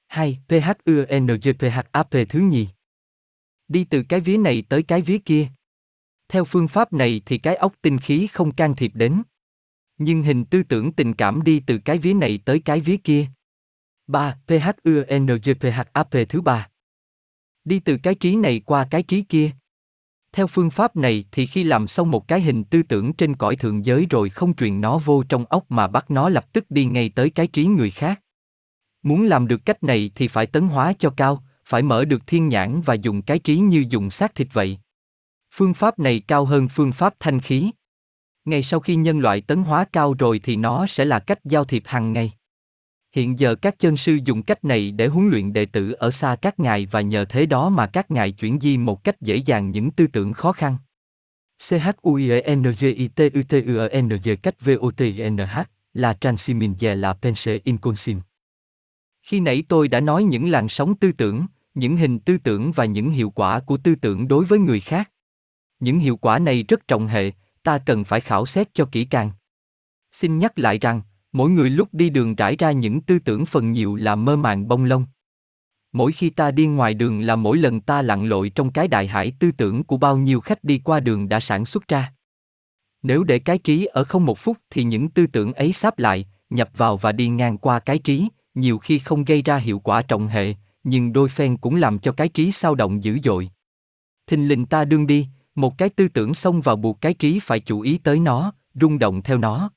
2. 0.07 0.39
PHUNGPHAP 0.49 2.12
thứ 2.30 2.39
nhì. 2.39 2.68
Đi 3.72 3.84
từ 3.84 4.03
cái 4.03 4.19
vía 4.19 4.38
này 4.38 4.63
tới 4.69 4.84
cái 4.84 5.01
vía 5.01 5.17
kia. 5.17 5.47
Theo 6.30 6.45
phương 6.45 6.67
pháp 6.67 6.93
này 6.93 7.22
thì 7.26 7.38
cái 7.38 7.55
ốc 7.55 7.74
tinh 7.82 7.97
khí 7.97 8.28
không 8.28 8.51
can 8.51 8.76
thiệp 8.76 8.91
đến. 8.93 9.22
Nhưng 9.97 10.24
hình 10.24 10.45
tư 10.45 10.63
tưởng 10.63 10.91
tình 10.91 11.13
cảm 11.13 11.43
đi 11.43 11.63
từ 11.67 11.78
cái 11.78 11.97
vía 11.97 12.13
này 12.13 12.39
tới 12.45 12.59
cái 12.59 12.80
vía 12.80 12.97
kia. 12.97 13.26
3. 14.07 14.38
PHUNGPHAP 14.47 16.11
thứ 16.30 16.41
ba. 16.41 16.69
Đi 17.63 17.80
từ 17.80 17.97
cái 18.03 18.15
trí 18.15 18.36
này 18.36 18.59
qua 18.65 18.88
cái 18.91 19.03
trí 19.03 19.22
kia. 19.22 19.51
Theo 20.32 20.47
phương 20.47 20.69
pháp 20.69 20.95
này 20.95 21.26
thì 21.32 21.45
khi 21.45 21.63
làm 21.63 21.88
xong 21.88 22.11
một 22.11 22.28
cái 22.28 22.41
hình 22.41 22.63
tư 22.63 22.84
tưởng 22.84 23.13
trên 23.13 23.36
cõi 23.36 23.55
thượng 23.55 23.86
giới 23.86 24.07
rồi 24.09 24.30
không 24.30 24.55
truyền 24.55 24.82
nó 24.82 24.97
vô 24.97 25.24
trong 25.24 25.45
ốc 25.45 25.65
mà 25.69 25.88
bắt 25.88 26.11
nó 26.11 26.30
lập 26.30 26.53
tức 26.53 26.65
đi 26.72 26.86
ngay 26.86 27.09
tới 27.09 27.30
cái 27.30 27.47
trí 27.47 27.65
người 27.65 27.91
khác. 27.91 28.22
Muốn 29.03 29.26
làm 29.26 29.47
được 29.47 29.65
cách 29.65 29.84
này 29.84 30.11
thì 30.15 30.28
phải 30.28 30.45
tấn 30.45 30.67
hóa 30.67 30.93
cho 30.99 31.09
cao, 31.17 31.43
phải 31.66 31.82
mở 31.82 32.05
được 32.05 32.28
thiên 32.28 32.49
nhãn 32.49 32.82
và 32.82 32.93
dùng 32.93 33.22
cái 33.22 33.39
trí 33.39 33.57
như 33.57 33.86
dùng 33.89 34.09
xác 34.09 34.36
thịt 34.36 34.47
vậy. 34.53 34.78
Phương 35.53 35.74
pháp 35.74 35.99
này 35.99 36.20
cao 36.20 36.45
hơn 36.45 36.68
phương 36.68 36.91
pháp 36.91 37.14
thanh 37.20 37.39
khí. 37.39 37.72
Ngay 38.45 38.64
sau 38.64 38.80
khi 38.80 38.95
nhân 38.95 39.20
loại 39.20 39.41
tấn 39.41 39.64
hóa 39.64 39.86
cao 39.93 40.14
rồi 40.20 40.39
thì 40.43 40.55
nó 40.55 40.88
sẽ 40.88 41.05
là 41.05 41.20
cách 41.20 41.39
giao 41.45 41.64
thiệp 41.64 41.84
hàng 41.86 42.14
ngày. 42.14 42.32
Hiện 43.16 43.39
giờ 43.39 43.55
các 43.55 43.80
chân 43.80 43.97
sư 43.97 44.20
dùng 44.26 44.43
cách 44.43 44.64
này 44.64 44.91
để 44.91 45.07
huấn 45.07 45.30
luyện 45.30 45.53
đệ 45.53 45.66
tử 45.66 45.91
ở 45.91 46.12
xa 46.12 46.36
các 46.36 46.59
ngài 46.59 46.86
và 46.86 47.01
nhờ 47.01 47.26
thế 47.26 47.45
đó 47.45 47.70
mà 47.70 47.88
các 47.88 48.12
ngài 48.12 48.32
chuyển 48.32 48.59
di 48.59 48.78
một 48.78 49.03
cách 49.03 49.22
dễ 49.22 49.36
dàng 49.36 49.72
những 49.72 49.91
tư 49.91 50.07
tưởng 50.07 50.34
khó 50.34 50.51
khăn. 50.51 50.78
C 51.70 51.74
cách 54.36 54.55
votnh 54.66 55.38
là 55.93 56.14
Transimin 56.22 56.74
và 56.80 56.95
là 56.95 57.14
Pense 57.14 57.59
Inconsim. 57.64 58.20
Khi 59.22 59.39
nãy 59.39 59.63
tôi 59.69 59.88
đã 59.88 59.99
nói 59.99 60.24
những 60.24 60.49
làn 60.49 60.69
sóng 60.69 60.95
tư 60.95 61.11
tưởng, 61.11 61.45
những 61.74 61.97
hình 61.97 62.19
tư 62.19 62.38
tưởng 62.38 62.72
và 62.72 62.86
những 62.86 63.11
hiệu 63.11 63.30
quả 63.30 63.59
của 63.59 63.78
tư 63.78 63.95
tưởng 63.95 64.28
đối 64.28 64.45
với 64.45 64.59
người 64.59 64.80
khác. 64.80 65.11
Những 65.80 65.99
hiệu 65.99 66.17
quả 66.17 66.39
này 66.39 66.63
rất 66.63 66.88
trọng 66.88 67.07
hệ, 67.07 67.32
ta 67.63 67.78
cần 67.78 68.03
phải 68.03 68.22
khảo 68.22 68.45
xét 68.45 68.74
cho 68.74 68.86
kỹ 68.91 69.05
càng. 69.05 69.32
Xin 70.11 70.38
nhắc 70.38 70.59
lại 70.59 70.78
rằng, 70.78 71.01
mỗi 71.32 71.49
người 71.49 71.69
lúc 71.69 71.89
đi 71.91 72.09
đường 72.09 72.36
trải 72.36 72.55
ra 72.55 72.72
những 72.72 73.01
tư 73.01 73.19
tưởng 73.19 73.45
phần 73.45 73.72
nhiều 73.72 73.95
là 73.95 74.15
mơ 74.15 74.36
màng 74.36 74.67
bông 74.67 74.86
lông. 74.86 75.05
Mỗi 75.91 76.11
khi 76.11 76.30
ta 76.30 76.51
đi 76.51 76.67
ngoài 76.67 76.93
đường 76.93 77.22
là 77.22 77.36
mỗi 77.36 77.57
lần 77.57 77.82
ta 77.82 78.01
lặn 78.01 78.26
lội 78.26 78.49
trong 78.49 78.72
cái 78.72 78.88
đại 78.88 79.07
hải 79.07 79.34
tư 79.39 79.51
tưởng 79.51 79.84
của 79.84 79.97
bao 79.97 80.17
nhiêu 80.17 80.39
khách 80.39 80.63
đi 80.63 80.82
qua 80.84 80.99
đường 80.99 81.30
đã 81.30 81.39
sản 81.39 81.65
xuất 81.65 81.88
ra. 81.88 82.13
Nếu 83.03 83.24
để 83.24 83.39
cái 83.39 83.57
trí 83.57 83.86
ở 83.86 84.03
không 84.03 84.26
một 84.26 84.39
phút 84.39 84.57
thì 84.69 84.84
những 84.84 85.09
tư 85.09 85.28
tưởng 85.28 85.53
ấy 85.53 85.74
sáp 85.74 85.99
lại, 85.99 86.26
nhập 86.49 86.69
vào 86.78 86.97
và 86.97 87.11
đi 87.11 87.28
ngang 87.28 87.57
qua 87.57 87.80
cái 87.80 87.99
trí, 87.99 88.28
nhiều 88.55 88.77
khi 88.77 88.99
không 88.99 89.23
gây 89.23 89.41
ra 89.41 89.57
hiệu 89.57 89.79
quả 89.79 90.01
trọng 90.01 90.27
hệ, 90.27 90.53
nhưng 90.83 91.13
đôi 91.13 91.29
phen 91.29 91.57
cũng 91.57 91.75
làm 91.75 91.99
cho 91.99 92.11
cái 92.11 92.29
trí 92.29 92.51
sao 92.51 92.75
động 92.75 93.03
dữ 93.03 93.19
dội. 93.23 93.49
Thình 94.27 94.47
lình 94.47 94.65
ta 94.65 94.85
đương 94.85 95.07
đi, 95.07 95.27
một 95.55 95.77
cái 95.77 95.89
tư 95.89 96.07
tưởng 96.07 96.33
xông 96.33 96.61
vào 96.61 96.75
buộc 96.75 97.01
cái 97.01 97.13
trí 97.13 97.39
phải 97.39 97.59
chú 97.59 97.81
ý 97.81 97.97
tới 97.97 98.19
nó, 98.19 98.53
rung 98.73 98.99
động 98.99 99.21
theo 99.21 99.37
nó. 99.37 99.71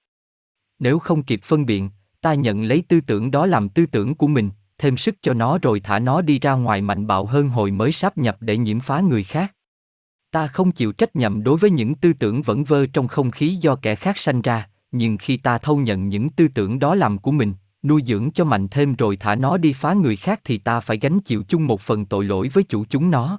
Nếu 0.78 0.98
không 0.98 1.22
kịp 1.22 1.40
phân 1.42 1.66
biện, 1.66 1.90
ta 2.20 2.34
nhận 2.34 2.62
lấy 2.62 2.82
tư 2.88 3.00
tưởng 3.00 3.30
đó 3.30 3.46
làm 3.46 3.68
tư 3.68 3.86
tưởng 3.86 4.14
của 4.14 4.26
mình, 4.26 4.50
thêm 4.78 4.96
sức 4.96 5.14
cho 5.22 5.34
nó 5.34 5.58
rồi 5.58 5.80
thả 5.80 5.98
nó 5.98 6.20
đi 6.20 6.38
ra 6.38 6.52
ngoài 6.52 6.82
mạnh 6.82 7.06
bạo 7.06 7.26
hơn 7.26 7.48
hồi 7.48 7.70
mới 7.70 7.92
sáp 7.92 8.18
nhập 8.18 8.36
để 8.40 8.56
nhiễm 8.56 8.80
phá 8.80 9.00
người 9.00 9.24
khác. 9.24 9.54
Ta 10.30 10.46
không 10.46 10.72
chịu 10.72 10.92
trách 10.92 11.16
nhiệm 11.16 11.42
đối 11.42 11.58
với 11.58 11.70
những 11.70 11.94
tư 11.94 12.12
tưởng 12.12 12.42
vẫn 12.42 12.64
vơ 12.64 12.86
trong 12.86 13.08
không 13.08 13.30
khí 13.30 13.48
do 13.60 13.76
kẻ 13.76 13.94
khác 13.94 14.18
sanh 14.18 14.42
ra, 14.42 14.68
nhưng 14.92 15.16
khi 15.16 15.36
ta 15.36 15.58
thâu 15.58 15.76
nhận 15.76 16.08
những 16.08 16.30
tư 16.30 16.48
tưởng 16.48 16.78
đó 16.78 16.94
làm 16.94 17.18
của 17.18 17.30
mình, 17.30 17.54
nuôi 17.84 18.02
dưỡng 18.06 18.30
cho 18.30 18.44
mạnh 18.44 18.68
thêm 18.68 18.94
rồi 18.94 19.16
thả 19.16 19.34
nó 19.34 19.56
đi 19.56 19.72
phá 19.72 19.92
người 19.92 20.16
khác 20.16 20.40
thì 20.44 20.58
ta 20.58 20.80
phải 20.80 20.98
gánh 20.98 21.20
chịu 21.20 21.42
chung 21.48 21.66
một 21.66 21.80
phần 21.80 22.04
tội 22.04 22.24
lỗi 22.24 22.50
với 22.52 22.64
chủ 22.64 22.84
chúng 22.84 23.10
nó. 23.10 23.38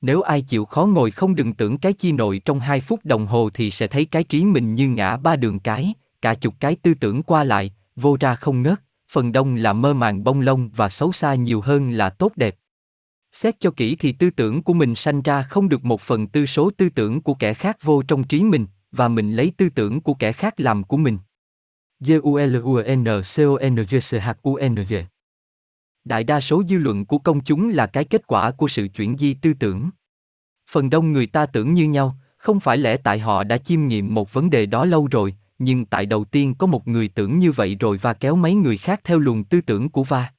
Nếu 0.00 0.22
ai 0.22 0.42
chịu 0.42 0.64
khó 0.64 0.86
ngồi 0.86 1.10
không 1.10 1.34
đừng 1.34 1.52
tưởng 1.52 1.78
cái 1.78 1.92
chi 1.92 2.12
nội 2.12 2.40
trong 2.44 2.60
hai 2.60 2.80
phút 2.80 3.00
đồng 3.04 3.26
hồ 3.26 3.50
thì 3.54 3.70
sẽ 3.70 3.86
thấy 3.86 4.04
cái 4.04 4.24
trí 4.24 4.44
mình 4.44 4.74
như 4.74 4.88
ngã 4.88 5.16
ba 5.16 5.36
đường 5.36 5.58
cái, 5.58 5.94
cả 6.22 6.34
chục 6.34 6.54
cái 6.60 6.76
tư 6.82 6.94
tưởng 6.94 7.22
qua 7.22 7.44
lại, 7.44 7.74
vô 7.96 8.16
ra 8.20 8.34
không 8.34 8.62
ngớt, 8.62 8.80
phần 9.10 9.32
đông 9.32 9.54
là 9.54 9.72
mơ 9.72 9.94
màng 9.94 10.24
bông 10.24 10.40
lông 10.40 10.70
và 10.76 10.88
xấu 10.88 11.12
xa 11.12 11.34
nhiều 11.34 11.60
hơn 11.60 11.90
là 11.90 12.10
tốt 12.10 12.32
đẹp. 12.36 12.56
Xét 13.32 13.60
cho 13.60 13.70
kỹ 13.70 13.96
thì 13.96 14.12
tư 14.12 14.30
tưởng 14.30 14.62
của 14.62 14.74
mình 14.74 14.94
sanh 14.94 15.22
ra 15.22 15.42
không 15.42 15.68
được 15.68 15.84
một 15.84 16.00
phần 16.00 16.26
tư 16.26 16.46
số 16.46 16.70
tư 16.76 16.88
tưởng 16.88 17.22
của 17.22 17.34
kẻ 17.34 17.54
khác 17.54 17.76
vô 17.82 18.02
trong 18.02 18.24
trí 18.24 18.42
mình, 18.42 18.66
và 18.92 19.08
mình 19.08 19.32
lấy 19.32 19.52
tư 19.56 19.68
tưởng 19.68 20.00
của 20.00 20.14
kẻ 20.14 20.32
khác 20.32 20.60
làm 20.60 20.84
của 20.84 20.96
mình. 20.96 21.18
J-U-L-U-N-C-O-N-G-C-H-U-N-G. 22.00 24.94
Đại 26.04 26.24
đa 26.24 26.40
số 26.40 26.62
dư 26.68 26.78
luận 26.78 27.06
của 27.06 27.18
công 27.18 27.44
chúng 27.44 27.70
là 27.70 27.86
cái 27.86 28.04
kết 28.04 28.26
quả 28.26 28.50
của 28.50 28.68
sự 28.68 28.88
chuyển 28.88 29.18
di 29.18 29.34
tư 29.34 29.52
tưởng. 29.58 29.90
Phần 30.70 30.90
đông 30.90 31.12
người 31.12 31.26
ta 31.26 31.46
tưởng 31.46 31.74
như 31.74 31.84
nhau, 31.84 32.16
không 32.36 32.60
phải 32.60 32.78
lẽ 32.78 32.96
tại 32.96 33.18
họ 33.18 33.44
đã 33.44 33.58
chiêm 33.58 33.86
nghiệm 33.86 34.14
một 34.14 34.32
vấn 34.32 34.50
đề 34.50 34.66
đó 34.66 34.84
lâu 34.84 35.08
rồi, 35.10 35.34
nhưng 35.58 35.86
tại 35.86 36.06
đầu 36.06 36.24
tiên 36.24 36.54
có 36.54 36.66
một 36.66 36.88
người 36.88 37.08
tưởng 37.08 37.38
như 37.38 37.52
vậy 37.52 37.76
rồi 37.80 37.98
và 38.02 38.14
kéo 38.14 38.36
mấy 38.36 38.54
người 38.54 38.76
khác 38.76 39.00
theo 39.04 39.18
luồng 39.18 39.44
tư 39.44 39.60
tưởng 39.60 39.88
của 39.88 40.04
va. 40.04 40.32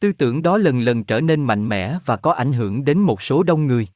Tư 0.00 0.12
tưởng 0.12 0.42
đó 0.42 0.58
lần 0.58 0.80
lần 0.80 1.04
trở 1.04 1.20
nên 1.20 1.44
mạnh 1.44 1.68
mẽ 1.68 1.98
và 2.04 2.16
có 2.16 2.32
ảnh 2.32 2.52
hưởng 2.52 2.84
đến 2.84 2.98
một 2.98 3.22
số 3.22 3.42
đông 3.42 3.66
người. 3.66 3.88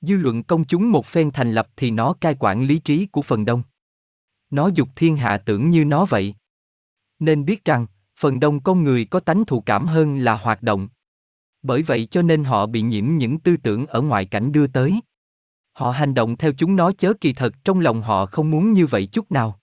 Dư 0.00 0.16
luận 0.16 0.42
công 0.42 0.64
chúng 0.64 0.92
một 0.92 1.06
phen 1.06 1.30
thành 1.30 1.52
lập 1.52 1.68
thì 1.76 1.90
nó 1.90 2.14
cai 2.20 2.36
quản 2.38 2.64
lý 2.64 2.78
trí 2.78 3.06
của 3.06 3.22
phần 3.22 3.44
đông. 3.44 3.62
Nó 4.54 4.70
dục 4.74 4.88
thiên 4.96 5.16
hạ 5.16 5.38
tưởng 5.38 5.70
như 5.70 5.84
nó 5.84 6.04
vậy. 6.04 6.34
Nên 7.18 7.44
biết 7.44 7.64
rằng, 7.64 7.86
phần 8.18 8.40
đông 8.40 8.60
con 8.60 8.84
người 8.84 9.04
có 9.04 9.20
tánh 9.20 9.44
thù 9.44 9.60
cảm 9.60 9.86
hơn 9.86 10.18
là 10.18 10.36
hoạt 10.36 10.62
động. 10.62 10.88
Bởi 11.62 11.82
vậy 11.82 12.08
cho 12.10 12.22
nên 12.22 12.44
họ 12.44 12.66
bị 12.66 12.82
nhiễm 12.82 13.16
những 13.16 13.40
tư 13.40 13.56
tưởng 13.56 13.86
ở 13.86 14.00
ngoại 14.00 14.24
cảnh 14.24 14.52
đưa 14.52 14.66
tới. 14.66 15.00
Họ 15.72 15.90
hành 15.90 16.14
động 16.14 16.36
theo 16.36 16.52
chúng 16.52 16.76
nó 16.76 16.92
chớ 16.92 17.12
kỳ 17.20 17.32
thật 17.32 17.54
trong 17.64 17.80
lòng 17.80 18.02
họ 18.02 18.26
không 18.26 18.50
muốn 18.50 18.72
như 18.72 18.86
vậy 18.86 19.06
chút 19.06 19.32
nào. 19.32 19.60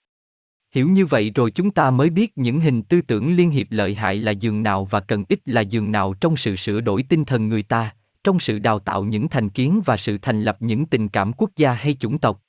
Hiểu 0.71 0.89
như 0.89 1.05
vậy 1.05 1.31
rồi 1.35 1.51
chúng 1.51 1.71
ta 1.71 1.91
mới 1.91 2.09
biết 2.09 2.37
những 2.37 2.59
hình 2.59 2.83
tư 2.83 3.01
tưởng 3.01 3.33
liên 3.35 3.49
hiệp 3.49 3.67
lợi 3.69 3.95
hại 3.95 4.15
là 4.15 4.31
giường 4.31 4.63
nào 4.63 4.85
và 4.85 4.99
cần 4.99 5.23
ích 5.29 5.39
là 5.45 5.61
giường 5.61 5.91
nào 5.91 6.13
trong 6.13 6.37
sự 6.37 6.55
sửa 6.55 6.81
đổi 6.81 7.03
tinh 7.03 7.25
thần 7.25 7.49
người 7.49 7.63
ta, 7.63 7.95
trong 8.23 8.39
sự 8.39 8.59
đào 8.59 8.79
tạo 8.79 9.03
những 9.03 9.29
thành 9.29 9.49
kiến 9.49 9.81
và 9.85 9.97
sự 9.97 10.17
thành 10.21 10.43
lập 10.43 10.57
những 10.59 10.85
tình 10.85 11.09
cảm 11.09 11.33
quốc 11.33 11.49
gia 11.55 11.73
hay 11.73 11.93
chủng 11.93 12.19
tộc. 12.19 12.41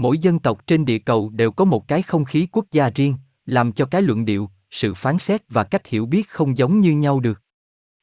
Mỗi 0.00 0.18
dân 0.18 0.38
tộc 0.38 0.66
trên 0.66 0.84
địa 0.84 0.98
cầu 0.98 1.30
đều 1.30 1.50
có 1.50 1.64
một 1.64 1.88
cái 1.88 2.02
không 2.02 2.24
khí 2.24 2.46
quốc 2.52 2.66
gia 2.70 2.90
riêng, 2.90 3.14
làm 3.46 3.72
cho 3.72 3.84
cái 3.84 4.02
luận 4.02 4.24
điệu, 4.24 4.50
sự 4.70 4.94
phán 4.94 5.18
xét 5.18 5.42
và 5.48 5.64
cách 5.64 5.86
hiểu 5.86 6.06
biết 6.06 6.28
không 6.28 6.58
giống 6.58 6.80
như 6.80 6.92
nhau 6.92 7.20
được. 7.20 7.42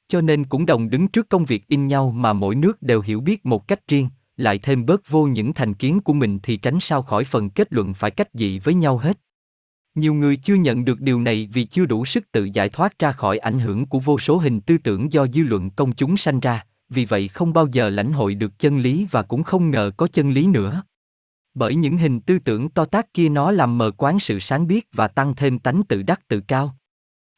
Cho 0.08 0.22
nên 0.22 0.45
cũng 0.45 0.66
đồng 0.66 0.89
đứng 0.89 1.08
trước 1.08 1.30
công 1.30 1.45
việc 1.45 1.68
in 1.68 1.88
nhau 1.88 2.12
mà 2.12 2.34
mỗi 2.34 2.56
nước 2.56 2.82
đều 2.82 3.02
hiểu 3.02 3.22
biết 3.22 3.45
một 3.45 3.68
cách 3.68 3.88
riêng, 3.88 4.10
lại 4.36 4.58
thêm 4.58 4.86
bớt 4.86 5.10
vô 5.10 5.28
những 5.28 5.54
thành 5.54 5.74
kiến 5.74 6.00
của 6.00 6.14
mình 6.14 6.39
thì 6.43 6.58
tránh 6.58 6.80
sao 6.80 7.02
khỏi 7.02 7.24
phần 7.24 7.50
kết 7.50 7.74
luận 7.74 7.93
phải 7.93 8.12
cách 8.12 8.30
dị 8.34 8.60
với 8.60 8.74
nhau 8.74 8.98
hết. 8.98 9.20
Nhiều 9.95 10.14
người 10.14 10.36
chưa 10.36 10.56
nhận 10.56 10.86
được 10.86 11.02
điều 11.02 11.22
này 11.22 11.50
vì 11.54 11.66
chưa 11.66 11.86
đủ 11.86 12.06
sức 12.06 12.32
tự 12.32 12.50
giải 12.54 12.70
thoát 12.70 13.00
ra 13.00 13.12
khỏi 13.12 13.38
ảnh 13.38 13.60
hưởng 13.60 13.86
của 13.86 14.00
vô 14.00 14.20
số 14.20 14.38
hình 14.38 14.62
tư 14.62 14.78
tưởng 14.78 15.12
do 15.12 15.28
dư 15.28 15.43
luận 15.43 15.70
công 15.70 15.91
chúng 15.91 16.18
sanh 16.18 16.39
ra, 16.39 16.66
vì 16.89 17.06
vậy 17.06 17.28
không 17.28 17.54
bao 17.54 17.68
giờ 17.72 17.89
lãnh 17.89 18.12
hội 18.12 18.36
được 18.36 18.60
chân 18.60 18.80
lý 18.80 19.08
và 19.12 19.22
cũng 19.22 19.43
không 19.43 19.72
ngờ 19.72 19.91
có 19.98 20.08
chân 20.08 20.32
lý 20.32 20.48
nữa. 20.48 20.84
Bởi 21.58 21.76
những 21.76 21.97
hình 21.97 22.20
tư 22.20 22.39
tưởng 22.39 22.70
to 22.70 22.86
tác 22.86 23.14
kia 23.14 23.30
nó 23.30 23.51
làm 23.51 23.78
mờ 23.78 23.91
quán 23.97 24.20
sự 24.20 24.39
sáng 24.39 24.68
biết 24.68 24.88
và 24.93 25.08
tăng 25.08 25.36
thêm 25.36 25.60
tánh 25.60 25.84
tự 25.84 26.03
đắc 26.03 26.28
tự 26.28 26.41
cao. 26.41 26.76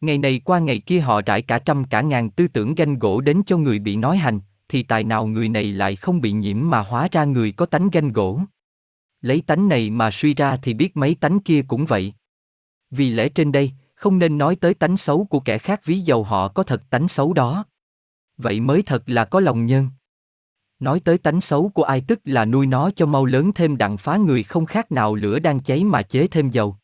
Ngày 0.00 0.18
này 0.18 0.40
qua 0.44 0.58
ngày 0.58 0.78
kia 0.78 1.00
họ 1.00 1.22
rải 1.26 1.42
cả 1.42 1.58
trăm 1.58 1.84
cả 1.84 2.00
ngàn 2.00 2.30
tư 2.30 2.48
tưởng 2.48 2.74
ganh 2.74 2.98
gỗ 2.98 3.20
đến 3.20 3.42
cho 3.46 3.56
người 3.56 3.78
bị 3.78 3.96
nói 3.96 4.16
hành, 4.16 4.40
thì 4.68 4.82
tài 4.82 5.04
nào 5.04 5.26
người 5.26 5.48
này 5.48 5.64
lại 5.64 5.96
không 5.96 6.20
bị 6.20 6.32
nhiễm 6.32 6.70
mà 6.70 6.80
hóa 6.80 7.08
ra 7.12 7.24
người 7.24 7.52
có 7.52 7.66
tánh 7.66 7.88
ganh 7.92 8.12
gỗ. 8.12 8.40
Lấy 9.20 9.42
tánh 9.46 9.68
này 9.68 9.90
mà 9.90 10.10
suy 10.10 10.34
ra 10.34 10.56
thì 10.56 10.74
biết 10.74 10.96
mấy 10.96 11.14
tánh 11.14 11.40
kia 11.40 11.62
cũng 11.68 11.86
vậy. 11.86 12.14
Vì 12.90 13.10
lẽ 13.10 13.28
trên 13.28 13.52
đây, 13.52 13.70
không 13.98 14.18
nên 14.18 14.38
nói 14.38 14.56
tới 14.56 14.74
tánh 14.74 14.96
xấu 14.96 15.24
của 15.24 15.40
kẻ 15.40 15.58
khác 15.58 15.84
ví 15.84 16.00
dầu 16.00 16.24
họ 16.24 16.48
có 16.48 16.62
thật 16.62 16.82
tánh 16.90 17.08
xấu 17.08 17.32
đó. 17.32 17.64
Vậy 18.36 18.60
mới 18.60 18.82
thật 18.82 19.02
là 19.06 19.24
có 19.24 19.40
lòng 19.40 19.66
nhân. 19.66 19.88
Nói 20.80 21.00
tới 21.00 21.18
tánh 21.18 21.40
xấu 21.40 21.68
của 21.68 21.82
ai 21.82 22.00
tức 22.00 22.20
là 22.24 22.44
nuôi 22.44 22.66
nó 22.66 22.90
cho 22.90 23.06
mau 23.06 23.24
lớn 23.24 23.52
thêm 23.54 23.76
đặng 23.76 23.96
phá 23.96 24.16
người 24.16 24.42
không 24.42 24.66
khác 24.66 24.92
nào 24.92 25.14
lửa 25.14 25.38
đang 25.38 25.60
cháy 25.60 25.84
mà 25.84 26.02
chế 26.02 26.26
thêm 26.26 26.50
dầu. 26.50 26.76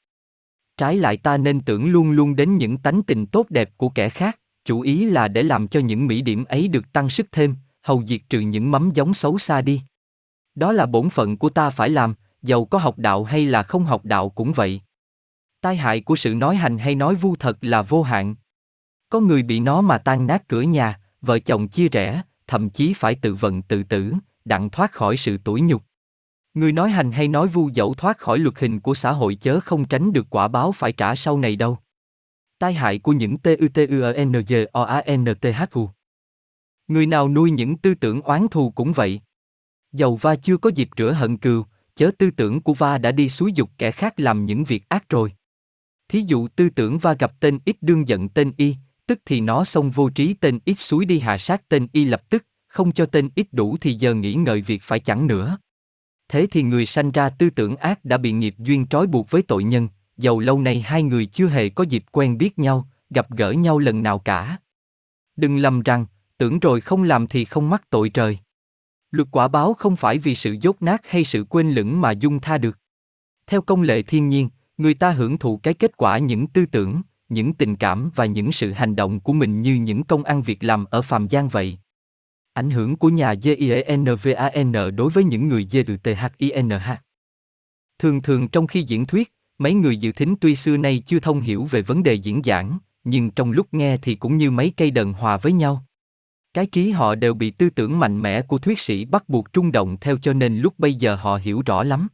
Trái 0.77 0.97
lại 0.97 1.17
ta 1.17 1.37
nên 1.37 1.61
tưởng 1.61 1.93
luôn 1.93 2.11
luôn 2.11 2.37
đến 2.37 2.57
những 2.57 2.79
tánh 2.79 3.03
tình 3.03 3.27
tốt 3.27 3.47
đẹp 3.51 3.71
của 3.77 3.89
kẻ 3.89 4.09
khác, 4.09 4.39
chủ 4.65 4.81
ý 4.81 5.05
là 5.05 5.29
để 5.29 5.43
làm 5.43 5.69
cho 5.69 5.81
những 5.81 6.07
mỹ 6.07 6.23
điểm 6.23 6.45
ấy 6.45 6.69
được 6.69 6.93
tăng 6.93 7.11
sức 7.11 7.27
thêm, 7.33 7.55
hầu 7.83 8.03
diệt 8.07 8.21
trừ 8.29 8.41
những 8.41 8.71
mắm 8.71 8.91
giống 8.95 9.15
xấu 9.15 9.39
xa 9.39 9.63
đi. 9.63 9.81
Đó 10.55 10.73
là 10.73 10.87
bổn 10.87 11.11
phận 11.11 11.37
của 11.37 11.51
ta 11.51 11.71
phải 11.71 11.91
làm, 11.91 12.15
dầu 12.43 12.65
có 12.65 12.79
học 12.79 12.99
đạo 12.99 13.25
hay 13.25 13.47
là 13.47 13.63
không 13.63 13.85
học 13.85 14.05
đạo 14.05 14.29
cũng 14.29 14.53
vậy. 14.53 14.81
Tai 15.65 15.77
hại 15.77 16.01
của 16.01 16.17
sự 16.17 16.35
nói 16.35 16.57
hành 16.57 16.79
hay 16.79 16.95
nói 16.95 17.15
vu 17.15 17.37
thật 17.37 17.59
là 17.61 17.83
vô 17.83 18.03
hạn. 18.03 18.35
Có 19.09 19.21
người 19.21 19.43
bị 19.43 19.61
nó 19.61 19.81
mà 19.81 19.99
tan 19.99 20.27
nát 20.27 20.49
cửa 20.49 20.63
nhà, 20.63 21.01
vợ 21.21 21.39
chồng 21.39 21.69
chia 21.69 21.89
rẽ, 21.89 22.23
thậm 22.47 22.71
chí 22.71 22.95
phải 22.95 23.15
tự 23.15 23.35
vận 23.35 23.63
tự 23.63 23.83
tử, 23.83 24.13
đặng 24.45 24.71
thoát 24.71 24.93
khỏi 24.93 25.17
sự 25.17 25.39
tủi 25.39 25.61
nhục. 25.61 25.83
Người 26.55 26.73
nói 26.73 26.91
hành 26.91 27.13
hay 27.13 27.29
nói 27.29 27.49
vu 27.49 27.71
dẫu 27.75 27.95
thoát 27.95 28.19
khỏi 28.19 28.39
luật 28.39 28.59
hình 28.59 28.81
của 28.81 28.95
xã 28.95 29.13
hội 29.13 29.35
chớ 29.35 29.61
không 29.61 29.85
tránh 29.85 30.13
được 30.13 30.27
quả 30.31 30.49
báo 30.49 30.73
phải 30.73 30.93
trả 30.93 31.15
sau 31.15 31.39
này 31.39 31.57
đâu. 31.57 31.79
Tai 32.59 32.75
hại 32.75 32.99
của 32.99 33.13
những 33.13 33.39
TUTUNGOANTHU 33.39 34.81
Người 36.89 37.07
nào 37.07 37.29
nuôi 37.29 37.51
những 37.51 37.77
tư 37.77 37.95
tưởng 37.95 38.21
oán 38.21 38.47
thù 38.51 38.71
cũng 38.71 38.93
vậy. 38.93 39.21
Dầu 39.93 40.17
va 40.17 40.37
chưa 40.37 40.57
có 40.57 40.71
dịp 40.75 40.89
rửa 40.97 41.13
hận 41.13 41.37
cừu, 41.37 41.65
chớ 41.95 42.11
tư 42.19 42.31
tưởng 42.31 42.61
của 42.61 42.75
va 42.75 42.99
đã 42.99 43.13
đi 43.13 43.29
xúi 43.29 43.53
dục 43.53 43.71
kẻ 43.79 43.91
khác 43.91 44.21
làm 44.21 44.47
những 44.47 44.65
việc 44.65 44.89
ác 44.89 45.09
rồi. 45.09 45.33
Thí 46.09 46.23
dụ 46.27 46.49
tư 46.49 46.71
tưởng 46.71 46.99
va 46.99 47.15
gặp 47.15 47.33
tên 47.41 47.59
ít 47.65 47.77
đương 47.81 48.09
giận 48.09 48.29
tên 48.29 48.53
y, 48.57 48.77
tức 49.07 49.19
thì 49.25 49.41
nó 49.41 49.65
xông 49.65 49.91
vô 49.91 50.11
trí 50.11 50.35
tên 50.35 50.59
ít 50.65 50.81
suối 50.81 51.05
đi 51.05 51.19
hạ 51.19 51.39
sát 51.39 51.69
tên 51.69 51.87
y 51.93 52.05
lập 52.05 52.31
tức, 52.31 52.47
không 52.67 52.93
cho 52.93 53.07
tên 53.07 53.29
ít 53.35 53.47
đủ 53.53 53.77
thì 53.81 53.95
giờ 53.95 54.15
nghĩ 54.15 54.35
ngợi 54.35 54.63
việc 54.63 54.83
phải 54.83 55.01
chẳng 55.01 55.27
nữa. 55.27 55.59
Thế 56.29 56.47
thì 56.51 56.63
người 56.63 56.87
sanh 56.87 57.11
ra 57.11 57.31
tư 57.31 57.51
tưởng 57.51 57.77
ác 57.77 58.05
đã 58.05 58.19
bị 58.19 58.33
nghiệp 58.33 58.55
duyên 58.59 58.87
trói 58.87 59.07
buộc 59.07 59.31
với 59.31 59.43
tội 59.43 59.65
nhân, 59.65 59.89
dầu 60.17 60.41
lâu 60.41 60.61
nay 60.61 60.81
hai 60.81 61.03
người 61.03 61.27
chưa 61.27 61.47
hề 61.47 61.69
có 61.69 61.85
dịp 61.85 62.05
quen 62.13 62.39
biết 62.39 62.59
nhau, 62.59 62.89
gặp 63.11 63.31
gỡ 63.31 63.53
nhau 63.53 63.79
lần 63.79 64.03
nào 64.03 64.19
cả. 64.19 64.59
Đừng 65.37 65.59
lầm 65.59 65.83
rằng, 65.83 66.07
tưởng 66.39 66.61
rồi 66.61 66.81
không 66.81 67.03
làm 67.03 67.27
thì 67.27 67.45
không 67.45 67.71
mắc 67.71 67.91
tội 67.91 68.09
trời. 68.09 68.39
Luật 69.11 69.29
quả 69.31 69.49
báo 69.49 69.75
không 69.75 69.97
phải 69.97 70.19
vì 70.19 70.35
sự 70.35 70.57
dốt 70.61 70.83
nát 70.83 71.01
hay 71.09 71.25
sự 71.25 71.45
quên 71.45 71.71
lửng 71.71 72.01
mà 72.01 72.11
dung 72.11 72.41
tha 72.41 72.59
được. 72.59 72.79
Theo 73.47 73.63
công 73.63 73.83
lệ 73.83 74.03
thiên 74.03 74.29
nhiên, 74.29 74.49
người 74.79 74.95
ta 74.95 75.11
hưởng 75.11 75.39
thụ 75.39 75.57
cái 75.57 75.75
kết 75.75 75.97
quả 75.97 76.19
những 76.19 76.47
tư 76.47 76.67
tưởng, 76.67 77.03
những 77.29 77.55
tình 77.55 77.77
cảm 77.77 78.11
và 78.15 78.27
những 78.27 78.53
sự 78.53 78.73
hành 78.73 78.97
động 78.97 79.21
của 79.21 79.33
mình 79.33 79.63
như 79.63 79.75
những 79.75 80.05
công 80.05 80.25
ăn 80.25 80.43
việc 80.43 80.65
làm 80.65 80.85
ở 80.85 81.03
phàm 81.03 81.29
gian 81.29 81.49
vậy. 81.49 81.79
Ảnh 82.53 82.71
hưởng 82.71 82.97
của 82.97 83.09
nhà 83.09 83.35
GIENVAN 83.35 84.97
đối 84.97 85.11
với 85.11 85.25
những 85.25 85.49
người 85.49 85.67
GTHINH 85.71 86.89
Thường 87.99 88.23
thường 88.23 88.49
trong 88.49 88.67
khi 88.67 88.83
diễn 88.83 89.07
thuyết, 89.07 89.33
mấy 89.59 89.75
người 89.75 89.97
dự 89.97 90.13
thính 90.13 90.35
tuy 90.41 90.57
xưa 90.57 90.77
nay 90.77 91.03
chưa 91.07 91.21
thông 91.21 91.41
hiểu 91.41 91.65
về 91.65 91.83
vấn 91.83 92.03
đề 92.03 92.15
diễn 92.15 92.43
giảng, 92.45 92.79
nhưng 93.05 93.31
trong 93.31 93.53
lúc 93.53 93.67
nghe 93.73 93.97
thì 93.97 94.15
cũng 94.15 94.37
như 94.37 94.51
mấy 94.51 94.73
cây 94.77 94.91
đờn 94.91 95.13
hòa 95.13 95.37
với 95.37 95.53
nhau. 95.53 95.85
Cái 96.55 96.67
trí 96.67 96.91
họ 96.91 97.15
đều 97.15 97.35
bị 97.35 97.51
tư 97.51 97.71
tưởng 97.71 97.99
mạnh 97.99 98.23
mẽ 98.23 98.43
của 98.43 98.59
thuyết 98.59 98.79
sĩ 98.79 99.05
bắt 99.05 99.29
buộc 99.29 99.53
trung 99.53 99.73
động 99.73 99.97
theo 100.01 100.19
cho 100.19 100.33
nên 100.33 100.59
lúc 100.59 100.75
bây 100.79 100.95
giờ 100.95 101.15
họ 101.17 101.37
hiểu 101.37 101.63
rõ 101.67 101.83
lắm. 101.83 102.09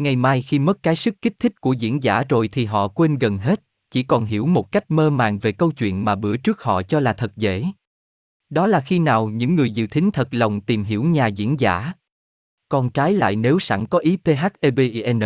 Ngày 0.00 0.16
mai 0.16 0.42
khi 0.42 0.58
mất 0.58 0.82
cái 0.82 0.96
sức 0.96 1.22
kích 1.22 1.38
thích 1.38 1.60
của 1.60 1.72
diễn 1.72 2.02
giả 2.02 2.24
rồi 2.28 2.48
thì 2.48 2.64
họ 2.64 2.88
quên 2.88 3.18
gần 3.18 3.38
hết, 3.38 3.62
chỉ 3.90 4.02
còn 4.02 4.24
hiểu 4.24 4.46
một 4.46 4.72
cách 4.72 4.90
mơ 4.90 5.10
màng 5.10 5.38
về 5.38 5.52
câu 5.52 5.72
chuyện 5.72 6.04
mà 6.04 6.14
bữa 6.14 6.36
trước 6.36 6.62
họ 6.62 6.82
cho 6.82 7.00
là 7.00 7.12
thật 7.12 7.36
dễ. 7.36 7.64
Đó 8.50 8.66
là 8.66 8.80
khi 8.80 8.98
nào 8.98 9.28
những 9.28 9.54
người 9.54 9.70
dự 9.70 9.86
thính 9.86 10.10
thật 10.10 10.28
lòng 10.30 10.60
tìm 10.60 10.84
hiểu 10.84 11.04
nhà 11.04 11.26
diễn 11.26 11.60
giả. 11.60 11.92
Còn 12.68 12.90
trái 12.90 13.12
lại 13.12 13.36
nếu 13.36 13.58
sẵn 13.58 13.86
có 13.86 13.98
ý 13.98 14.18
PHEBINH, 14.24 15.22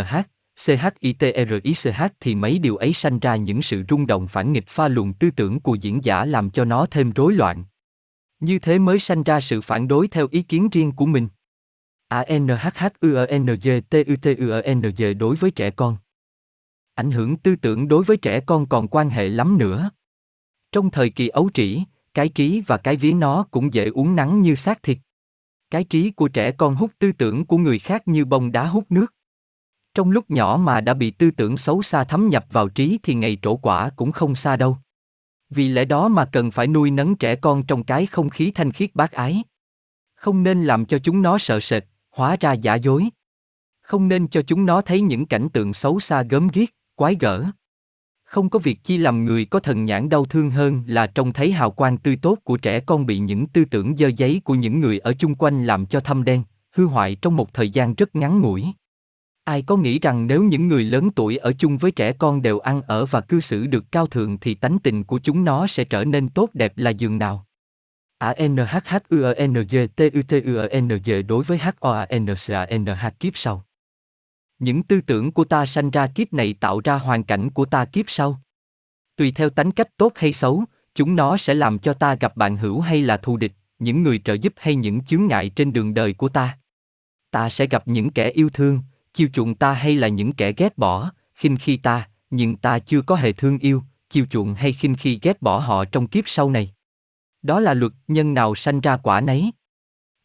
CHITRICH 0.56 2.12
thì 2.20 2.34
mấy 2.34 2.58
điều 2.58 2.76
ấy 2.76 2.92
sanh 2.92 3.18
ra 3.18 3.36
những 3.36 3.62
sự 3.62 3.82
rung 3.88 4.06
động 4.06 4.28
phản 4.28 4.52
nghịch 4.52 4.68
pha 4.68 4.88
luồng 4.88 5.12
tư 5.12 5.30
tưởng 5.30 5.60
của 5.60 5.74
diễn 5.74 6.04
giả 6.04 6.24
làm 6.24 6.50
cho 6.50 6.64
nó 6.64 6.86
thêm 6.86 7.10
rối 7.10 7.32
loạn. 7.32 7.64
Như 8.40 8.58
thế 8.58 8.78
mới 8.78 8.98
sanh 8.98 9.22
ra 9.22 9.40
sự 9.40 9.60
phản 9.60 9.88
đối 9.88 10.08
theo 10.08 10.28
ý 10.30 10.42
kiến 10.42 10.68
riêng 10.72 10.92
của 10.92 11.06
mình. 11.06 11.28
ANHHUENGTUTUENG 12.22 15.18
đối 15.18 15.36
với 15.36 15.50
trẻ 15.50 15.70
con. 15.70 15.96
Ảnh 16.94 17.10
hưởng 17.10 17.36
tư 17.36 17.56
tưởng 17.56 17.88
đối 17.88 18.04
với 18.04 18.16
trẻ 18.16 18.40
con 18.40 18.66
còn 18.66 18.88
quan 18.88 19.10
hệ 19.10 19.28
lắm 19.28 19.58
nữa. 19.58 19.90
Trong 20.72 20.90
thời 20.90 21.10
kỳ 21.10 21.28
ấu 21.28 21.50
trĩ, 21.54 21.84
cái 22.14 22.28
trí 22.28 22.62
và 22.66 22.76
cái 22.76 22.96
vía 22.96 23.12
nó 23.12 23.46
cũng 23.50 23.74
dễ 23.74 23.88
uống 23.88 24.16
nắng 24.16 24.42
như 24.42 24.54
xác 24.54 24.82
thịt. 24.82 24.98
Cái 25.70 25.84
trí 25.84 26.10
của 26.10 26.28
trẻ 26.28 26.52
con 26.52 26.74
hút 26.74 26.90
tư 26.98 27.12
tưởng 27.12 27.46
của 27.46 27.58
người 27.58 27.78
khác 27.78 28.08
như 28.08 28.24
bông 28.24 28.52
đá 28.52 28.66
hút 28.66 28.84
nước. 28.88 29.14
Trong 29.94 30.10
lúc 30.10 30.30
nhỏ 30.30 30.58
mà 30.60 30.80
đã 30.80 30.94
bị 30.94 31.10
tư 31.10 31.30
tưởng 31.30 31.56
xấu 31.56 31.82
xa 31.82 32.04
thấm 32.04 32.28
nhập 32.28 32.46
vào 32.50 32.68
trí 32.68 32.98
thì 33.02 33.14
ngày 33.14 33.38
trổ 33.42 33.56
quả 33.56 33.90
cũng 33.96 34.12
không 34.12 34.34
xa 34.34 34.56
đâu. 34.56 34.76
Vì 35.50 35.68
lẽ 35.68 35.84
đó 35.84 36.08
mà 36.08 36.24
cần 36.24 36.50
phải 36.50 36.66
nuôi 36.66 36.90
nấng 36.90 37.16
trẻ 37.16 37.36
con 37.36 37.64
trong 37.66 37.84
cái 37.84 38.06
không 38.06 38.28
khí 38.28 38.52
thanh 38.54 38.72
khiết 38.72 38.94
bác 38.94 39.12
ái. 39.12 39.42
Không 40.14 40.42
nên 40.42 40.64
làm 40.64 40.86
cho 40.86 40.98
chúng 40.98 41.22
nó 41.22 41.38
sợ 41.38 41.60
sệt, 41.60 41.84
hóa 42.14 42.36
ra 42.40 42.52
giả 42.52 42.74
dối. 42.74 43.08
Không 43.82 44.08
nên 44.08 44.28
cho 44.28 44.42
chúng 44.42 44.66
nó 44.66 44.80
thấy 44.80 45.00
những 45.00 45.26
cảnh 45.26 45.48
tượng 45.52 45.72
xấu 45.72 46.00
xa 46.00 46.22
gớm 46.22 46.48
ghiếc, 46.48 46.68
quái 46.94 47.16
gở. 47.20 47.44
Không 48.24 48.50
có 48.50 48.58
việc 48.58 48.78
chi 48.82 48.96
làm 48.96 49.24
người 49.24 49.44
có 49.44 49.60
thần 49.60 49.84
nhãn 49.84 50.08
đau 50.08 50.24
thương 50.24 50.50
hơn 50.50 50.82
là 50.86 51.06
trông 51.06 51.32
thấy 51.32 51.52
hào 51.52 51.70
quang 51.70 51.98
tươi 51.98 52.16
tốt 52.16 52.38
của 52.44 52.56
trẻ 52.56 52.80
con 52.80 53.06
bị 53.06 53.18
những 53.18 53.46
tư 53.46 53.64
tưởng 53.64 53.96
dơ 53.96 54.10
giấy 54.16 54.40
của 54.44 54.54
những 54.54 54.80
người 54.80 54.98
ở 54.98 55.12
chung 55.12 55.34
quanh 55.34 55.66
làm 55.66 55.86
cho 55.86 56.00
thâm 56.00 56.24
đen, 56.24 56.42
hư 56.70 56.86
hoại 56.86 57.14
trong 57.14 57.36
một 57.36 57.54
thời 57.54 57.70
gian 57.70 57.94
rất 57.94 58.16
ngắn 58.16 58.40
ngủi. 58.40 58.64
Ai 59.44 59.62
có 59.62 59.76
nghĩ 59.76 59.98
rằng 59.98 60.26
nếu 60.26 60.42
những 60.42 60.68
người 60.68 60.84
lớn 60.84 61.10
tuổi 61.10 61.36
ở 61.36 61.52
chung 61.52 61.78
với 61.78 61.90
trẻ 61.90 62.12
con 62.12 62.42
đều 62.42 62.58
ăn 62.58 62.82
ở 62.82 63.06
và 63.06 63.20
cư 63.20 63.40
xử 63.40 63.66
được 63.66 63.92
cao 63.92 64.06
thượng 64.06 64.38
thì 64.38 64.54
tánh 64.54 64.78
tình 64.78 65.04
của 65.04 65.18
chúng 65.18 65.44
nó 65.44 65.66
sẽ 65.66 65.84
trở 65.84 66.04
nên 66.04 66.28
tốt 66.28 66.50
đẹp 66.54 66.72
là 66.76 66.90
giường 66.90 67.18
nào? 67.18 67.46
ANHHUANGTUTUANG 68.32 71.26
đối 71.26 71.44
với 71.44 71.58
HOANCANH 71.58 73.18
kiếp 73.20 73.36
sau. 73.36 73.64
Những 74.58 74.82
tư 74.82 75.00
tưởng 75.00 75.32
của 75.32 75.44
ta 75.44 75.66
sanh 75.66 75.90
ra 75.90 76.06
kiếp 76.06 76.32
này 76.32 76.54
tạo 76.60 76.80
ra 76.84 76.94
hoàn 76.94 77.24
cảnh 77.24 77.50
của 77.50 77.64
ta 77.64 77.84
kiếp 77.84 78.04
sau. 78.08 78.40
Tùy 79.16 79.32
theo 79.32 79.50
tánh 79.50 79.72
cách 79.72 79.88
tốt 79.96 80.12
hay 80.16 80.32
xấu, 80.32 80.64
chúng 80.94 81.16
nó 81.16 81.36
sẽ 81.36 81.54
làm 81.54 81.78
cho 81.78 81.92
ta 81.92 82.14
gặp 82.14 82.36
bạn 82.36 82.56
hữu 82.56 82.80
hay 82.80 83.02
là 83.02 83.16
thù 83.16 83.36
địch, 83.36 83.52
những 83.78 84.02
người 84.02 84.20
trợ 84.24 84.34
giúp 84.34 84.52
hay 84.56 84.74
những 84.74 85.04
chướng 85.04 85.26
ngại 85.26 85.48
trên 85.48 85.72
đường 85.72 85.94
đời 85.94 86.12
của 86.12 86.28
ta. 86.28 86.58
Ta 87.30 87.50
sẽ 87.50 87.66
gặp 87.66 87.88
những 87.88 88.10
kẻ 88.10 88.30
yêu 88.30 88.50
thương, 88.52 88.80
chiêu 89.12 89.28
chuộng 89.32 89.54
ta 89.54 89.72
hay 89.72 89.94
là 89.94 90.08
những 90.08 90.32
kẻ 90.32 90.52
ghét 90.56 90.78
bỏ, 90.78 91.12
khinh 91.34 91.56
khi 91.56 91.76
ta, 91.76 92.08
nhưng 92.30 92.56
ta 92.56 92.78
chưa 92.78 93.02
có 93.02 93.16
hề 93.16 93.32
thương 93.32 93.58
yêu, 93.58 93.82
chiêu 94.10 94.26
chuộng 94.30 94.54
hay 94.54 94.72
khinh 94.72 94.94
khi 94.94 95.18
ghét 95.22 95.42
bỏ 95.42 95.58
họ 95.58 95.84
trong 95.84 96.06
kiếp 96.06 96.24
sau 96.26 96.50
này. 96.50 96.74
Đó 97.44 97.60
là 97.60 97.74
luật 97.74 97.92
nhân 98.08 98.34
nào 98.34 98.54
sanh 98.54 98.80
ra 98.80 98.96
quả 98.96 99.20
nấy. 99.20 99.52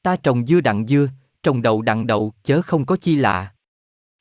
Ta 0.03 0.15
trồng 0.15 0.45
dưa 0.45 0.61
đặng 0.61 0.87
dưa, 0.87 1.09
trồng 1.43 1.61
đậu 1.61 1.81
đặng 1.81 2.07
đậu, 2.07 2.33
chớ 2.43 2.61
không 2.61 2.85
có 2.85 2.95
chi 2.95 3.15
lạ. 3.15 3.53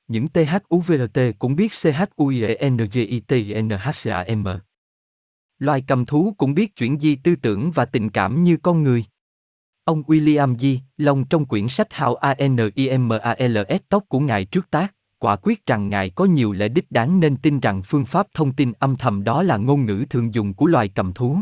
Những 0.08 0.28
THUVLT 0.28 1.18
cũng 1.38 1.56
biết 1.56 1.72
CHUIENGITNHCAM. 1.72 4.44
Loài 5.58 5.84
cầm 5.86 6.06
thú 6.06 6.34
cũng 6.38 6.54
biết 6.54 6.76
chuyển 6.76 6.98
di 6.98 7.16
tư 7.16 7.36
tưởng 7.36 7.70
và 7.70 7.84
tình 7.84 8.10
cảm 8.10 8.44
như 8.44 8.56
con 8.56 8.82
người. 8.82 9.04
Ông 9.84 10.02
William 10.02 10.54
G. 10.54 10.66
Long 10.96 11.24
trong 11.24 11.46
quyển 11.46 11.68
sách 11.68 11.88
How 11.90 12.14
ANIMALS 12.14 13.80
tóc 13.88 14.04
của 14.08 14.20
Ngài 14.20 14.44
trước 14.44 14.70
tác, 14.70 14.94
quả 15.18 15.36
quyết 15.36 15.66
rằng 15.66 15.88
Ngài 15.88 16.10
có 16.10 16.24
nhiều 16.24 16.52
lẽ 16.52 16.68
đích 16.68 16.90
đáng 16.90 17.20
nên 17.20 17.36
tin 17.36 17.60
rằng 17.60 17.82
phương 17.82 18.04
pháp 18.04 18.26
thông 18.34 18.52
tin 18.52 18.72
âm 18.72 18.96
thầm 18.96 19.24
đó 19.24 19.42
là 19.42 19.56
ngôn 19.56 19.86
ngữ 19.86 20.04
thường 20.10 20.34
dùng 20.34 20.54
của 20.54 20.66
loài 20.66 20.88
cầm 20.88 21.12
thú. 21.12 21.38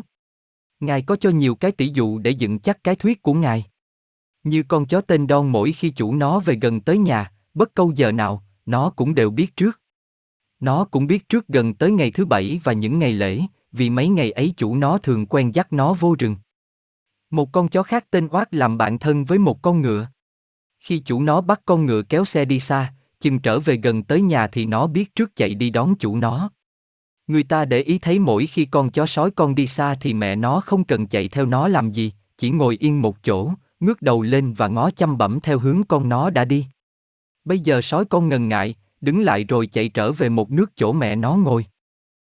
Ngài 0.80 1.02
có 1.02 1.16
cho 1.16 1.30
nhiều 1.30 1.54
cái 1.54 1.72
tỷ 1.72 1.90
dụ 1.94 2.18
để 2.18 2.30
dựng 2.30 2.58
chắc 2.58 2.84
cái 2.84 2.96
thuyết 2.96 3.22
của 3.22 3.34
Ngài. 3.34 3.64
Như 4.44 4.62
con 4.68 4.86
chó 4.86 5.00
tên 5.00 5.26
Don 5.28 5.52
mỗi 5.52 5.72
khi 5.72 5.90
chủ 5.90 6.14
nó 6.14 6.40
về 6.40 6.58
gần 6.60 6.80
tới 6.80 6.98
nhà, 6.98 7.32
bất 7.54 7.74
câu 7.74 7.92
giờ 7.96 8.12
nào, 8.12 8.44
nó 8.66 8.90
cũng 8.90 9.14
đều 9.14 9.30
biết 9.30 9.56
trước. 9.56 9.80
Nó 10.60 10.84
cũng 10.84 11.06
biết 11.06 11.28
trước 11.28 11.48
gần 11.48 11.74
tới 11.74 11.92
ngày 11.92 12.10
thứ 12.10 12.24
bảy 12.24 12.60
và 12.64 12.72
những 12.72 12.98
ngày 12.98 13.12
lễ, 13.12 13.40
vì 13.72 13.90
mấy 13.90 14.08
ngày 14.08 14.30
ấy 14.30 14.54
chủ 14.56 14.76
nó 14.76 14.98
thường 14.98 15.26
quen 15.26 15.54
dắt 15.54 15.72
nó 15.72 15.94
vô 15.94 16.16
rừng. 16.18 16.36
Một 17.30 17.52
con 17.52 17.68
chó 17.68 17.82
khác 17.82 18.06
tên 18.10 18.28
Oát 18.30 18.54
làm 18.54 18.78
bạn 18.78 18.98
thân 18.98 19.24
với 19.24 19.38
một 19.38 19.62
con 19.62 19.80
ngựa. 19.80 20.08
Khi 20.78 20.98
chủ 20.98 21.22
nó 21.22 21.40
bắt 21.40 21.60
con 21.64 21.86
ngựa 21.86 22.02
kéo 22.02 22.24
xe 22.24 22.44
đi 22.44 22.60
xa, 22.60 22.94
chừng 23.20 23.38
trở 23.38 23.60
về 23.60 23.76
gần 23.76 24.02
tới 24.02 24.20
nhà 24.20 24.46
thì 24.46 24.66
nó 24.66 24.86
biết 24.86 25.14
trước 25.14 25.36
chạy 25.36 25.54
đi 25.54 25.70
đón 25.70 25.94
chủ 25.98 26.16
nó. 26.16 26.50
Người 27.26 27.42
ta 27.42 27.64
để 27.64 27.80
ý 27.80 27.98
thấy 27.98 28.18
mỗi 28.18 28.46
khi 28.46 28.64
con 28.64 28.90
chó 28.90 29.06
sói 29.06 29.30
con 29.30 29.54
đi 29.54 29.66
xa 29.66 29.94
thì 29.94 30.14
mẹ 30.14 30.36
nó 30.36 30.60
không 30.60 30.84
cần 30.84 31.06
chạy 31.06 31.28
theo 31.28 31.46
nó 31.46 31.68
làm 31.68 31.90
gì, 31.90 32.12
chỉ 32.38 32.50
ngồi 32.50 32.76
yên 32.80 33.02
một 33.02 33.22
chỗ, 33.22 33.50
ngước 33.80 34.02
đầu 34.02 34.22
lên 34.22 34.52
và 34.52 34.68
ngó 34.68 34.90
chăm 34.90 35.18
bẩm 35.18 35.40
theo 35.40 35.58
hướng 35.58 35.82
con 35.88 36.08
nó 36.08 36.30
đã 36.30 36.44
đi. 36.44 36.66
Bây 37.44 37.58
giờ 37.58 37.80
sói 37.82 38.04
con 38.04 38.28
ngần 38.28 38.48
ngại, 38.48 38.74
đứng 39.00 39.22
lại 39.22 39.44
rồi 39.44 39.66
chạy 39.66 39.88
trở 39.88 40.12
về 40.12 40.28
một 40.28 40.50
nước 40.50 40.76
chỗ 40.76 40.92
mẹ 40.92 41.16
nó 41.16 41.36
ngồi. 41.36 41.66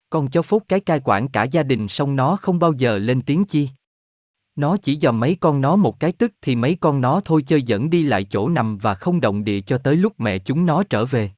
Con 0.09 0.29
chó 0.29 0.41
phốt 0.41 0.61
cái 0.67 0.79
cai 0.79 1.01
quản 1.03 1.27
cả 1.27 1.43
gia 1.43 1.63
đình 1.63 1.87
xong 1.87 2.15
nó 2.15 2.35
không 2.35 2.59
bao 2.59 2.73
giờ 2.73 2.97
lên 2.97 3.21
tiếng 3.21 3.45
chi. 3.45 3.69
Nó 4.55 4.77
chỉ 4.77 4.99
dòm 4.99 5.19
mấy 5.19 5.37
con 5.39 5.61
nó 5.61 5.75
một 5.75 5.99
cái 5.99 6.11
tức 6.11 6.33
thì 6.41 6.55
mấy 6.55 6.77
con 6.81 7.01
nó 7.01 7.21
thôi 7.25 7.43
chơi 7.47 7.61
dẫn 7.61 7.89
đi 7.89 8.03
lại 8.03 8.23
chỗ 8.23 8.49
nằm 8.49 8.77
và 8.77 8.93
không 8.93 9.21
động 9.21 9.43
địa 9.43 9.61
cho 9.61 9.77
tới 9.77 9.95
lúc 9.95 10.19
mẹ 10.19 10.39
chúng 10.39 10.65
nó 10.65 10.83
trở 10.83 11.05
về. 11.05 11.31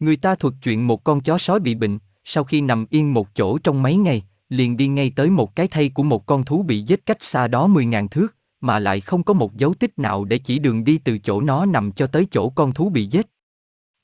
Người 0.00 0.16
ta 0.16 0.34
thuật 0.34 0.54
chuyện 0.62 0.86
một 0.86 1.04
con 1.04 1.20
chó 1.20 1.38
sói 1.38 1.60
bị 1.60 1.74
bệnh, 1.74 1.98
sau 2.24 2.44
khi 2.44 2.60
nằm 2.60 2.86
yên 2.90 3.14
một 3.14 3.34
chỗ 3.34 3.58
trong 3.58 3.82
mấy 3.82 3.96
ngày, 3.96 4.24
liền 4.48 4.76
đi 4.76 4.88
ngay 4.88 5.12
tới 5.16 5.30
một 5.30 5.56
cái 5.56 5.68
thây 5.68 5.88
của 5.88 6.02
một 6.02 6.26
con 6.26 6.44
thú 6.44 6.62
bị 6.62 6.82
giết 6.82 7.06
cách 7.06 7.22
xa 7.22 7.48
đó 7.48 7.68
10.000 7.68 8.08
thước, 8.08 8.36
mà 8.60 8.78
lại 8.78 9.00
không 9.00 9.22
có 9.22 9.34
một 9.34 9.56
dấu 9.56 9.74
tích 9.74 9.98
nào 9.98 10.24
để 10.24 10.38
chỉ 10.38 10.58
đường 10.58 10.84
đi 10.84 10.98
từ 10.98 11.18
chỗ 11.18 11.40
nó 11.40 11.66
nằm 11.66 11.92
cho 11.92 12.06
tới 12.06 12.26
chỗ 12.30 12.48
con 12.48 12.72
thú 12.72 12.90
bị 12.90 13.06
giết. 13.06 13.26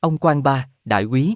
Ông 0.00 0.18
quan 0.18 0.42
ba, 0.42 0.68
đại 0.84 1.02
úy, 1.02 1.34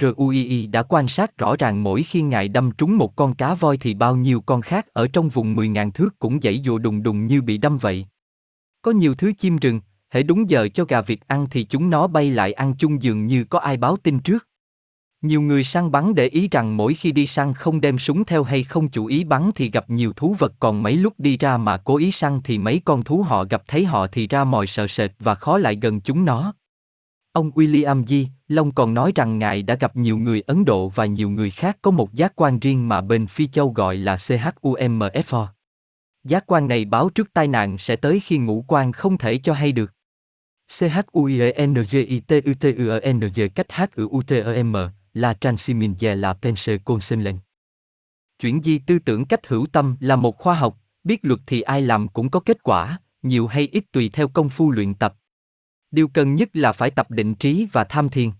RUII 0.00 0.66
đã 0.66 0.82
quan 0.82 1.08
sát 1.08 1.38
rõ 1.38 1.56
ràng 1.56 1.82
mỗi 1.82 2.02
khi 2.02 2.22
ngài 2.22 2.48
đâm 2.48 2.70
trúng 2.70 2.96
một 2.96 3.16
con 3.16 3.34
cá 3.34 3.54
voi 3.54 3.76
thì 3.76 3.94
bao 3.94 4.16
nhiêu 4.16 4.40
con 4.40 4.62
khác 4.62 4.86
ở 4.92 5.08
trong 5.08 5.28
vùng 5.28 5.56
10.000 5.56 5.90
thước 5.90 6.18
cũng 6.18 6.40
dãy 6.42 6.62
dụa 6.64 6.78
đùng 6.78 7.02
đùng 7.02 7.26
như 7.26 7.42
bị 7.42 7.58
đâm 7.58 7.78
vậy. 7.78 8.06
Có 8.82 8.90
nhiều 8.90 9.14
thứ 9.14 9.32
chim 9.32 9.56
rừng, 9.56 9.80
hễ 10.10 10.22
đúng 10.22 10.48
giờ 10.48 10.68
cho 10.74 10.84
gà 10.84 11.00
vịt 11.00 11.18
ăn 11.26 11.46
thì 11.50 11.64
chúng 11.64 11.90
nó 11.90 12.06
bay 12.06 12.30
lại 12.30 12.52
ăn 12.52 12.74
chung 12.78 13.02
dường 13.02 13.26
như 13.26 13.44
có 13.44 13.58
ai 13.58 13.76
báo 13.76 13.96
tin 13.96 14.18
trước. 14.18 14.48
Nhiều 15.26 15.42
người 15.42 15.64
săn 15.64 15.90
bắn 15.90 16.14
để 16.14 16.26
ý 16.26 16.48
rằng 16.50 16.76
mỗi 16.76 16.94
khi 16.94 17.12
đi 17.12 17.26
săn 17.26 17.54
không 17.54 17.80
đem 17.80 17.98
súng 17.98 18.24
theo 18.24 18.42
hay 18.42 18.62
không 18.62 18.88
chủ 18.88 19.06
ý 19.06 19.24
bắn 19.24 19.50
thì 19.54 19.70
gặp 19.70 19.90
nhiều 19.90 20.12
thú 20.12 20.34
vật, 20.38 20.52
còn 20.60 20.82
mấy 20.82 20.96
lúc 20.96 21.14
đi 21.18 21.36
ra 21.36 21.56
mà 21.56 21.76
cố 21.76 21.96
ý 21.96 22.12
săn 22.12 22.40
thì 22.44 22.58
mấy 22.58 22.80
con 22.84 23.02
thú 23.02 23.22
họ 23.22 23.44
gặp 23.44 23.62
thấy 23.68 23.84
họ 23.84 24.06
thì 24.06 24.26
ra 24.26 24.44
mòi 24.44 24.66
sợ 24.66 24.86
sệt 24.86 25.10
và 25.18 25.34
khó 25.34 25.58
lại 25.58 25.78
gần 25.82 26.00
chúng 26.00 26.24
nó. 26.24 26.54
Ông 27.32 27.50
William 27.50 28.04
G. 28.04 28.14
Long 28.48 28.72
còn 28.72 28.94
nói 28.94 29.12
rằng 29.14 29.38
ngài 29.38 29.62
đã 29.62 29.74
gặp 29.74 29.96
nhiều 29.96 30.18
người 30.18 30.40
Ấn 30.40 30.64
Độ 30.64 30.88
và 30.88 31.06
nhiều 31.06 31.30
người 31.30 31.50
khác 31.50 31.78
có 31.82 31.90
một 31.90 32.14
giác 32.14 32.32
quan 32.36 32.58
riêng 32.58 32.88
mà 32.88 33.00
bên 33.00 33.26
Phi 33.26 33.46
Châu 33.46 33.68
gọi 33.68 33.96
là 33.96 34.16
CHUMFO. 34.16 35.46
Giác 36.24 36.44
quan 36.46 36.68
này 36.68 36.84
báo 36.84 37.08
trước 37.08 37.32
tai 37.32 37.48
nạn 37.48 37.78
sẽ 37.78 37.96
tới 37.96 38.20
khi 38.20 38.38
ngũ 38.38 38.64
quan 38.68 38.92
không 38.92 39.18
thể 39.18 39.38
cho 39.38 39.52
hay 39.52 39.72
được. 39.72 39.92
CHUIENGITUTUENG 40.68 41.90
cách 43.54 43.72
H 43.72 43.82
La 45.16 45.34
U 45.40 45.56
T 45.98 46.02
là 46.02 46.34
Pense 46.34 46.78
Chuyển 48.38 48.62
di 48.62 48.78
tư 48.78 48.98
tưởng 48.98 49.24
cách 49.24 49.46
hữu 49.46 49.66
tâm 49.66 49.96
là 50.00 50.16
một 50.16 50.38
khoa 50.38 50.54
học, 50.54 50.78
biết 51.04 51.18
luật 51.22 51.40
thì 51.46 51.60
ai 51.60 51.82
làm 51.82 52.08
cũng 52.08 52.30
có 52.30 52.40
kết 52.40 52.62
quả, 52.62 53.00
nhiều 53.22 53.46
hay 53.46 53.68
ít 53.72 53.84
tùy 53.92 54.10
theo 54.12 54.28
công 54.28 54.48
phu 54.48 54.70
luyện 54.70 54.94
tập. 54.94 55.14
Điều 55.90 56.08
cần 56.08 56.34
nhất 56.34 56.48
là 56.52 56.72
phải 56.72 56.90
tập 56.90 57.10
định 57.10 57.34
trí 57.34 57.66
và 57.72 57.84
tham 57.84 58.08
thiền. 58.08 58.30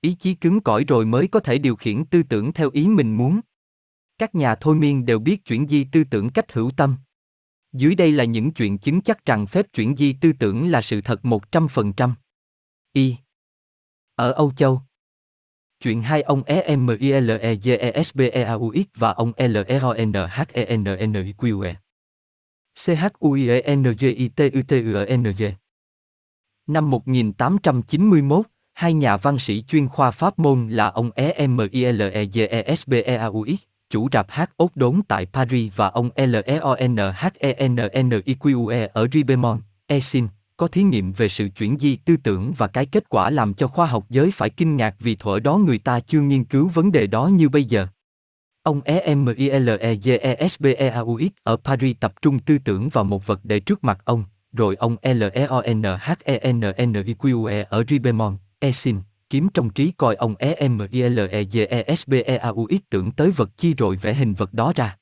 Ý 0.00 0.14
chí 0.14 0.34
cứng 0.34 0.60
cỏi 0.60 0.84
rồi 0.88 1.06
mới 1.06 1.28
có 1.28 1.40
thể 1.40 1.58
điều 1.58 1.76
khiển 1.76 2.04
tư 2.04 2.22
tưởng 2.22 2.52
theo 2.52 2.70
ý 2.72 2.88
mình 2.88 3.16
muốn. 3.16 3.40
Các 4.18 4.34
nhà 4.34 4.54
thôi 4.54 4.76
miên 4.76 5.06
đều 5.06 5.18
biết 5.18 5.44
chuyển 5.44 5.68
di 5.68 5.84
tư 5.92 6.04
tưởng 6.10 6.30
cách 6.30 6.52
hữu 6.52 6.70
tâm. 6.70 6.96
Dưới 7.72 7.94
đây 7.94 8.12
là 8.12 8.24
những 8.24 8.52
chuyện 8.52 8.78
chứng 8.78 9.00
chắc 9.00 9.24
rằng 9.24 9.46
phép 9.46 9.66
chuyển 9.72 9.96
di 9.96 10.12
tư 10.12 10.32
tưởng 10.38 10.68
là 10.68 10.82
sự 10.82 11.00
thật 11.00 11.20
100%. 11.22 12.12
Y. 12.92 13.16
Ở 14.14 14.32
Âu 14.32 14.52
Châu. 14.52 14.82
Chuyện 15.82 16.02
hai 16.02 16.22
ông 16.22 16.42
EMILEGESBEAUX 16.42 18.86
và 18.94 19.10
ông 19.10 19.32
LERONHENNIQE. 19.36 21.74
CHUIENGITUTUENG. 22.74 25.54
Năm 26.66 26.90
1891, 26.90 28.46
hai 28.72 28.94
nhà 28.94 29.16
văn 29.16 29.38
sĩ 29.38 29.62
chuyên 29.62 29.88
khoa 29.88 30.10
pháp 30.10 30.38
môn 30.38 30.68
là 30.68 30.86
ông 30.86 31.10
EMILEGESBEAUX 31.14 33.60
chủ 33.90 34.08
rạp 34.12 34.30
hát 34.30 34.50
ốt 34.56 34.70
đốn 34.74 35.00
tại 35.08 35.26
Paris 35.26 35.72
và 35.76 35.88
ông 35.88 36.10
LEONHENNIQUE 36.16 38.88
ở 38.92 39.08
Ribemont, 39.12 39.60
Esin, 39.86 40.26
có 40.60 40.68
thí 40.68 40.82
nghiệm 40.82 41.12
về 41.12 41.28
sự 41.28 41.48
chuyển 41.48 41.78
di 41.78 41.96
tư 41.96 42.16
tưởng 42.16 42.52
và 42.56 42.66
cái 42.66 42.86
kết 42.86 43.08
quả 43.08 43.30
làm 43.30 43.54
cho 43.54 43.66
khoa 43.66 43.86
học 43.86 44.04
giới 44.08 44.30
phải 44.30 44.50
kinh 44.50 44.76
ngạc 44.76 44.94
vì 44.98 45.16
thuở 45.16 45.40
đó 45.40 45.56
người 45.56 45.78
ta 45.78 46.00
chưa 46.00 46.20
nghiên 46.20 46.44
cứu 46.44 46.68
vấn 46.68 46.92
đề 46.92 47.06
đó 47.06 47.26
như 47.26 47.48
bây 47.48 47.64
giờ. 47.64 47.86
Ông 48.62 48.80
EMILEGESBEAUX 48.80 51.30
ở 51.42 51.56
Paris 51.56 51.96
tập 52.00 52.12
trung 52.22 52.38
tư 52.38 52.58
tưởng 52.64 52.88
vào 52.88 53.04
một 53.04 53.26
vật 53.26 53.40
để 53.44 53.60
trước 53.60 53.84
mặt 53.84 53.98
ông, 54.04 54.24
rồi 54.52 54.76
ông 54.76 54.96
LEONHENNIQUE 55.02 57.64
ở 57.68 57.84
Ribemont, 57.88 58.38
Esin, 58.58 58.96
kiếm 59.30 59.48
trong 59.54 59.70
trí 59.70 59.92
coi 59.96 60.14
ông 60.14 60.34
EMILEGESBEAUX 60.38 62.80
tưởng 62.90 63.12
tới 63.12 63.30
vật 63.30 63.50
chi 63.56 63.74
rồi 63.74 63.96
vẽ 63.96 64.14
hình 64.14 64.34
vật 64.34 64.54
đó 64.54 64.72
ra. 64.76 64.96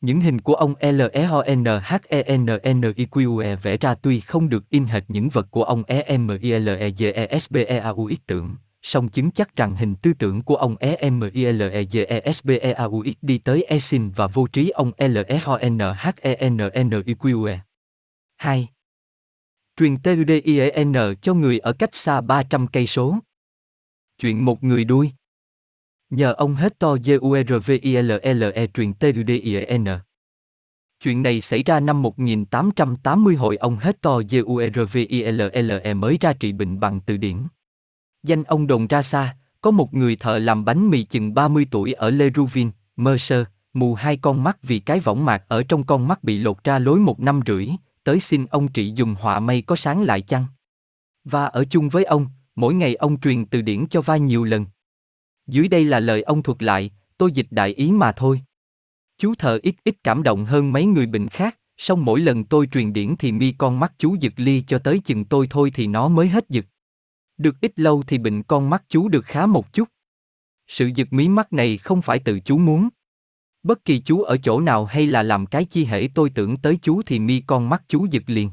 Những 0.00 0.20
hình 0.20 0.40
của 0.40 0.54
ông 0.54 0.74
LEONHENNIQE 0.74 3.56
vẽ 3.56 3.76
ra 3.76 3.94
tuy 3.94 4.20
không 4.20 4.48
được 4.48 4.70
in 4.70 4.84
hệt 4.84 5.02
những 5.08 5.28
vật 5.28 5.46
của 5.50 5.64
ông 5.64 5.82
EMILEGESBEAUX 5.84 8.18
tưởng, 8.26 8.56
song 8.82 9.08
chứng 9.08 9.30
chắc 9.30 9.56
rằng 9.56 9.76
hình 9.76 9.94
tư 9.94 10.12
tưởng 10.18 10.42
của 10.42 10.56
ông 10.56 10.76
EMILEGESBEAUX 10.76 13.14
đi 13.22 13.38
tới 13.38 13.62
Esin 13.62 14.10
và 14.10 14.26
vô 14.26 14.46
trí 14.46 14.70
ông 14.70 14.92
LEONHENNIQE. 14.98 17.58
2. 18.36 18.68
Truyền 19.76 19.96
TUDIEN 19.96 20.92
cho 21.22 21.34
người 21.34 21.58
ở 21.58 21.72
cách 21.72 21.94
xa 21.94 22.20
300 22.20 22.66
cây 22.66 22.86
số. 22.86 23.18
Chuyện 24.18 24.44
một 24.44 24.64
người 24.64 24.84
đuôi. 24.84 25.10
Nhờ 26.10 26.32
ông 26.32 26.54
hết 26.54 26.78
to 26.78 26.94
J 26.94 27.18
U 27.18 27.36
R 27.48 27.66
V 27.66 27.70
I 27.82 28.02
L 28.02 28.12
L 28.22 28.44
E 28.54 28.66
truyền 28.66 28.92
t 28.92 29.04
u 29.04 29.22
d 29.26 29.30
i 29.30 29.78
n 29.78 29.84
Chuyện 31.00 31.22
này 31.22 31.40
xảy 31.40 31.62
ra 31.62 31.80
năm 31.80 32.02
1880 32.02 33.34
hội 33.34 33.56
ông 33.56 33.76
hết 33.76 34.02
to 34.02 34.20
J 34.20 34.44
U 34.44 34.60
R 34.74 34.92
V 34.92 34.96
I 35.08 35.22
L 35.22 35.40
L 35.52 35.72
E 35.82 35.94
mới 35.94 36.18
ra 36.20 36.32
trị 36.32 36.52
bệnh 36.52 36.80
bằng 36.80 37.00
từ 37.00 37.16
điển. 37.16 37.36
Danh 38.22 38.44
ông 38.44 38.66
đồn 38.66 38.86
ra 38.86 39.02
xa, 39.02 39.36
có 39.60 39.70
một 39.70 39.94
người 39.94 40.16
thợ 40.16 40.38
làm 40.38 40.64
bánh 40.64 40.90
mì 40.90 41.02
chừng 41.02 41.34
30 41.34 41.66
tuổi 41.70 41.92
ở 41.92 42.10
Le 42.10 42.28
Rouvin, 42.36 42.70
Mercer, 42.96 43.42
mù 43.72 43.94
hai 43.94 44.16
con 44.16 44.44
mắt 44.44 44.58
vì 44.62 44.78
cái 44.78 45.00
võng 45.00 45.24
mạc 45.24 45.44
ở 45.48 45.62
trong 45.62 45.84
con 45.84 46.08
mắt 46.08 46.24
bị 46.24 46.38
lột 46.38 46.64
ra 46.64 46.78
lối 46.78 46.98
một 46.98 47.20
năm 47.20 47.40
rưỡi, 47.46 47.68
tới 48.04 48.20
xin 48.20 48.46
ông 48.46 48.68
trị 48.68 48.92
dùng 48.94 49.14
họa 49.14 49.40
mây 49.40 49.62
có 49.62 49.76
sáng 49.76 50.02
lại 50.02 50.20
chăng? 50.20 50.44
Và 51.24 51.46
ở 51.46 51.64
chung 51.70 51.88
với 51.88 52.04
ông, 52.04 52.26
mỗi 52.56 52.74
ngày 52.74 52.94
ông 52.94 53.20
truyền 53.20 53.46
từ 53.46 53.62
điển 53.62 53.86
cho 53.86 54.00
va 54.00 54.16
nhiều 54.16 54.44
lần. 54.44 54.66
Dưới 55.48 55.68
đây 55.68 55.84
là 55.84 56.00
lời 56.00 56.22
ông 56.22 56.42
thuật 56.42 56.62
lại, 56.62 56.90
tôi 57.18 57.32
dịch 57.32 57.46
đại 57.50 57.74
ý 57.74 57.92
mà 57.92 58.12
thôi. 58.12 58.40
Chú 59.18 59.34
thờ 59.34 59.58
ít 59.62 59.74
ít 59.84 59.96
cảm 60.04 60.22
động 60.22 60.44
hơn 60.44 60.72
mấy 60.72 60.84
người 60.84 61.06
bình 61.06 61.28
khác, 61.28 61.58
song 61.76 62.04
mỗi 62.04 62.20
lần 62.20 62.44
tôi 62.44 62.66
truyền 62.66 62.92
điển 62.92 63.16
thì 63.18 63.32
mi 63.32 63.54
con 63.58 63.80
mắt 63.80 63.92
chú 63.98 64.16
giật 64.20 64.32
ly 64.36 64.64
cho 64.66 64.78
tới 64.78 65.00
chừng 65.04 65.24
tôi 65.24 65.46
thôi 65.50 65.70
thì 65.74 65.86
nó 65.86 66.08
mới 66.08 66.28
hết 66.28 66.44
giật. 66.48 66.64
Được 67.36 67.60
ít 67.60 67.72
lâu 67.76 68.02
thì 68.06 68.18
bệnh 68.18 68.42
con 68.42 68.70
mắt 68.70 68.84
chú 68.88 69.08
được 69.08 69.24
khá 69.24 69.46
một 69.46 69.72
chút. 69.72 69.88
Sự 70.66 70.90
giật 70.94 71.12
mí 71.12 71.28
mắt 71.28 71.52
này 71.52 71.76
không 71.78 72.02
phải 72.02 72.18
tự 72.18 72.40
chú 72.40 72.58
muốn. 72.58 72.88
Bất 73.62 73.84
kỳ 73.84 73.98
chú 74.00 74.22
ở 74.22 74.36
chỗ 74.36 74.60
nào 74.60 74.84
hay 74.84 75.06
là 75.06 75.22
làm 75.22 75.46
cái 75.46 75.64
chi 75.64 75.84
hễ 75.84 76.08
tôi 76.14 76.30
tưởng 76.30 76.56
tới 76.56 76.78
chú 76.82 77.02
thì 77.02 77.18
mi 77.18 77.40
con 77.46 77.68
mắt 77.68 77.82
chú 77.88 78.06
giật 78.10 78.22
liền. 78.26 78.50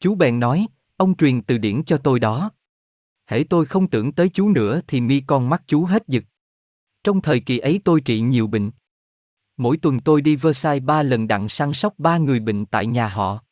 Chú 0.00 0.14
bèn 0.14 0.40
nói, 0.40 0.66
ông 0.96 1.16
truyền 1.16 1.42
từ 1.42 1.58
điển 1.58 1.84
cho 1.84 1.96
tôi 1.96 2.20
đó 2.20 2.50
hễ 3.28 3.44
tôi 3.44 3.66
không 3.66 3.90
tưởng 3.90 4.12
tới 4.12 4.28
chú 4.28 4.48
nữa 4.48 4.80
thì 4.86 5.00
mi 5.00 5.20
con 5.20 5.50
mắt 5.50 5.62
chú 5.66 5.84
hết 5.84 6.02
giật. 6.08 6.24
Trong 7.04 7.20
thời 7.20 7.40
kỳ 7.40 7.58
ấy 7.58 7.80
tôi 7.84 8.00
trị 8.00 8.20
nhiều 8.20 8.46
bệnh. 8.46 8.70
Mỗi 9.56 9.76
tuần 9.76 10.00
tôi 10.00 10.20
đi 10.20 10.36
Versailles 10.36 10.84
ba 10.84 11.02
lần 11.02 11.28
đặng 11.28 11.48
săn 11.48 11.74
sóc 11.74 11.94
ba 11.98 12.18
người 12.18 12.40
bệnh 12.40 12.66
tại 12.66 12.86
nhà 12.86 13.08
họ. 13.08 13.44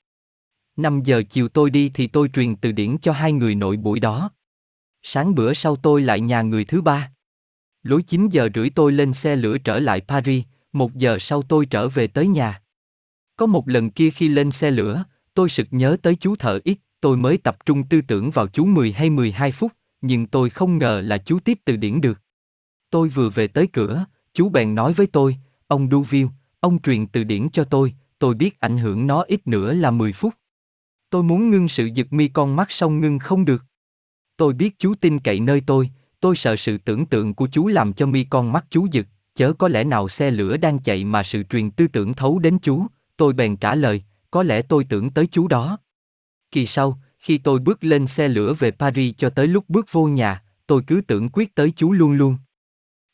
5 0.77 1.03
giờ 1.05 1.22
chiều 1.31 1.49
tôi 1.49 1.70
đi 1.70 1.91
thì 1.95 2.07
tôi 2.07 2.29
truyền 2.29 2.57
từ 2.57 2.72
điển 2.72 2.99
cho 2.99 3.12
hai 3.12 3.33
người 3.33 3.55
nội 3.55 3.77
buổi 3.77 4.01
đó. 4.01 4.31
Sáng 5.03 5.35
bữa 5.35 5.55
sau 5.55 5.77
tôi 5.77 6.03
lại 6.03 6.21
nhà 6.21 6.42
người 6.42 6.64
thứ 6.64 6.83
ba. 6.83 7.13
Lối 7.83 8.03
9 8.03 8.29
giờ 8.29 8.49
rưỡi 8.55 8.71
tôi 8.71 8.92
lên 8.92 9.14
xe 9.14 9.37
lửa 9.37 9.59
trở 9.59 9.79
lại 9.79 10.01
Paris, 10.01 10.45
một 10.72 10.95
giờ 10.95 11.18
sau 11.21 11.42
tôi 11.42 11.67
trở 11.67 11.88
về 11.88 12.07
tới 12.07 12.26
nhà. 12.26 12.63
Có 13.37 13.46
một 13.46 13.68
lần 13.68 13.91
kia 13.91 14.11
khi 14.11 14.29
lên 14.29 14.53
xe 14.53 14.71
lửa, 14.71 15.05
tôi 15.34 15.49
sực 15.49 15.67
nhớ 15.71 15.96
tới 16.03 16.17
chú 16.21 16.37
thợ 16.37 16.61
ít, 16.64 16.79
tôi 17.07 17.16
mới 17.16 17.38
tập 17.38 17.57
trung 17.66 17.84
tư 17.84 18.00
tưởng 18.00 18.30
vào 18.30 18.46
chú 18.46 18.64
10 18.64 18.92
hay 18.92 19.11
12 19.11 19.53
phút, 19.53 19.72
nhưng 20.00 20.26
tôi 20.26 20.50
không 20.50 20.78
ngờ 20.78 21.03
là 21.04 21.18
chú 21.18 21.38
tiếp 21.38 21.58
từ 21.64 21.76
điển 21.76 22.00
được. 22.00 22.20
Tôi 22.91 23.08
vừa 23.08 23.30
về 23.30 23.46
tới 23.49 23.66
cửa, 23.72 24.04
chú 24.34 24.49
bèn 24.49 24.74
nói 24.74 24.92
với 24.92 25.07
tôi, 25.07 25.37
ông 25.66 25.91
Duville, 25.91 26.28
ông 26.61 26.83
truyền 26.83 27.07
từ 27.07 27.24
điển 27.24 27.49
cho 27.49 27.64
tôi, 27.64 27.95
tôi 28.18 28.34
biết 28.34 28.61
ảnh 28.61 28.78
hưởng 28.78 29.07
nó 29.07 29.22
ít 29.22 29.46
nữa 29.46 29.72
là 29.72 29.91
10 29.91 30.12
phút. 30.12 30.34
Tôi 31.11 31.22
muốn 31.22 31.50
ngưng 31.50 31.68
sự 31.68 31.88
giật 31.95 32.12
mi 32.12 32.28
con 32.28 32.57
mắt 32.57 32.70
xong 32.70 33.00
ngưng 33.00 33.18
không 33.18 33.45
được. 33.45 33.64
Tôi 34.37 34.53
biết 34.54 34.78
chú 34.78 34.95
tin 34.95 35.18
cậy 35.18 35.41
nơi 35.41 35.62
tôi, 35.66 35.91
tôi 36.20 36.37
sợ 36.37 36.57
sự 36.57 36.78
tưởng 36.78 37.07
tượng 37.07 37.34
của 37.34 37.49
chú 37.53 37.66
làm 37.66 37.92
cho 37.92 38.07
mi 38.07 38.24
con 38.24 38.53
mắt 38.53 38.66
chú 38.70 38.87
giật, 38.91 39.07
chớ 39.34 39.53
có 39.53 39.68
lẽ 39.68 39.84
nào 39.84 40.08
xe 40.08 40.30
lửa 40.30 40.57
đang 40.57 40.78
chạy 40.78 41.04
mà 41.04 41.22
sự 41.22 41.42
truyền 41.42 41.70
tư 41.70 41.88
tưởng 41.88 42.14
thấu 42.14 42.38
đến 42.38 42.58
chú, 42.58 42.87
tôi 43.16 43.33
bèn 43.33 43.57
trả 43.57 43.74
lời, 43.74 44.03
có 44.30 44.42
lẽ 44.42 44.62
tôi 44.62 44.84
tưởng 44.84 45.11
tới 45.11 45.26
chú 45.26 45.49
đó. 45.49 45.78
Kỳ 46.57 46.66
sau, 46.66 46.99
khi 47.18 47.38
tôi 47.38 47.58
bước 47.58 47.84
lên 47.84 48.07
xe 48.07 48.28
lửa 48.28 48.54
về 48.58 48.70
Paris 48.70 49.14
cho 49.16 49.30
tới 49.30 49.46
lúc 49.46 49.64
bước 49.68 49.87
vô 49.92 50.07
nhà, 50.07 50.42
tôi 50.66 50.83
cứ 50.87 51.00
tưởng 51.07 51.28
quyết 51.33 51.54
tới 51.54 51.72
chú 51.76 51.92
luôn 51.92 52.12
luôn. 52.12 52.37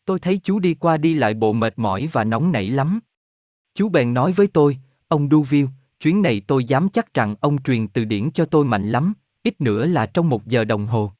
Tôi 0.04 0.18
thấy 0.20 0.40
chú 0.42 0.58
đi 0.58 0.74
qua 0.74 0.96
đi 0.96 1.14
lại 1.14 1.34
bộ 1.34 1.52
mệt 1.52 1.78
mỏi 1.78 2.08
và 2.12 2.24
nóng 2.24 2.52
nảy 2.52 2.68
lắm. 2.68 3.00
Chú 3.74 3.88
bèn 3.88 4.14
nói 4.14 4.32
với 4.32 4.46
tôi, 4.46 4.78
ông 5.08 5.28
Duville, 5.30 5.68
chuyến 6.00 6.22
này 6.22 6.42
tôi 6.46 6.64
dám 6.64 6.88
chắc 6.88 7.14
rằng 7.14 7.34
ông 7.40 7.62
truyền 7.62 7.88
từ 7.88 8.04
điển 8.04 8.30
cho 8.30 8.44
tôi 8.44 8.64
mạnh 8.64 8.88
lắm, 8.88 9.12
ít 9.42 9.60
nữa 9.60 9.86
là 9.86 10.06
trong 10.06 10.28
một 10.28 10.46
giờ 10.46 10.64
đồng 10.64 10.86
hồ. 10.86 11.12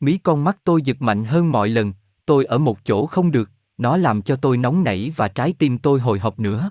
Mí 0.00 0.18
con 0.18 0.44
mắt 0.44 0.58
tôi 0.64 0.82
giật 0.82 1.02
mạnh 1.02 1.24
hơn 1.24 1.52
mọi 1.52 1.68
lần, 1.68 1.92
tôi 2.24 2.44
ở 2.44 2.58
một 2.58 2.84
chỗ 2.84 3.06
không 3.06 3.30
được, 3.30 3.50
nó 3.78 3.96
làm 3.96 4.22
cho 4.22 4.36
tôi 4.36 4.56
nóng 4.56 4.84
nảy 4.84 5.12
và 5.16 5.28
trái 5.28 5.54
tim 5.58 5.78
tôi 5.78 6.00
hồi 6.00 6.18
hộp 6.18 6.38
nữa. 6.38 6.70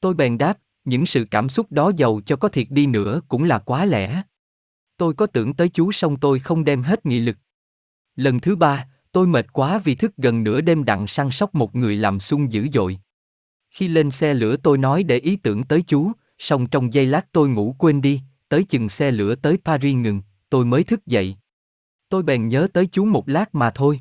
Tôi 0.00 0.14
bèn 0.14 0.38
đáp, 0.38 0.58
những 0.84 1.06
sự 1.06 1.26
cảm 1.30 1.48
xúc 1.48 1.72
đó 1.72 1.92
giàu 1.96 2.20
cho 2.26 2.36
có 2.36 2.48
thiệt 2.48 2.66
đi 2.70 2.86
nữa 2.86 3.20
cũng 3.28 3.44
là 3.44 3.58
quá 3.58 3.84
lẻ. 3.84 4.22
Tôi 4.96 5.14
có 5.14 5.26
tưởng 5.26 5.54
tới 5.54 5.68
chú 5.68 5.92
xong 5.92 6.16
tôi 6.20 6.38
không 6.38 6.64
đem 6.64 6.82
hết 6.82 7.06
nghị 7.06 7.20
lực. 7.20 7.36
Lần 8.16 8.40
thứ 8.40 8.56
ba, 8.56 8.86
tôi 9.12 9.26
mệt 9.26 9.52
quá 9.52 9.78
vì 9.84 9.94
thức 9.94 10.16
gần 10.16 10.44
nửa 10.44 10.60
đêm 10.60 10.84
đặng 10.84 11.06
săn 11.06 11.30
sóc 11.30 11.54
một 11.54 11.74
người 11.74 11.96
làm 11.96 12.20
sung 12.20 12.52
dữ 12.52 12.66
dội. 12.72 12.98
Khi 13.70 13.88
lên 13.88 14.10
xe 14.10 14.34
lửa 14.34 14.56
tôi 14.56 14.78
nói 14.78 15.02
để 15.02 15.18
ý 15.18 15.36
tưởng 15.36 15.64
tới 15.64 15.82
chú, 15.86 16.12
xong 16.38 16.66
trong 16.66 16.92
giây 16.92 17.06
lát 17.06 17.32
tôi 17.32 17.48
ngủ 17.48 17.76
quên 17.78 18.00
đi, 18.00 18.20
tới 18.48 18.64
chừng 18.64 18.88
xe 18.88 19.10
lửa 19.10 19.34
tới 19.34 19.58
Paris 19.64 19.96
ngừng, 19.96 20.20
tôi 20.50 20.64
mới 20.64 20.84
thức 20.84 21.06
dậy. 21.06 21.36
Tôi 22.08 22.22
bèn 22.22 22.48
nhớ 22.48 22.68
tới 22.72 22.86
chú 22.92 23.04
một 23.04 23.28
lát 23.28 23.54
mà 23.54 23.70
thôi. 23.70 24.00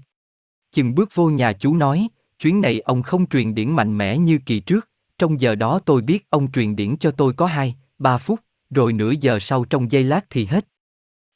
Chừng 0.72 0.95
bước 0.95 1.10
vô 1.14 1.30
nhà 1.30 1.53
chú 1.53 1.76
nói, 1.76 2.07
chuyến 2.39 2.61
này 2.61 2.80
ông 2.80 3.03
không 3.03 3.30
truyền 3.30 3.55
điển 3.55 3.72
mạnh 3.72 3.97
mẽ 3.97 4.18
như 4.18 4.39
kỳ 4.45 4.60
trước, 4.60 4.89
trong 5.24 5.41
giờ 5.41 5.56
đó 5.56 5.80
tôi 5.86 6.02
biết 6.02 6.30
ông 6.30 6.52
truyền 6.52 6.76
điển 6.76 6.98
cho 6.98 7.12
tôi 7.12 7.34
có 7.34 7.45
hai, 7.45 7.76
ba 7.98 8.18
phút, 8.18 8.40
rồi 8.70 8.94
nửa 8.94 9.12
giờ 9.22 9.40
sau 9.40 9.66
trong 9.66 9.91
giây 9.91 10.04
lát 10.04 10.26
thì 10.30 10.45
hết. 10.45 10.68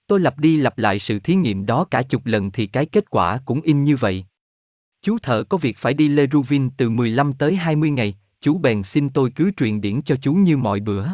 Tôi 0.07 0.19
lặp 0.19 0.39
đi 0.39 0.57
lặp 0.57 0.77
lại 0.77 0.99
sự 0.99 1.19
thí 1.19 1.35
nghiệm 1.35 1.65
đó 1.65 1.83
cả 1.83 2.01
chục 2.01 2.25
lần 2.25 2.51
thì 2.51 2.67
cái 2.67 2.85
kết 2.85 3.09
quả 3.09 3.39
cũng 3.45 3.61
in 3.61 3.83
như 3.83 3.95
vậy. 3.95 4.25
Chú 5.01 5.17
thợ 5.17 5.43
có 5.43 5.57
việc 5.57 5.77
phải 5.77 5.93
đi 5.93 6.07
Lê 6.07 6.27
Ruvin 6.31 6.69
từ 6.69 6.89
15 6.89 7.33
tới 7.33 7.55
20 7.55 7.89
ngày, 7.89 8.15
chú 8.41 8.57
bèn 8.57 8.83
xin 8.83 9.09
tôi 9.09 9.31
cứ 9.35 9.51
truyền 9.57 9.81
điển 9.81 10.01
cho 10.01 10.15
chú 10.21 10.33
như 10.33 10.57
mọi 10.57 10.79
bữa. 10.79 11.07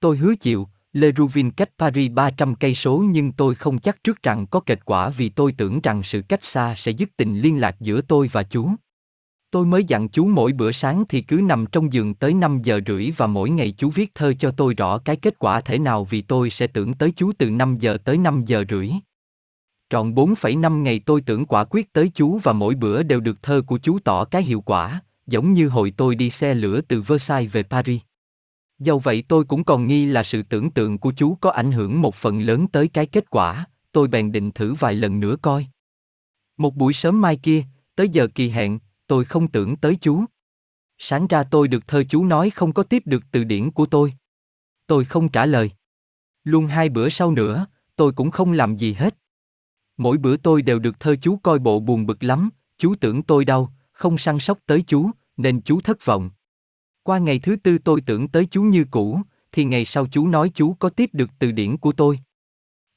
Tôi 0.00 0.16
hứa 0.16 0.34
chịu, 0.40 0.68
Lê 0.92 1.12
Ruvin 1.16 1.50
cách 1.50 1.70
Paris 1.78 2.12
300 2.12 2.54
cây 2.54 2.74
số 2.74 3.04
nhưng 3.08 3.32
tôi 3.32 3.54
không 3.54 3.78
chắc 3.78 4.04
trước 4.04 4.22
rằng 4.22 4.46
có 4.46 4.60
kết 4.60 4.84
quả 4.84 5.08
vì 5.10 5.28
tôi 5.28 5.52
tưởng 5.52 5.80
rằng 5.80 6.02
sự 6.02 6.22
cách 6.28 6.44
xa 6.44 6.74
sẽ 6.76 6.92
dứt 6.92 7.08
tình 7.16 7.38
liên 7.38 7.60
lạc 7.60 7.76
giữa 7.80 8.00
tôi 8.00 8.28
và 8.32 8.42
chú. 8.42 8.70
Tôi 9.50 9.66
mới 9.66 9.84
dặn 9.84 10.08
chú 10.08 10.26
mỗi 10.26 10.52
bữa 10.52 10.72
sáng 10.72 11.04
thì 11.08 11.20
cứ 11.20 11.36
nằm 11.36 11.66
trong 11.66 11.92
giường 11.92 12.14
tới 12.14 12.34
5 12.34 12.62
giờ 12.62 12.80
rưỡi 12.86 13.10
và 13.16 13.26
mỗi 13.26 13.50
ngày 13.50 13.74
chú 13.78 13.90
viết 13.90 14.14
thơ 14.14 14.34
cho 14.38 14.50
tôi 14.50 14.74
rõ 14.74 14.98
cái 14.98 15.16
kết 15.16 15.38
quả 15.38 15.60
thể 15.60 15.78
nào 15.78 16.04
vì 16.04 16.22
tôi 16.22 16.50
sẽ 16.50 16.66
tưởng 16.66 16.94
tới 16.94 17.12
chú 17.16 17.32
từ 17.38 17.50
5 17.50 17.78
giờ 17.78 17.98
tới 18.04 18.18
5 18.18 18.44
giờ 18.46 18.64
rưỡi. 18.70 18.90
Trọn 19.90 20.14
4,5 20.14 20.82
ngày 20.82 21.00
tôi 21.06 21.20
tưởng 21.20 21.46
quả 21.46 21.64
quyết 21.64 21.92
tới 21.92 22.10
chú 22.14 22.38
và 22.38 22.52
mỗi 22.52 22.74
bữa 22.74 23.02
đều 23.02 23.20
được 23.20 23.42
thơ 23.42 23.62
của 23.66 23.78
chú 23.78 23.98
tỏ 23.98 24.24
cái 24.24 24.42
hiệu 24.42 24.60
quả, 24.60 25.00
giống 25.26 25.52
như 25.52 25.68
hồi 25.68 25.92
tôi 25.96 26.14
đi 26.14 26.30
xe 26.30 26.54
lửa 26.54 26.80
từ 26.80 27.00
Versailles 27.00 27.52
về 27.52 27.62
Paris. 27.62 28.00
Dầu 28.78 28.98
vậy 28.98 29.24
tôi 29.28 29.44
cũng 29.44 29.64
còn 29.64 29.86
nghi 29.86 30.06
là 30.06 30.22
sự 30.22 30.42
tưởng 30.42 30.70
tượng 30.70 30.98
của 30.98 31.12
chú 31.16 31.34
có 31.34 31.50
ảnh 31.50 31.72
hưởng 31.72 32.00
một 32.00 32.14
phần 32.14 32.40
lớn 32.40 32.66
tới 32.66 32.88
cái 32.88 33.06
kết 33.06 33.30
quả, 33.30 33.64
tôi 33.92 34.08
bèn 34.08 34.32
định 34.32 34.50
thử 34.50 34.74
vài 34.74 34.94
lần 34.94 35.20
nữa 35.20 35.36
coi. 35.42 35.66
Một 36.56 36.74
buổi 36.74 36.92
sớm 36.92 37.20
mai 37.20 37.36
kia, 37.36 37.62
tới 37.96 38.08
giờ 38.08 38.28
kỳ 38.34 38.48
hẹn, 38.48 38.78
tôi 39.08 39.24
không 39.24 39.48
tưởng 39.48 39.76
tới 39.76 39.96
chú. 40.00 40.24
Sáng 40.98 41.26
ra 41.26 41.44
tôi 41.44 41.68
được 41.68 41.88
thơ 41.88 42.04
chú 42.08 42.24
nói 42.24 42.50
không 42.50 42.72
có 42.72 42.82
tiếp 42.82 43.02
được 43.06 43.24
từ 43.30 43.44
điển 43.44 43.70
của 43.70 43.86
tôi. 43.86 44.12
Tôi 44.86 45.04
không 45.04 45.28
trả 45.28 45.46
lời. 45.46 45.70
Luôn 46.44 46.66
hai 46.66 46.88
bữa 46.88 47.08
sau 47.08 47.32
nữa, 47.32 47.66
tôi 47.96 48.12
cũng 48.12 48.30
không 48.30 48.52
làm 48.52 48.76
gì 48.76 48.92
hết. 48.92 49.16
Mỗi 49.96 50.18
bữa 50.18 50.36
tôi 50.36 50.62
đều 50.62 50.78
được 50.78 51.00
thơ 51.00 51.16
chú 51.22 51.36
coi 51.36 51.58
bộ 51.58 51.80
buồn 51.80 52.06
bực 52.06 52.22
lắm, 52.22 52.50
chú 52.78 52.94
tưởng 53.00 53.22
tôi 53.22 53.44
đau, 53.44 53.72
không 53.92 54.18
săn 54.18 54.40
sóc 54.40 54.58
tới 54.66 54.84
chú, 54.86 55.10
nên 55.36 55.60
chú 55.60 55.80
thất 55.80 56.04
vọng. 56.04 56.30
Qua 57.02 57.18
ngày 57.18 57.38
thứ 57.38 57.56
tư 57.56 57.78
tôi 57.78 58.00
tưởng 58.00 58.28
tới 58.28 58.46
chú 58.50 58.62
như 58.62 58.84
cũ, 58.90 59.20
thì 59.52 59.64
ngày 59.64 59.84
sau 59.84 60.06
chú 60.06 60.26
nói 60.26 60.50
chú 60.54 60.74
có 60.74 60.88
tiếp 60.88 61.10
được 61.12 61.30
từ 61.38 61.52
điển 61.52 61.76
của 61.76 61.92
tôi. 61.92 62.20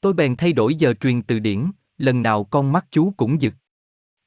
Tôi 0.00 0.12
bèn 0.12 0.36
thay 0.36 0.52
đổi 0.52 0.74
giờ 0.74 0.94
truyền 1.00 1.22
từ 1.22 1.38
điển, 1.38 1.70
lần 1.98 2.22
nào 2.22 2.44
con 2.44 2.72
mắt 2.72 2.86
chú 2.90 3.12
cũng 3.16 3.40
giật. 3.40 3.54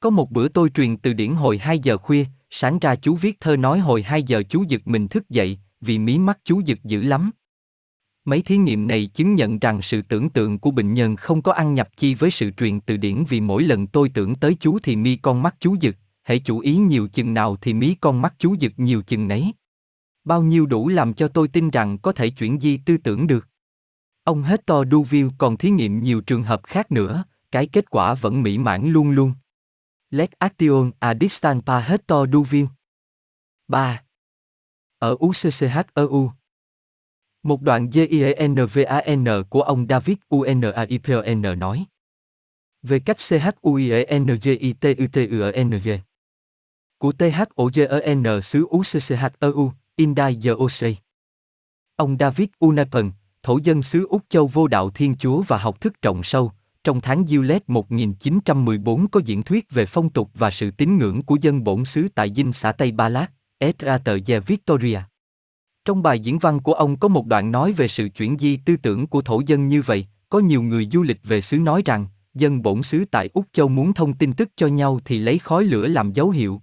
Có 0.00 0.10
một 0.10 0.30
bữa 0.30 0.48
tôi 0.48 0.70
truyền 0.70 0.96
từ 0.96 1.12
điển 1.12 1.34
hồi 1.34 1.58
2 1.58 1.78
giờ 1.78 1.96
khuya, 1.96 2.24
sáng 2.50 2.78
ra 2.78 2.96
chú 2.96 3.14
viết 3.14 3.40
thơ 3.40 3.56
nói 3.56 3.78
hồi 3.78 4.02
2 4.02 4.22
giờ 4.22 4.42
chú 4.48 4.64
giật 4.68 4.82
mình 4.84 5.08
thức 5.08 5.30
dậy, 5.30 5.58
vì 5.80 5.98
mí 5.98 6.18
mắt 6.18 6.38
chú 6.44 6.60
giật 6.64 6.78
dữ 6.84 7.02
lắm. 7.02 7.30
Mấy 8.24 8.42
thí 8.42 8.56
nghiệm 8.56 8.86
này 8.86 9.06
chứng 9.06 9.34
nhận 9.34 9.58
rằng 9.58 9.82
sự 9.82 10.02
tưởng 10.02 10.28
tượng 10.28 10.58
của 10.58 10.70
bệnh 10.70 10.94
nhân 10.94 11.16
không 11.16 11.42
có 11.42 11.52
ăn 11.52 11.74
nhập 11.74 11.88
chi 11.96 12.14
với 12.14 12.30
sự 12.30 12.50
truyền 12.50 12.80
từ 12.80 12.96
điển 12.96 13.24
vì 13.28 13.40
mỗi 13.40 13.62
lần 13.62 13.86
tôi 13.86 14.08
tưởng 14.08 14.34
tới 14.34 14.56
chú 14.60 14.78
thì 14.78 14.96
mi 14.96 15.16
con 15.16 15.42
mắt 15.42 15.56
chú 15.60 15.76
giật, 15.80 15.96
hãy 16.22 16.38
chú 16.38 16.58
ý 16.58 16.76
nhiều 16.76 17.08
chừng 17.08 17.34
nào 17.34 17.56
thì 17.56 17.74
mí 17.74 17.94
con 18.00 18.22
mắt 18.22 18.34
chú 18.38 18.54
giật 18.58 18.72
nhiều 18.76 19.02
chừng 19.02 19.28
nấy. 19.28 19.52
Bao 20.24 20.42
nhiêu 20.42 20.66
đủ 20.66 20.88
làm 20.88 21.14
cho 21.14 21.28
tôi 21.28 21.48
tin 21.48 21.70
rằng 21.70 21.98
có 21.98 22.12
thể 22.12 22.30
chuyển 22.30 22.60
di 22.60 22.76
tư 22.76 22.96
tưởng 22.96 23.26
được. 23.26 23.48
Ông 24.24 24.42
Hector 24.42 24.88
Duville 24.90 25.30
còn 25.38 25.56
thí 25.56 25.70
nghiệm 25.70 26.02
nhiều 26.02 26.20
trường 26.20 26.42
hợp 26.42 26.60
khác 26.64 26.92
nữa, 26.92 27.24
cái 27.50 27.66
kết 27.66 27.90
quả 27.90 28.14
vẫn 28.14 28.42
mỹ 28.42 28.58
mãn 28.58 28.92
luôn 28.92 29.10
luôn. 29.10 29.32
Let 30.10 30.30
action 30.38 30.92
a 31.00 31.08
à 31.08 31.14
distance 31.20 31.62
pa 31.66 31.80
Hector 31.80 32.28
Duville. 32.32 32.68
3. 33.68 34.02
Ở 34.98 35.16
UCCHEU. 35.26 36.32
Một 37.42 37.62
đoạn 37.62 37.90
GIENVAN 37.90 39.44
của 39.50 39.62
ông 39.62 39.86
David 39.88 40.16
UNAIPON 40.28 41.58
nói. 41.58 41.86
Về 42.82 42.98
cách 42.98 43.16
CHUIENGITUTUNG. 43.18 44.38
Của 46.98 47.12
THOGEN 47.12 48.42
xứ 48.42 48.66
UCCHEU, 48.76 49.72
Indai 49.96 50.38
Yeosei. 50.44 50.96
Ông 51.96 52.16
David 52.20 52.48
Unapen, 52.58 53.10
thổ 53.42 53.58
dân 53.58 53.82
xứ 53.82 54.06
Úc 54.06 54.22
Châu 54.28 54.46
vô 54.46 54.68
đạo 54.68 54.90
Thiên 54.90 55.16
Chúa 55.16 55.42
và 55.42 55.58
học 55.58 55.80
thức 55.80 56.02
trọng 56.02 56.22
sâu, 56.22 56.52
trong 56.86 57.00
tháng 57.00 57.26
Gilead 57.26 57.62
1914 57.66 59.08
có 59.08 59.20
diễn 59.24 59.42
thuyết 59.42 59.70
về 59.70 59.86
phong 59.86 60.08
tục 60.08 60.30
và 60.34 60.50
sự 60.50 60.70
tín 60.70 60.98
ngưỡng 60.98 61.22
của 61.22 61.36
dân 61.40 61.64
bổn 61.64 61.84
xứ 61.84 62.08
tại 62.14 62.32
dinh 62.34 62.52
xã 62.52 62.72
Tây 62.72 62.92
Ba 62.92 63.08
Lát, 63.08 63.26
Estrater 63.58 64.46
Victoria. 64.46 64.98
Trong 65.84 66.02
bài 66.02 66.20
diễn 66.20 66.38
văn 66.38 66.60
của 66.60 66.72
ông 66.72 66.98
có 66.98 67.08
một 67.08 67.26
đoạn 67.26 67.52
nói 67.52 67.72
về 67.72 67.88
sự 67.88 68.08
chuyển 68.08 68.38
di 68.38 68.56
tư 68.56 68.76
tưởng 68.76 69.06
của 69.06 69.22
thổ 69.22 69.42
dân 69.46 69.68
như 69.68 69.82
vậy, 69.82 70.06
có 70.28 70.38
nhiều 70.38 70.62
người 70.62 70.88
du 70.92 71.02
lịch 71.02 71.20
về 71.24 71.40
xứ 71.40 71.58
nói 71.58 71.82
rằng, 71.84 72.06
dân 72.34 72.62
bổn 72.62 72.82
xứ 72.82 73.04
tại 73.10 73.30
Úc 73.34 73.46
Châu 73.52 73.68
muốn 73.68 73.92
thông 73.92 74.14
tin 74.14 74.32
tức 74.32 74.48
cho 74.56 74.66
nhau 74.66 75.00
thì 75.04 75.18
lấy 75.18 75.38
khói 75.38 75.64
lửa 75.64 75.86
làm 75.86 76.12
dấu 76.12 76.30
hiệu. 76.30 76.62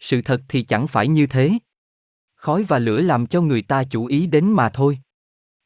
Sự 0.00 0.22
thật 0.22 0.40
thì 0.48 0.62
chẳng 0.62 0.86
phải 0.86 1.08
như 1.08 1.26
thế. 1.26 1.52
Khói 2.36 2.64
và 2.64 2.78
lửa 2.78 3.00
làm 3.00 3.26
cho 3.26 3.40
người 3.40 3.62
ta 3.62 3.84
chú 3.84 4.06
ý 4.06 4.26
đến 4.26 4.52
mà 4.52 4.68
thôi. 4.68 4.98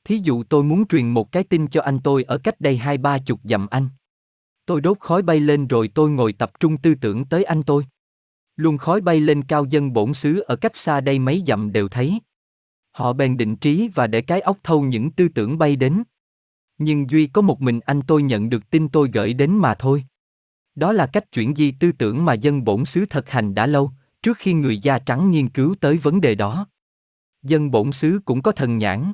Thí 0.09 0.21
dụ 0.23 0.43
tôi 0.43 0.63
muốn 0.65 0.87
truyền 0.87 1.09
một 1.09 1.33
cái 1.33 1.45
tin 1.45 1.69
cho 1.69 1.83
anh 1.83 1.99
tôi 2.01 2.23
ở 2.23 2.39
cách 2.39 2.61
đây 2.61 2.77
hai 2.77 2.99
ba 2.99 3.19
chục 3.19 3.41
dặm 3.45 3.67
anh. 3.71 3.89
Tôi 4.67 4.81
đốt 4.81 5.01
khói 5.01 5.23
bay 5.23 5.41
lên 5.41 5.67
rồi 5.67 5.89
tôi 5.95 6.11
ngồi 6.11 6.33
tập 6.33 6.51
trung 6.61 6.77
tư 6.77 6.95
tưởng 6.95 7.25
tới 7.25 7.45
anh 7.45 7.63
tôi. 7.63 7.87
Luôn 8.57 8.79
khói 8.79 9.01
bay 9.01 9.21
lên 9.21 9.43
cao 9.43 9.65
dân 9.65 9.93
bổn 9.93 10.15
xứ 10.15 10.41
ở 10.41 10.57
cách 10.57 10.77
xa 10.77 11.01
đây 11.01 11.19
mấy 11.19 11.43
dặm 11.47 11.73
đều 11.73 11.89
thấy. 11.89 12.21
Họ 12.91 13.13
bèn 13.13 13.37
định 13.37 13.57
trí 13.57 13.89
và 13.95 14.07
để 14.07 14.21
cái 14.21 14.41
óc 14.41 14.59
thâu 14.63 14.83
những 14.83 15.11
tư 15.11 15.29
tưởng 15.29 15.59
bay 15.59 15.77
đến. 15.77 16.03
Nhưng 16.79 17.11
duy 17.11 17.27
có 17.27 17.43
một 17.43 17.61
mình 17.61 17.81
anh 17.81 18.01
tôi 18.07 18.23
nhận 18.23 18.49
được 18.49 18.71
tin 18.71 18.89
tôi 18.89 19.11
gửi 19.13 19.33
đến 19.33 19.59
mà 19.59 19.75
thôi. 19.75 20.05
Đó 20.75 20.93
là 20.93 21.07
cách 21.07 21.33
chuyển 21.33 21.55
di 21.57 21.73
tư 21.81 21.93
tưởng 21.93 22.25
mà 22.25 22.35
dân 22.35 22.65
bổn 22.65 22.85
xứ 22.85 23.07
thực 23.11 23.31
hành 23.31 23.55
đã 23.55 23.67
lâu, 23.67 23.91
trước 24.23 24.39
khi 24.39 24.53
người 24.53 24.79
da 24.79 24.99
trắng 24.99 25.31
nghiên 25.31 25.49
cứu 25.49 25.75
tới 25.81 25.99
vấn 25.99 26.21
đề 26.21 26.35
đó. 26.35 26.67
Dân 27.43 27.71
bổn 27.71 27.93
xứ 27.93 28.21
cũng 28.25 28.43
có 28.43 28.53
thần 28.53 28.79
nhãn. 28.79 29.13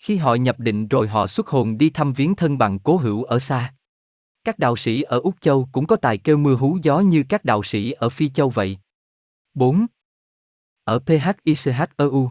Khi 0.00 0.16
họ 0.16 0.34
nhập 0.34 0.60
định 0.60 0.88
rồi 0.88 1.08
họ 1.08 1.26
xuất 1.26 1.48
hồn 1.48 1.78
đi 1.78 1.90
thăm 1.90 2.12
viếng 2.12 2.34
thân 2.34 2.58
bằng 2.58 2.78
cố 2.78 2.96
hữu 2.96 3.24
ở 3.24 3.38
xa. 3.38 3.74
Các 4.44 4.58
đạo 4.58 4.76
sĩ 4.76 5.02
ở 5.02 5.20
Úc 5.20 5.40
Châu 5.40 5.68
cũng 5.72 5.86
có 5.86 5.96
tài 5.96 6.18
kêu 6.18 6.36
mưa 6.36 6.54
hú 6.54 6.78
gió 6.82 7.00
như 7.00 7.24
các 7.28 7.44
đạo 7.44 7.62
sĩ 7.62 7.90
ở 7.90 8.08
Phi 8.08 8.28
Châu 8.28 8.50
vậy. 8.50 8.78
4. 9.54 9.86
Ở 10.84 11.00
PHICHEU 11.06 12.30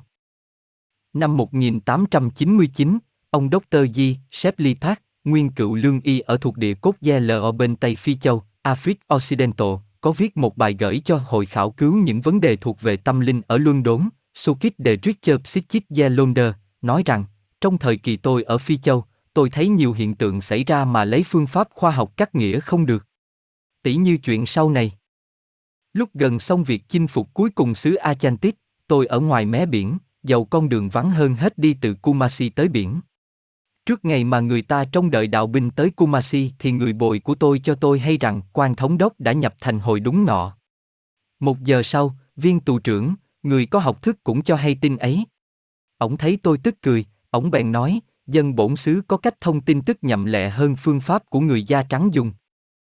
Năm 1.13 1.37
1899, 1.37 2.97
ông 3.29 3.49
Dr. 3.51 3.77
G. 3.95 4.01
Shepley 4.31 4.75
Park, 4.81 4.99
nguyên 5.23 5.49
cựu 5.51 5.75
lương 5.75 6.01
y 6.01 6.19
ở 6.19 6.37
thuộc 6.37 6.57
địa 6.57 6.73
cốt 6.73 6.95
Gia 7.01 7.19
ở 7.27 7.51
bên 7.51 7.75
Tây 7.75 7.95
Phi 7.95 8.15
Châu, 8.15 8.43
Africa 8.63 8.95
Occidental, 9.07 9.67
có 10.01 10.11
viết 10.11 10.37
một 10.37 10.57
bài 10.57 10.75
gửi 10.79 11.01
cho 11.05 11.17
hội 11.25 11.45
khảo 11.45 11.71
cứu 11.71 11.95
những 11.95 12.21
vấn 12.21 12.41
đề 12.41 12.55
thuộc 12.55 12.81
về 12.81 12.97
tâm 12.97 13.19
linh 13.19 13.41
ở 13.47 13.57
luân 13.57 13.83
đốn 13.83 14.09
Sukit 14.33 14.73
de 14.77 14.95
Richard 15.03 15.43
Psichit 15.43 15.83
Gia 15.89 16.09
Londer, 16.09 16.53
nói 16.81 17.03
rằng, 17.05 17.25
trong 17.61 17.77
thời 17.77 17.97
kỳ 17.97 18.17
tôi 18.17 18.43
ở 18.43 18.57
Phi 18.57 18.77
Châu, 18.77 19.05
tôi 19.33 19.49
thấy 19.49 19.67
nhiều 19.67 19.93
hiện 19.93 20.15
tượng 20.15 20.41
xảy 20.41 20.63
ra 20.63 20.85
mà 20.85 21.05
lấy 21.05 21.23
phương 21.23 21.47
pháp 21.47 21.67
khoa 21.71 21.91
học 21.91 22.17
cắt 22.17 22.35
nghĩa 22.35 22.59
không 22.59 22.85
được. 22.85 23.05
Tỷ 23.83 23.95
như 23.95 24.17
chuyện 24.17 24.45
sau 24.45 24.69
này. 24.69 24.91
Lúc 25.93 26.09
gần 26.13 26.39
xong 26.39 26.63
việc 26.63 26.83
chinh 26.87 27.07
phục 27.07 27.33
cuối 27.33 27.49
cùng 27.49 27.75
xứ 27.75 27.95
Achantis, 27.95 28.53
tôi 28.87 29.05
ở 29.05 29.19
ngoài 29.19 29.45
mé 29.45 29.65
biển, 29.65 29.97
dầu 30.23 30.45
con 30.45 30.69
đường 30.69 30.89
vắng 30.89 31.11
hơn 31.11 31.35
hết 31.35 31.57
đi 31.57 31.75
từ 31.81 31.93
Kumasi 31.93 32.49
tới 32.49 32.67
biển. 32.67 33.01
Trước 33.85 34.05
ngày 34.05 34.23
mà 34.23 34.39
người 34.39 34.61
ta 34.61 34.85
trông 34.85 35.11
đợi 35.11 35.27
đạo 35.27 35.47
binh 35.47 35.71
tới 35.71 35.89
Kumasi 35.89 36.51
thì 36.59 36.71
người 36.71 36.93
bồi 36.93 37.19
của 37.19 37.35
tôi 37.35 37.59
cho 37.63 37.75
tôi 37.75 37.99
hay 37.99 38.17
rằng 38.17 38.41
quan 38.53 38.75
thống 38.75 38.97
đốc 38.97 39.19
đã 39.19 39.31
nhập 39.31 39.55
thành 39.59 39.79
hồi 39.79 39.99
đúng 39.99 40.25
nọ. 40.25 40.57
Một 41.39 41.63
giờ 41.63 41.83
sau, 41.83 42.15
viên 42.35 42.59
tù 42.59 42.79
trưởng, 42.79 43.15
người 43.43 43.65
có 43.65 43.79
học 43.79 44.01
thức 44.01 44.23
cũng 44.23 44.41
cho 44.41 44.55
hay 44.55 44.75
tin 44.81 44.97
ấy. 44.97 45.25
Ông 45.97 46.17
thấy 46.17 46.37
tôi 46.43 46.57
tức 46.57 46.75
cười, 46.81 47.05
ông 47.29 47.51
bèn 47.51 47.71
nói, 47.71 47.99
dân 48.27 48.55
bổn 48.55 48.75
xứ 48.75 49.01
có 49.07 49.17
cách 49.17 49.41
thông 49.41 49.61
tin 49.61 49.81
tức 49.81 49.97
nhậm 50.01 50.25
lẹ 50.25 50.49
hơn 50.49 50.75
phương 50.75 50.99
pháp 50.99 51.29
của 51.29 51.39
người 51.39 51.63
da 51.63 51.83
trắng 51.83 52.09
dùng. 52.13 52.31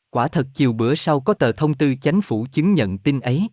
Quả 0.10 0.28
thật 0.28 0.48
chiều 0.53 0.74
bữa 0.74 0.95
sau 0.95 1.20
có 1.20 1.34
tờ 1.34 1.52
thông 1.52 1.74
tư 1.74 1.95
chánh 2.02 2.22
phủ 2.22 2.48
chứng 2.52 2.74
nhận 2.74 2.98
tin 2.98 3.20
ấy. 3.20 3.48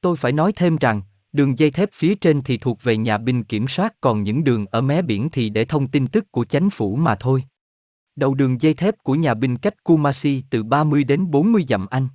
Tôi 0.00 0.16
phải 0.16 0.32
nói 0.32 0.52
thêm 0.52 0.76
rằng, 0.76 1.02
Đường 1.34 1.58
dây 1.58 1.70
thép 1.70 1.88
phía 1.92 2.14
trên 2.14 2.42
thì 2.42 2.58
thuộc 2.58 2.82
về 2.82 2.96
nhà 2.96 3.18
binh 3.18 3.44
kiểm 3.44 3.68
soát 3.68 3.94
còn 4.00 4.22
những 4.22 4.44
đường 4.44 4.66
ở 4.66 4.80
mé 4.80 5.02
biển 5.02 5.28
thì 5.32 5.48
để 5.48 5.64
thông 5.64 5.88
tin 5.88 6.06
tức 6.06 6.32
của 6.32 6.44
chánh 6.44 6.70
phủ 6.70 6.96
mà 6.96 7.14
thôi. 7.14 7.44
Đầu 8.16 8.34
đường 8.34 8.60
dây 8.60 8.74
thép 8.74 8.94
của 9.02 9.14
nhà 9.14 9.34
binh 9.34 9.56
cách 9.56 9.84
Kumasi 9.84 10.42
từ 10.50 10.62
30 10.62 11.04
đến 11.04 11.30
40 11.30 11.64
dặm 11.68 11.86
Anh. 11.86 12.08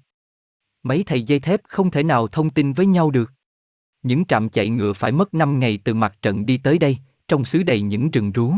Mấy 0.84 1.04
thầy 1.04 1.24
dây 1.24 1.40
thép 1.40 1.62
không 1.64 1.92
thể 1.92 2.04
nào 2.04 2.28
thông 2.28 2.50
tin 2.50 2.74
với 2.74 2.86
nhau 2.86 3.12
được. 3.12 3.32
Những 4.04 4.26
trạm 4.26 4.50
chạy 4.50 4.70
ngựa 4.70 4.94
phải 4.94 5.12
mất 5.12 5.34
5 5.34 5.60
ngày 5.60 5.80
từ 5.84 5.94
mặt 5.94 6.16
trận 6.22 6.46
đi 6.46 6.58
tới 6.58 6.78
đây, 6.78 6.98
trong 7.30 7.46
xứ 7.46 7.64
đầy 7.64 7.82
những 7.82 8.12
rừng 8.12 8.32
rú. 8.32 8.54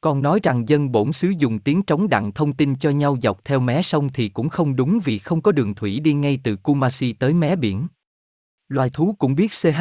Còn 0.00 0.22
nói 0.22 0.40
rằng 0.42 0.68
dân 0.68 0.92
bổn 0.92 1.12
xứ 1.12 1.32
dùng 1.38 1.58
tiếng 1.58 1.82
trống 1.82 2.08
đặng 2.08 2.32
thông 2.32 2.52
tin 2.52 2.76
cho 2.76 2.90
nhau 2.90 3.16
dọc 3.22 3.44
theo 3.44 3.60
mé 3.60 3.82
sông 3.82 4.08
thì 4.12 4.28
cũng 4.28 4.48
không 4.48 4.76
đúng 4.76 5.00
vì 5.04 5.18
không 5.18 5.40
có 5.40 5.52
đường 5.52 5.74
thủy 5.74 6.00
đi 6.00 6.12
ngay 6.12 6.40
từ 6.44 6.56
Kumasi 6.56 7.12
tới 7.12 7.34
mé 7.34 7.56
biển. 7.56 7.86
Loài 8.68 8.90
thú 8.90 9.14
cũng 9.18 9.34
biết 9.34 9.52
CHUIENGITUTUNG 9.52 9.80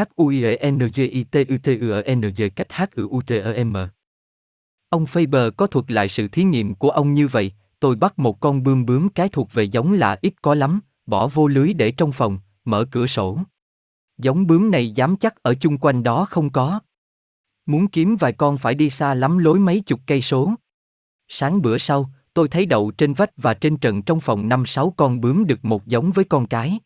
cách 2.56 2.74
H 2.74 2.84
U 2.96 3.22
T 3.22 3.32
M. 3.66 3.78
Ông 4.90 5.06
Faber 5.06 5.52
có 5.52 5.68
thuật 5.68 5.92
lại 5.92 6.10
sự 6.10 6.28
thí 6.28 6.44
nghiệm 6.44 6.76
của 6.76 6.90
ông 6.90 7.14
như 7.14 7.28
vậy, 7.28 7.52
tôi 7.80 7.96
bắt 7.96 8.20
một 8.20 8.40
con 8.40 8.64
bươm 8.64 8.86
bướm 8.86 9.10
cái 9.10 9.30
thuộc 9.30 9.54
về 9.54 9.64
giống 9.64 9.94
lạ 9.94 10.18
ít 10.22 10.34
có 10.42 10.56
lắm, 10.56 10.80
bỏ 11.06 11.28
vô 11.28 11.48
lưới 11.48 11.74
để 11.74 11.92
trong 11.92 12.12
phòng, 12.12 12.40
mở 12.66 12.86
cửa 12.92 13.08
sổ. 13.08 13.40
Giống 14.18 14.48
bướm 14.48 14.72
này 14.72 14.92
dám 14.92 15.18
chắc 15.18 15.44
ở 15.44 15.54
chung 15.54 15.78
quanh 15.78 16.04
đó 16.04 16.26
không 16.30 16.50
có. 16.50 16.80
Muốn 17.66 17.88
kiếm 17.88 18.16
vài 18.16 18.34
con 18.34 18.58
phải 18.58 18.76
đi 18.76 18.90
xa 18.90 19.14
lắm 19.14 19.38
lối 19.38 19.60
mấy 19.60 19.80
chục 19.80 20.00
cây 20.08 20.22
số. 20.22 20.54
Sáng 21.28 21.62
bữa 21.62 21.78
sau, 21.78 22.10
tôi 22.34 22.48
thấy 22.48 22.66
đậu 22.66 22.92
trên 22.92 23.14
vách 23.14 23.32
và 23.38 23.54
trên 23.54 23.78
trần 23.78 24.02
trong 24.02 24.20
phòng 24.20 24.50
năm 24.50 24.66
sáu 24.66 24.94
con 24.98 25.22
bướm 25.22 25.46
được 25.46 25.66
một 25.66 25.86
giống 25.86 26.12
với 26.12 26.26
con 26.26 26.48
cái. 26.48 26.80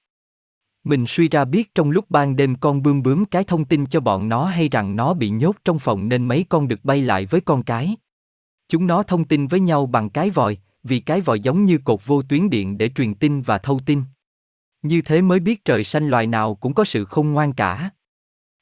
Mình 0.84 1.06
suy 1.08 1.30
ra 1.30 1.46
biết 1.46 1.76
trong 1.76 1.92
lúc 1.92 2.06
ban 2.10 2.36
đêm 2.36 2.56
con 2.56 2.84
bươm 2.84 3.04
bướm 3.04 3.26
cái 3.26 3.44
thông 3.44 3.66
tin 3.66 3.86
cho 3.86 4.00
bọn 4.00 4.30
nó 4.30 4.46
hay 4.46 4.70
rằng 4.70 4.96
nó 4.96 5.14
bị 5.14 5.30
nhốt 5.30 5.56
trong 5.66 5.80
phòng 5.80 6.10
nên 6.10 6.28
mấy 6.28 6.46
con 6.50 6.68
được 6.68 6.86
bay 6.86 7.02
lại 7.02 7.26
với 7.26 7.42
con 7.42 7.64
cái. 7.64 7.96
Chúng 8.70 8.88
nó 8.88 9.04
thông 9.04 9.24
tin 9.24 9.48
với 9.48 9.60
nhau 9.60 9.86
bằng 9.86 10.10
cái 10.10 10.30
vòi, 10.30 10.58
vì 10.84 11.00
cái 11.00 11.22
vòi 11.22 11.40
giống 11.40 11.66
như 11.66 11.78
cột 11.78 12.06
vô 12.06 12.22
tuyến 12.22 12.50
điện 12.50 12.78
để 12.78 12.90
truyền 12.96 13.16
tin 13.16 13.42
và 13.42 13.58
thâu 13.58 13.80
tin. 13.86 14.02
Như 14.82 15.02
thế 15.02 15.22
mới 15.22 15.40
biết 15.40 15.66
trời 15.66 15.84
xanh 15.84 16.10
loài 16.10 16.28
nào 16.28 16.56
cũng 16.56 16.74
có 16.74 16.86
sự 16.86 17.06
không 17.06 17.34
ngoan 17.34 17.54
cả. 17.54 17.90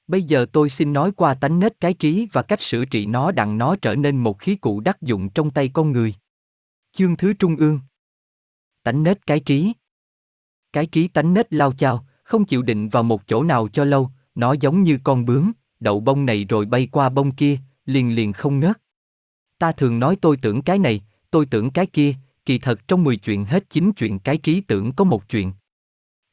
Bây 0.07 0.23
giờ 0.23 0.45
tôi 0.52 0.69
xin 0.69 0.94
nói 0.94 1.11
qua 1.11 1.34
tánh 1.34 1.60
nết 1.60 1.80
cái 1.80 1.94
trí 1.94 2.27
và 2.32 2.41
cách 2.41 2.61
sửa 2.61 2.86
trị 2.86 3.06
nó 3.06 3.32
đặng 3.32 3.57
nó 3.57 3.76
trở 3.76 3.95
nên 3.95 4.18
một 4.18 4.40
khí 4.40 4.56
cụ 4.56 4.80
đắc 4.80 5.02
dụng 5.02 5.30
trong 5.30 5.52
tay 5.52 5.69
con 5.73 5.91
người. 5.91 6.14
Chương 6.91 7.18
thứ 7.18 7.34
trung 7.34 7.56
ương 7.56 7.80
Tánh 8.84 9.03
nết 9.03 9.27
cái 9.27 9.40
trí 9.40 9.73
Cái 10.73 10.86
trí 10.86 11.07
tánh 11.07 11.34
nết 11.34 11.53
lao 11.53 11.73
chao, 11.73 12.06
không 12.23 12.45
chịu 12.45 12.61
định 12.61 12.90
vào 12.90 13.03
một 13.03 13.27
chỗ 13.27 13.44
nào 13.44 13.68
cho 13.68 13.86
lâu, 13.86 14.10
nó 14.36 14.53
giống 14.53 14.84
như 14.84 14.99
con 15.03 15.26
bướm, 15.26 15.52
đậu 15.80 15.99
bông 15.99 16.26
này 16.26 16.45
rồi 16.49 16.65
bay 16.65 16.88
qua 16.91 17.10
bông 17.10 17.36
kia, 17.36 17.57
liền 17.86 18.15
liền 18.15 18.34
không 18.34 18.60
ngớt. 18.60 18.82
Ta 19.60 19.72
thường 19.72 19.99
nói 19.99 20.18
tôi 20.22 20.38
tưởng 20.38 20.61
cái 20.61 20.80
này, 20.80 21.02
tôi 21.32 21.45
tưởng 21.45 21.72
cái 21.72 21.86
kia, 21.86 22.14
kỳ 22.45 22.60
thật 22.60 22.88
trong 22.88 23.03
10 23.03 23.18
chuyện 23.18 23.45
hết 23.45 23.69
9 23.69 23.91
chuyện 23.95 24.19
cái 24.19 24.38
trí 24.38 24.61
tưởng 24.61 24.91
có 24.91 25.03
một 25.03 25.30
chuyện. 25.30 25.53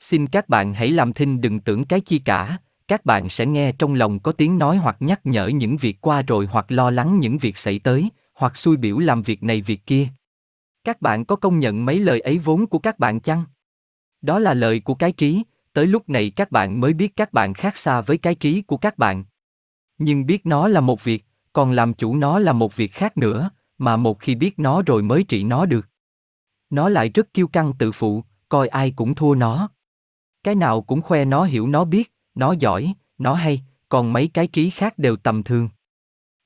Xin 0.01 0.27
các 0.27 0.49
bạn 0.49 0.75
hãy 0.75 0.91
làm 0.91 1.13
thinh 1.13 1.41
đừng 1.41 1.61
tưởng 1.61 1.85
cái 1.85 2.01
chi 2.01 2.19
cả, 2.19 2.59
các 2.89 3.05
bạn 3.05 3.29
sẽ 3.29 3.47
nghe 3.47 3.73
trong 3.73 3.95
lòng 3.95 4.19
có 4.19 4.33
tiếng 4.33 4.59
nói 4.59 4.77
hoặc 4.77 4.97
nhắc 5.01 5.21
nhở 5.25 5.47
những 5.47 5.77
việc 5.77 6.01
qua 6.01 6.23
rồi 6.23 6.49
hoặc 6.51 6.73
lo 6.73 6.91
lắng 6.91 7.19
những 7.21 7.39
việc 7.39 7.57
xảy 7.57 7.79
tới, 7.79 8.11
hoặc 8.35 8.57
xui 8.57 8.77
biểu 8.77 8.99
làm 8.99 9.23
việc 9.23 9.43
này 9.43 9.61
việc 9.61 9.87
kia. 9.87 10.09
Các 10.85 11.01
bạn 11.01 11.25
có 11.25 11.37
công 11.37 11.59
nhận 11.59 11.85
mấy 11.85 11.99
lời 11.99 12.21
ấy 12.21 12.39
vốn 12.39 12.67
của 12.67 12.79
các 12.79 12.99
bạn 12.99 13.21
chăng? 13.21 13.45
Đó 14.23 14.39
là 14.39 14.55
lời 14.55 14.81
của 14.81 14.95
cái 14.95 15.13
trí, 15.13 15.43
tới 15.73 15.87
lúc 15.87 16.09
này 16.09 16.31
các 16.31 16.51
bạn 16.51 16.81
mới 16.81 16.93
biết 16.93 17.17
các 17.17 17.33
bạn 17.33 17.55
khác 17.55 17.77
xa 17.77 18.01
với 18.01 18.19
cái 18.19 18.35
trí 18.35 18.63
của 18.63 18.77
các 18.77 18.99
bạn. 18.99 19.25
Nhưng 19.99 20.27
biết 20.27 20.47
nó 20.47 20.69
là 20.69 20.81
một 20.81 21.05
việc, 21.05 21.25
còn 21.53 21.73
làm 21.73 21.95
chủ 21.95 22.17
nó 22.17 22.39
là 22.39 22.53
một 22.53 22.77
việc 22.77 22.93
khác 22.93 23.17
nữa, 23.17 23.51
mà 23.79 23.97
một 23.97 24.21
khi 24.21 24.35
biết 24.35 24.59
nó 24.59 24.83
rồi 24.87 25.03
mới 25.03 25.25
trị 25.25 25.43
nó 25.43 25.67
được. 25.67 25.89
Nó 26.71 26.89
lại 26.89 27.09
rất 27.09 27.35
kiêu 27.35 27.49
căng 27.49 27.73
tự 27.79 27.93
phụ, 27.93 28.25
coi 28.49 28.69
ai 28.69 28.91
cũng 28.91 29.15
thua 29.15 29.35
nó. 29.35 29.69
Cái 30.43 30.55
nào 30.55 30.83
cũng 30.83 31.03
khoe 31.03 31.25
nó 31.25 31.45
hiểu 31.45 31.67
nó 31.67 31.85
biết, 31.85 32.13
nó 32.35 32.55
giỏi, 32.59 32.95
nó 33.19 33.35
hay, 33.35 33.63
còn 33.89 34.13
mấy 34.13 34.29
cái 34.35 34.47
trí 34.47 34.71
khác 34.71 34.99
đều 34.99 35.17
tầm 35.17 35.43
thường. 35.43 35.69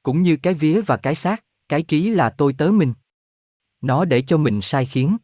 Cũng 0.02 0.22
như 0.22 0.36
cái 0.36 0.54
vía 0.54 0.80
và 0.80 0.96
cái 0.96 1.14
xác, 1.14 1.44
cái 1.68 1.82
trí 1.82 2.08
là 2.08 2.30
tôi 2.30 2.52
tớ 2.52 2.70
mình. 2.70 2.92
Nó 3.80 4.04
để 4.04 4.22
cho 4.22 4.36
mình 4.36 4.60
sai 4.62 4.86
khiến. 4.86 5.16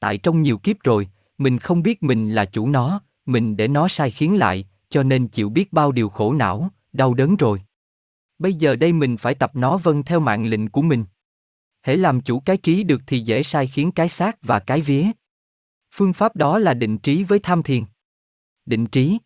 Tại 0.00 0.18
trong 0.18 0.42
nhiều 0.42 0.58
kiếp 0.58 0.82
rồi, 0.82 1.08
mình 1.38 1.58
không 1.58 1.82
biết 1.82 2.02
mình 2.02 2.30
là 2.30 2.44
chủ 2.44 2.68
nó, 2.68 3.00
mình 3.26 3.56
để 3.56 3.68
nó 3.68 3.88
sai 3.88 4.10
khiến 4.10 4.36
lại, 4.36 4.68
cho 4.88 5.02
nên 5.02 5.28
chịu 5.28 5.48
biết 5.48 5.72
bao 5.72 5.92
điều 5.92 6.08
khổ 6.08 6.32
não, 6.32 6.70
đau 6.92 7.14
đớn 7.14 7.36
rồi. 7.36 7.62
Bây 8.38 8.54
giờ 8.54 8.76
đây 8.76 8.92
mình 8.92 9.16
phải 9.16 9.34
tập 9.34 9.50
nó 9.54 9.76
vâng 9.78 10.02
theo 10.02 10.20
mạng 10.20 10.46
lệnh 10.46 10.68
của 10.68 10.82
mình. 10.82 11.04
Hễ 11.82 11.96
làm 11.96 12.20
chủ 12.20 12.40
cái 12.40 12.56
trí 12.56 12.82
được 12.82 13.00
thì 13.06 13.20
dễ 13.20 13.42
sai 13.42 13.66
khiến 13.66 13.92
cái 13.92 14.08
xác 14.08 14.42
và 14.42 14.58
cái 14.58 14.80
vía. 14.80 15.10
Phương 15.94 16.12
pháp 16.12 16.36
đó 16.36 16.58
là 16.58 16.74
định 16.74 16.98
trí 16.98 17.24
với 17.24 17.38
tham 17.38 17.62
thiền. 17.62 17.84
Định 18.66 18.86
trí 18.86 19.18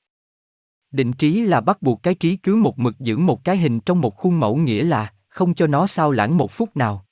Định 0.95 1.13
trí 1.13 1.43
là 1.43 1.61
bắt 1.61 1.83
buộc 1.83 2.03
cái 2.03 2.15
trí 2.15 2.37
cứ 2.37 2.57
một 2.57 2.79
mực 2.79 3.01
giữ 3.01 3.19
một 3.19 3.45
cái 3.45 3.57
hình 3.57 3.81
trong 3.81 4.01
một 4.01 4.17
khuôn 4.17 4.41
mẫu 4.41 4.57
nghĩa 4.57 4.85
là 4.85 5.13
không 5.29 5.55
cho 5.55 5.67
nó 5.67 5.87
sao 5.87 6.11
lãng 6.11 6.37
một 6.37 6.53
phút 6.53 6.77
nào. 6.77 7.07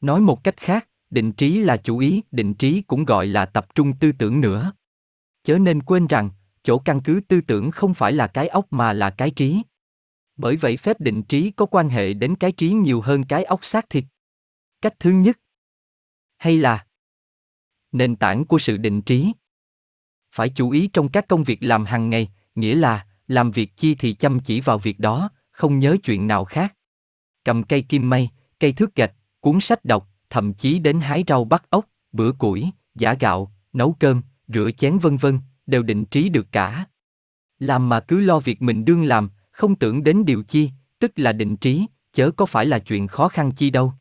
Nói 0.00 0.20
một 0.20 0.44
cách 0.44 0.56
khác, 0.56 0.88
định 1.10 1.32
trí 1.32 1.58
là 1.58 1.76
chủ 1.76 1.98
ý, 1.98 2.22
định 2.30 2.54
trí 2.54 2.82
cũng 2.82 3.04
gọi 3.04 3.26
là 3.26 3.46
tập 3.46 3.74
trung 3.74 3.92
tư 3.96 4.12
tưởng 4.12 4.40
nữa. 4.40 4.72
Chớ 5.42 5.58
nên 5.58 5.82
quên 5.82 6.06
rằng, 6.06 6.30
chỗ 6.62 6.78
căn 6.78 7.00
cứ 7.00 7.20
tư 7.28 7.40
tưởng 7.40 7.70
không 7.70 7.94
phải 7.94 8.12
là 8.12 8.26
cái 8.26 8.48
óc 8.48 8.66
mà 8.70 8.92
là 8.92 9.10
cái 9.10 9.30
trí. 9.30 9.62
Bởi 10.36 10.56
vậy 10.56 10.76
phép 10.76 11.00
định 11.00 11.22
trí 11.22 11.50
có 11.50 11.66
quan 11.66 11.88
hệ 11.88 12.14
đến 12.14 12.36
cái 12.36 12.52
trí 12.52 12.72
nhiều 12.72 13.00
hơn 13.00 13.24
cái 13.24 13.44
óc 13.44 13.64
xác 13.64 13.90
thịt. 13.90 14.04
Cách 14.80 14.94
thứ 15.00 15.10
nhất, 15.10 15.38
hay 16.36 16.56
là 16.56 16.86
nền 17.92 18.16
tảng 18.16 18.44
của 18.44 18.58
sự 18.58 18.76
định 18.76 19.02
trí. 19.02 19.32
Phải 20.34 20.48
chú 20.48 20.70
ý 20.70 20.90
trong 20.92 21.08
các 21.08 21.28
công 21.28 21.44
việc 21.44 21.58
làm 21.62 21.84
hàng 21.84 22.10
ngày, 22.10 22.28
nghĩa 22.60 22.74
là 22.74 23.06
làm 23.28 23.50
việc 23.50 23.76
chi 23.76 23.94
thì 23.94 24.12
chăm 24.12 24.40
chỉ 24.40 24.60
vào 24.60 24.78
việc 24.78 25.00
đó, 25.00 25.30
không 25.50 25.78
nhớ 25.78 25.96
chuyện 26.04 26.26
nào 26.26 26.44
khác. 26.44 26.74
Cầm 27.44 27.62
cây 27.62 27.82
kim 27.82 28.10
may, 28.10 28.30
cây 28.60 28.72
thước 28.72 28.94
gạch, 28.94 29.12
cuốn 29.40 29.60
sách 29.60 29.84
đọc, 29.84 30.08
thậm 30.30 30.54
chí 30.54 30.78
đến 30.78 31.00
hái 31.00 31.24
rau 31.28 31.44
bắt 31.44 31.70
ốc, 31.70 31.86
bữa 32.12 32.32
củi, 32.32 32.70
giả 32.94 33.14
gạo, 33.14 33.52
nấu 33.72 33.96
cơm, 33.98 34.22
rửa 34.48 34.70
chén 34.76 34.98
vân 34.98 35.16
vân, 35.16 35.40
đều 35.66 35.82
định 35.82 36.04
trí 36.04 36.28
được 36.28 36.46
cả. 36.52 36.84
Làm 37.58 37.88
mà 37.88 38.00
cứ 38.00 38.20
lo 38.20 38.40
việc 38.40 38.62
mình 38.62 38.84
đương 38.84 39.04
làm, 39.04 39.30
không 39.50 39.76
tưởng 39.76 40.04
đến 40.04 40.24
điều 40.24 40.42
chi, 40.42 40.70
tức 40.98 41.12
là 41.16 41.32
định 41.32 41.56
trí, 41.56 41.86
chớ 42.12 42.30
có 42.30 42.46
phải 42.46 42.66
là 42.66 42.78
chuyện 42.78 43.06
khó 43.06 43.28
khăn 43.28 43.52
chi 43.52 43.70
đâu. 43.70 43.92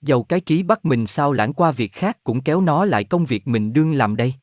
Dầu 0.00 0.22
cái 0.22 0.40
trí 0.40 0.62
bắt 0.62 0.84
mình 0.84 1.06
sao 1.06 1.32
lãng 1.32 1.52
qua 1.52 1.70
việc 1.70 1.92
khác 1.92 2.24
cũng 2.24 2.40
kéo 2.40 2.60
nó 2.60 2.84
lại 2.84 3.04
công 3.04 3.24
việc 3.24 3.48
mình 3.48 3.72
đương 3.72 3.94
làm 3.94 4.16
đây. 4.16 4.34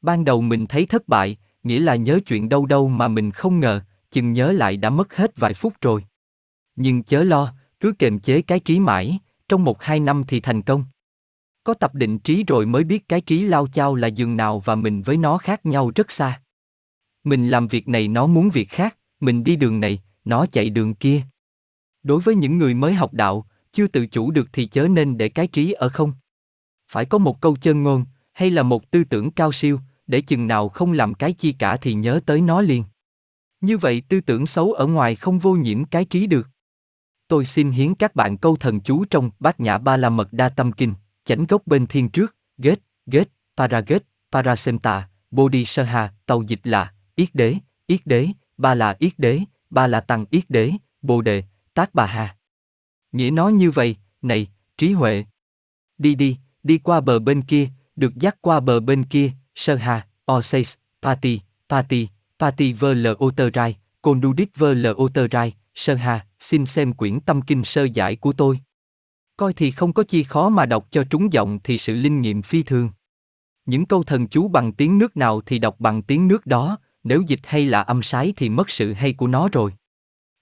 Ban 0.00 0.24
đầu 0.24 0.40
mình 0.40 0.66
thấy 0.66 0.86
thất 0.86 1.08
bại, 1.08 1.36
nghĩa 1.62 1.80
là 1.80 1.96
nhớ 1.96 2.20
chuyện 2.26 2.48
đâu 2.48 2.66
đâu 2.66 2.88
mà 2.88 3.08
mình 3.08 3.30
không 3.30 3.60
ngờ, 3.60 3.80
chừng 4.10 4.32
nhớ 4.32 4.52
lại 4.52 4.76
đã 4.76 4.90
mất 4.90 5.16
hết 5.16 5.36
vài 5.36 5.54
phút 5.54 5.74
rồi. 5.80 6.04
Nhưng 6.76 7.02
chớ 7.02 7.24
lo, 7.24 7.54
cứ 7.80 7.92
kềm 7.98 8.18
chế 8.18 8.42
cái 8.42 8.60
trí 8.60 8.80
mãi, 8.80 9.18
trong 9.48 9.64
một 9.64 9.82
hai 9.82 10.00
năm 10.00 10.24
thì 10.28 10.40
thành 10.40 10.62
công. 10.62 10.84
Có 11.64 11.74
tập 11.74 11.94
định 11.94 12.18
trí 12.18 12.44
rồi 12.46 12.66
mới 12.66 12.84
biết 12.84 13.08
cái 13.08 13.20
trí 13.20 13.42
lao 13.42 13.66
chao 13.66 13.94
là 13.94 14.08
giường 14.08 14.36
nào 14.36 14.60
và 14.60 14.74
mình 14.74 15.02
với 15.02 15.16
nó 15.16 15.38
khác 15.38 15.66
nhau 15.66 15.92
rất 15.94 16.10
xa. 16.10 16.40
Mình 17.24 17.48
làm 17.48 17.68
việc 17.68 17.88
này 17.88 18.08
nó 18.08 18.26
muốn 18.26 18.50
việc 18.50 18.68
khác, 18.68 18.96
mình 19.20 19.44
đi 19.44 19.56
đường 19.56 19.80
này, 19.80 20.02
nó 20.24 20.46
chạy 20.46 20.70
đường 20.70 20.94
kia. 20.94 21.22
Đối 22.02 22.20
với 22.20 22.34
những 22.34 22.58
người 22.58 22.74
mới 22.74 22.94
học 22.94 23.14
đạo, 23.14 23.46
chưa 23.72 23.86
tự 23.86 24.06
chủ 24.06 24.30
được 24.30 24.48
thì 24.52 24.66
chớ 24.66 24.88
nên 24.88 25.18
để 25.18 25.28
cái 25.28 25.46
trí 25.46 25.72
ở 25.72 25.88
không. 25.88 26.12
Phải 26.88 27.04
có 27.04 27.18
một 27.18 27.40
câu 27.40 27.56
chân 27.60 27.82
ngôn, 27.82 28.04
hay 28.32 28.50
là 28.50 28.62
một 28.62 28.90
tư 28.90 29.04
tưởng 29.04 29.30
cao 29.30 29.52
siêu, 29.52 29.80
để 30.06 30.20
chừng 30.20 30.46
nào 30.46 30.68
không 30.68 30.92
làm 30.92 31.14
cái 31.14 31.32
chi 31.32 31.52
cả 31.52 31.76
thì 31.76 31.94
nhớ 31.94 32.20
tới 32.26 32.40
nó 32.40 32.60
liền. 32.60 32.84
Như 33.60 33.78
vậy 33.78 34.02
tư 34.08 34.20
tưởng 34.20 34.46
xấu 34.46 34.72
ở 34.72 34.86
ngoài 34.86 35.16
không 35.16 35.38
vô 35.38 35.54
nhiễm 35.54 35.84
cái 35.84 36.04
trí 36.04 36.26
được. 36.26 36.48
Tôi 37.28 37.44
xin 37.44 37.70
hiến 37.70 37.94
các 37.94 38.14
bạn 38.14 38.36
câu 38.36 38.56
thần 38.56 38.80
chú 38.80 39.04
trong 39.04 39.30
Bát 39.40 39.60
Nhã 39.60 39.78
Ba 39.78 39.96
La 39.96 40.10
Mật 40.10 40.32
Đa 40.32 40.48
Tâm 40.48 40.72
Kinh, 40.72 40.94
chánh 41.24 41.46
gốc 41.46 41.66
bên 41.66 41.86
thiên 41.86 42.08
trước, 42.08 42.36
Get, 42.58 42.78
Get, 43.06 43.28
Paraget, 43.56 44.02
Parasemta, 44.32 45.08
bodhisaha 45.30 46.12
tàu 46.26 46.42
dịch 46.42 46.60
là, 46.64 46.92
Yết 47.14 47.34
Đế, 47.34 47.56
Yết 47.86 48.06
Đế, 48.06 48.28
Ba 48.56 48.74
là 48.74 48.96
Yết 48.98 49.18
Đế, 49.18 49.40
Ba 49.70 49.86
là 49.86 50.00
Tăng 50.00 50.24
Yết 50.30 50.50
Đế, 50.50 50.72
Bồ 51.02 51.22
Đề, 51.22 51.44
Tác 51.74 51.94
Bà 51.94 52.06
Hà. 52.06 52.36
Nghĩa 53.12 53.30
nói 53.30 53.52
như 53.52 53.70
vậy, 53.70 53.96
này, 54.22 54.48
trí 54.78 54.92
huệ. 54.92 55.24
Đi 55.98 56.14
đi, 56.14 56.36
đi 56.62 56.78
qua 56.78 57.00
bờ 57.00 57.18
bên 57.18 57.42
kia, 57.42 57.68
được 57.96 58.14
dắt 58.14 58.36
qua 58.40 58.60
bờ 58.60 58.80
bên 58.80 59.04
kia, 59.04 59.30
Sơ 59.54 59.74
Hà, 59.74 60.06
Oseis, 60.32 60.74
Pati, 61.02 61.40
Pati, 61.68 62.08
Pati 62.38 62.72
vơ 62.72 62.94
lờ 62.94 63.14
ô 63.18 63.30
tơ 63.30 63.50
rai, 63.54 63.76
Côn 64.02 64.20
đu 64.20 64.32
đít 64.32 64.48
vơ 64.56 64.74
lờ 64.74 64.92
ô 64.92 65.08
tơ 65.08 65.28
rai, 65.32 65.54
Sơ 65.74 65.94
Hà, 65.94 66.26
xin 66.40 66.66
xem 66.66 66.92
quyển 66.92 67.20
tâm 67.20 67.42
kinh 67.42 67.64
sơ 67.64 67.84
giải 67.84 68.16
của 68.16 68.32
tôi. 68.32 68.60
Coi 69.36 69.52
thì 69.52 69.70
không 69.70 69.92
có 69.92 70.02
chi 70.02 70.22
khó 70.22 70.48
mà 70.48 70.66
đọc 70.66 70.86
cho 70.90 71.04
trúng 71.04 71.32
giọng 71.32 71.58
thì 71.64 71.78
sự 71.78 71.94
linh 71.94 72.20
nghiệm 72.20 72.42
phi 72.42 72.62
thường. 72.62 72.90
Những 73.66 73.86
câu 73.86 74.02
thần 74.02 74.28
chú 74.28 74.48
bằng 74.48 74.72
tiếng 74.72 74.98
nước 74.98 75.16
nào 75.16 75.40
thì 75.40 75.58
đọc 75.58 75.80
bằng 75.80 76.02
tiếng 76.02 76.28
nước 76.28 76.46
đó, 76.46 76.78
nếu 77.04 77.22
dịch 77.26 77.40
hay 77.44 77.66
là 77.66 77.82
âm 77.82 78.02
sái 78.02 78.32
thì 78.36 78.48
mất 78.48 78.70
sự 78.70 78.92
hay 78.92 79.12
của 79.12 79.26
nó 79.26 79.48
rồi. 79.52 79.72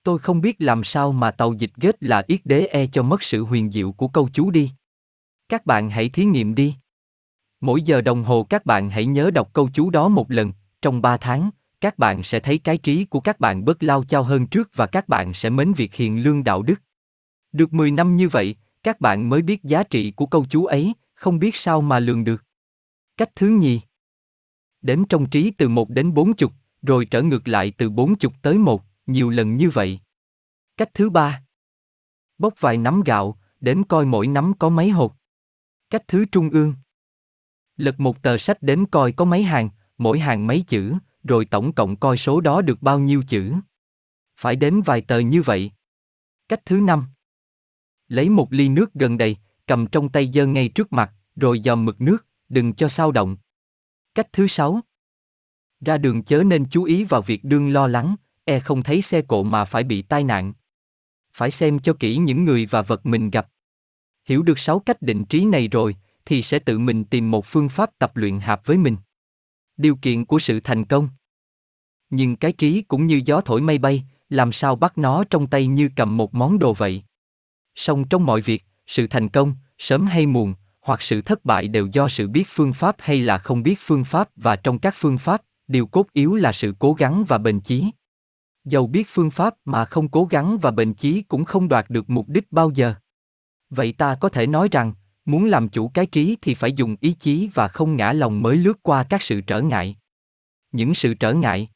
Tôi 0.03 0.19
không 0.19 0.41
biết 0.41 0.57
làm 0.59 0.85
sao 0.85 1.13
mà 1.13 1.31
tàu 1.31 1.53
dịch 1.53 1.71
ghét 1.77 1.97
là 2.01 2.23
yết 2.27 2.41
đế 2.45 2.65
e 2.65 2.87
cho 2.87 3.03
mất 3.03 3.23
sự 3.23 3.45
huyền 3.45 3.71
diệu 3.71 3.93
của 3.93 4.09
câu 4.09 4.29
chú 4.33 4.51
đi. 4.51 4.71
Các 5.49 5.67
bạn 5.67 5.91
hãy 5.91 6.09
thí 6.09 6.25
nghiệm 6.25 6.55
đi. 6.55 6.75
Mỗi 7.61 7.83
giờ 7.83 8.01
đồng 8.01 8.25
hồ 8.25 8.45
các 8.45 8.67
bạn 8.67 8.91
hãy 8.91 9.07
nhớ 9.07 9.31
đọc 9.31 9.51
câu 9.53 9.69
chú 9.75 9.91
đó 9.91 10.09
một 10.09 10.31
lần, 10.31 10.53
trong 10.83 11.03
3 11.03 11.17
tháng, 11.17 11.51
các 11.81 11.99
bạn 11.99 12.23
sẽ 12.23 12.41
thấy 12.41 12.59
cái 12.59 12.79
trí 12.79 13.05
của 13.05 13.21
các 13.21 13.41
bạn 13.41 13.65
bớt 13.65 13.83
lao 13.83 14.05
chao 14.05 14.23
hơn 14.23 14.47
trước 14.47 14.71
và 14.75 14.87
các 14.87 15.09
bạn 15.09 15.35
sẽ 15.35 15.51
mến 15.51 15.73
việc 15.73 15.95
hiền 15.95 16.23
lương 16.23 16.45
đạo 16.45 16.63
đức. 16.63 16.83
Được 17.53 17.73
10 17.73 17.91
năm 17.91 18.17
như 18.17 18.29
vậy, 18.29 18.57
các 18.83 19.01
bạn 19.01 19.29
mới 19.29 19.43
biết 19.43 19.63
giá 19.63 19.83
trị 19.83 20.11
của 20.11 20.27
câu 20.27 20.47
chú 20.51 20.65
ấy, 20.65 20.95
không 21.15 21.39
biết 21.39 21.57
sao 21.57 21.81
mà 21.81 21.99
lường 21.99 22.25
được. 22.25 22.45
Cách 23.17 23.31
thứ 23.37 23.49
nhì. 23.49 23.81
Đếm 24.83 25.05
trong 25.05 25.31
trí 25.31 25.51
từ 25.51 25.69
1 25.69 25.91
đến 25.91 26.15
40, 26.15 26.51
rồi 26.83 27.05
trở 27.05 27.23
ngược 27.23 27.49
lại 27.49 27.73
từ 27.79 27.91
40 27.91 28.33
tới 28.43 28.59
1, 28.59 28.83
nhiều 29.07 29.31
lần 29.31 29.57
như 29.57 29.71
vậy. 29.71 30.01
Cách 30.77 30.91
thứ 30.95 31.11
ba. 31.11 31.43
Bốc 32.39 32.55
vài 32.61 32.77
nắm 32.77 33.03
gạo, 33.03 33.39
đếm 33.61 33.85
coi 33.85 34.07
mỗi 34.07 34.27
nắm 34.27 34.53
có 34.59 34.69
mấy 34.69 34.91
hột. 34.91 35.15
Cách 35.91 36.09
thứ 36.09 36.25
trung 36.33 36.51
ương. 36.51 36.75
Lật 37.81 38.01
một 38.01 38.23
tờ 38.23 38.39
sách 38.39 38.63
đếm 38.63 38.87
coi 38.87 39.13
có 39.13 39.25
mấy 39.25 39.43
hàng, 39.43 39.69
mỗi 39.99 40.19
hàng 40.19 40.47
mấy 40.47 40.61
chữ, 40.67 40.95
rồi 41.25 41.45
tổng 41.45 41.73
cộng 41.73 41.97
coi 41.97 42.17
số 42.17 42.41
đó 42.41 42.63
được 42.63 42.83
bao 42.83 42.99
nhiêu 42.99 43.23
chữ. 43.29 43.53
Phải 44.37 44.57
đếm 44.57 44.83
vài 44.83 45.01
tờ 45.01 45.19
như 45.19 45.43
vậy. 45.43 45.71
Cách 46.49 46.61
thứ 46.67 46.81
năm. 46.81 47.07
Lấy 48.09 48.29
một 48.29 48.53
ly 48.53 48.69
nước 48.69 48.95
gần 48.95 49.19
đầy, 49.19 49.37
cầm 49.67 49.87
trong 49.87 50.09
tay 50.09 50.31
dơ 50.35 50.47
ngay 50.47 50.69
trước 50.69 50.93
mặt, 50.93 51.13
rồi 51.37 51.61
dòm 51.65 51.85
mực 51.85 52.01
nước, 52.01 52.27
đừng 52.49 52.73
cho 52.73 52.89
sao 52.89 53.13
động. 53.13 53.37
Cách 54.15 54.29
thứ 54.33 54.47
sáu. 54.47 54.81
Ra 55.81 55.99
đường 55.99 56.25
chớ 56.25 56.43
nên 56.43 56.65
chú 56.71 56.85
ý 56.85 57.05
vào 57.05 57.23
việc 57.23 57.45
đương 57.45 57.73
lo 57.73 57.87
lắng, 57.87 58.15
e 58.45 58.61
không 58.61 58.83
thấy 58.83 59.03
xe 59.03 59.23
cộ 59.23 59.43
mà 59.43 59.65
phải 59.65 59.85
bị 59.85 60.03
tai 60.03 60.25
nạn. 60.25 60.53
Phải 61.33 61.51
xem 61.51 61.79
cho 61.79 61.95
kỹ 62.01 62.17
những 62.17 62.45
người 62.45 62.67
và 62.67 62.83
vật 62.83 63.07
mình 63.07 63.31
gặp. 63.31 63.49
Hiểu 64.25 64.43
được 64.43 64.59
sáu 64.59 64.81
cách 64.81 65.03
định 65.03 65.25
trí 65.25 65.45
này 65.45 65.69
rồi, 65.69 65.97
thì 66.31 66.43
sẽ 66.43 66.59
tự 66.59 66.79
mình 66.79 67.05
tìm 67.05 67.31
một 67.31 67.47
phương 67.47 67.69
pháp 67.69 67.91
tập 67.99 68.17
luyện 68.17 68.41
hợp 68.41 68.67
với 68.67 68.79
mình. 68.79 68.97
Điều 69.77 69.97
kiện 69.97 70.25
của 70.25 70.39
sự 70.39 70.61
thành 70.61 70.85
công. 70.85 71.09
Nhưng 72.11 72.37
cái 72.37 72.53
trí 72.53 72.83
cũng 72.83 73.07
như 73.07 73.21
gió 73.25 73.41
thổi 73.41 73.61
mây 73.61 73.79
bay, 73.79 74.03
làm 74.29 74.53
sao 74.53 74.77
bắt 74.77 74.99
nó 74.99 75.25
trong 75.31 75.47
tay 75.47 75.67
như 75.67 75.91
cầm 75.97 76.17
một 76.17 76.35
món 76.35 76.59
đồ 76.59 76.73
vậy. 76.73 77.03
Song 77.75 78.09
trong 78.09 78.27
mọi 78.27 78.41
việc, 78.41 78.65
sự 78.87 79.07
thành 79.07 79.29
công, 79.29 79.55
sớm 79.79 80.07
hay 80.07 80.27
muộn, 80.27 80.55
hoặc 80.81 81.03
sự 81.03 81.23
thất 81.23 81.45
bại 81.45 81.69
đều 81.69 81.87
do 81.87 82.09
sự 82.09 82.29
biết 82.29 82.45
phương 82.49 82.73
pháp 82.73 82.97
hay 82.99 83.21
là 83.21 83.39
không 83.39 83.63
biết 83.63 83.79
phương 83.81 84.05
pháp 84.05 84.29
và 84.37 84.57
trong 84.57 84.79
các 84.79 84.95
phương 84.97 85.19
pháp, 85.19 85.43
điều 85.69 85.87
cốt 85.87 86.07
yếu 86.13 86.35
là 86.35 86.53
sự 86.53 86.75
cố 86.79 86.93
gắng 86.93 87.25
và 87.29 87.39
bền 87.39 87.61
chí. 87.61 87.91
Dầu 88.65 88.87
biết 88.87 89.07
phương 89.09 89.31
pháp 89.31 89.55
mà 89.65 89.85
không 89.85 90.09
cố 90.09 90.25
gắng 90.25 90.59
và 90.59 90.71
bền 90.71 90.95
chí 90.95 91.23
cũng 91.23 91.45
không 91.45 91.69
đoạt 91.69 91.91
được 91.91 92.11
mục 92.11 92.29
đích 92.29 92.53
bao 92.53 92.71
giờ. 92.75 92.95
Vậy 93.71 93.93
ta 93.93 94.15
có 94.21 94.29
thể 94.29 94.47
nói 94.47 94.69
rằng, 94.73 94.93
muốn 95.25 95.45
làm 95.45 95.69
chủ 95.69 95.89
cái 95.89 96.07
trí 96.07 96.37
thì 96.43 96.55
phải 96.55 96.73
dùng 96.73 96.97
ý 97.01 97.13
chí 97.13 97.51
và 97.55 97.69
không 97.69 97.97
ngã 97.97 98.13
lòng 98.13 98.43
mới 98.43 98.57
lướt 98.57 98.83
qua 98.83 99.05
các 99.05 99.23
sự 99.23 99.41
trở 99.41 99.61
ngại. 99.61 99.97
Những 100.73 100.95
sự 100.95 101.15
trở 101.15 101.35
ngại. 101.35 101.69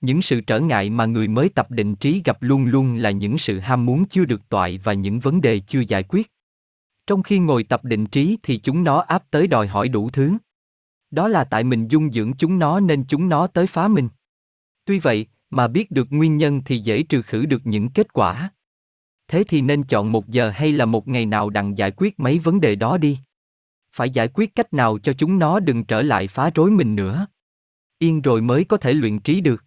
Những 0.00 0.22
sự 0.22 0.40
trở 0.40 0.60
ngại 0.60 0.90
mà 0.90 1.06
người 1.06 1.28
mới 1.28 1.48
tập 1.48 1.70
định 1.70 1.96
trí 1.96 2.22
gặp 2.24 2.36
luôn 2.40 2.64
luôn 2.64 2.96
là 2.96 3.10
những 3.10 3.38
sự 3.38 3.58
ham 3.58 3.86
muốn 3.86 4.04
chưa 4.08 4.24
được 4.24 4.48
toại 4.48 4.78
và 4.78 4.92
những 4.92 5.20
vấn 5.20 5.40
đề 5.40 5.60
chưa 5.60 5.82
giải 5.88 6.02
quyết. 6.02 6.30
Trong 7.06 7.22
khi 7.22 7.38
ngồi 7.38 7.64
tập 7.64 7.84
định 7.84 8.06
trí 8.06 8.38
thì 8.42 8.58
chúng 8.58 8.84
nó 8.84 8.98
áp 8.98 9.24
tới 9.30 9.46
đòi 9.46 9.66
hỏi 9.66 9.88
đủ 9.88 10.10
thứ. 10.10 10.32
Đó 11.10 11.28
là 11.28 11.44
tại 11.44 11.64
mình 11.64 11.88
dung 11.88 12.12
dưỡng 12.12 12.32
chúng 12.38 12.58
nó 12.58 12.80
nên 12.80 13.04
chúng 13.08 13.28
nó 13.28 13.46
tới 13.46 13.66
phá 13.66 13.88
mình. 13.88 14.08
Tuy 14.84 14.98
vậy, 14.98 15.26
mà 15.50 15.68
biết 15.68 15.90
được 15.90 16.06
nguyên 16.10 16.36
nhân 16.36 16.62
thì 16.64 16.78
dễ 16.78 17.02
trừ 17.02 17.22
khử 17.22 17.46
được 17.46 17.66
những 17.66 17.88
kết 17.88 18.12
quả 18.12 18.50
thế 19.28 19.44
thì 19.44 19.60
nên 19.60 19.84
chọn 19.84 20.12
một 20.12 20.28
giờ 20.28 20.50
hay 20.50 20.72
là 20.72 20.84
một 20.84 21.08
ngày 21.08 21.26
nào 21.26 21.50
đặng 21.50 21.78
giải 21.78 21.90
quyết 21.96 22.20
mấy 22.20 22.38
vấn 22.38 22.60
đề 22.60 22.74
đó 22.74 22.98
đi 22.98 23.18
phải 23.92 24.10
giải 24.10 24.28
quyết 24.28 24.54
cách 24.54 24.72
nào 24.72 24.98
cho 24.98 25.12
chúng 25.12 25.38
nó 25.38 25.60
đừng 25.60 25.84
trở 25.84 26.02
lại 26.02 26.26
phá 26.26 26.50
rối 26.54 26.70
mình 26.70 26.96
nữa 26.96 27.26
yên 27.98 28.22
rồi 28.22 28.42
mới 28.42 28.64
có 28.64 28.76
thể 28.76 28.92
luyện 28.92 29.18
trí 29.18 29.40
được 29.40 29.64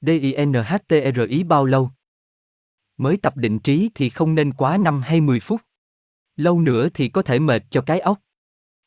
DINHTRI 0.00 1.44
bao 1.44 1.64
lâu? 1.64 1.90
Mới 2.96 3.16
tập 3.16 3.36
định 3.36 3.58
trí 3.58 3.90
thì 3.94 4.10
không 4.10 4.34
nên 4.34 4.52
quá 4.52 4.76
5 4.76 5.02
hay 5.02 5.20
10 5.20 5.40
phút. 5.40 5.60
Lâu 6.36 6.60
nữa 6.60 6.88
thì 6.94 7.08
có 7.08 7.22
thể 7.22 7.38
mệt 7.38 7.64
cho 7.70 7.80
cái 7.80 8.00
óc. 8.00 8.18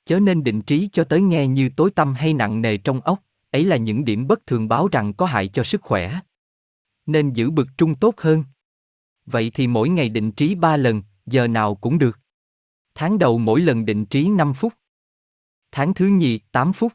Chớ 0.06 0.20
nên 0.20 0.44
định 0.44 0.62
trí 0.62 0.90
cho 0.92 1.04
tới 1.04 1.22
nghe 1.22 1.48
như 1.48 1.70
tối 1.78 1.92
tâm 1.96 2.14
hay 2.14 2.34
nặng 2.34 2.62
nề 2.62 2.78
trong 2.78 3.02
óc, 3.02 3.24
ấy 3.52 3.66
là 3.66 3.78
những 3.78 4.06
điểm 4.06 4.28
bất 4.28 4.46
thường 4.46 4.68
báo 4.68 4.88
rằng 4.88 5.14
có 5.14 5.26
hại 5.26 5.48
cho 5.48 5.64
sức 5.64 5.82
khỏe. 5.82 6.20
Nên 7.06 7.34
giữ 7.34 7.52
bực 7.52 7.68
trung 7.78 7.96
tốt 7.96 8.14
hơn. 8.18 8.44
Vậy 9.26 9.52
thì 9.54 9.68
mỗi 9.68 9.90
ngày 9.90 10.10
định 10.10 10.32
trí 10.32 10.56
3 10.56 10.78
lần, 10.78 11.04
giờ 11.26 11.48
nào 11.48 11.76
cũng 11.76 11.98
được. 11.98 12.20
Tháng 12.96 13.20
đầu 13.20 13.38
mỗi 13.38 13.62
lần 13.62 13.86
định 13.86 14.06
trí 14.06 14.30
5 14.30 14.54
phút. 14.54 14.74
Tháng 15.72 15.94
thứ 15.94 16.08
nhì 16.08 16.40
8 16.52 16.74
phút. 16.74 16.94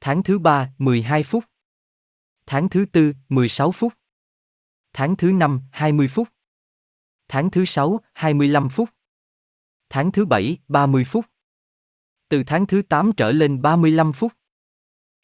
Tháng 0.00 0.22
thứ 0.22 0.38
ba 0.38 0.72
12 0.78 1.22
phút. 1.22 1.44
Tháng 2.46 2.68
thứ 2.68 2.86
tư, 2.92 3.12
16 3.28 3.72
phút. 3.72 3.92
Tháng 4.92 5.16
thứ 5.16 5.32
năm, 5.32 5.60
20 5.72 6.08
phút. 6.08 6.28
Tháng 7.28 7.50
thứ 7.50 7.64
sáu, 7.64 8.00
25 8.14 8.68
phút. 8.68 8.88
Tháng 9.88 10.12
thứ 10.12 10.26
bảy, 10.26 10.58
30 10.68 11.04
phút. 11.04 11.24
Từ 12.28 12.44
tháng 12.46 12.66
thứ 12.66 12.82
8 12.82 13.12
trở 13.16 13.32
lên 13.32 13.62
35 13.62 14.12
phút. 14.12 14.32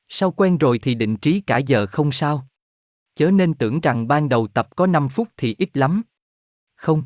Sau 0.08 0.30
quen 0.30 0.58
rồi 0.58 0.78
thì 0.82 0.94
định 0.94 1.16
trí 1.16 1.40
cả 1.40 1.58
giờ 1.58 1.86
không 1.86 2.12
sao. 2.12 2.48
Chớ 3.16 3.30
nên 3.30 3.54
tưởng 3.54 3.80
rằng 3.80 4.08
ban 4.08 4.28
đầu 4.28 4.46
tập 4.46 4.68
có 4.76 4.86
5 4.86 5.08
phút 5.08 5.28
thì 5.36 5.54
ít 5.58 5.76
lắm. 5.76 6.02
Không. 6.74 7.02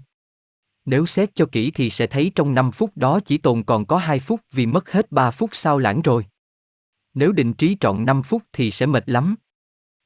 Nếu 0.84 1.06
xét 1.06 1.34
cho 1.34 1.46
kỹ 1.52 1.70
thì 1.70 1.90
sẽ 1.90 2.06
thấy 2.06 2.32
trong 2.34 2.54
5 2.54 2.72
phút 2.72 2.96
đó 2.96 3.20
chỉ 3.20 3.38
tồn 3.38 3.62
còn 3.62 3.86
có 3.86 3.96
2 3.96 4.18
phút 4.18 4.40
vì 4.52 4.66
mất 4.66 4.90
hết 4.90 5.12
3 5.12 5.30
phút 5.30 5.50
sao 5.52 5.78
lãng 5.78 6.02
rồi. 6.02 6.26
Nếu 7.14 7.32
định 7.32 7.52
trí 7.52 7.76
trọn 7.80 8.04
5 8.04 8.22
phút 8.22 8.42
thì 8.52 8.70
sẽ 8.70 8.86
mệt 8.86 9.04
lắm. 9.06 9.34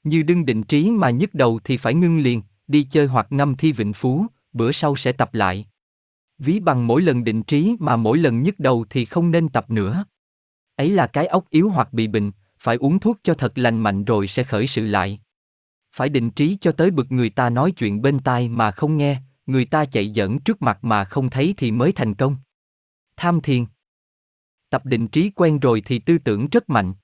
Như 0.02 0.22
đương 0.22 0.46
định 0.46 0.62
trí 0.62 0.90
mà 0.90 1.10
nhức 1.10 1.34
đầu 1.34 1.60
thì 1.64 1.76
phải 1.76 1.94
ngưng 1.94 2.18
liền, 2.18 2.42
đi 2.66 2.86
chơi 2.90 3.06
hoặc 3.06 3.26
ngâm 3.30 3.56
thi 3.56 3.72
vịnh 3.72 3.92
phú, 3.92 4.26
bữa 4.52 4.72
sau 4.72 4.96
sẽ 4.96 5.12
tập 5.12 5.34
lại. 5.34 5.66
Ví 6.38 6.60
bằng 6.60 6.86
mỗi 6.86 7.02
lần 7.02 7.24
định 7.24 7.42
trí 7.42 7.76
mà 7.80 7.96
mỗi 7.96 8.18
lần 8.18 8.42
nhức 8.42 8.60
đầu 8.60 8.84
thì 8.90 9.04
không 9.04 9.30
nên 9.30 9.48
tập 9.48 9.70
nữa. 9.70 10.04
Ấy 10.76 10.90
là 10.90 11.06
cái 11.06 11.26
ốc 11.26 11.50
yếu 11.50 11.68
hoặc 11.68 11.92
bị 11.92 12.06
bệnh, 12.06 12.32
phải 12.58 12.76
uống 12.76 12.98
thuốc 12.98 13.18
cho 13.22 13.34
thật 13.34 13.58
lành 13.58 13.78
mạnh 13.78 14.04
rồi 14.04 14.28
sẽ 14.28 14.44
khởi 14.44 14.66
sự 14.66 14.86
lại. 14.86 15.20
Phải 15.94 16.08
định 16.08 16.30
trí 16.30 16.56
cho 16.60 16.72
tới 16.72 16.90
bực 16.90 17.12
người 17.12 17.30
ta 17.30 17.50
nói 17.50 17.72
chuyện 17.72 18.02
bên 18.02 18.18
tai 18.18 18.48
mà 18.48 18.70
không 18.70 18.96
nghe, 18.96 19.20
người 19.46 19.64
ta 19.64 19.84
chạy 19.84 20.10
dẫn 20.10 20.38
trước 20.38 20.62
mặt 20.62 20.78
mà 20.84 21.04
không 21.04 21.30
thấy 21.30 21.54
thì 21.56 21.70
mới 21.70 21.92
thành 21.92 22.14
công. 22.14 22.36
Tham 23.16 23.40
thiền. 23.40 23.64
Tập 24.70 24.86
định 24.86 25.08
trí 25.08 25.30
quen 25.30 25.58
rồi 25.58 25.82
thì 25.86 25.98
tư 25.98 26.18
tưởng 26.18 26.48
rất 26.48 26.70
mạnh. 26.70 26.94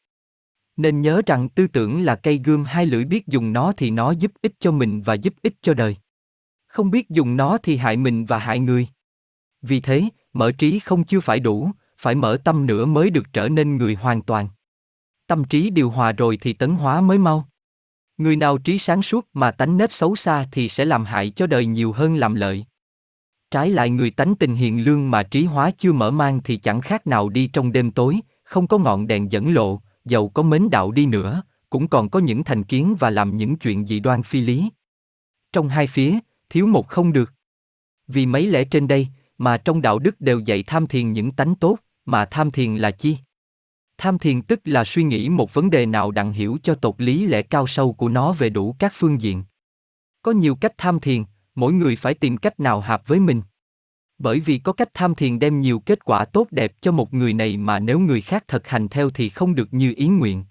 Nên 0.76 1.00
nhớ 1.00 1.22
rằng 1.26 1.48
tư 1.48 1.66
tưởng 1.66 2.00
là 2.00 2.16
cây 2.16 2.40
gươm 2.44 2.64
hai 2.64 2.86
lưỡi 2.86 3.04
biết 3.04 3.26
dùng 3.26 3.52
nó 3.52 3.72
thì 3.76 3.90
nó 3.90 4.10
giúp 4.10 4.32
ích 4.42 4.52
cho 4.60 4.72
mình 4.72 5.02
và 5.02 5.14
giúp 5.14 5.34
ích 5.42 5.54
cho 5.60 5.74
đời. 5.74 5.96
Không 6.66 6.90
biết 6.90 7.10
dùng 7.10 7.36
nó 7.36 7.58
thì 7.62 7.76
hại 7.76 7.96
mình 7.96 8.24
và 8.24 8.38
hại 8.38 8.58
người. 8.58 8.88
Vì 9.62 9.80
thế 9.80 10.08
mở 10.32 10.52
trí 10.52 10.78
không 10.78 11.04
chưa 11.04 11.20
phải 11.20 11.40
đủ 11.40 11.70
phải 11.98 12.14
mở 12.14 12.38
tâm 12.44 12.66
nữa 12.66 12.84
mới 12.84 13.10
được 13.10 13.32
trở 13.32 13.48
nên 13.48 13.76
người 13.76 13.94
hoàn 13.94 14.22
toàn. 14.22 14.48
Tâm 15.26 15.44
trí 15.44 15.70
điều 15.70 15.90
hòa 15.90 16.12
rồi 16.12 16.38
thì 16.40 16.52
tấn 16.52 16.74
hóa 16.74 17.00
mới 17.00 17.18
mau 17.18 17.49
người 18.20 18.36
nào 18.36 18.58
trí 18.58 18.78
sáng 18.78 19.02
suốt 19.02 19.28
mà 19.32 19.50
tánh 19.50 19.76
nết 19.76 19.92
xấu 19.92 20.16
xa 20.16 20.46
thì 20.52 20.68
sẽ 20.68 20.84
làm 20.84 21.04
hại 21.04 21.30
cho 21.30 21.46
đời 21.46 21.66
nhiều 21.66 21.92
hơn 21.92 22.16
làm 22.16 22.34
lợi 22.34 22.64
trái 23.50 23.70
lại 23.70 23.90
người 23.90 24.10
tánh 24.10 24.34
tình 24.34 24.54
hiền 24.54 24.84
lương 24.84 25.10
mà 25.10 25.22
trí 25.22 25.44
hóa 25.44 25.70
chưa 25.76 25.92
mở 25.92 26.10
mang 26.10 26.40
thì 26.44 26.56
chẳng 26.56 26.80
khác 26.80 27.06
nào 27.06 27.28
đi 27.28 27.50
trong 27.52 27.72
đêm 27.72 27.90
tối 27.90 28.20
không 28.44 28.66
có 28.66 28.78
ngọn 28.78 29.06
đèn 29.06 29.32
dẫn 29.32 29.54
lộ 29.54 29.80
dầu 30.04 30.28
có 30.28 30.42
mến 30.42 30.70
đạo 30.70 30.90
đi 30.90 31.06
nữa, 31.06 31.42
cũng 31.70 31.88
còn 31.88 32.08
có 32.08 32.18
những 32.18 32.44
thành 32.44 32.64
kiến 32.64 32.96
và 32.98 33.10
làm 33.10 33.36
những 33.36 33.56
chuyện 33.56 33.86
dị 33.86 34.00
đoan 34.00 34.22
phi 34.22 34.40
lý. 34.40 34.70
Trong 35.52 35.68
hai 35.68 35.86
phía, 35.86 36.18
thiếu 36.50 36.66
một 36.66 36.88
không 36.88 37.12
được. 37.12 37.32
Vì 38.08 38.26
mấy 38.26 38.46
lẽ 38.46 38.64
trên 38.64 38.88
đây, 38.88 39.08
mà 39.38 39.56
trong 39.56 39.82
đạo 39.82 39.98
đức 39.98 40.20
đều 40.20 40.40
dạy 40.40 40.62
tham 40.62 40.86
thiền 40.86 41.12
những 41.12 41.32
tánh 41.32 41.54
tốt, 41.54 41.78
mà 42.04 42.24
tham 42.24 42.50
thiền 42.50 42.76
là 42.76 42.90
chi? 42.90 43.16
Tham 44.02 44.18
thiền 44.18 44.42
tức 44.42 44.60
là 44.64 44.84
suy 44.84 45.02
nghĩ 45.02 45.28
một 45.28 45.54
vấn 45.54 45.70
đề 45.70 45.86
nào 45.86 46.10
đặng 46.10 46.32
hiểu 46.32 46.58
cho 46.62 46.74
tột 46.74 46.94
lý 46.98 47.26
lẽ 47.26 47.42
cao 47.42 47.66
sâu 47.66 47.92
của 47.92 48.08
nó 48.08 48.32
về 48.32 48.50
đủ 48.50 48.76
các 48.78 48.92
phương 48.94 49.20
diện. 49.20 49.44
Có 50.22 50.32
nhiều 50.32 50.54
cách 50.54 50.74
tham 50.78 51.00
thiền, 51.00 51.24
mỗi 51.54 51.72
người 51.72 51.96
phải 51.96 52.14
tìm 52.14 52.36
cách 52.36 52.60
nào 52.60 52.80
hợp 52.80 53.08
với 53.08 53.20
mình 53.20 53.42
bởi 54.20 54.40
vì 54.40 54.58
có 54.58 54.72
cách 54.72 54.88
tham 54.94 55.14
thiền 55.14 55.38
đem 55.38 55.60
nhiều 55.60 55.80
kết 55.80 56.04
quả 56.04 56.24
tốt 56.24 56.46
đẹp 56.50 56.72
cho 56.80 56.92
một 56.92 57.14
người 57.14 57.32
này 57.32 57.56
mà 57.56 57.78
nếu 57.78 57.98
người 57.98 58.20
khác 58.20 58.44
thực 58.48 58.68
hành 58.68 58.88
theo 58.88 59.10
thì 59.10 59.28
không 59.28 59.54
được 59.54 59.74
như 59.74 59.94
ý 59.96 60.08
nguyện. 60.08 60.44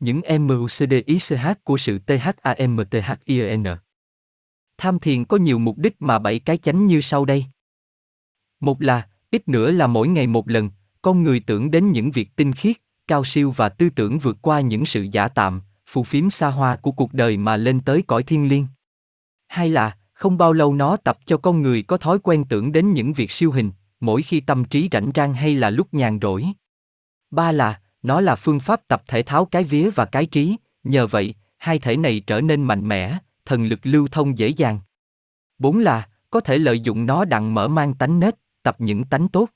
Những 0.00 0.20
MUCDICH 0.40 1.64
của 1.64 1.78
sự 1.78 1.98
THAMTHIN 1.98 3.64
Tham 4.78 4.98
thiền 4.98 5.24
có 5.24 5.36
nhiều 5.36 5.58
mục 5.58 5.78
đích 5.78 6.02
mà 6.02 6.18
bảy 6.18 6.38
cái 6.38 6.56
chánh 6.58 6.86
như 6.86 7.00
sau 7.00 7.24
đây. 7.24 7.44
Một 8.60 8.82
là, 8.82 9.08
ít 9.30 9.48
nữa 9.48 9.70
là 9.70 9.86
mỗi 9.86 10.08
ngày 10.08 10.26
một 10.26 10.48
lần, 10.48 10.70
con 11.06 11.22
người 11.22 11.40
tưởng 11.40 11.70
đến 11.70 11.92
những 11.92 12.10
việc 12.10 12.36
tinh 12.36 12.52
khiết, 12.52 12.76
cao 13.08 13.24
siêu 13.24 13.50
và 13.56 13.68
tư 13.68 13.90
tưởng 13.90 14.18
vượt 14.18 14.36
qua 14.42 14.60
những 14.60 14.86
sự 14.86 15.06
giả 15.12 15.28
tạm, 15.28 15.62
phù 15.86 16.02
phiếm 16.02 16.30
xa 16.30 16.48
hoa 16.48 16.76
của 16.76 16.92
cuộc 16.92 17.14
đời 17.14 17.36
mà 17.36 17.56
lên 17.56 17.80
tới 17.80 18.02
cõi 18.06 18.22
thiên 18.22 18.48
liêng. 18.48 18.66
Hai 19.48 19.68
là, 19.68 19.96
không 20.12 20.38
bao 20.38 20.52
lâu 20.52 20.74
nó 20.74 20.96
tập 20.96 21.18
cho 21.26 21.36
con 21.36 21.62
người 21.62 21.82
có 21.82 21.96
thói 21.96 22.18
quen 22.18 22.44
tưởng 22.44 22.72
đến 22.72 22.92
những 22.92 23.12
việc 23.12 23.30
siêu 23.30 23.52
hình, 23.52 23.70
mỗi 24.00 24.22
khi 24.22 24.40
tâm 24.40 24.64
trí 24.64 24.88
rảnh 24.92 25.10
rang 25.14 25.34
hay 25.34 25.54
là 25.54 25.70
lúc 25.70 25.94
nhàn 25.94 26.18
rỗi. 26.22 26.46
Ba 27.30 27.52
là, 27.52 27.80
nó 28.02 28.20
là 28.20 28.34
phương 28.34 28.60
pháp 28.60 28.88
tập 28.88 29.02
thể 29.08 29.22
tháo 29.22 29.44
cái 29.44 29.64
vía 29.64 29.90
và 29.90 30.04
cái 30.04 30.26
trí, 30.26 30.56
nhờ 30.84 31.06
vậy, 31.06 31.34
hai 31.58 31.78
thể 31.78 31.96
này 31.96 32.22
trở 32.26 32.40
nên 32.40 32.62
mạnh 32.62 32.88
mẽ, 32.88 33.18
thần 33.44 33.66
lực 33.66 33.80
lưu 33.82 34.08
thông 34.08 34.38
dễ 34.38 34.48
dàng. 34.48 34.78
Bốn 35.58 35.78
là, 35.78 36.08
có 36.30 36.40
thể 36.40 36.58
lợi 36.58 36.80
dụng 36.80 37.06
nó 37.06 37.24
đặng 37.24 37.54
mở 37.54 37.68
mang 37.68 37.94
tánh 37.94 38.20
nết, 38.20 38.34
tập 38.62 38.76
những 38.78 39.04
tánh 39.04 39.28
tốt. 39.28 39.48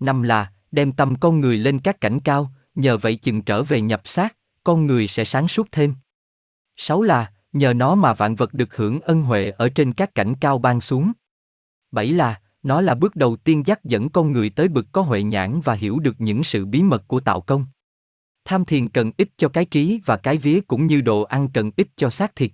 Năm 0.00 0.22
là, 0.22 0.52
đem 0.72 0.92
tâm 0.92 1.14
con 1.20 1.40
người 1.40 1.58
lên 1.58 1.78
các 1.78 2.00
cảnh 2.00 2.20
cao, 2.20 2.50
nhờ 2.74 2.98
vậy 2.98 3.16
chừng 3.16 3.42
trở 3.42 3.62
về 3.62 3.80
nhập 3.80 4.00
xác, 4.04 4.36
con 4.64 4.86
người 4.86 5.08
sẽ 5.08 5.24
sáng 5.24 5.48
suốt 5.48 5.68
thêm. 5.72 5.94
Sáu 6.76 7.02
là, 7.02 7.32
nhờ 7.52 7.72
nó 7.72 7.94
mà 7.94 8.14
vạn 8.14 8.34
vật 8.34 8.54
được 8.54 8.76
hưởng 8.76 9.00
ân 9.00 9.22
huệ 9.22 9.50
ở 9.50 9.68
trên 9.68 9.92
các 9.92 10.14
cảnh 10.14 10.34
cao 10.40 10.58
ban 10.58 10.80
xuống. 10.80 11.12
Bảy 11.90 12.12
là, 12.12 12.40
nó 12.62 12.80
là 12.80 12.94
bước 12.94 13.16
đầu 13.16 13.36
tiên 13.36 13.62
dắt 13.66 13.84
dẫn 13.84 14.08
con 14.08 14.32
người 14.32 14.50
tới 14.50 14.68
bực 14.68 14.86
có 14.92 15.02
huệ 15.02 15.22
nhãn 15.22 15.60
và 15.60 15.74
hiểu 15.74 15.98
được 15.98 16.14
những 16.18 16.44
sự 16.44 16.66
bí 16.66 16.82
mật 16.82 17.08
của 17.08 17.20
tạo 17.20 17.40
công. 17.40 17.66
Tham 18.44 18.64
thiền 18.64 18.88
cần 18.88 19.12
ích 19.16 19.28
cho 19.36 19.48
cái 19.48 19.64
trí 19.64 20.00
và 20.04 20.16
cái 20.16 20.38
vía 20.38 20.60
cũng 20.60 20.86
như 20.86 21.00
đồ 21.00 21.22
ăn 21.22 21.48
cần 21.54 21.70
ích 21.76 21.88
cho 21.96 22.10
xác 22.10 22.36
thịt. 22.36 22.52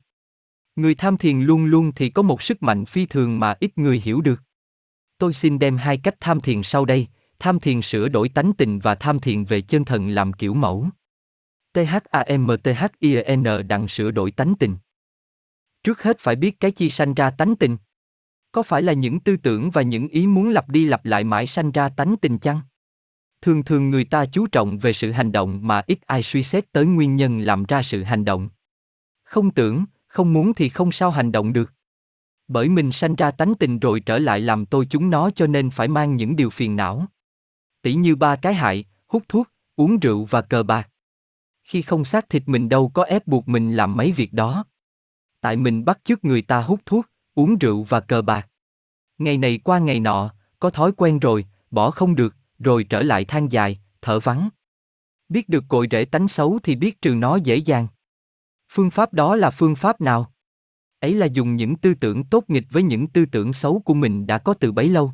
Người 0.76 0.94
tham 0.94 1.16
thiền 1.16 1.40
luôn 1.42 1.64
luôn 1.64 1.92
thì 1.92 2.10
có 2.10 2.22
một 2.22 2.42
sức 2.42 2.62
mạnh 2.62 2.84
phi 2.84 3.06
thường 3.06 3.40
mà 3.40 3.54
ít 3.60 3.78
người 3.78 4.02
hiểu 4.04 4.20
được. 4.20 4.42
Tôi 5.18 5.32
xin 5.32 5.58
đem 5.58 5.76
hai 5.76 5.98
cách 5.98 6.14
tham 6.20 6.40
thiền 6.40 6.62
sau 6.62 6.84
đây, 6.84 7.06
tham 7.40 7.60
thiền 7.60 7.82
sửa 7.82 8.08
đổi 8.08 8.28
tánh 8.28 8.52
tình 8.52 8.78
và 8.78 8.94
tham 8.94 9.20
thiền 9.20 9.44
về 9.44 9.60
chân 9.60 9.84
thần 9.84 10.08
làm 10.08 10.32
kiểu 10.32 10.54
mẫu. 10.54 10.86
THAMTHIN 11.74 13.44
đặng 13.68 13.88
sửa 13.88 14.10
đổi 14.10 14.30
tánh 14.30 14.54
tình. 14.58 14.76
Trước 15.82 16.02
hết 16.02 16.16
phải 16.20 16.36
biết 16.36 16.60
cái 16.60 16.70
chi 16.70 16.90
sanh 16.90 17.14
ra 17.14 17.30
tánh 17.30 17.56
tình. 17.56 17.76
Có 18.52 18.62
phải 18.62 18.82
là 18.82 18.92
những 18.92 19.20
tư 19.20 19.36
tưởng 19.36 19.70
và 19.70 19.82
những 19.82 20.08
ý 20.08 20.26
muốn 20.26 20.50
lặp 20.50 20.68
đi 20.68 20.84
lặp 20.84 21.04
lại 21.04 21.24
mãi 21.24 21.46
sanh 21.46 21.72
ra 21.72 21.88
tánh 21.88 22.16
tình 22.16 22.38
chăng? 22.38 22.60
Thường 23.42 23.64
thường 23.64 23.90
người 23.90 24.04
ta 24.04 24.26
chú 24.26 24.46
trọng 24.46 24.78
về 24.78 24.92
sự 24.92 25.10
hành 25.10 25.32
động 25.32 25.60
mà 25.62 25.82
ít 25.86 25.98
ai 26.06 26.22
suy 26.22 26.42
xét 26.42 26.72
tới 26.72 26.86
nguyên 26.86 27.16
nhân 27.16 27.40
làm 27.40 27.64
ra 27.64 27.82
sự 27.82 28.02
hành 28.02 28.24
động. 28.24 28.48
Không 29.22 29.50
tưởng, 29.50 29.84
không 30.06 30.32
muốn 30.32 30.54
thì 30.54 30.68
không 30.68 30.92
sao 30.92 31.10
hành 31.10 31.32
động 31.32 31.52
được. 31.52 31.72
Bởi 32.48 32.68
mình 32.68 32.92
sanh 32.92 33.14
ra 33.14 33.30
tánh 33.30 33.54
tình 33.54 33.78
rồi 33.78 34.00
trở 34.00 34.18
lại 34.18 34.40
làm 34.40 34.66
tôi 34.66 34.86
chúng 34.90 35.10
nó 35.10 35.30
cho 35.30 35.46
nên 35.46 35.70
phải 35.70 35.88
mang 35.88 36.16
những 36.16 36.36
điều 36.36 36.50
phiền 36.50 36.76
não. 36.76 37.06
Tỷ 37.82 37.94
như 37.94 38.16
ba 38.16 38.36
cái 38.36 38.54
hại, 38.54 38.84
hút 39.06 39.22
thuốc, 39.28 39.48
uống 39.76 39.98
rượu 39.98 40.24
và 40.24 40.42
cờ 40.42 40.62
bạc. 40.62 40.88
Khi 41.62 41.82
không 41.82 42.04
xác 42.04 42.28
thịt 42.28 42.42
mình 42.46 42.68
đâu 42.68 42.88
có 42.88 43.04
ép 43.04 43.26
buộc 43.26 43.48
mình 43.48 43.76
làm 43.76 43.96
mấy 43.96 44.12
việc 44.12 44.32
đó. 44.32 44.64
Tại 45.40 45.56
mình 45.56 45.84
bắt 45.84 46.00
chước 46.04 46.24
người 46.24 46.42
ta 46.42 46.60
hút 46.60 46.80
thuốc, 46.86 47.06
uống 47.34 47.58
rượu 47.58 47.82
và 47.82 48.00
cờ 48.00 48.22
bạc. 48.22 48.48
Ngày 49.18 49.38
này 49.38 49.58
qua 49.58 49.78
ngày 49.78 50.00
nọ, 50.00 50.34
có 50.58 50.70
thói 50.70 50.92
quen 50.92 51.18
rồi, 51.18 51.46
bỏ 51.70 51.90
không 51.90 52.14
được, 52.14 52.34
rồi 52.58 52.84
trở 52.84 53.02
lại 53.02 53.24
than 53.24 53.52
dài, 53.52 53.80
thở 54.02 54.20
vắng. 54.20 54.48
Biết 55.28 55.48
được 55.48 55.64
cội 55.68 55.88
rễ 55.90 56.04
tánh 56.04 56.28
xấu 56.28 56.58
thì 56.62 56.76
biết 56.76 57.02
trừ 57.02 57.14
nó 57.14 57.36
dễ 57.36 57.56
dàng. 57.56 57.86
Phương 58.68 58.90
pháp 58.90 59.12
đó 59.12 59.36
là 59.36 59.50
phương 59.50 59.76
pháp 59.76 60.00
nào? 60.00 60.32
Ấy 61.00 61.14
là 61.14 61.26
dùng 61.26 61.56
những 61.56 61.76
tư 61.76 61.94
tưởng 61.94 62.24
tốt 62.24 62.44
nghịch 62.48 62.66
với 62.70 62.82
những 62.82 63.06
tư 63.06 63.26
tưởng 63.26 63.52
xấu 63.52 63.80
của 63.80 63.94
mình 63.94 64.26
đã 64.26 64.38
có 64.38 64.54
từ 64.54 64.72
bấy 64.72 64.88
lâu. 64.88 65.12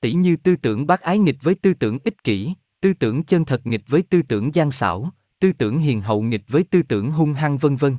Tỷ 0.00 0.12
như 0.12 0.36
tư 0.36 0.56
tưởng 0.56 0.86
bác 0.86 1.00
ái 1.00 1.18
nghịch 1.18 1.36
với 1.42 1.54
tư 1.54 1.74
tưởng 1.74 1.98
ích 2.04 2.24
kỷ, 2.24 2.54
tư 2.80 2.94
tưởng 2.94 3.24
chân 3.24 3.44
thật 3.44 3.66
nghịch 3.66 3.82
với 3.86 4.02
tư 4.02 4.22
tưởng 4.22 4.54
gian 4.54 4.72
xảo, 4.72 5.10
tư 5.40 5.52
tưởng 5.52 5.78
hiền 5.78 6.00
hậu 6.00 6.22
nghịch 6.22 6.44
với 6.48 6.64
tư 6.64 6.82
tưởng 6.82 7.10
hung 7.10 7.32
hăng 7.32 7.58
vân 7.58 7.76
vân. 7.76 7.96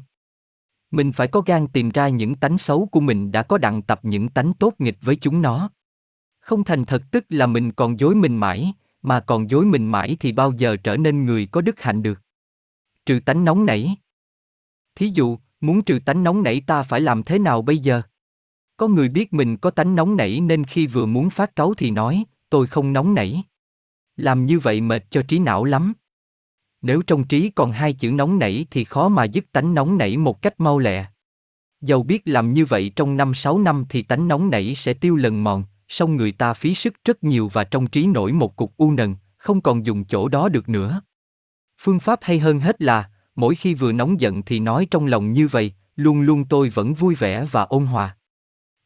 Mình 0.92 1.12
phải 1.12 1.28
có 1.28 1.42
gan 1.42 1.68
tìm 1.68 1.90
ra 1.90 2.10
những 2.10 2.36
tánh 2.36 2.58
xấu 2.58 2.86
của 2.92 3.00
mình 3.00 3.32
đã 3.32 3.44
có 3.44 3.58
đặng 3.58 3.82
tập 3.82 4.00
những 4.04 4.30
tánh 4.30 4.54
tốt 4.54 4.74
nghịch 4.80 4.98
với 5.02 5.16
chúng 5.16 5.42
nó. 5.42 5.70
Không 6.40 6.64
thành 6.64 6.86
thật 6.86 7.04
tức 7.12 7.26
là 7.30 7.48
mình 7.48 7.72
còn 7.72 8.00
dối 8.00 8.16
mình 8.16 8.38
mãi, 8.38 8.74
mà 9.02 9.20
còn 9.20 9.50
dối 9.50 9.66
mình 9.66 9.92
mãi 9.92 10.18
thì 10.20 10.32
bao 10.32 10.54
giờ 10.58 10.76
trở 10.84 10.98
nên 10.98 11.26
người 11.26 11.46
có 11.46 11.62
đức 11.62 11.82
hạnh 11.82 12.04
được. 12.04 12.22
Trừ 13.06 13.20
tánh 13.26 13.46
nóng 13.46 13.66
nảy. 13.66 13.96
Thí 14.96 15.12
dụ, 15.14 15.38
muốn 15.62 15.82
trừ 15.82 16.00
tánh 16.06 16.24
nóng 16.24 16.44
nảy 16.44 16.62
ta 16.68 16.84
phải 16.84 17.02
làm 17.02 17.24
thế 17.24 17.40
nào 17.40 17.62
bây 17.62 17.78
giờ? 17.78 18.02
Có 18.80 18.88
người 18.88 19.10
biết 19.10 19.34
mình 19.34 19.58
có 19.58 19.70
tánh 19.70 19.96
nóng 19.96 20.18
nảy 20.18 20.40
nên 20.40 20.64
khi 20.64 20.88
vừa 20.88 21.06
muốn 21.06 21.30
phát 21.30 21.56
cáu 21.56 21.74
thì 21.74 21.92
nói, 21.92 22.24
tôi 22.50 22.68
không 22.68 22.94
nóng 22.94 23.14
nảy. 23.14 23.44
Làm 24.16 24.46
như 24.46 24.60
vậy 24.60 24.82
mệt 24.82 25.12
cho 25.12 25.22
trí 25.22 25.40
não 25.40 25.64
lắm. 25.64 25.94
Nếu 26.82 27.02
trong 27.02 27.28
trí 27.28 27.50
còn 27.50 27.72
hai 27.72 27.94
chữ 27.94 28.12
nóng 28.12 28.40
nảy 28.40 28.66
thì 28.72 28.84
khó 28.84 29.10
mà 29.10 29.24
dứt 29.24 29.52
tánh 29.52 29.74
nóng 29.74 29.98
nảy 29.98 30.18
một 30.18 30.42
cách 30.42 30.60
mau 30.60 30.80
lẹ. 30.80 31.06
Dầu 31.82 32.04
biết 32.04 32.22
làm 32.26 32.54
như 32.54 32.66
vậy 32.66 32.92
trong 32.96 33.18
năm 33.18 33.34
sáu 33.34 33.60
năm 33.60 33.86
thì 33.90 34.02
tánh 34.02 34.28
nóng 34.28 34.50
nảy 34.50 34.76
sẽ 34.76 34.94
tiêu 34.94 35.16
lần 35.16 35.44
mòn, 35.44 35.64
song 35.88 36.16
người 36.16 36.32
ta 36.32 36.54
phí 36.54 36.76
sức 36.76 36.94
rất 37.06 37.24
nhiều 37.24 37.50
và 37.54 37.64
trong 37.64 37.88
trí 37.88 38.08
nổi 38.08 38.34
một 38.34 38.56
cục 38.56 38.78
u 38.78 38.92
nần, 38.92 39.16
không 39.38 39.62
còn 39.62 39.86
dùng 39.86 40.06
chỗ 40.06 40.28
đó 40.28 40.50
được 40.50 40.70
nữa. 40.70 41.02
Phương 41.78 42.00
pháp 42.00 42.20
hay 42.22 42.40
hơn 42.40 42.60
hết 42.60 42.82
là, 42.82 43.10
mỗi 43.36 43.56
khi 43.56 43.74
vừa 43.74 43.92
nóng 43.92 44.22
giận 44.22 44.42
thì 44.42 44.60
nói 44.60 44.88
trong 44.92 45.06
lòng 45.06 45.34
như 45.34 45.48
vậy, 45.48 45.74
luôn 45.96 46.22
luôn 46.22 46.46
tôi 46.46 46.70
vẫn 46.70 46.94
vui 46.94 47.16
vẻ 47.16 47.46
và 47.52 47.62
ôn 47.62 47.86
hòa. 47.86 48.16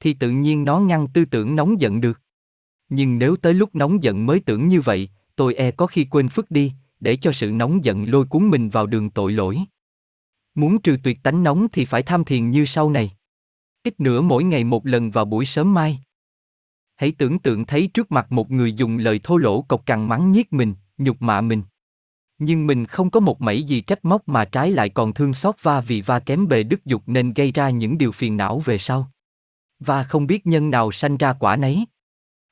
Thì 0.04 0.14
tự 0.14 0.30
nhiên 0.30 0.64
nó 0.64 0.80
ngăn 0.80 1.08
tư 1.08 1.26
tưởng 1.26 1.56
nóng 1.56 1.82
giận 1.82 2.02
được. 2.02 2.22
Nhưng 2.90 3.20
nếu 3.20 3.36
tới 3.36 3.54
lúc 3.54 3.76
nóng 3.76 4.04
giận 4.04 4.26
mới 4.26 4.40
tưởng 4.40 4.68
như 4.68 4.82
vậy, 4.82 5.10
tôi 5.36 5.56
e 5.56 5.72
có 5.72 5.88
khi 5.88 6.06
quên 6.06 6.30
phức 6.30 6.52
đi, 6.52 6.74
để 7.00 7.16
cho 7.16 7.32
sự 7.32 7.52
nóng 7.52 7.84
giận 7.84 8.10
lôi 8.10 8.26
cuốn 8.26 8.50
mình 8.50 8.70
vào 8.70 8.88
đường 8.88 9.10
tội 9.10 9.32
lỗi. 9.32 9.60
Muốn 10.56 10.82
trừ 10.82 10.98
tuyệt 11.04 11.24
tánh 11.24 11.44
nóng 11.44 11.68
thì 11.72 11.86
phải 11.86 12.04
tham 12.04 12.24
thiền 12.24 12.50
như 12.50 12.66
sau 12.66 12.90
này. 12.90 13.12
Ít 13.84 14.00
nữa 14.00 14.22
mỗi 14.22 14.44
ngày 14.44 14.64
một 14.64 14.86
lần 14.86 15.12
vào 15.12 15.26
buổi 15.26 15.46
sớm 15.46 15.74
mai. 15.74 16.00
Hãy 16.96 17.12
tưởng 17.12 17.40
tượng 17.40 17.66
thấy 17.66 17.88
trước 17.88 18.12
mặt 18.12 18.32
một 18.32 18.52
người 18.52 18.74
dùng 18.74 18.98
lời 18.98 19.20
thô 19.24 19.38
lỗ 19.38 19.62
cộc 19.62 19.86
cằn 19.86 20.08
mắng 20.08 20.32
nhiếc 20.32 20.54
mình, 20.54 20.74
nhục 20.98 21.22
mạ 21.22 21.42
mình. 21.42 21.62
Nhưng 22.38 22.68
mình 22.68 22.86
không 22.86 23.10
có 23.10 23.20
một 23.20 23.42
mảy 23.42 23.64
gì 23.64 23.82
trách 23.82 24.06
móc 24.06 24.28
mà 24.28 24.46
trái 24.46 24.72
lại 24.72 24.90
còn 24.90 25.14
thương 25.14 25.34
xót 25.34 25.56
va 25.62 25.82
vì 25.82 26.02
va 26.02 26.20
kém 26.20 26.48
bề 26.48 26.64
đức 26.64 26.86
dục 26.86 27.04
nên 27.06 27.34
gây 27.34 27.52
ra 27.52 27.70
những 27.70 27.98
điều 27.98 28.12
phiền 28.12 28.38
não 28.38 28.60
về 28.60 28.78
sau. 28.78 29.13
Và 29.86 30.04
không 30.04 30.28
biết 30.28 30.48
nhân 30.48 30.70
nào 30.70 30.92
sanh 30.92 31.18
ra 31.18 31.34
quả 31.34 31.56
nấy. 31.56 31.86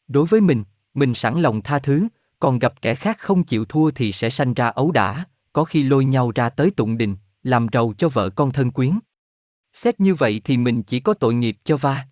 Đối 0.07 0.25
với 0.25 0.41
mình, 0.41 0.63
mình 0.93 1.13
sẵn 1.15 1.41
lòng 1.41 1.61
tha 1.61 1.79
thứ, 1.79 2.07
còn 2.39 2.59
gặp 2.59 2.81
kẻ 2.81 2.95
khác 2.95 3.17
không 3.19 3.43
chịu 3.43 3.65
thua 3.65 3.91
thì 3.91 4.11
sẽ 4.11 4.29
sanh 4.29 4.53
ra 4.53 4.67
ấu 4.67 4.91
đả, 4.91 5.25
có 5.53 5.63
khi 5.63 5.83
lôi 5.83 6.05
nhau 6.05 6.31
ra 6.35 6.49
tới 6.49 6.71
tụng 6.71 6.97
đình, 6.97 7.15
làm 7.43 7.67
rầu 7.73 7.93
cho 7.97 8.09
vợ 8.09 8.29
con 8.29 8.51
thân 8.51 8.71
quyến. 8.71 8.91
Xét 9.73 9.99
như 9.99 10.15
vậy 10.15 10.41
thì 10.43 10.57
mình 10.57 10.83
chỉ 10.83 10.99
có 10.99 11.13
tội 11.13 11.33
nghiệp 11.33 11.57
cho 11.63 11.77
va. 11.77 12.05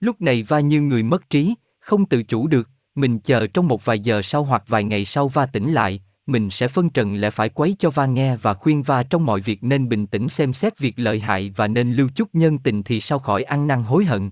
Lúc 0.00 0.20
này 0.20 0.42
va 0.42 0.60
như 0.60 0.80
người 0.80 1.02
mất 1.02 1.30
trí, 1.30 1.54
không 1.80 2.06
tự 2.06 2.22
chủ 2.22 2.46
được, 2.46 2.68
mình 2.94 3.18
chờ 3.18 3.46
trong 3.46 3.68
một 3.68 3.84
vài 3.84 4.00
giờ 4.00 4.22
sau 4.22 4.44
hoặc 4.44 4.64
vài 4.68 4.84
ngày 4.84 5.04
sau 5.04 5.28
va 5.28 5.46
tỉnh 5.46 5.72
lại, 5.72 6.02
mình 6.26 6.50
sẽ 6.50 6.68
phân 6.68 6.90
trần 6.90 7.14
lại 7.14 7.30
phải 7.30 7.48
quấy 7.48 7.76
cho 7.78 7.90
va 7.90 8.06
nghe 8.06 8.36
và 8.36 8.54
khuyên 8.54 8.82
va 8.82 9.02
trong 9.02 9.26
mọi 9.26 9.40
việc 9.40 9.64
nên 9.64 9.88
bình 9.88 10.06
tĩnh 10.06 10.28
xem 10.28 10.52
xét 10.52 10.78
việc 10.78 10.94
lợi 10.96 11.20
hại 11.20 11.52
và 11.56 11.68
nên 11.68 11.92
lưu 11.92 12.08
chút 12.14 12.28
nhân 12.32 12.58
tình 12.58 12.82
thì 12.82 13.00
sau 13.00 13.18
khỏi 13.18 13.42
ăn 13.42 13.66
năn 13.66 13.82
hối 13.82 14.04
hận. 14.04 14.30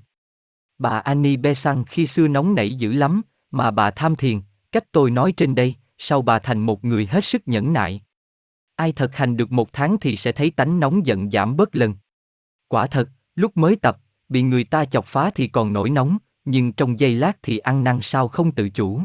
Bà 0.81 0.98
Annie 0.98 1.36
Besant 1.36 1.86
khi 1.89 2.07
xưa 2.07 2.28
nóng 2.28 2.55
nảy 2.55 2.74
dữ 2.74 2.93
lắm, 2.93 3.23
mà 3.51 3.70
bà 3.70 3.90
tham 3.90 4.16
thiền, 4.16 4.40
cách 4.73 4.85
tôi 4.93 5.11
nói 5.11 5.32
trên 5.36 5.55
đây, 5.55 5.74
sau 5.98 6.23
bà 6.23 6.39
thành 6.39 6.59
một 6.59 6.85
người 6.85 7.07
hết 7.07 7.24
sức 7.24 7.43
nhẫn 7.48 7.73
nại. 7.73 8.02
Ai 8.77 8.93
thực 8.93 9.16
hành 9.16 9.36
được 9.36 9.52
một 9.52 9.73
tháng 9.73 9.97
thì 10.01 10.16
sẽ 10.16 10.32
thấy 10.32 10.51
tánh 10.51 10.81
nóng 10.81 11.07
giận 11.07 11.31
giảm 11.31 11.57
bớt 11.57 11.77
lần. 11.77 11.94
Quả 12.69 12.86
thật, 12.86 13.09
lúc 13.35 13.57
mới 13.57 13.77
tập, 13.77 13.98
bị 14.28 14.43
người 14.43 14.65
ta 14.65 14.85
chọc 14.85 15.07
phá 15.07 15.31
thì 15.35 15.48
còn 15.48 15.73
nổi 15.73 15.90
nóng, 15.90 16.19
nhưng 16.44 16.73
trong 16.73 17.01
giây 17.01 17.15
lát 17.15 17.39
thì 17.43 17.59
ăn 17.59 17.85
năn 17.85 17.98
sao 18.02 18.28
không 18.28 18.52
tự 18.52 18.70
chủ. 18.70 19.02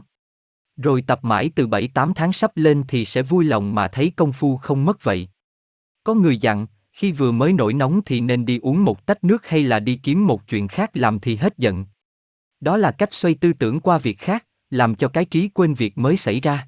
Rồi 0.77 1.01
tập 1.01 1.19
mãi 1.21 1.51
từ 1.55 1.67
7-8 1.67 2.13
tháng 2.13 2.33
sắp 2.33 2.57
lên 2.57 2.83
thì 2.87 3.05
sẽ 3.05 3.21
vui 3.21 3.45
lòng 3.45 3.75
mà 3.75 3.87
thấy 3.87 4.11
công 4.15 4.33
phu 4.33 4.57
không 4.57 4.85
mất 4.85 5.03
vậy. 5.03 5.29
Có 6.03 6.13
người 6.13 6.37
dặn, 6.37 6.67
khi 6.95 7.11
vừa 7.11 7.31
mới 7.31 7.53
nổi 7.53 7.73
nóng 7.73 8.01
thì 8.05 8.21
nên 8.21 8.45
đi 8.45 8.59
uống 8.61 8.85
một 8.85 9.05
tách 9.05 9.23
nước 9.23 9.47
hay 9.47 9.63
là 9.63 9.79
đi 9.79 9.99
kiếm 10.03 10.27
một 10.27 10.47
chuyện 10.47 10.67
khác 10.67 10.89
làm 10.93 11.19
thì 11.19 11.35
hết 11.35 11.57
giận. 11.57 11.85
Đó 12.59 12.77
là 12.77 12.91
cách 12.91 13.13
xoay 13.13 13.33
tư 13.33 13.53
tưởng 13.53 13.79
qua 13.79 13.97
việc 13.97 14.19
khác, 14.19 14.45
làm 14.69 14.95
cho 14.95 15.07
cái 15.07 15.25
trí 15.25 15.47
quên 15.47 15.73
việc 15.73 15.97
mới 15.97 16.17
xảy 16.17 16.39
ra. 16.39 16.67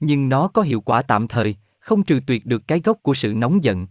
Nhưng 0.00 0.28
nó 0.28 0.48
có 0.48 0.62
hiệu 0.62 0.80
quả 0.80 1.02
tạm 1.02 1.28
thời, 1.28 1.56
không 1.78 2.02
trừ 2.02 2.20
tuyệt 2.26 2.46
được 2.46 2.68
cái 2.68 2.80
gốc 2.84 2.98
của 3.02 3.14
sự 3.14 3.34
nóng 3.34 3.64
giận. 3.64 3.86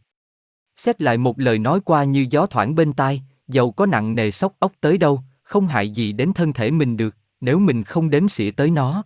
Xét 0.76 1.02
lại 1.02 1.18
một 1.18 1.40
lời 1.40 1.60
nói 1.60 1.80
qua 1.80 2.04
như 2.04 2.26
gió 2.30 2.46
thoảng 2.46 2.76
bên 2.76 2.94
tai, 2.94 3.22
dầu 3.48 3.72
có 3.72 3.86
nặng 3.86 4.16
nề 4.16 4.32
sốc 4.32 4.56
ốc 4.60 4.72
tới 4.82 4.98
đâu, 4.98 5.22
không 5.44 5.68
hại 5.68 5.90
gì 5.90 6.12
đến 6.12 6.34
thân 6.34 6.54
thể 6.54 6.72
mình 6.72 6.98
được, 6.98 7.16
nếu 7.42 7.60
mình 7.60 7.84
không 7.84 8.10
đếm 8.10 8.30
xỉa 8.30 8.52
tới 8.52 8.72
nó. 8.72 9.04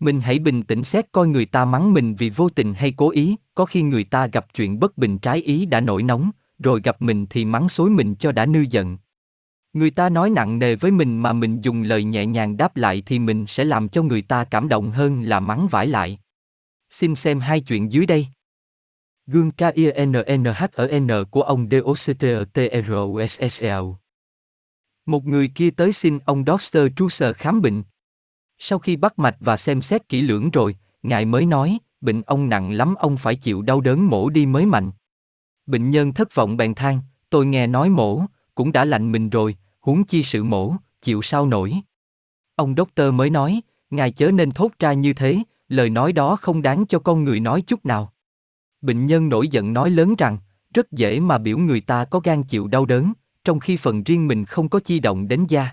Mình 0.00 0.20
hãy 0.20 0.38
bình 0.38 0.62
tĩnh 0.62 0.84
xét 0.84 1.12
coi 1.12 1.28
người 1.28 1.46
ta 1.46 1.64
mắng 1.64 1.92
mình 1.92 2.14
vì 2.14 2.30
vô 2.30 2.48
tình 2.48 2.74
hay 2.74 2.92
cố 2.96 3.10
ý, 3.10 3.36
có 3.54 3.64
khi 3.64 3.82
người 3.82 4.04
ta 4.04 4.26
gặp 4.26 4.46
chuyện 4.54 4.78
bất 4.78 4.98
bình 4.98 5.18
trái 5.18 5.42
ý 5.42 5.66
đã 5.66 5.80
nổi 5.80 6.02
nóng, 6.02 6.30
rồi 6.58 6.80
gặp 6.84 7.02
mình 7.02 7.26
thì 7.30 7.44
mắng 7.44 7.68
xối 7.68 7.90
mình 7.90 8.14
cho 8.14 8.32
đã 8.32 8.46
nư 8.46 8.64
giận. 8.70 8.98
Người 9.72 9.90
ta 9.90 10.08
nói 10.08 10.30
nặng 10.30 10.58
nề 10.58 10.76
với 10.76 10.90
mình 10.90 11.18
mà 11.18 11.32
mình 11.32 11.60
dùng 11.60 11.82
lời 11.82 12.04
nhẹ 12.04 12.26
nhàng 12.26 12.56
đáp 12.56 12.76
lại 12.76 13.02
thì 13.06 13.18
mình 13.18 13.44
sẽ 13.48 13.64
làm 13.64 13.88
cho 13.88 14.02
người 14.02 14.22
ta 14.22 14.44
cảm 14.44 14.68
động 14.68 14.90
hơn 14.90 15.22
là 15.22 15.40
mắng 15.40 15.68
vải 15.70 15.86
lại. 15.86 16.18
Xin 16.90 17.14
xem 17.14 17.40
hai 17.40 17.60
chuyện 17.60 17.92
dưới 17.92 18.06
đây. 18.06 18.26
Gương 19.26 19.50
KINNH 19.50 20.16
e 20.26 20.38
e 20.54 20.66
ở 20.72 21.00
N 21.00 21.08
của 21.30 21.42
ông 21.42 21.68
DOCTRUSSL. 21.70 23.66
Một 25.06 25.24
người 25.24 25.48
kia 25.54 25.70
tới 25.70 25.92
xin 25.92 26.18
ông 26.24 26.44
Dr. 26.46 26.78
Trusser 26.96 27.36
khám 27.36 27.62
bệnh. 27.62 27.82
Sau 28.66 28.78
khi 28.78 28.96
bắt 28.96 29.18
mạch 29.18 29.36
và 29.40 29.56
xem 29.56 29.82
xét 29.82 30.08
kỹ 30.08 30.20
lưỡng 30.20 30.50
rồi, 30.50 30.76
ngài 31.02 31.24
mới 31.24 31.46
nói, 31.46 31.78
bệnh 32.00 32.22
ông 32.22 32.48
nặng 32.48 32.72
lắm 32.72 32.94
ông 32.94 33.16
phải 33.16 33.36
chịu 33.36 33.62
đau 33.62 33.80
đớn 33.80 34.06
mổ 34.06 34.28
đi 34.28 34.46
mới 34.46 34.66
mạnh. 34.66 34.90
Bệnh 35.66 35.90
nhân 35.90 36.12
thất 36.12 36.34
vọng 36.34 36.56
bèn 36.56 36.74
than, 36.74 37.00
tôi 37.30 37.46
nghe 37.46 37.66
nói 37.66 37.88
mổ, 37.88 38.22
cũng 38.54 38.72
đã 38.72 38.84
lạnh 38.84 39.12
mình 39.12 39.30
rồi, 39.30 39.56
huống 39.80 40.04
chi 40.04 40.22
sự 40.22 40.44
mổ, 40.44 40.74
chịu 41.00 41.22
sao 41.22 41.46
nổi. 41.46 41.74
Ông 42.54 42.74
doctor 42.76 43.14
mới 43.14 43.30
nói, 43.30 43.60
ngài 43.90 44.10
chớ 44.10 44.30
nên 44.30 44.50
thốt 44.50 44.72
ra 44.78 44.92
như 44.92 45.12
thế, 45.12 45.38
lời 45.68 45.90
nói 45.90 46.12
đó 46.12 46.36
không 46.36 46.62
đáng 46.62 46.86
cho 46.86 46.98
con 46.98 47.24
người 47.24 47.40
nói 47.40 47.62
chút 47.62 47.86
nào. 47.86 48.12
Bệnh 48.80 49.06
nhân 49.06 49.28
nổi 49.28 49.48
giận 49.48 49.72
nói 49.72 49.90
lớn 49.90 50.14
rằng, 50.18 50.38
rất 50.74 50.92
dễ 50.92 51.20
mà 51.20 51.38
biểu 51.38 51.58
người 51.58 51.80
ta 51.80 52.04
có 52.04 52.20
gan 52.20 52.42
chịu 52.42 52.68
đau 52.68 52.86
đớn, 52.86 53.12
trong 53.44 53.60
khi 53.60 53.76
phần 53.76 54.02
riêng 54.04 54.28
mình 54.28 54.44
không 54.44 54.68
có 54.68 54.80
chi 54.80 55.00
động 55.00 55.28
đến 55.28 55.46
da. 55.48 55.70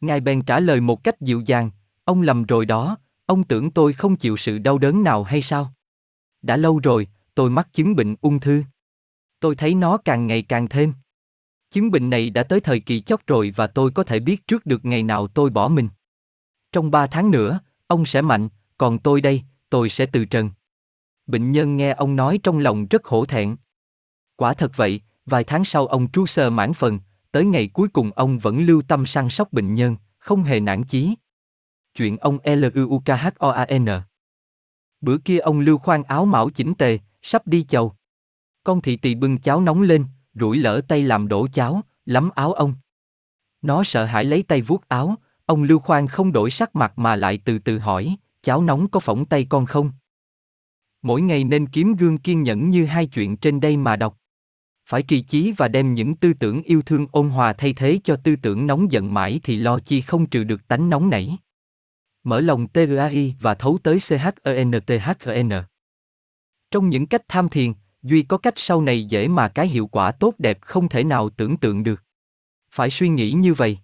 Ngài 0.00 0.20
bèn 0.20 0.42
trả 0.42 0.60
lời 0.60 0.80
một 0.80 1.04
cách 1.04 1.20
dịu 1.20 1.42
dàng, 1.46 1.70
ông 2.08 2.22
lầm 2.22 2.44
rồi 2.44 2.66
đó, 2.66 2.96
ông 3.26 3.44
tưởng 3.44 3.70
tôi 3.70 3.92
không 3.92 4.16
chịu 4.16 4.36
sự 4.36 4.58
đau 4.58 4.78
đớn 4.78 5.02
nào 5.02 5.24
hay 5.24 5.42
sao? 5.42 5.72
Đã 6.42 6.56
lâu 6.56 6.78
rồi, 6.78 7.08
tôi 7.34 7.50
mắc 7.50 7.68
chứng 7.72 7.96
bệnh 7.96 8.16
ung 8.20 8.40
thư. 8.40 8.62
Tôi 9.40 9.56
thấy 9.56 9.74
nó 9.74 9.96
càng 9.96 10.26
ngày 10.26 10.42
càng 10.42 10.68
thêm. 10.68 10.92
Chứng 11.70 11.90
bệnh 11.90 12.10
này 12.10 12.30
đã 12.30 12.42
tới 12.42 12.60
thời 12.60 12.80
kỳ 12.80 13.00
chót 13.00 13.26
rồi 13.26 13.52
và 13.56 13.66
tôi 13.66 13.90
có 13.90 14.02
thể 14.02 14.20
biết 14.20 14.46
trước 14.46 14.66
được 14.66 14.84
ngày 14.84 15.02
nào 15.02 15.26
tôi 15.26 15.50
bỏ 15.50 15.68
mình. 15.68 15.88
Trong 16.72 16.90
ba 16.90 17.06
tháng 17.06 17.30
nữa, 17.30 17.60
ông 17.86 18.06
sẽ 18.06 18.22
mạnh, 18.22 18.48
còn 18.78 18.98
tôi 18.98 19.20
đây, 19.20 19.42
tôi 19.70 19.88
sẽ 19.88 20.06
từ 20.06 20.24
trần. 20.24 20.50
Bệnh 21.26 21.52
nhân 21.52 21.76
nghe 21.76 21.90
ông 21.90 22.16
nói 22.16 22.40
trong 22.42 22.58
lòng 22.58 22.86
rất 22.86 23.04
hổ 23.04 23.24
thẹn. 23.24 23.56
Quả 24.36 24.54
thật 24.54 24.72
vậy, 24.76 25.00
vài 25.26 25.44
tháng 25.44 25.64
sau 25.64 25.86
ông 25.86 26.10
tru 26.10 26.26
sơ 26.26 26.50
mãn 26.50 26.72
phần, 26.72 27.00
tới 27.32 27.44
ngày 27.44 27.68
cuối 27.68 27.88
cùng 27.88 28.10
ông 28.16 28.38
vẫn 28.38 28.66
lưu 28.66 28.82
tâm 28.82 29.06
săn 29.06 29.30
sóc 29.30 29.52
bệnh 29.52 29.74
nhân, 29.74 29.96
không 30.18 30.42
hề 30.42 30.60
nản 30.60 30.84
chí. 30.84 31.14
Chuyện 31.98 32.16
ông 32.16 32.38
L.U.K.H.O.A.N. 32.44 33.86
Bữa 35.00 35.18
kia 35.18 35.38
ông 35.38 35.60
lưu 35.60 35.78
khoan 35.78 36.02
áo 36.02 36.24
mão 36.24 36.50
chỉnh 36.50 36.74
tề, 36.74 36.98
sắp 37.22 37.46
đi 37.46 37.62
chầu. 37.62 37.94
Con 38.64 38.80
thị 38.80 38.96
tỳ 38.96 39.14
bưng 39.14 39.38
cháo 39.38 39.60
nóng 39.60 39.82
lên, 39.82 40.04
rủi 40.34 40.58
lỡ 40.58 40.80
tay 40.88 41.02
làm 41.02 41.28
đổ 41.28 41.48
cháo, 41.52 41.80
lắm 42.06 42.30
áo 42.34 42.52
ông. 42.52 42.74
Nó 43.62 43.84
sợ 43.84 44.04
hãi 44.04 44.24
lấy 44.24 44.42
tay 44.42 44.62
vuốt 44.62 44.88
áo, 44.88 45.14
ông 45.46 45.62
Lưu 45.62 45.78
Khoan 45.78 46.06
không 46.06 46.32
đổi 46.32 46.50
sắc 46.50 46.76
mặt 46.76 46.98
mà 46.98 47.16
lại 47.16 47.38
từ 47.44 47.58
từ 47.58 47.78
hỏi, 47.78 48.16
cháo 48.42 48.62
nóng 48.62 48.88
có 48.88 49.00
phỏng 49.00 49.24
tay 49.26 49.46
con 49.48 49.66
không? 49.66 49.90
Mỗi 51.02 51.20
ngày 51.20 51.44
nên 51.44 51.66
kiếm 51.66 51.96
gương 51.96 52.18
kiên 52.18 52.42
nhẫn 52.42 52.70
như 52.70 52.84
hai 52.84 53.06
chuyện 53.06 53.36
trên 53.36 53.60
đây 53.60 53.76
mà 53.76 53.96
đọc. 53.96 54.18
Phải 54.88 55.02
trì 55.02 55.22
chí 55.22 55.52
và 55.56 55.68
đem 55.68 55.94
những 55.94 56.16
tư 56.16 56.32
tưởng 56.32 56.62
yêu 56.62 56.82
thương 56.82 57.06
ôn 57.12 57.28
hòa 57.28 57.52
thay 57.52 57.72
thế 57.72 58.00
cho 58.04 58.16
tư 58.16 58.36
tưởng 58.36 58.66
nóng 58.66 58.92
giận 58.92 59.14
mãi 59.14 59.40
thì 59.42 59.56
lo 59.56 59.78
chi 59.78 60.00
không 60.00 60.26
trừ 60.26 60.44
được 60.44 60.68
tánh 60.68 60.90
nóng 60.90 61.10
nảy. 61.10 61.38
Mở 62.28 62.40
lòng 62.40 62.68
TRAI 62.68 63.34
và 63.40 63.54
thấu 63.54 63.78
tới 63.82 64.00
chenthn 64.00 65.50
Trong 66.70 66.88
những 66.88 67.06
cách 67.06 67.22
tham 67.28 67.48
thiền, 67.48 67.72
duy 68.02 68.22
có 68.22 68.38
cách 68.38 68.54
sau 68.56 68.82
này 68.82 69.04
dễ 69.04 69.28
mà 69.28 69.48
cái 69.48 69.68
hiệu 69.68 69.86
quả 69.86 70.12
tốt 70.12 70.34
đẹp 70.38 70.58
không 70.60 70.88
thể 70.88 71.04
nào 71.04 71.30
tưởng 71.30 71.56
tượng 71.56 71.82
được. 71.82 72.02
Phải 72.70 72.90
suy 72.90 73.08
nghĩ 73.08 73.32
như 73.32 73.54
vậy. 73.54 73.78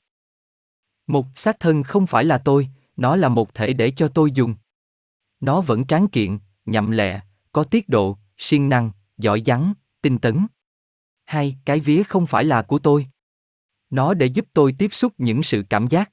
Một 1.07 1.27
xác 1.35 1.61
thân 1.61 1.83
không 1.83 2.07
phải 2.07 2.25
là 2.25 2.39
tôi, 2.39 2.69
nó 2.97 3.17
là 3.17 3.29
một 3.29 3.55
thể 3.55 3.73
để 3.73 3.93
cho 3.97 4.09
tôi 4.09 4.33
dùng. 4.33 4.55
Nó 5.41 5.61
vẫn 5.61 5.87
tráng 5.87 6.09
kiện, 6.09 6.39
nhậm 6.67 6.91
lẹ, 6.91 7.21
có 7.53 7.65
tiết 7.65 7.89
độ, 7.89 8.19
siêng 8.37 8.69
năng, 8.69 8.91
giỏi 9.19 9.43
giắng, 9.47 9.73
tinh 10.03 10.19
tấn. 10.19 10.47
Hai, 11.25 11.57
cái 11.65 11.81
vía 11.81 12.03
không 12.03 12.27
phải 12.27 12.45
là 12.45 12.63
của 12.63 12.79
tôi. 12.79 13.07
Nó 13.91 14.15
để 14.15 14.27
giúp 14.27 14.47
tôi 14.53 14.75
tiếp 14.79 14.95
xúc 14.95 15.13
những 15.19 15.43
sự 15.43 15.65
cảm 15.71 15.89
giác. 15.89 16.11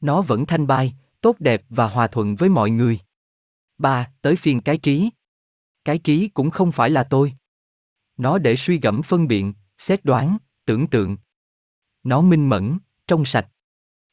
Nó 0.00 0.22
vẫn 0.22 0.46
thanh 0.46 0.66
bai, 0.66 0.94
tốt 1.22 1.36
đẹp 1.38 1.62
và 1.68 1.88
hòa 1.88 2.06
thuận 2.06 2.36
với 2.36 2.48
mọi 2.48 2.70
người. 2.70 2.98
Ba, 3.78 4.10
tới 4.22 4.36
phiên 4.36 4.60
cái 4.60 4.78
trí. 4.78 5.10
Cái 5.84 5.98
trí 5.98 6.28
cũng 6.28 6.50
không 6.50 6.72
phải 6.72 6.90
là 6.90 7.04
tôi. 7.04 7.32
Nó 8.16 8.38
để 8.38 8.56
suy 8.56 8.78
gẫm 8.78 9.02
phân 9.02 9.28
biện, 9.28 9.54
xét 9.78 10.04
đoán, 10.04 10.36
tưởng 10.64 10.86
tượng. 10.86 11.16
Nó 12.02 12.20
minh 12.20 12.48
mẫn, 12.48 12.78
trong 13.06 13.24
sạch. 13.24 13.48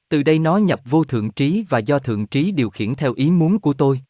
Từ 0.09 0.23
đây 0.23 0.39
nó 0.39 0.57
nhập 0.57 0.81
vô 0.85 1.03
thượng 1.03 1.31
trí 1.31 1.65
và 1.69 1.79
do 1.79 1.99
thượng 1.99 2.27
trí 2.27 2.51
điều 2.51 2.69
khiển 2.69 2.95
theo 2.95 3.13
ý 3.13 3.31
muốn 3.31 3.59
của 3.59 3.73
tôi. 3.73 4.01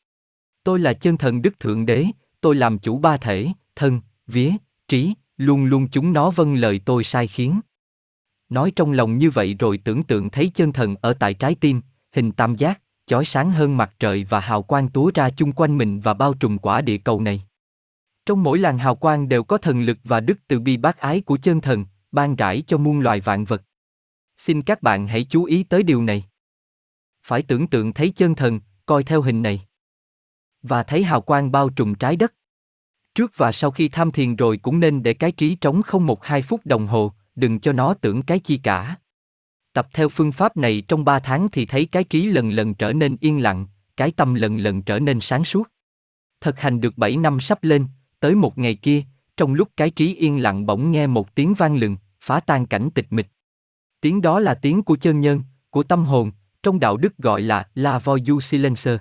Tôi 0.63 0.79
là 0.79 0.93
chân 0.93 1.17
thần 1.17 1.41
Đức 1.41 1.59
Thượng 1.59 1.85
Đế, 1.85 2.05
tôi 2.41 2.55
làm 2.55 2.79
chủ 2.79 2.97
ba 2.97 3.17
thể, 3.17 3.47
thân, 3.75 4.01
vía, 4.27 4.51
trí, 4.87 5.13
luôn 5.37 5.65
luôn 5.65 5.87
chúng 5.91 6.13
nó 6.13 6.31
vâng 6.31 6.55
lời 6.55 6.81
tôi 6.85 7.03
sai 7.03 7.27
khiến. 7.27 7.59
Nói 8.49 8.71
trong 8.75 8.91
lòng 8.91 9.17
như 9.17 9.29
vậy 9.29 9.55
rồi 9.59 9.77
tưởng 9.77 10.03
tượng 10.03 10.29
thấy 10.29 10.51
chân 10.53 10.73
thần 10.73 10.95
ở 11.01 11.13
tại 11.13 11.33
trái 11.33 11.55
tim, 11.55 11.81
hình 12.11 12.31
tam 12.31 12.55
giác, 12.55 12.81
chói 13.09 13.25
sáng 13.25 13.51
hơn 13.51 13.77
mặt 13.77 13.93
trời 13.99 14.23
và 14.23 14.39
hào 14.39 14.63
quang 14.63 14.89
túa 14.89 15.11
ra 15.15 15.29
chung 15.29 15.51
quanh 15.51 15.77
mình 15.77 15.99
và 15.99 16.13
bao 16.13 16.33
trùm 16.33 16.57
quả 16.57 16.81
địa 16.81 16.97
cầu 16.97 17.21
này. 17.21 17.43
Trong 18.25 18.43
mỗi 18.43 18.59
làn 18.59 18.77
hào 18.77 18.95
quang 18.95 19.29
đều 19.29 19.43
có 19.43 19.57
thần 19.57 19.81
lực 19.81 19.97
và 20.03 20.19
đức 20.19 20.39
từ 20.47 20.59
bi 20.59 20.77
bác 20.77 20.97
ái 20.97 21.21
của 21.21 21.37
chân 21.37 21.61
thần, 21.61 21.85
ban 22.11 22.35
rải 22.35 22.63
cho 22.67 22.77
muôn 22.77 22.99
loài 22.99 23.19
vạn 23.19 23.45
vật. 23.45 23.61
Xin 24.37 24.61
các 24.61 24.81
bạn 24.81 25.07
hãy 25.07 25.23
chú 25.29 25.43
ý 25.43 25.63
tới 25.63 25.83
điều 25.83 26.03
này. 26.03 26.23
Phải 27.23 27.41
tưởng 27.41 27.67
tượng 27.67 27.93
thấy 27.93 28.09
chân 28.15 28.35
thần, 28.35 28.59
coi 28.85 29.03
theo 29.03 29.21
hình 29.21 29.41
này. 29.41 29.61
Và 30.61 30.83
thấy 30.83 31.03
hào 31.03 31.21
quang 31.21 31.51
bao 31.51 31.69
trùm 31.69 31.93
trái 31.95 32.15
đất. 32.15 32.33
Trước 33.15 33.31
và 33.35 33.51
sau 33.51 33.71
khi 33.71 33.89
tham 33.89 34.11
thiền 34.11 34.35
rồi 34.35 34.57
cũng 34.57 34.79
nên 34.79 35.03
để 35.03 35.13
cái 35.13 35.31
trí 35.31 35.55
trống 35.55 35.81
không 35.81 36.05
một 36.05 36.25
hai 36.25 36.41
phút 36.41 36.65
đồng 36.65 36.87
hồ, 36.87 37.13
đừng 37.35 37.59
cho 37.59 37.73
nó 37.73 37.93
tưởng 37.93 38.21
cái 38.21 38.39
chi 38.39 38.57
cả. 38.57 38.95
Tập 39.79 39.87
theo 39.93 40.09
phương 40.09 40.31
pháp 40.31 40.57
này 40.57 40.83
trong 40.87 41.05
ba 41.05 41.19
tháng 41.19 41.47
thì 41.51 41.65
thấy 41.65 41.85
cái 41.85 42.03
trí 42.03 42.25
lần 42.25 42.51
lần 42.51 42.73
trở 42.73 42.93
nên 42.93 43.17
yên 43.19 43.41
lặng, 43.41 43.67
cái 43.97 44.11
tâm 44.11 44.33
lần 44.33 44.57
lần 44.57 44.81
trở 44.81 44.99
nên 44.99 45.19
sáng 45.21 45.45
suốt. 45.45 45.67
Thực 46.41 46.59
hành 46.59 46.81
được 46.81 46.97
7 46.97 47.17
năm 47.17 47.39
sắp 47.39 47.63
lên, 47.63 47.85
tới 48.19 48.35
một 48.35 48.57
ngày 48.57 48.75
kia, 48.75 49.03
trong 49.37 49.53
lúc 49.53 49.69
cái 49.77 49.89
trí 49.89 50.15
yên 50.15 50.41
lặng 50.41 50.65
bỗng 50.65 50.91
nghe 50.91 51.07
một 51.07 51.35
tiếng 51.35 51.53
vang 51.53 51.75
lừng, 51.75 51.97
phá 52.21 52.39
tan 52.39 52.65
cảnh 52.65 52.89
tịch 52.95 53.05
mịch. 53.09 53.27
Tiếng 54.01 54.21
đó 54.21 54.39
là 54.39 54.53
tiếng 54.53 54.83
của 54.83 54.97
chân 54.97 55.19
nhân, 55.19 55.43
của 55.69 55.83
tâm 55.83 56.05
hồn, 56.05 56.31
trong 56.63 56.79
đạo 56.79 56.97
đức 56.97 57.17
gọi 57.17 57.41
là 57.41 57.69
La 57.75 57.99
Voix 57.99 58.43
Silencer. 58.43 58.99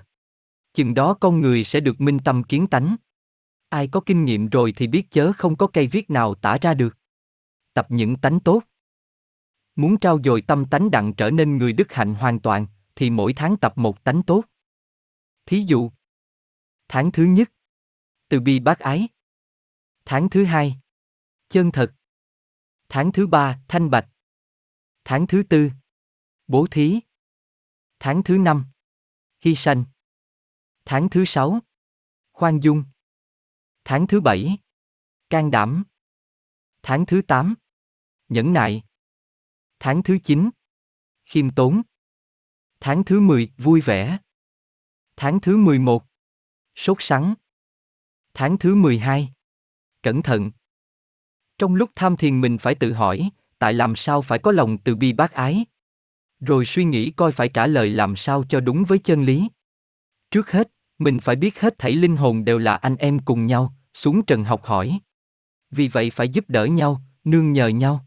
Chừng 0.73 0.93
đó 0.93 1.13
con 1.13 1.41
người 1.41 1.63
sẽ 1.63 1.79
được 1.79 2.01
minh 2.01 2.19
tâm 2.19 2.43
kiến 2.43 2.67
tánh. 2.67 2.95
Ai 3.69 3.87
có 3.87 3.99
kinh 3.99 4.25
nghiệm 4.25 4.49
rồi 4.49 4.73
thì 4.75 4.87
biết 4.87 5.11
chớ 5.11 5.31
không 5.37 5.55
có 5.55 5.67
cây 5.67 5.87
viết 5.87 6.09
nào 6.09 6.35
tả 6.35 6.57
ra 6.61 6.73
được. 6.73 6.97
Tập 7.73 7.85
những 7.89 8.15
tánh 8.15 8.39
tốt. 8.39 8.61
Muốn 9.79 9.99
trao 9.99 10.19
dồi 10.23 10.41
tâm 10.41 10.65
tánh 10.71 10.91
đặng 10.91 11.13
trở 11.13 11.31
nên 11.31 11.57
người 11.57 11.73
đức 11.73 11.91
hạnh 11.91 12.13
hoàn 12.13 12.39
toàn, 12.39 12.67
thì 12.95 13.09
mỗi 13.09 13.33
tháng 13.35 13.57
tập 13.57 13.73
một 13.75 14.03
tánh 14.03 14.23
tốt. 14.23 14.43
Thí 15.45 15.63
dụ, 15.67 15.91
tháng 16.87 17.11
thứ 17.11 17.23
nhất, 17.23 17.51
từ 18.27 18.39
bi 18.39 18.59
bác 18.59 18.79
ái. 18.79 19.07
Tháng 20.05 20.29
thứ 20.29 20.43
hai, 20.43 20.79
chân 21.49 21.71
thật. 21.71 21.93
Tháng 22.89 23.11
thứ 23.11 23.27
ba, 23.27 23.59
thanh 23.67 23.89
bạch. 23.89 24.09
Tháng 25.03 25.27
thứ 25.27 25.43
tư, 25.49 25.71
bố 26.47 26.67
thí. 26.71 26.99
Tháng 27.99 28.23
thứ 28.23 28.37
năm, 28.37 28.65
hy 29.39 29.55
sanh. 29.55 29.85
Tháng 30.85 31.09
thứ 31.09 31.23
sáu, 31.25 31.59
khoan 32.31 32.59
dung. 32.59 32.83
Tháng 33.83 34.07
thứ 34.07 34.21
bảy, 34.21 34.57
can 35.29 35.51
đảm. 35.51 35.83
Tháng 36.83 37.05
thứ 37.05 37.21
tám, 37.27 37.55
nhẫn 38.29 38.53
nại. 38.53 38.83
Tháng 39.79 40.03
thứ 40.03 40.17
chín, 40.23 40.49
khiêm 41.25 41.51
tốn. 41.51 41.81
Tháng 42.79 43.03
thứ 43.03 43.19
mười, 43.19 43.51
vui 43.57 43.81
vẻ. 43.81 44.17
Tháng 45.15 45.39
thứ 45.39 45.57
mười 45.57 45.79
một, 45.79 46.05
sốt 46.75 46.97
sắng. 46.99 47.33
Tháng 48.33 48.57
thứ 48.57 48.75
12. 48.75 49.33
Cẩn 50.01 50.21
thận. 50.21 50.51
Trong 51.57 51.75
lúc 51.75 51.91
tham 51.95 52.17
thiền 52.17 52.41
mình 52.41 52.57
phải 52.57 52.75
tự 52.75 52.93
hỏi, 52.93 53.29
tại 53.59 53.73
làm 53.73 53.95
sao 53.95 54.21
phải 54.21 54.39
có 54.39 54.51
lòng 54.51 54.77
từ 54.77 54.95
bi 54.95 55.13
bác 55.13 55.31
ái? 55.31 55.65
Rồi 56.39 56.65
suy 56.65 56.83
nghĩ 56.83 57.11
coi 57.11 57.31
phải 57.31 57.49
trả 57.49 57.67
lời 57.67 57.89
làm 57.89 58.15
sao 58.15 58.43
cho 58.49 58.59
đúng 58.59 58.83
với 58.83 58.99
chân 58.99 59.23
lý. 59.23 59.49
Trước 60.31 60.51
hết, 60.51 60.71
mình 60.97 61.19
phải 61.19 61.35
biết 61.35 61.59
hết 61.59 61.75
thảy 61.77 61.91
linh 61.91 62.17
hồn 62.17 62.45
đều 62.45 62.57
là 62.57 62.75
anh 62.75 62.95
em 62.95 63.19
cùng 63.19 63.45
nhau, 63.45 63.73
xuống 63.93 64.25
trần 64.25 64.43
học 64.43 64.65
hỏi. 64.65 64.99
Vì 65.71 65.87
vậy 65.87 66.09
phải 66.09 66.29
giúp 66.29 66.45
đỡ 66.47 66.65
nhau, 66.65 67.01
nương 67.23 67.51
nhờ 67.51 67.67
nhau. 67.67 68.05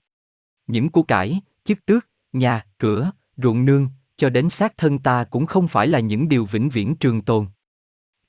Những 0.66 0.88
của 0.88 1.02
cải, 1.02 1.40
chức 1.64 1.86
tước, 1.86 2.06
nhà, 2.32 2.66
cửa, 2.78 3.10
ruộng 3.36 3.64
nương, 3.64 3.88
cho 4.16 4.30
đến 4.30 4.50
xác 4.50 4.76
thân 4.76 4.98
ta 4.98 5.24
cũng 5.24 5.46
không 5.46 5.68
phải 5.68 5.88
là 5.88 6.00
những 6.00 6.28
điều 6.28 6.44
vĩnh 6.44 6.68
viễn 6.68 6.96
trường 6.96 7.20
tồn 7.20 7.46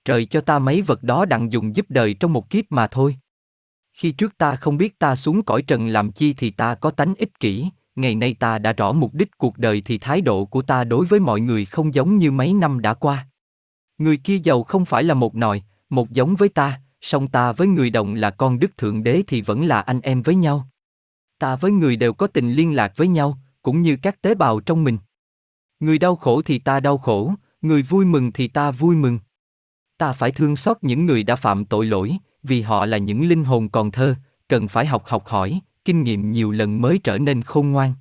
trời 0.05 0.25
cho 0.25 0.41
ta 0.41 0.59
mấy 0.59 0.81
vật 0.81 1.03
đó 1.03 1.25
đặng 1.25 1.51
dùng 1.51 1.75
giúp 1.75 1.85
đời 1.89 2.13
trong 2.13 2.33
một 2.33 2.49
kiếp 2.49 2.71
mà 2.71 2.87
thôi. 2.87 3.17
Khi 3.93 4.11
trước 4.11 4.37
ta 4.37 4.55
không 4.55 4.77
biết 4.77 4.99
ta 4.99 5.15
xuống 5.15 5.43
cõi 5.43 5.61
trần 5.61 5.87
làm 5.87 6.11
chi 6.11 6.33
thì 6.33 6.51
ta 6.51 6.75
có 6.75 6.89
tánh 6.89 7.15
ích 7.17 7.39
kỷ, 7.39 7.69
ngày 7.95 8.15
nay 8.15 8.35
ta 8.39 8.59
đã 8.59 8.73
rõ 8.73 8.91
mục 8.91 9.13
đích 9.13 9.37
cuộc 9.37 9.57
đời 9.57 9.81
thì 9.85 9.97
thái 9.97 10.21
độ 10.21 10.45
của 10.45 10.61
ta 10.61 10.83
đối 10.83 11.05
với 11.05 11.19
mọi 11.19 11.39
người 11.39 11.65
không 11.65 11.93
giống 11.93 12.17
như 12.17 12.31
mấy 12.31 12.53
năm 12.53 12.81
đã 12.81 12.93
qua. 12.93 13.27
Người 13.97 14.17
kia 14.17 14.37
giàu 14.43 14.63
không 14.63 14.85
phải 14.85 15.03
là 15.03 15.13
một 15.13 15.35
nòi, 15.35 15.61
một 15.89 16.11
giống 16.11 16.35
với 16.35 16.49
ta, 16.49 16.81
song 17.01 17.27
ta 17.27 17.51
với 17.51 17.67
người 17.67 17.89
đồng 17.89 18.13
là 18.13 18.29
con 18.29 18.59
đức 18.59 18.77
thượng 18.77 19.03
đế 19.03 19.23
thì 19.27 19.41
vẫn 19.41 19.65
là 19.65 19.81
anh 19.81 20.01
em 20.01 20.21
với 20.21 20.35
nhau. 20.35 20.67
Ta 21.43 21.55
với 21.55 21.71
người 21.71 21.95
đều 21.95 22.13
có 22.13 22.27
tình 22.27 22.51
liên 22.51 22.75
lạc 22.75 22.93
với 22.95 23.07
nhau, 23.07 23.37
cũng 23.61 23.81
như 23.81 23.97
các 24.01 24.21
tế 24.21 24.35
bào 24.35 24.59
trong 24.59 24.83
mình. 24.83 24.97
Người 25.79 25.99
đau 25.99 26.15
khổ 26.15 26.41
thì 26.41 26.59
ta 26.59 26.79
đau 26.79 26.97
khổ, 26.97 27.33
người 27.61 27.81
vui 27.81 28.05
mừng 28.05 28.31
thì 28.31 28.47
ta 28.47 28.71
vui 28.71 28.95
mừng 28.95 29.19
ta 30.03 30.13
phải 30.13 30.31
thương 30.31 30.55
xót 30.55 30.77
những 30.81 31.05
người 31.05 31.23
đã 31.23 31.35
phạm 31.35 31.65
tội 31.65 31.85
lỗi, 31.85 32.17
vì 32.43 32.61
họ 32.61 32.85
là 32.85 32.97
những 32.97 33.27
linh 33.27 33.43
hồn 33.43 33.69
còn 33.69 33.91
thơ, 33.91 34.15
cần 34.47 34.67
phải 34.67 34.85
học 34.85 35.03
học 35.05 35.27
hỏi, 35.27 35.59
kinh 35.85 36.03
nghiệm 36.03 36.31
nhiều 36.31 36.51
lần 36.51 36.81
mới 36.81 36.99
trở 37.03 37.17
nên 37.17 37.41
khôn 37.41 37.71
ngoan. 37.71 37.93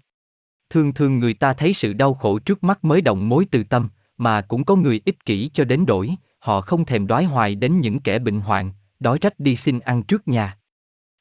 Thường 0.71 0.93
thường 0.93 1.19
người 1.19 1.35
ta 1.35 1.53
thấy 1.53 1.75
sự 1.75 1.93
đau 1.93 2.15
khổ 2.15 2.39
trước 2.39 2.65
mắt 2.65 2.85
mới 2.85 3.01
động 3.01 3.29
mối 3.29 3.47
từ 3.51 3.65
tâm, 3.65 3.89
mà 4.17 4.41
cũng 4.41 4.65
có 4.65 4.77
người 4.77 5.01
ích 5.05 5.25
kỷ 5.25 5.51
cho 5.53 5.65
đến 5.65 5.87
đổi, 5.87 6.15
họ 6.39 6.61
không 6.61 6.85
thèm 6.85 7.07
đói 7.07 7.25
hoài 7.25 7.55
đến 7.55 7.81
những 7.81 8.01
kẻ 8.01 8.19
bệnh 8.19 8.41
hoạn, 8.41 8.73
đói 9.01 9.19
rách 9.21 9.41
đi 9.41 9.57
xin 9.57 9.79
ăn 9.79 10.03
trước 10.03 10.29
nhà. 10.29 10.59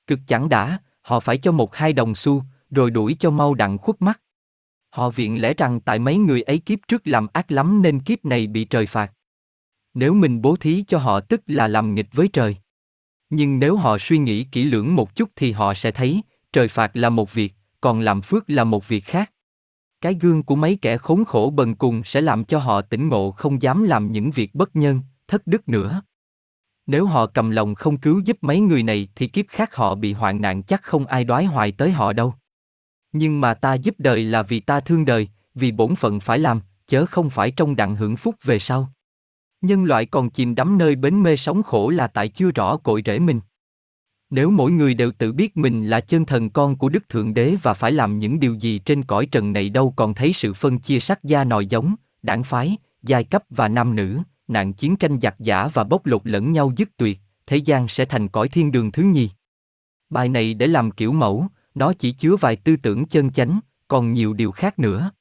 Cực 0.07 0.19
chẳng 0.27 0.49
đã, 0.49 0.80
họ 1.02 1.19
phải 1.19 1.38
cho 1.38 1.52
một 1.52 1.76
hai 1.76 1.94
đồng 1.94 2.15
xu, 2.15 2.44
rồi 2.72 2.91
đuổi 2.91 3.15
cho 3.19 3.32
mau 3.32 3.53
đặng 3.53 3.78
khuất 3.78 4.02
mắt. 4.02 4.22
Họ 4.90 5.10
viện 5.10 5.41
lẽ 5.41 5.53
rằng 5.53 5.80
tại 5.80 5.99
mấy 5.99 6.18
người 6.18 6.41
ấy 6.41 6.60
kiếp 6.60 6.80
trước 6.88 7.07
làm 7.07 7.28
ác 7.34 7.52
lắm 7.52 7.82
nên 7.82 7.99
kiếp 7.99 8.26
này 8.26 8.48
bị 8.48 8.65
trời 8.65 8.86
phạt. 8.86 9.14
Nếu 9.94 10.14
mình 10.14 10.41
bố 10.41 10.56
thí 10.56 10.84
cho 10.88 10.98
họ 10.98 11.19
tức 11.19 11.41
là 11.48 11.68
làm 11.68 11.95
nghịch 11.95 12.07
với 12.11 12.30
trời. 12.34 12.56
Nhưng 13.30 13.60
nếu 13.60 13.76
họ 13.76 13.98
suy 13.98 14.18
nghĩ 14.18 14.44
kỹ 14.44 14.64
lưỡng 14.64 14.95
một 14.95 15.15
chút 15.15 15.30
thì 15.36 15.52
họ 15.52 15.73
sẽ 15.73 15.91
thấy, 15.91 16.22
trời 16.53 16.68
phạt 16.68 16.91
là 16.94 17.10
một 17.10 17.34
việc, 17.34 17.53
còn 17.82 17.99
làm 17.99 18.22
phước 18.22 18.49
là 18.49 18.64
một 18.64 18.88
việc 18.88 19.06
khác. 19.06 19.32
Cái 20.02 20.14
gương 20.22 20.44
của 20.44 20.56
mấy 20.56 20.78
kẻ 20.82 20.98
khốn 20.98 21.26
khổ 21.26 21.53
bần 21.56 21.76
cùng 21.76 22.03
sẽ 22.03 22.22
làm 22.22 22.45
cho 22.45 22.60
họ 22.60 22.82
tỉnh 22.82 23.10
ngộ 23.10 23.32
không 23.32 23.61
dám 23.61 23.84
làm 23.84 24.11
những 24.11 24.32
việc 24.32 24.56
bất 24.56 24.76
nhân, 24.76 25.02
thất 25.28 25.48
đức 25.48 25.69
nữa. 25.69 26.02
Nếu 26.88 27.06
họ 27.06 27.26
cầm 27.26 27.49
lòng 27.49 27.76
không 27.76 27.98
cứu 27.98 28.22
giúp 28.26 28.38
mấy 28.41 28.60
người 28.60 28.84
này 28.84 29.08
thì 29.16 29.28
kiếp 29.28 29.45
khác 29.49 29.76
họ 29.76 29.95
bị 29.95 30.14
hoạn 30.14 30.41
nạn 30.41 30.64
chắc 30.64 30.84
không 30.84 31.06
ai 31.06 31.24
đoái 31.24 31.45
hoài 31.45 31.72
tới 31.72 31.91
họ 31.91 32.14
đâu. 32.14 32.34
Nhưng 33.14 33.41
mà 33.41 33.53
ta 33.53 33.74
giúp 33.74 33.95
đời 33.98 34.24
là 34.24 34.41
vì 34.41 34.60
ta 34.60 34.80
thương 34.80 35.06
đời, 35.06 35.28
vì 35.56 35.72
bổn 35.72 35.95
phận 35.95 36.20
phải 36.20 36.40
làm, 36.40 36.62
chớ 36.88 37.06
không 37.06 37.30
phải 37.30 37.52
trong 37.52 37.76
đặng 37.76 37.95
hưởng 37.95 38.16
phúc 38.16 38.36
về 38.44 38.60
sau. 38.60 38.91
Nhân 39.62 39.86
loại 39.86 40.06
còn 40.06 40.30
chìm 40.30 40.56
đắm 40.56 40.78
nơi 40.78 40.95
bến 40.95 41.24
mê 41.24 41.36
sống 41.36 41.64
khổ 41.64 41.90
là 41.90 42.08
tại 42.08 42.28
chưa 42.28 42.52
rõ 42.52 42.78
cội 42.78 43.02
rễ 43.06 43.20
mình. 43.20 43.40
Nếu 44.30 44.49
mỗi 44.49 44.72
người 44.72 44.94
đều 44.94 45.12
tự 45.12 45.34
biết 45.34 45.58
mình 45.58 45.86
là 45.88 45.99
chân 45.99 46.26
thần 46.26 46.49
con 46.49 46.78
của 46.78 46.90
Đức 46.90 47.10
Thượng 47.10 47.34
Đế 47.34 47.56
và 47.64 47.74
phải 47.74 47.91
làm 47.91 48.20
những 48.20 48.40
điều 48.40 48.53
gì 48.53 48.80
trên 48.80 49.03
cõi 49.03 49.26
trần 49.26 49.53
này 49.53 49.70
đâu 49.70 49.94
còn 49.95 50.14
thấy 50.14 50.34
sự 50.34 50.53
phân 50.53 50.80
chia 50.80 50.99
sắc 50.99 51.24
da 51.24 51.44
nòi 51.44 51.66
giống, 51.66 51.95
đảng 52.24 52.44
phái, 52.44 52.78
giai 53.03 53.24
cấp 53.24 53.44
và 53.49 53.68
nam 53.68 53.95
nữ, 53.95 54.20
nạn 54.52 54.73
chiến 54.73 54.95
tranh 54.95 55.19
giặc 55.22 55.36
giả 55.40 55.69
và 55.73 55.84
bóc 55.84 56.06
lột 56.06 56.22
lẫn 56.28 56.52
nhau 56.52 56.72
dứt 56.76 56.98
tuyệt, 56.98 57.19
thế 57.45 57.57
gian 57.57 57.88
sẽ 57.88 58.06
thành 58.06 58.28
cõi 58.28 58.49
thiên 58.49 58.72
đường 58.72 58.91
thứ 58.91 59.03
nhì. 59.03 59.30
Bài 60.10 60.30
này 60.30 60.53
để 60.53 60.68
làm 60.68 60.91
kiểu 60.91 61.11
mẫu, 61.11 61.48
nó 61.76 61.94
chỉ 61.94 62.11
chứa 62.11 62.36
vài 62.36 62.56
tư 62.56 62.76
tưởng 62.76 63.06
chân 63.06 63.32
chánh, 63.32 63.60
còn 63.88 64.14
nhiều 64.14 64.34
điều 64.34 64.52
khác 64.52 64.80
nữa. 64.80 65.11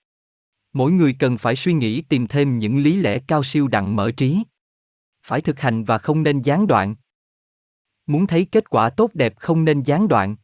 Mỗi 0.72 0.92
người 0.92 1.16
cần 1.18 1.38
phải 1.38 1.56
suy 1.56 1.72
nghĩ 1.72 2.02
tìm 2.02 2.26
thêm 2.26 2.58
những 2.58 2.78
lý 2.78 2.96
lẽ 2.96 3.18
cao 3.26 3.44
siêu 3.44 3.68
đặng 3.68 3.96
mở 3.96 4.10
trí. 4.10 4.42
Phải 5.22 5.40
thực 5.40 5.60
hành 5.60 5.84
và 5.84 5.98
không 5.98 6.22
nên 6.22 6.42
gián 6.42 6.66
đoạn. 6.66 6.94
Muốn 8.06 8.26
thấy 8.26 8.44
kết 8.44 8.70
quả 8.70 8.90
tốt 8.90 9.10
đẹp 9.14 9.34
không 9.36 9.64
nên 9.64 9.82
gián 9.82 10.08
đoạn. 10.08 10.36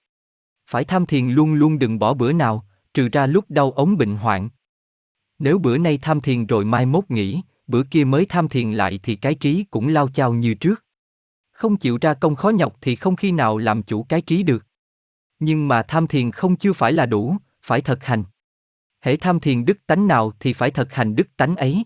Phải 0.66 0.84
tham 0.84 1.06
thiền 1.06 1.30
luôn 1.30 1.54
luôn 1.54 1.78
đừng 1.78 1.98
bỏ 1.98 2.14
bữa 2.14 2.32
nào, 2.32 2.66
trừ 2.94 3.08
ra 3.12 3.26
lúc 3.26 3.44
đau 3.48 3.70
ống 3.70 3.96
bệnh 3.96 4.16
hoạn. 4.16 4.48
Nếu 5.38 5.58
bữa 5.58 5.78
nay 5.78 5.98
tham 6.02 6.20
thiền 6.20 6.46
rồi 6.46 6.64
mai 6.64 6.86
mốt 6.86 7.04
nghỉ, 7.08 7.42
bữa 7.66 7.82
kia 7.82 8.04
mới 8.04 8.26
tham 8.28 8.48
thiền 8.48 8.72
lại 8.72 9.00
thì 9.02 9.16
cái 9.16 9.34
trí 9.34 9.64
cũng 9.70 9.88
lao 9.88 10.08
chao 10.08 10.34
như 10.34 10.54
trước. 10.54 10.84
Không 11.52 11.76
chịu 11.76 11.98
ra 12.00 12.14
công 12.14 12.34
khó 12.34 12.50
nhọc 12.50 12.76
thì 12.80 12.96
không 12.96 13.16
khi 13.16 13.32
nào 13.32 13.58
làm 13.58 13.82
chủ 13.82 14.02
cái 14.02 14.20
trí 14.20 14.42
được. 14.42 14.66
Nhưng 15.38 15.68
mà 15.68 15.82
tham 15.82 16.06
thiền 16.06 16.30
không 16.30 16.56
chưa 16.56 16.72
phải 16.72 16.92
là 16.92 17.06
đủ, 17.06 17.36
phải 17.62 17.80
thực 17.80 18.04
hành. 18.04 18.24
Hễ 19.00 19.16
tham 19.16 19.40
thiền 19.40 19.64
đức 19.64 19.78
tánh 19.86 20.06
nào 20.06 20.32
thì 20.40 20.52
phải 20.52 20.70
thực 20.70 20.92
hành 20.92 21.16
đức 21.16 21.36
tánh 21.36 21.56
ấy. 21.56 21.84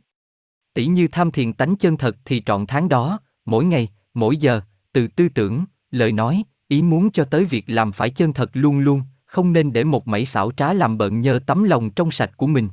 Tỷ 0.74 0.86
như 0.86 1.08
tham 1.08 1.30
thiền 1.30 1.52
tánh 1.52 1.76
chân 1.76 1.96
thật 1.96 2.16
thì 2.24 2.42
trọn 2.46 2.66
tháng 2.66 2.88
đó, 2.88 3.20
mỗi 3.44 3.64
ngày, 3.64 3.88
mỗi 4.14 4.36
giờ, 4.36 4.60
từ 4.92 5.08
tư 5.08 5.28
tưởng, 5.28 5.64
lời 5.90 6.12
nói, 6.12 6.42
ý 6.68 6.82
muốn 6.82 7.10
cho 7.10 7.24
tới 7.24 7.44
việc 7.44 7.64
làm 7.66 7.92
phải 7.92 8.10
chân 8.10 8.32
thật 8.32 8.50
luôn 8.52 8.78
luôn, 8.78 9.02
không 9.26 9.52
nên 9.52 9.72
để 9.72 9.84
một 9.84 10.08
mảy 10.08 10.26
xảo 10.26 10.52
trá 10.52 10.72
làm 10.72 10.98
bận 10.98 11.20
nhơ 11.20 11.40
tấm 11.46 11.64
lòng 11.64 11.90
trong 11.90 12.10
sạch 12.10 12.36
của 12.36 12.46
mình. 12.46 12.68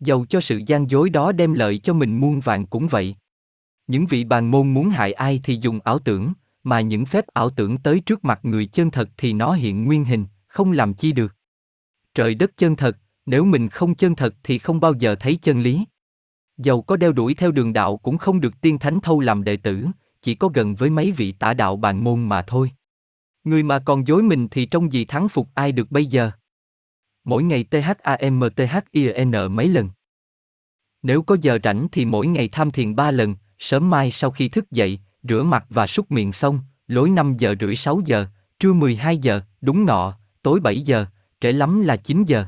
Dầu 0.00 0.26
cho 0.26 0.40
sự 0.40 0.60
gian 0.66 0.90
dối 0.90 1.10
đó 1.10 1.32
đem 1.32 1.54
lợi 1.54 1.78
cho 1.78 1.92
mình 1.92 2.20
muôn 2.20 2.40
vàng 2.40 2.66
cũng 2.66 2.88
vậy. 2.88 3.16
Những 3.86 4.06
vị 4.06 4.24
bàn 4.24 4.50
môn 4.50 4.74
muốn 4.74 4.90
hại 4.90 5.12
ai 5.12 5.40
thì 5.44 5.58
dùng 5.60 5.80
ảo 5.80 5.98
tưởng, 5.98 6.32
mà 6.62 6.80
những 6.80 7.06
phép 7.06 7.26
ảo 7.26 7.50
tưởng 7.50 7.78
tới 7.78 8.00
trước 8.00 8.24
mặt 8.24 8.40
người 8.42 8.66
chân 8.66 8.90
thật 8.90 9.10
thì 9.16 9.32
nó 9.32 9.52
hiện 9.52 9.84
nguyên 9.84 10.04
hình, 10.04 10.24
không 10.46 10.72
làm 10.72 10.94
chi 10.94 11.12
được. 11.12 11.36
Trời 12.14 12.34
đất 12.34 12.56
chân 12.56 12.76
thật, 12.76 12.98
nếu 13.26 13.44
mình 13.44 13.68
không 13.68 13.94
chân 13.94 14.14
thật 14.14 14.34
thì 14.42 14.58
không 14.58 14.80
bao 14.80 14.94
giờ 14.94 15.14
thấy 15.14 15.38
chân 15.42 15.60
lý. 15.60 15.84
Dầu 16.56 16.82
có 16.82 16.96
đeo 16.96 17.12
đuổi 17.12 17.34
theo 17.34 17.50
đường 17.52 17.72
đạo 17.72 17.96
cũng 17.96 18.18
không 18.18 18.40
được 18.40 18.60
tiên 18.60 18.78
thánh 18.78 19.00
thâu 19.00 19.20
làm 19.20 19.44
đệ 19.44 19.56
tử, 19.56 19.86
chỉ 20.22 20.34
có 20.34 20.48
gần 20.48 20.74
với 20.74 20.90
mấy 20.90 21.12
vị 21.12 21.32
tả 21.32 21.54
đạo 21.54 21.76
bàn 21.76 22.04
môn 22.04 22.28
mà 22.28 22.42
thôi. 22.42 22.70
Người 23.44 23.62
mà 23.62 23.78
còn 23.78 24.06
dối 24.06 24.22
mình 24.22 24.48
thì 24.50 24.66
trong 24.66 24.92
gì 24.92 25.04
thắng 25.04 25.28
phục 25.28 25.48
ai 25.54 25.72
được 25.72 25.90
bây 25.90 26.06
giờ? 26.06 26.30
Mỗi 27.24 27.42
ngày 27.42 27.64
THAMTHIN 27.64 29.30
mấy 29.50 29.68
lần. 29.68 29.90
Nếu 31.02 31.22
có 31.22 31.36
giờ 31.40 31.58
rảnh 31.64 31.88
thì 31.92 32.04
mỗi 32.04 32.26
ngày 32.26 32.48
tham 32.48 32.70
thiền 32.70 32.96
ba 32.96 33.10
lần, 33.10 33.34
sớm 33.58 33.90
mai 33.90 34.10
sau 34.10 34.30
khi 34.30 34.48
thức 34.48 34.70
dậy, 34.70 34.98
rửa 35.22 35.42
mặt 35.42 35.64
và 35.68 35.86
súc 35.86 36.10
miệng 36.10 36.32
xong, 36.32 36.60
lối 36.86 37.10
5 37.10 37.36
giờ 37.38 37.54
rưỡi 37.60 37.76
6 37.76 38.00
giờ, 38.04 38.26
trưa 38.60 38.72
12 38.72 39.18
giờ, 39.18 39.40
đúng 39.60 39.84
ngọ, 39.84 40.18
tối 40.42 40.60
7 40.60 40.80
giờ, 40.80 41.06
trễ 41.40 41.52
lắm 41.52 41.80
là 41.80 41.96
9 41.96 42.24
giờ. 42.24 42.46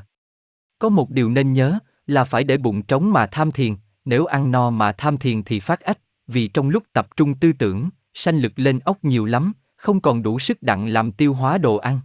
Có 0.79 0.89
một 0.89 1.09
điều 1.09 1.29
nên 1.29 1.53
nhớ, 1.53 1.79
là 2.07 2.23
phải 2.23 2.43
để 2.43 2.57
bụng 2.57 2.81
trống 2.81 3.13
mà 3.13 3.27
tham 3.27 3.51
thiền, 3.51 3.75
nếu 4.05 4.25
ăn 4.25 4.51
no 4.51 4.69
mà 4.69 4.91
tham 4.91 5.17
thiền 5.17 5.43
thì 5.43 5.59
phát 5.59 5.79
ách, 5.79 5.99
vì 6.27 6.47
trong 6.47 6.69
lúc 6.69 6.83
tập 6.93 7.07
trung 7.17 7.35
tư 7.35 7.53
tưởng, 7.53 7.89
sanh 8.13 8.39
lực 8.39 8.51
lên 8.55 8.79
ốc 8.79 8.97
nhiều 9.03 9.25
lắm, 9.25 9.53
không 9.75 9.99
còn 9.99 10.23
đủ 10.23 10.39
sức 10.39 10.63
đặng 10.63 10.87
làm 10.87 11.11
tiêu 11.11 11.33
hóa 11.33 11.57
đồ 11.57 11.75
ăn. 11.77 11.99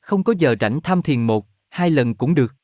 Không 0.00 0.24
có 0.24 0.34
giờ 0.38 0.56
rảnh 0.60 0.80
tham 0.80 1.02
thiền 1.02 1.26
một, 1.26 1.46
hai 1.72 1.90
lần 1.90 2.14
cũng 2.14 2.34
được. 2.34 2.54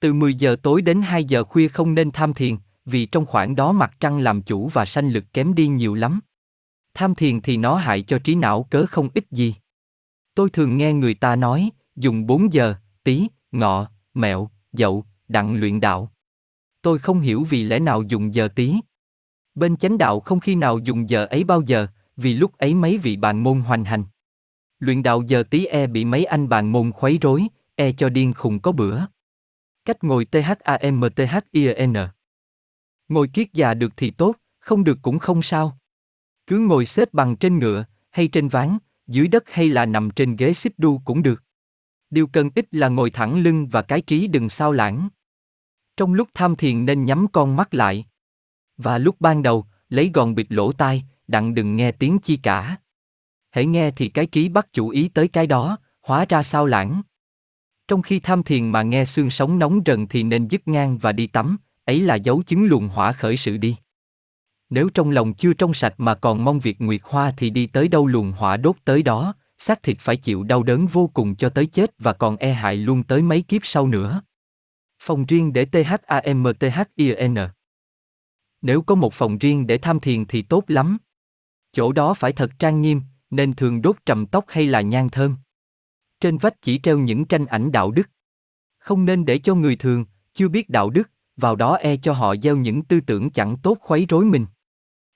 Từ 0.00 0.12
10 0.12 0.34
giờ 0.34 0.56
tối 0.62 0.82
đến 0.82 1.02
2 1.02 1.24
giờ 1.24 1.44
khuya 1.44 1.68
không 1.68 1.94
nên 1.94 2.10
tham 2.10 2.34
thiền, 2.34 2.56
vì 2.84 3.06
trong 3.06 3.26
khoảng 3.26 3.56
đó 3.56 3.72
mặt 3.72 3.92
trăng 4.00 4.18
làm 4.18 4.42
chủ 4.42 4.68
và 4.68 4.84
sanh 4.84 5.12
lực 5.12 5.24
kém 5.32 5.54
đi 5.54 5.68
nhiều 5.68 5.94
lắm. 5.94 6.20
Tham 6.94 7.14
thiền 7.14 7.40
thì 7.40 7.56
nó 7.56 7.76
hại 7.76 8.02
cho 8.02 8.18
trí 8.18 8.34
não 8.34 8.62
cớ 8.70 8.86
không 8.86 9.08
ít 9.14 9.24
gì. 9.30 9.54
Tôi 10.34 10.50
thường 10.50 10.76
nghe 10.76 10.92
người 10.92 11.14
ta 11.14 11.36
nói, 11.36 11.70
dùng 11.96 12.26
4 12.26 12.52
giờ, 12.52 12.74
tí, 13.04 13.26
ngọ, 13.52 13.90
mẹo, 14.14 14.50
dậu, 14.72 15.04
đặng 15.28 15.60
luyện 15.60 15.80
đạo. 15.80 16.10
Tôi 16.82 16.98
không 16.98 17.20
hiểu 17.20 17.44
vì 17.50 17.62
lẽ 17.62 17.78
nào 17.78 18.02
dùng 18.02 18.34
giờ 18.34 18.48
tí. 18.48 18.74
Bên 19.54 19.76
chánh 19.76 19.98
đạo 19.98 20.20
không 20.20 20.40
khi 20.40 20.54
nào 20.54 20.78
dùng 20.78 21.08
giờ 21.08 21.26
ấy 21.26 21.44
bao 21.44 21.62
giờ, 21.66 21.86
vì 22.16 22.34
lúc 22.34 22.58
ấy 22.58 22.74
mấy 22.74 22.98
vị 22.98 23.16
bàn 23.16 23.42
môn 23.42 23.60
hoành 23.60 23.84
hành. 23.84 24.04
Luyện 24.78 25.02
đạo 25.02 25.22
giờ 25.26 25.42
tí 25.50 25.64
e 25.64 25.86
bị 25.86 26.04
mấy 26.04 26.24
anh 26.24 26.48
bàn 26.48 26.72
môn 26.72 26.92
khuấy 26.92 27.18
rối, 27.22 27.46
e 27.80 27.92
cho 27.92 28.08
điên 28.08 28.34
khùng 28.34 28.60
có 28.60 28.72
bữa. 28.72 29.00
Cách 29.84 30.04
ngồi 30.04 30.24
THAMTHIN 30.24 31.96
Ngồi 33.08 33.28
kiết 33.28 33.52
già 33.52 33.74
được 33.74 33.92
thì 33.96 34.10
tốt, 34.10 34.36
không 34.58 34.84
được 34.84 34.98
cũng 35.02 35.18
không 35.18 35.42
sao. 35.42 35.78
Cứ 36.46 36.58
ngồi 36.58 36.86
xếp 36.86 37.14
bằng 37.14 37.36
trên 37.36 37.58
ngựa, 37.58 37.84
hay 38.10 38.28
trên 38.28 38.48
ván, 38.48 38.78
dưới 39.06 39.28
đất 39.28 39.44
hay 39.46 39.68
là 39.68 39.86
nằm 39.86 40.10
trên 40.10 40.36
ghế 40.36 40.54
xích 40.54 40.78
đu 40.78 41.00
cũng 41.04 41.22
được. 41.22 41.42
Điều 42.10 42.26
cần 42.26 42.50
ít 42.54 42.66
là 42.70 42.88
ngồi 42.88 43.10
thẳng 43.10 43.42
lưng 43.42 43.68
và 43.68 43.82
cái 43.82 44.00
trí 44.00 44.26
đừng 44.26 44.48
sao 44.48 44.72
lãng. 44.72 45.08
Trong 45.96 46.14
lúc 46.14 46.28
tham 46.34 46.56
thiền 46.56 46.84
nên 46.84 47.04
nhắm 47.04 47.26
con 47.32 47.56
mắt 47.56 47.74
lại. 47.74 48.06
Và 48.76 48.98
lúc 48.98 49.16
ban 49.20 49.42
đầu, 49.42 49.66
lấy 49.88 50.10
gòn 50.14 50.34
bịt 50.34 50.46
lỗ 50.48 50.72
tai, 50.72 51.04
đặng 51.28 51.54
đừng 51.54 51.76
nghe 51.76 51.92
tiếng 51.92 52.18
chi 52.18 52.36
cả. 52.36 52.76
Hãy 53.50 53.66
nghe 53.66 53.90
thì 53.90 54.08
cái 54.08 54.26
trí 54.26 54.48
bắt 54.48 54.66
chủ 54.72 54.88
ý 54.88 55.08
tới 55.08 55.28
cái 55.28 55.46
đó, 55.46 55.78
hóa 56.02 56.26
ra 56.28 56.42
sao 56.42 56.66
lãng. 56.66 57.02
Trong 57.90 58.02
khi 58.02 58.20
tham 58.20 58.42
thiền 58.42 58.68
mà 58.68 58.82
nghe 58.82 59.04
xương 59.04 59.30
sống 59.30 59.58
nóng 59.58 59.80
rần 59.86 60.06
thì 60.06 60.22
nên 60.22 60.48
dứt 60.48 60.68
ngang 60.68 60.98
và 60.98 61.12
đi 61.12 61.26
tắm, 61.26 61.56
ấy 61.84 62.00
là 62.00 62.14
dấu 62.14 62.42
chứng 62.42 62.64
luồng 62.64 62.88
hỏa 62.88 63.12
khởi 63.12 63.36
sự 63.36 63.56
đi. 63.56 63.76
Nếu 64.70 64.88
trong 64.94 65.10
lòng 65.10 65.34
chưa 65.34 65.52
trong 65.52 65.74
sạch 65.74 65.94
mà 65.98 66.14
còn 66.14 66.44
mong 66.44 66.60
việc 66.60 66.80
nguyệt 66.80 67.00
hoa 67.04 67.32
thì 67.36 67.50
đi 67.50 67.66
tới 67.66 67.88
đâu 67.88 68.06
luồng 68.06 68.32
hỏa 68.32 68.56
đốt 68.56 68.76
tới 68.84 69.02
đó, 69.02 69.34
xác 69.58 69.82
thịt 69.82 69.96
phải 70.00 70.16
chịu 70.16 70.42
đau 70.42 70.62
đớn 70.62 70.86
vô 70.86 71.10
cùng 71.14 71.36
cho 71.36 71.48
tới 71.48 71.66
chết 71.66 71.90
và 71.98 72.12
còn 72.12 72.36
e 72.36 72.52
hại 72.52 72.76
luôn 72.76 73.02
tới 73.02 73.22
mấy 73.22 73.42
kiếp 73.42 73.60
sau 73.64 73.86
nữa. 73.86 74.22
Phòng 75.02 75.26
riêng 75.26 75.52
để 75.52 75.64
THAMTHIN 75.64 77.36
Nếu 78.62 78.82
có 78.82 78.94
một 78.94 79.14
phòng 79.14 79.38
riêng 79.38 79.66
để 79.66 79.78
tham 79.78 80.00
thiền 80.00 80.24
thì 80.24 80.42
tốt 80.42 80.64
lắm. 80.68 80.98
Chỗ 81.72 81.92
đó 81.92 82.14
phải 82.14 82.32
thật 82.32 82.50
trang 82.58 82.82
nghiêm, 82.82 83.02
nên 83.30 83.54
thường 83.54 83.82
đốt 83.82 83.96
trầm 84.06 84.26
tóc 84.26 84.44
hay 84.48 84.66
là 84.66 84.80
nhang 84.80 85.08
thơm. 85.08 85.36
Trên 86.20 86.38
vách 86.38 86.62
chỉ 86.62 86.78
treo 86.78 86.98
những 86.98 87.24
tranh 87.24 87.46
ảnh 87.46 87.72
đạo 87.72 87.90
đức. 87.90 88.10
Không 88.78 89.04
nên 89.04 89.24
để 89.24 89.38
cho 89.38 89.54
người 89.54 89.76
thường, 89.76 90.04
chưa 90.32 90.48
biết 90.48 90.68
đạo 90.68 90.90
đức, 90.90 91.10
vào 91.36 91.56
đó 91.56 91.74
e 91.74 91.96
cho 91.96 92.12
họ 92.12 92.36
gieo 92.36 92.56
những 92.56 92.82
tư 92.82 93.00
tưởng 93.00 93.30
chẳng 93.30 93.56
tốt 93.62 93.78
khuấy 93.80 94.06
rối 94.08 94.24
mình. 94.24 94.46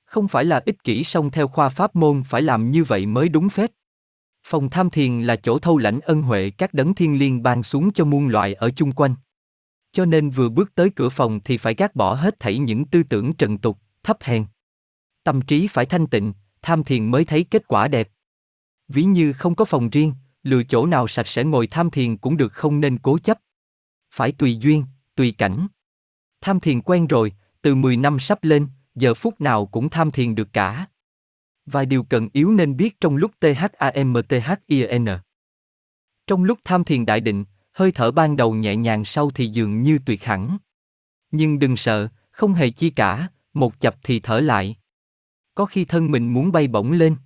Không 0.05 0.28
phải 0.28 0.44
là 0.44 0.62
ích 0.66 0.85
kỷ 0.85 1.05
song 1.05 1.31
theo 1.31 1.48
khoa 1.48 1.68
pháp 1.68 1.97
môn 1.97 2.22
phải 2.22 2.43
làm 2.43 2.70
như 2.70 2.85
vậy 2.85 3.06
mới 3.06 3.28
đúng 3.28 3.48
phép. 3.48 3.70
Phòng 4.47 4.70
tham 4.70 4.90
thiền 4.90 5.22
là 5.22 5.36
chỗ 5.36 5.59
thâu 5.59 5.78
lãnh 5.78 6.01
ân 6.01 6.22
huệ 6.22 6.51
các 6.51 6.74
đấng 6.74 6.94
thiên 6.94 7.18
liêng 7.18 7.43
ban 7.43 7.62
xuống 7.62 7.93
cho 7.93 8.05
muôn 8.05 8.28
loại 8.28 8.55
ở 8.55 8.70
chung 8.70 8.93
quanh. 8.93 9.14
Cho 9.93 10.05
nên 10.05 10.31
vừa 10.31 10.48
bước 10.48 10.74
tới 10.74 10.90
cửa 10.97 11.09
phòng 11.09 11.40
thì 11.44 11.56
phải 11.56 11.74
gác 11.74 11.97
bỏ 11.97 12.14
hết 12.14 12.40
thảy 12.40 12.59
những 12.59 12.85
tư 12.85 13.02
tưởng 13.02 13.35
trần 13.35 13.59
tục, 13.59 13.78
thấp 14.02 14.16
hèn. 14.20 14.47
Tâm 15.24 15.43
trí 15.43 15.68
phải 15.68 15.86
thanh 15.86 16.06
tịnh, 16.06 16.32
tham 16.62 16.85
thiền 16.85 17.10
mới 17.10 17.24
thấy 17.24 17.44
kết 17.44 17.68
quả 17.68 17.89
đẹp. 17.89 18.09
Ví 18.89 19.05
như 19.05 19.32
không 19.32 19.55
có 19.55 19.64
phòng 19.64 19.90
riêng, 19.90 20.12
lựa 20.45 20.62
chỗ 20.62 20.87
nào 20.87 21.09
sạch 21.09 21.29
sẽ 21.29 21.45
ngồi 21.45 21.66
tham 21.66 21.91
thiền 21.91 22.16
cũng 22.16 22.37
được 22.37 22.53
không 22.53 22.81
nên 22.81 22.99
cố 22.99 23.19
chấp. 23.19 23.39
Phải 24.11 24.33
tùy 24.33 24.57
duyên, 24.57 24.85
tùy 25.15 25.35
cảnh. 25.39 25.66
Tham 26.41 26.61
thiền 26.61 26.81
quen 26.81 27.07
rồi, 27.07 27.33
từ 27.62 27.75
10 27.75 27.97
năm 27.97 28.21
sắp 28.21 28.45
lên, 28.45 28.66
giờ 28.95 29.15
phút 29.15 29.41
nào 29.41 29.66
cũng 29.66 29.91
tham 29.91 30.11
thiền 30.11 30.35
được 30.35 30.49
cả. 30.53 30.87
Vài 31.66 31.87
điều 31.87 32.03
cần 32.03 32.29
yếu 32.33 32.51
nên 32.51 32.77
biết 32.77 33.01
trong 33.01 33.16
lúc 33.16 33.31
THAMTHIN. 33.41 35.07
Trong 36.27 36.45
lúc 36.45 36.59
tham 36.65 36.85
thiền 36.85 37.07
đại 37.07 37.21
định, 37.21 37.45
hơi 37.73 37.93
thở 37.93 38.11
ban 38.11 38.37
đầu 38.37 38.55
nhẹ 38.55 38.77
nhàng 38.77 39.05
sau 39.05 39.31
thì 39.31 39.47
dường 39.47 39.83
như 39.83 39.99
tuyệt 40.07 40.25
hẳn. 40.25 40.59
Nhưng 41.31 41.59
đừng 41.59 41.77
sợ, 41.77 42.09
không 42.31 42.53
hề 42.53 42.71
chi 42.71 42.91
cả, 42.91 43.29
một 43.55 43.81
chập 43.81 43.97
thì 44.03 44.21
thở 44.21 44.41
lại. 44.41 44.77
Có 45.55 45.65
khi 45.65 45.85
thân 45.85 46.11
mình 46.11 46.33
muốn 46.33 46.53
bay 46.53 46.66
bổng 46.66 46.93
lên. 46.93 47.16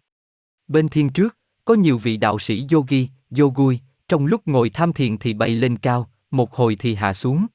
Bên 0.69 0.89
thiên 0.89 1.09
trước, 1.09 1.38
có 1.69 1.75
nhiều 1.75 1.99
vị 1.99 2.17
đạo 2.17 2.39
sĩ 2.39 2.67
yogi, 2.73 3.07
yogui, 3.39 3.79
trong 4.09 4.27
lúc 4.27 4.49
ngồi 4.49 4.71
tham 4.71 4.93
thiền 4.93 5.19
thì 5.19 5.35
bay 5.35 5.51
lên 5.51 5.77
cao, 5.77 6.11
một 6.31 6.55
hồi 6.55 6.77
thì 6.79 6.95
hạ 6.95 7.15
xuống. 7.15 7.47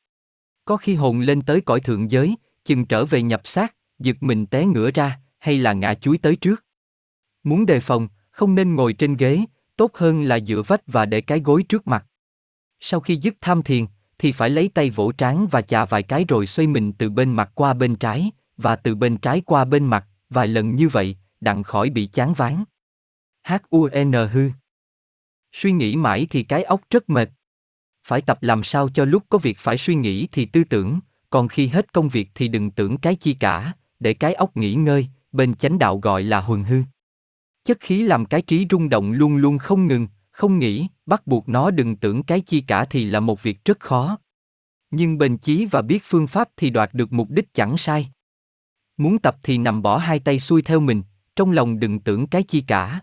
Có 0.66 0.78
khi 0.78 0.96
hồn 0.96 1.20
lên 1.20 1.42
tới 1.42 1.62
cõi 1.62 1.80
thượng 1.80 2.12
giới, 2.12 2.36
chừng 2.66 2.86
trở 2.86 3.06
về 3.06 3.22
nhập 3.22 3.42
xác, 3.44 3.76
giật 4.00 4.24
mình 4.24 4.46
té 4.46 4.66
ngửa 4.66 4.92
ra, 4.92 5.20
hay 5.40 5.58
là 5.58 5.74
ngã 5.74 5.94
chuối 5.94 6.18
tới 6.18 6.36
trước. 6.36 6.66
Muốn 7.44 7.66
đề 7.66 7.80
phòng, 7.80 8.08
không 8.32 8.56
nên 8.56 8.76
ngồi 8.76 8.94
trên 8.94 9.18
ghế, 9.18 9.46
tốt 9.78 9.92
hơn 9.94 10.24
là 10.24 10.40
dựa 10.40 10.62
vách 10.68 10.82
và 10.88 11.06
để 11.06 11.22
cái 11.22 11.40
gối 11.40 11.64
trước 11.64 11.88
mặt. 11.88 12.06
Sau 12.80 13.00
khi 13.00 13.16
dứt 13.16 13.36
tham 13.42 13.64
thiền, 13.64 13.86
thì 14.20 14.32
phải 14.32 14.50
lấy 14.50 14.70
tay 14.74 14.90
vỗ 14.90 15.12
trán 15.12 15.48
và 15.52 15.62
chà 15.62 15.86
vài 15.86 16.04
cái 16.04 16.26
rồi 16.28 16.46
xoay 16.46 16.68
mình 16.68 16.94
từ 16.94 17.10
bên 17.10 17.32
mặt 17.32 17.52
qua 17.56 17.74
bên 17.74 17.96
trái, 17.96 18.32
và 18.58 18.76
từ 18.76 18.96
bên 18.96 19.18
trái 19.18 19.42
qua 19.42 19.66
bên 19.66 19.86
mặt, 19.86 20.08
vài 20.30 20.48
lần 20.48 20.76
như 20.76 20.90
vậy, 20.90 21.18
đặng 21.42 21.64
khỏi 21.64 21.90
bị 21.90 22.06
chán 22.06 22.34
ván. 22.34 22.64
H-U-N 23.44 24.14
hư. 24.32 24.50
Suy 25.52 25.72
nghĩ 25.72 25.96
mãi 25.96 26.28
thì 26.30 26.44
cái 26.44 26.64
óc 26.64 26.82
rất 26.90 27.10
mệt. 27.10 27.30
Phải 28.08 28.22
tập 28.22 28.38
làm 28.42 28.64
sao 28.64 28.90
cho 28.90 29.06
lúc 29.06 29.24
có 29.30 29.38
việc 29.38 29.58
phải 29.60 29.78
suy 29.78 29.96
nghĩ 29.96 30.28
thì 30.32 30.46
tư 30.46 30.64
tưởng, 30.64 31.00
còn 31.30 31.48
khi 31.48 31.68
hết 31.68 31.94
công 31.94 32.10
việc 32.10 32.30
thì 32.36 32.48
đừng 32.48 32.72
tưởng 32.72 32.98
cái 32.98 33.16
chi 33.16 33.34
cả, 33.34 33.74
để 34.00 34.14
cái 34.14 34.34
óc 34.34 34.58
nghỉ 34.58 34.74
ngơi, 34.74 35.08
bên 35.32 35.56
chánh 35.56 35.80
đạo 35.80 35.98
gọi 35.98 36.24
là 36.24 36.42
huần 36.42 36.64
hư. 36.64 36.82
Chất 37.66 37.78
khí 37.80 38.04
làm 38.04 38.26
cái 38.26 38.42
trí 38.42 38.66
rung 38.70 38.90
động 38.90 39.12
luôn 39.12 39.36
luôn 39.36 39.58
không 39.58 39.88
ngừng, 39.88 40.08
không 40.32 40.60
nghĩ, 40.60 40.88
bắt 41.06 41.28
buộc 41.28 41.50
nó 41.50 41.72
đừng 41.72 41.96
tưởng 41.96 42.24
cái 42.24 42.42
chi 42.42 42.62
cả 42.62 42.86
thì 42.86 43.06
là 43.06 43.20
một 43.20 43.44
việc 43.44 43.66
rất 43.66 43.80
khó. 43.80 44.18
Nhưng 44.92 45.18
bền 45.18 45.38
chí 45.38 45.66
và 45.66 45.82
biết 45.82 46.04
phương 46.04 46.28
pháp 46.28 46.50
thì 46.58 46.70
đoạt 46.70 46.94
được 46.94 47.14
mục 47.14 47.30
đích 47.30 47.54
chẳng 47.54 47.78
sai. 47.78 48.08
Muốn 48.98 49.20
tập 49.20 49.38
thì 49.44 49.58
nằm 49.58 49.82
bỏ 49.82 49.98
hai 49.98 50.20
tay 50.20 50.40
xuôi 50.40 50.62
theo 50.62 50.80
mình, 50.80 51.04
trong 51.36 51.52
lòng 51.52 51.80
đừng 51.80 52.00
tưởng 52.00 52.28
cái 52.28 52.44
chi 52.44 52.62
cả. 52.68 53.00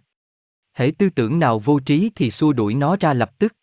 Hễ 0.73 0.91
tư 0.99 1.11
tưởng 1.11 1.39
nào 1.39 1.59
vô 1.59 1.81
trí 1.81 2.11
thì 2.15 2.31
xua 2.31 2.53
đuổi 2.53 2.75
nó 2.75 2.97
ra 3.01 3.15
lập 3.15 3.39
tức. 3.39 3.57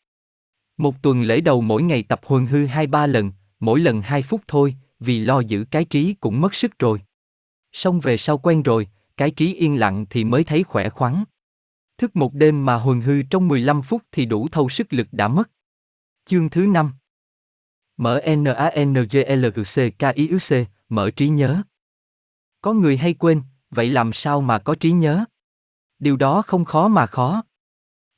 Một 0.78 1.02
tuần 1.02 1.22
lễ 1.22 1.42
đầu 1.42 1.62
mỗi 1.62 1.84
ngày 1.84 2.04
tập 2.04 2.22
huần 2.24 2.46
hư 2.46 2.66
hai 2.66 2.88
ba 2.88 3.08
lần, 3.08 3.32
mỗi 3.60 3.80
lần 3.80 4.02
hai 4.02 4.22
phút 4.22 4.42
thôi, 4.48 4.76
vì 5.00 5.20
lo 5.20 5.40
giữ 5.40 5.66
cái 5.72 5.86
trí 5.86 6.14
cũng 6.14 6.42
mất 6.42 6.56
sức 6.56 6.80
rồi. 6.80 7.02
Xong 7.72 8.00
về 8.00 8.18
sau 8.18 8.38
quen 8.38 8.64
rồi, 8.64 8.88
cái 9.18 9.32
trí 9.32 9.54
yên 9.54 9.80
lặng 9.80 10.06
thì 10.10 10.24
mới 10.24 10.44
thấy 10.44 10.64
khỏe 10.64 10.90
khoắn. 10.90 11.24
Thức 11.98 12.16
một 12.16 12.34
đêm 12.34 12.66
mà 12.66 12.76
huần 12.76 13.02
hư 13.02 13.24
trong 13.24 13.48
15 13.48 13.82
phút 13.82 14.04
thì 14.12 14.26
đủ 14.26 14.48
thâu 14.48 14.70
sức 14.70 14.94
lực 14.94 15.08
đã 15.12 15.28
mất. 15.28 15.50
Chương 16.26 16.50
thứ 16.50 16.66
5 16.68 16.92
Mở 17.98 18.22
NANGLC 18.26 19.78
mở 20.90 21.12
trí 21.12 21.28
nhớ. 21.30 21.62
Có 22.62 22.74
người 22.74 22.98
hay 22.98 23.14
quên, 23.14 23.42
vậy 23.70 23.90
làm 23.90 24.14
sao 24.14 24.42
mà 24.42 24.60
có 24.60 24.76
trí 24.76 24.92
nhớ? 24.92 25.26
Điều 26.00 26.18
đó 26.18 26.42
không 26.42 26.66
khó 26.66 26.88
mà 26.88 27.06
khó. 27.06 27.44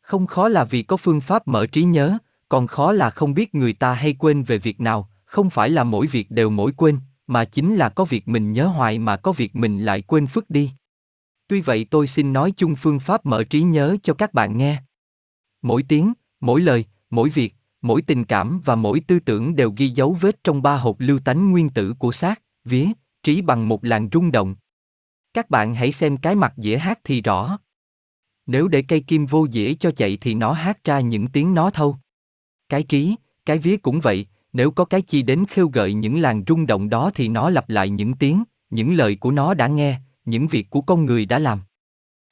Không 0.01 0.27
khó 0.27 0.47
là 0.47 0.63
vì 0.63 0.83
có 0.83 0.97
phương 0.97 1.21
pháp 1.21 1.47
mở 1.47 1.67
trí 1.67 1.83
nhớ, 1.83 2.17
còn 2.49 2.67
khó 2.67 2.91
là 2.91 3.09
không 3.09 3.33
biết 3.33 3.55
người 3.55 3.73
ta 3.73 3.93
hay 3.93 4.13
quên 4.13 4.43
về 4.43 4.57
việc 4.57 4.79
nào, 4.79 5.09
không 5.25 5.49
phải 5.49 5.69
là 5.69 5.83
mỗi 5.83 6.07
việc 6.07 6.31
đều 6.31 6.49
mỗi 6.49 6.71
quên, 6.71 6.99
mà 7.27 7.45
chính 7.45 7.75
là 7.75 7.89
có 7.89 8.05
việc 8.05 8.27
mình 8.27 8.51
nhớ 8.51 8.65
hoài 8.65 8.99
mà 8.99 9.17
có 9.17 9.31
việc 9.31 9.55
mình 9.55 9.79
lại 9.79 10.01
quên 10.01 10.27
phức 10.27 10.49
đi. 10.49 10.71
Tuy 11.47 11.61
vậy 11.61 11.85
tôi 11.89 12.07
xin 12.07 12.33
nói 12.33 12.53
chung 12.57 12.75
phương 12.75 12.99
pháp 12.99 13.25
mở 13.25 13.43
trí 13.43 13.61
nhớ 13.61 13.97
cho 14.03 14.13
các 14.13 14.33
bạn 14.33 14.57
nghe. 14.57 14.81
Mỗi 15.61 15.83
tiếng, 15.83 16.13
mỗi 16.39 16.61
lời, 16.61 16.85
mỗi 17.09 17.29
việc, 17.29 17.55
mỗi 17.81 18.01
tình 18.01 18.25
cảm 18.25 18.61
và 18.65 18.75
mỗi 18.75 18.99
tư 18.99 19.19
tưởng 19.19 19.55
đều 19.55 19.73
ghi 19.77 19.89
dấu 19.89 20.17
vết 20.21 20.43
trong 20.43 20.61
ba 20.61 20.77
hộp 20.77 20.95
lưu 20.99 21.19
tánh 21.19 21.51
nguyên 21.51 21.69
tử 21.69 21.93
của 21.99 22.11
xác, 22.11 22.41
vía, 22.65 22.87
trí 23.23 23.41
bằng 23.41 23.67
một 23.67 23.85
làn 23.85 24.09
rung 24.11 24.31
động. 24.31 24.55
Các 25.33 25.49
bạn 25.49 25.75
hãy 25.75 25.91
xem 25.91 26.17
cái 26.17 26.35
mặt 26.35 26.53
dĩa 26.57 26.77
hát 26.77 26.99
thì 27.03 27.21
rõ. 27.21 27.57
Nếu 28.51 28.67
để 28.67 28.81
cây 28.81 28.99
kim 28.99 29.25
vô 29.25 29.47
dĩa 29.47 29.73
cho 29.73 29.91
chạy 29.91 30.17
thì 30.21 30.33
nó 30.33 30.51
hát 30.51 30.83
ra 30.83 30.99
những 30.99 31.27
tiếng 31.27 31.53
nó 31.53 31.69
thâu. 31.69 31.95
Cái 32.69 32.83
trí, 32.83 33.15
cái 33.45 33.57
vía 33.57 33.77
cũng 33.77 33.99
vậy, 33.99 34.25
nếu 34.53 34.71
có 34.71 34.85
cái 34.85 35.01
chi 35.01 35.21
đến 35.21 35.45
khêu 35.49 35.69
gợi 35.73 35.93
những 35.93 36.19
làn 36.19 36.43
rung 36.47 36.67
động 36.67 36.89
đó 36.89 37.11
thì 37.15 37.27
nó 37.27 37.49
lặp 37.49 37.69
lại 37.69 37.89
những 37.89 38.13
tiếng, 38.13 38.43
những 38.69 38.93
lời 38.93 39.15
của 39.15 39.31
nó 39.31 39.53
đã 39.53 39.67
nghe, 39.67 39.99
những 40.25 40.47
việc 40.47 40.69
của 40.69 40.81
con 40.81 41.05
người 41.05 41.25
đã 41.25 41.39
làm. 41.39 41.59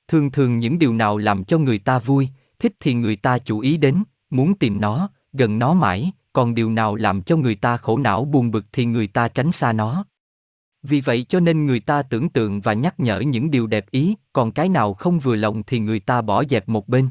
Thường 0.08 0.32
thường 0.32 0.60
những 0.60 0.80
điều 0.80 0.94
nào 0.94 1.18
làm 1.18 1.44
cho 1.44 1.58
người 1.58 1.80
ta 1.80 2.00
vui, 2.00 2.30
thích 2.60 2.74
thì 2.80 2.94
người 2.94 3.16
ta 3.16 3.38
chú 3.38 3.60
ý 3.60 3.78
đến, 3.78 4.04
muốn 4.30 4.54
tìm 4.54 4.82
nó, 4.82 5.10
gần 5.34 5.60
nó 5.60 5.74
mãi, 5.74 6.12
còn 6.34 6.56
điều 6.56 6.72
nào 6.72 6.96
làm 6.96 7.22
cho 7.22 7.38
người 7.38 7.56
ta 7.56 7.78
khổ 7.78 7.98
não 7.98 8.26
buồn 8.26 8.52
bực 8.52 8.66
thì 8.72 8.86
người 8.86 9.08
ta 9.08 9.28
tránh 9.28 9.52
xa 9.52 9.74
nó. 9.74 10.06
Vì 10.90 11.02
vậy 11.02 11.26
cho 11.30 11.40
nên 11.40 11.66
người 11.66 11.80
ta 11.80 12.02
tưởng 12.02 12.30
tượng 12.30 12.62
và 12.62 12.74
nhắc 12.74 13.00
nhở 13.00 13.20
những 13.20 13.52
điều 13.52 13.68
đẹp 13.68 13.92
ý, 13.92 14.16
còn 14.34 14.52
cái 14.52 14.70
nào 14.70 14.94
không 14.94 15.20
vừa 15.20 15.36
lòng 15.36 15.64
thì 15.64 15.80
người 15.80 16.00
ta 16.00 16.22
bỏ 16.22 16.44
dẹp 16.44 16.70
một 16.70 16.88
bên. 16.88 17.10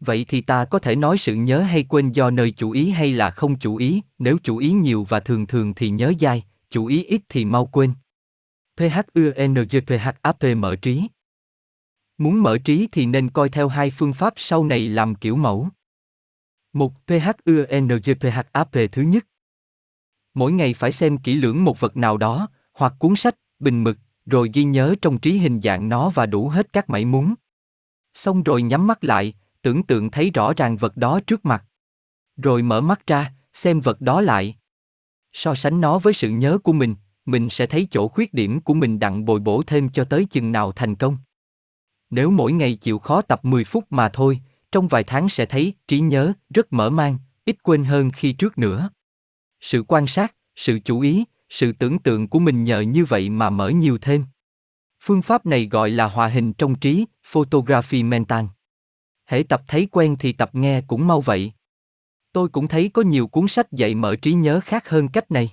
Vậy 0.00 0.24
thì 0.28 0.40
ta 0.40 0.64
có 0.64 0.78
thể 0.78 0.96
nói 0.96 1.18
sự 1.18 1.34
nhớ 1.34 1.60
hay 1.60 1.84
quên 1.88 2.12
do 2.12 2.30
nơi 2.30 2.50
chủ 2.50 2.70
ý 2.70 2.90
hay 2.90 3.12
là 3.12 3.30
không 3.30 3.58
chủ 3.58 3.76
ý, 3.76 4.00
nếu 4.18 4.38
chủ 4.42 4.56
ý 4.56 4.70
nhiều 4.72 5.06
và 5.08 5.20
thường 5.20 5.46
thường 5.46 5.74
thì 5.74 5.90
nhớ 5.90 6.12
dai, 6.20 6.44
chủ 6.70 6.86
ý 6.86 7.04
ít 7.04 7.22
thì 7.28 7.44
mau 7.44 7.66
quên. 7.66 7.92
PHUNGPHAP 8.76 10.44
mở 10.56 10.76
trí. 10.76 11.08
Muốn 12.18 12.42
mở 12.42 12.58
trí 12.58 12.88
thì 12.92 13.06
nên 13.06 13.30
coi 13.30 13.48
theo 13.48 13.68
hai 13.68 13.90
phương 13.90 14.12
pháp 14.12 14.32
sau 14.36 14.64
này 14.64 14.88
làm 14.88 15.14
kiểu 15.14 15.36
mẫu. 15.36 15.68
Một 16.72 16.92
PHUNGPHAP 17.06 18.72
thứ 18.92 19.02
nhất. 19.02 19.26
Mỗi 20.34 20.52
ngày 20.52 20.74
phải 20.74 20.92
xem 20.92 21.18
kỹ 21.18 21.34
lưỡng 21.34 21.64
một 21.64 21.80
vật 21.80 21.96
nào 21.96 22.16
đó, 22.16 22.48
hoặc 22.80 22.94
cuốn 22.98 23.16
sách, 23.16 23.34
bình 23.58 23.84
mực, 23.84 23.98
rồi 24.26 24.50
ghi 24.52 24.64
nhớ 24.64 24.94
trong 25.02 25.18
trí 25.18 25.38
hình 25.38 25.60
dạng 25.60 25.88
nó 25.88 26.10
và 26.10 26.26
đủ 26.26 26.48
hết 26.48 26.72
các 26.72 26.90
mảy 26.90 27.04
muốn. 27.04 27.34
Xong 28.14 28.42
rồi 28.42 28.62
nhắm 28.62 28.86
mắt 28.86 29.04
lại, 29.04 29.34
tưởng 29.62 29.82
tượng 29.82 30.10
thấy 30.10 30.30
rõ 30.30 30.52
ràng 30.56 30.76
vật 30.76 30.96
đó 30.96 31.20
trước 31.26 31.44
mặt. 31.44 31.64
Rồi 32.36 32.62
mở 32.62 32.80
mắt 32.80 33.06
ra, 33.06 33.32
xem 33.52 33.80
vật 33.80 34.00
đó 34.00 34.20
lại. 34.20 34.56
So 35.32 35.54
sánh 35.54 35.80
nó 35.80 35.98
với 35.98 36.12
sự 36.12 36.28
nhớ 36.30 36.58
của 36.58 36.72
mình, 36.72 36.94
mình 37.24 37.48
sẽ 37.50 37.66
thấy 37.66 37.88
chỗ 37.90 38.08
khuyết 38.08 38.34
điểm 38.34 38.60
của 38.60 38.74
mình 38.74 38.98
đặng 38.98 39.24
bồi 39.24 39.40
bổ 39.40 39.62
thêm 39.62 39.88
cho 39.88 40.04
tới 40.04 40.26
chừng 40.30 40.52
nào 40.52 40.72
thành 40.72 40.94
công. 40.94 41.16
Nếu 42.10 42.30
mỗi 42.30 42.52
ngày 42.52 42.74
chịu 42.74 42.98
khó 42.98 43.22
tập 43.22 43.44
10 43.44 43.64
phút 43.64 43.84
mà 43.90 44.08
thôi, 44.08 44.40
trong 44.72 44.88
vài 44.88 45.04
tháng 45.04 45.28
sẽ 45.28 45.46
thấy 45.46 45.74
trí 45.88 46.00
nhớ 46.00 46.32
rất 46.54 46.72
mở 46.72 46.90
mang, 46.90 47.18
ít 47.44 47.56
quên 47.62 47.84
hơn 47.84 48.10
khi 48.10 48.32
trước 48.32 48.58
nữa. 48.58 48.90
Sự 49.60 49.84
quan 49.88 50.06
sát, 50.06 50.34
sự 50.56 50.78
chú 50.84 51.00
ý, 51.00 51.24
sự 51.50 51.72
tưởng 51.72 51.98
tượng 51.98 52.28
của 52.28 52.38
mình 52.38 52.64
nhờ 52.64 52.80
như 52.80 53.04
vậy 53.04 53.30
mà 53.30 53.50
mở 53.50 53.68
nhiều 53.68 53.98
thêm. 53.98 54.24
Phương 55.02 55.22
pháp 55.22 55.46
này 55.46 55.66
gọi 55.66 55.90
là 55.90 56.08
hòa 56.08 56.28
hình 56.28 56.52
trong 56.52 56.74
trí, 56.74 57.04
photography 57.24 58.02
mental. 58.02 58.44
Hễ 59.26 59.42
tập 59.42 59.62
thấy 59.66 59.88
quen 59.90 60.16
thì 60.18 60.32
tập 60.32 60.50
nghe 60.52 60.80
cũng 60.80 61.06
mau 61.06 61.20
vậy. 61.20 61.52
Tôi 62.32 62.48
cũng 62.48 62.68
thấy 62.68 62.90
có 62.94 63.02
nhiều 63.02 63.26
cuốn 63.26 63.48
sách 63.48 63.72
dạy 63.72 63.94
mở 63.94 64.16
trí 64.16 64.32
nhớ 64.32 64.60
khác 64.64 64.88
hơn 64.88 65.08
cách 65.08 65.30
này. 65.30 65.50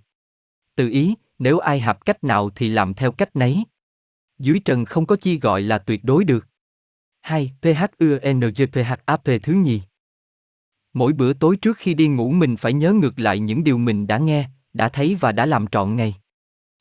Từ 0.76 0.90
ý, 0.90 1.16
nếu 1.40 1.60
ai 1.60 1.80
học 1.80 2.06
cách 2.06 2.24
nào 2.24 2.50
thì 2.50 2.70
làm 2.70 2.94
theo 2.94 3.12
cách 3.12 3.36
nấy. 3.36 3.64
Dưới 4.40 4.60
trần 4.66 4.86
không 4.86 5.06
có 5.06 5.16
chi 5.16 5.40
gọi 5.40 5.62
là 5.62 5.78
tuyệt 5.78 6.04
đối 6.04 6.24
được. 6.24 6.48
2. 7.22 7.52
PHUNGPHAP 7.62 9.24
thứ 9.44 9.54
nhì. 9.54 9.82
Mỗi 10.94 11.14
bữa 11.14 11.34
tối 11.34 11.58
trước 11.58 11.78
khi 11.78 11.94
đi 11.94 12.08
ngủ 12.08 12.30
mình 12.30 12.58
phải 12.58 12.74
nhớ 12.74 12.94
ngược 12.94 13.20
lại 13.20 13.40
những 13.40 13.64
điều 13.64 13.78
mình 13.78 14.08
đã 14.08 14.18
nghe, 14.18 14.50
đã 14.78 14.90
thấy 14.90 15.16
và 15.16 15.32
đã 15.32 15.46
làm 15.46 15.68
trọn 15.68 15.96
ngày. 15.96 16.16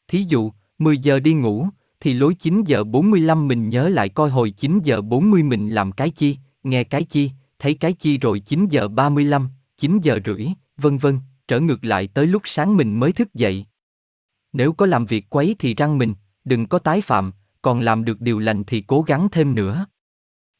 Thí 0.09 0.25
dụ, 0.29 0.53
10 0.79 0.99
giờ 0.99 1.21
đi 1.21 1.35
ngủ, 1.35 1.69
thì 2.01 2.15
lối 2.15 2.35
9 2.35 2.65
giờ 2.67 2.85
45 2.85 3.49
mình 3.49 3.69
nhớ 3.69 3.89
lại 3.89 4.09
coi 4.09 4.31
hồi 4.31 4.51
9 4.51 4.81
giờ 4.85 5.01
40 5.01 5.43
mình 5.43 5.69
làm 5.69 5.93
cái 5.93 6.11
chi, 6.11 6.37
nghe 6.63 6.85
cái 6.85 7.05
chi, 7.05 7.31
thấy 7.59 7.75
cái 7.75 7.93
chi 7.93 8.19
rồi 8.19 8.41
9 8.41 8.69
giờ 8.69 8.89
35, 8.89 9.49
9 9.77 9.99
giờ 10.03 10.19
rưỡi, 10.25 10.47
vân 10.77 10.99
vân, 10.99 11.21
trở 11.49 11.61
ngược 11.61 11.85
lại 11.85 12.09
tới 12.15 12.27
lúc 12.27 12.43
sáng 12.45 12.77
mình 12.77 13.01
mới 13.01 13.13
thức 13.13 13.35
dậy. 13.35 13.67
Nếu 14.53 14.73
có 14.73 14.87
làm 14.87 15.07
việc 15.07 15.27
quấy 15.31 15.57
thì 15.59 15.75
răng 15.75 15.99
mình, 15.99 16.15
đừng 16.45 16.67
có 16.67 16.79
tái 16.79 17.01
phạm, 17.01 17.33
còn 17.63 17.81
làm 17.81 18.05
được 18.05 18.21
điều 18.21 18.39
lành 18.39 18.65
thì 18.65 18.81
cố 18.81 19.03
gắng 19.03 19.29
thêm 19.33 19.55
nữa. 19.55 19.87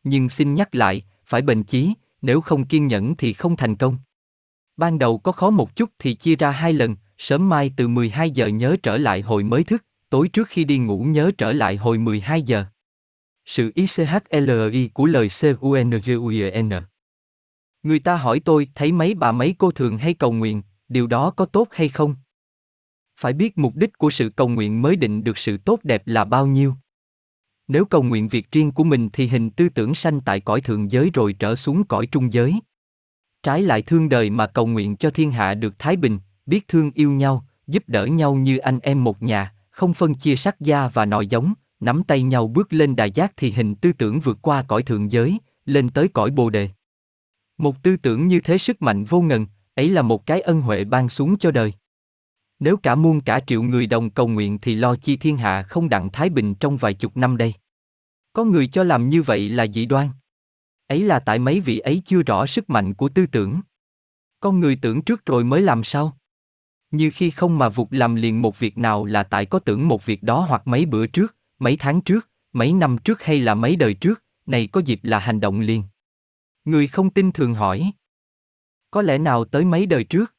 Nhưng 0.05 0.29
xin 0.29 0.55
nhắc 0.55 0.75
lại, 0.75 1.03
phải 1.25 1.43
bền 1.43 1.63
chí, 1.63 1.95
nếu 2.23 2.41
không 2.41 2.67
kiên 2.67 2.87
nhẫn 2.87 3.17
thì 3.17 3.33
không 3.33 3.57
thành 3.57 3.77
công. 3.77 3.99
Ban 4.77 4.99
đầu 4.99 5.19
có 5.19 5.33
khó 5.33 5.51
một 5.51 5.77
chút 5.77 5.91
thì 5.99 6.15
chia 6.15 6.37
ra 6.37 6.51
hai 6.51 6.73
lần, 6.73 6.97
sớm 7.19 7.49
mai 7.49 7.73
từ 7.77 7.89
12 7.89 8.31
giờ 8.31 8.47
nhớ 8.47 8.77
trở 8.83 8.97
lại 8.97 9.21
hồi 9.21 9.45
mới 9.45 9.65
thức, 9.65 9.85
tối 10.11 10.29
trước 10.29 10.49
khi 10.49 10.65
đi 10.65 10.79
ngủ 10.79 11.05
nhớ 11.05 11.31
trở 11.39 11.53
lại 11.53 11.77
hồi 11.77 11.99
12 11.99 12.43
giờ. 12.43 12.65
Sự 13.45 13.73
ICHLI 13.75 14.89
của 14.89 15.07
lời 15.07 15.29
CUNGUIN 15.61 16.71
Người 17.83 17.99
ta 17.99 18.17
hỏi 18.17 18.41
tôi 18.41 18.69
thấy 18.75 18.93
mấy 18.93 19.15
bà 19.15 19.33
mấy 19.33 19.55
cô 19.59 19.71
thường 19.71 19.99
hay 19.99 20.15
cầu 20.15 20.33
nguyện, 20.33 20.63
điều 20.89 21.07
đó 21.07 21.31
có 21.31 21.45
tốt 21.45 21.69
hay 21.71 21.89
không? 21.89 22.15
Phải 23.19 23.33
biết 23.33 23.59
mục 23.59 23.77
đích 23.77 23.99
của 23.99 24.11
sự 24.11 24.29
cầu 24.29 24.49
nguyện 24.49 24.83
mới 24.83 24.97
định 24.97 25.25
được 25.25 25.39
sự 25.39 25.57
tốt 25.57 25.81
đẹp 25.83 26.03
là 26.07 26.25
bao 26.25 26.47
nhiêu. 26.47 26.75
Nếu 27.69 27.85
cầu 27.85 28.03
nguyện 28.03 28.29
việc 28.29 28.53
riêng 28.53 28.73
của 28.73 28.85
mình 28.85 29.09
thì 29.13 29.27
hình 29.27 29.51
tư 29.51 29.69
tưởng 29.69 29.95
sanh 29.95 30.21
tại 30.21 30.41
cõi 30.41 30.61
thượng 30.61 30.91
giới 30.91 31.11
rồi 31.15 31.33
trở 31.33 31.57
xuống 31.57 31.85
cõi 31.85 32.07
trung 32.07 32.33
giới. 32.33 32.55
Trái 33.43 33.63
lại 33.63 33.83
thương 33.83 34.09
đời 34.09 34.31
mà 34.31 34.47
cầu 34.47 34.67
nguyện 34.67 34.97
cho 34.97 35.11
thiên 35.11 35.31
hạ 35.31 35.55
được 35.55 35.79
thái 35.79 35.97
bình, 35.97 36.19
biết 36.47 36.69
thương 36.69 36.91
yêu 36.95 37.11
nhau, 37.11 37.45
giúp 37.67 37.83
đỡ 37.87 38.07
nhau 38.07 38.35
như 38.35 38.57
anh 38.57 38.79
em 38.79 39.05
một 39.05 39.23
nhà, 39.23 39.53
không 39.71 39.95
phân 39.95 40.15
chia 40.15 40.37
sắc 40.37 40.61
da 40.61 40.89
và 40.89 41.05
nội 41.05 41.27
giống, 41.27 41.55
nắm 41.81 42.03
tay 42.05 42.23
nhau 42.23 42.49
bước 42.49 42.73
lên 42.73 42.97
đài 42.97 43.11
giác 43.11 43.33
thì 43.37 43.51
hình 43.51 43.75
tư 43.75 43.93
tưởng 43.93 44.21
vượt 44.21 44.39
qua 44.43 44.63
cõi 44.63 44.83
thượng 44.83 45.13
giới, 45.13 45.39
lên 45.65 45.91
tới 45.91 46.09
cõi 46.09 46.31
bồ 46.31 46.51
đề. 46.51 46.71
Một 47.59 47.83
tư 47.83 47.97
tưởng 47.97 48.29
như 48.29 48.41
thế 48.41 48.59
sức 48.59 48.83
mạnh 48.83 49.05
vô 49.05 49.21
ngần, 49.21 49.47
ấy 49.75 49.91
là 49.91 50.03
một 50.03 50.27
cái 50.27 50.41
ân 50.41 50.61
huệ 50.61 50.85
ban 50.85 51.09
xuống 51.09 51.39
cho 51.39 51.51
đời. 51.51 51.73
Nếu 52.59 52.77
cả 52.77 52.95
muôn 52.95 53.21
cả 53.21 53.41
triệu 53.47 53.63
người 53.63 53.87
đồng 53.87 54.11
cầu 54.11 54.29
nguyện 54.29 54.59
thì 54.59 54.75
lo 54.75 54.97
chi 54.97 55.17
thiên 55.17 55.37
hạ 55.37 55.63
không 55.63 55.89
đặng 55.89 56.13
thái 56.13 56.29
bình 56.29 56.55
trong 56.55 56.77
vài 56.77 56.95
chục 56.95 57.17
năm 57.17 57.37
đây. 57.37 57.55
Có 58.33 58.45
người 58.45 58.67
cho 58.67 58.85
làm 58.85 59.09
như 59.09 59.23
vậy 59.23 59.49
là 59.49 59.67
dị 59.67 59.87
đoan. 59.87 60.09
Ấy 60.87 61.03
là 61.03 61.19
tại 61.19 61.39
mấy 61.39 61.61
vị 61.61 61.79
ấy 61.79 62.03
chưa 62.05 62.23
rõ 62.23 62.47
sức 62.47 62.71
mạnh 62.71 62.95
của 62.95 63.09
tư 63.09 63.27
tưởng. 63.27 63.61
Con 64.41 64.61
người 64.61 64.79
tưởng 64.83 65.03
trước 65.03 65.27
rồi 65.27 65.45
mới 65.45 65.63
làm 65.63 65.85
sao? 65.85 66.19
Như 66.91 67.11
khi 67.15 67.31
không 67.31 67.59
mà 67.59 67.69
vụt 67.69 67.89
làm 67.91 68.15
liền 68.15 68.43
một 68.43 68.59
việc 68.59 68.79
nào 68.79 69.05
là 69.05 69.23
tại 69.23 69.47
có 69.47 69.59
tưởng 69.59 69.89
một 69.89 70.07
việc 70.07 70.23
đó 70.23 70.41
hoặc 70.49 70.67
mấy 70.67 70.87
bữa 70.87 71.07
trước, 71.07 71.37
mấy 71.59 71.77
tháng 71.77 72.01
trước, 72.01 72.29
mấy 72.53 72.73
năm 72.73 72.99
trước 73.05 73.23
hay 73.23 73.41
là 73.41 73.55
mấy 73.55 73.77
đời 73.77 73.95
trước, 73.95 74.23
này 74.47 74.67
có 74.67 74.81
dịp 74.81 75.01
là 75.03 75.19
hành 75.19 75.41
động 75.41 75.61
liền. 75.61 75.83
Người 76.65 76.87
không 76.87 77.11
tin 77.11 77.33
thường 77.33 77.55
hỏi. 77.55 77.93
Có 78.91 79.03
lẽ 79.03 79.19
nào 79.19 79.45
tới 79.45 79.65
mấy 79.65 79.87
đời 79.87 80.05
trước? 80.05 80.35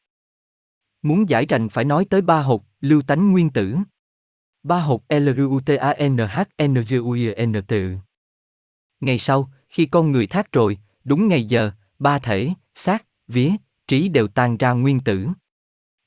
Muốn 1.02 1.30
giải 1.30 1.46
rành 1.46 1.70
phải 1.70 1.86
nói 1.86 2.06
tới 2.06 2.22
ba 2.22 2.42
hột, 2.42 2.64
lưu 2.82 3.02
tánh 3.02 3.32
nguyên 3.32 3.50
tử. 3.50 3.78
Ba 4.64 4.80
hột 4.80 5.04
l 5.10 5.30
u 5.38 5.60
t 5.66 5.70
a 5.80 5.94
n 6.08 6.18
h 6.18 6.40
n 6.68 6.76
u 6.98 7.12
i 7.12 7.46
n 7.46 8.00
Ngày 9.00 9.20
sau, 9.20 9.52
khi 9.70 9.86
con 9.86 10.12
người 10.12 10.28
thác 10.28 10.52
rồi, 10.52 10.78
đúng 11.04 11.28
ngày 11.28 11.44
giờ, 11.44 11.72
ba 12.00 12.20
thể, 12.20 12.54
xác, 12.76 13.06
vía, 13.28 13.52
trí 13.88 14.10
đều 14.10 14.28
tan 14.28 14.58
ra 14.58 14.72
nguyên 14.72 15.00
tử. 15.00 15.28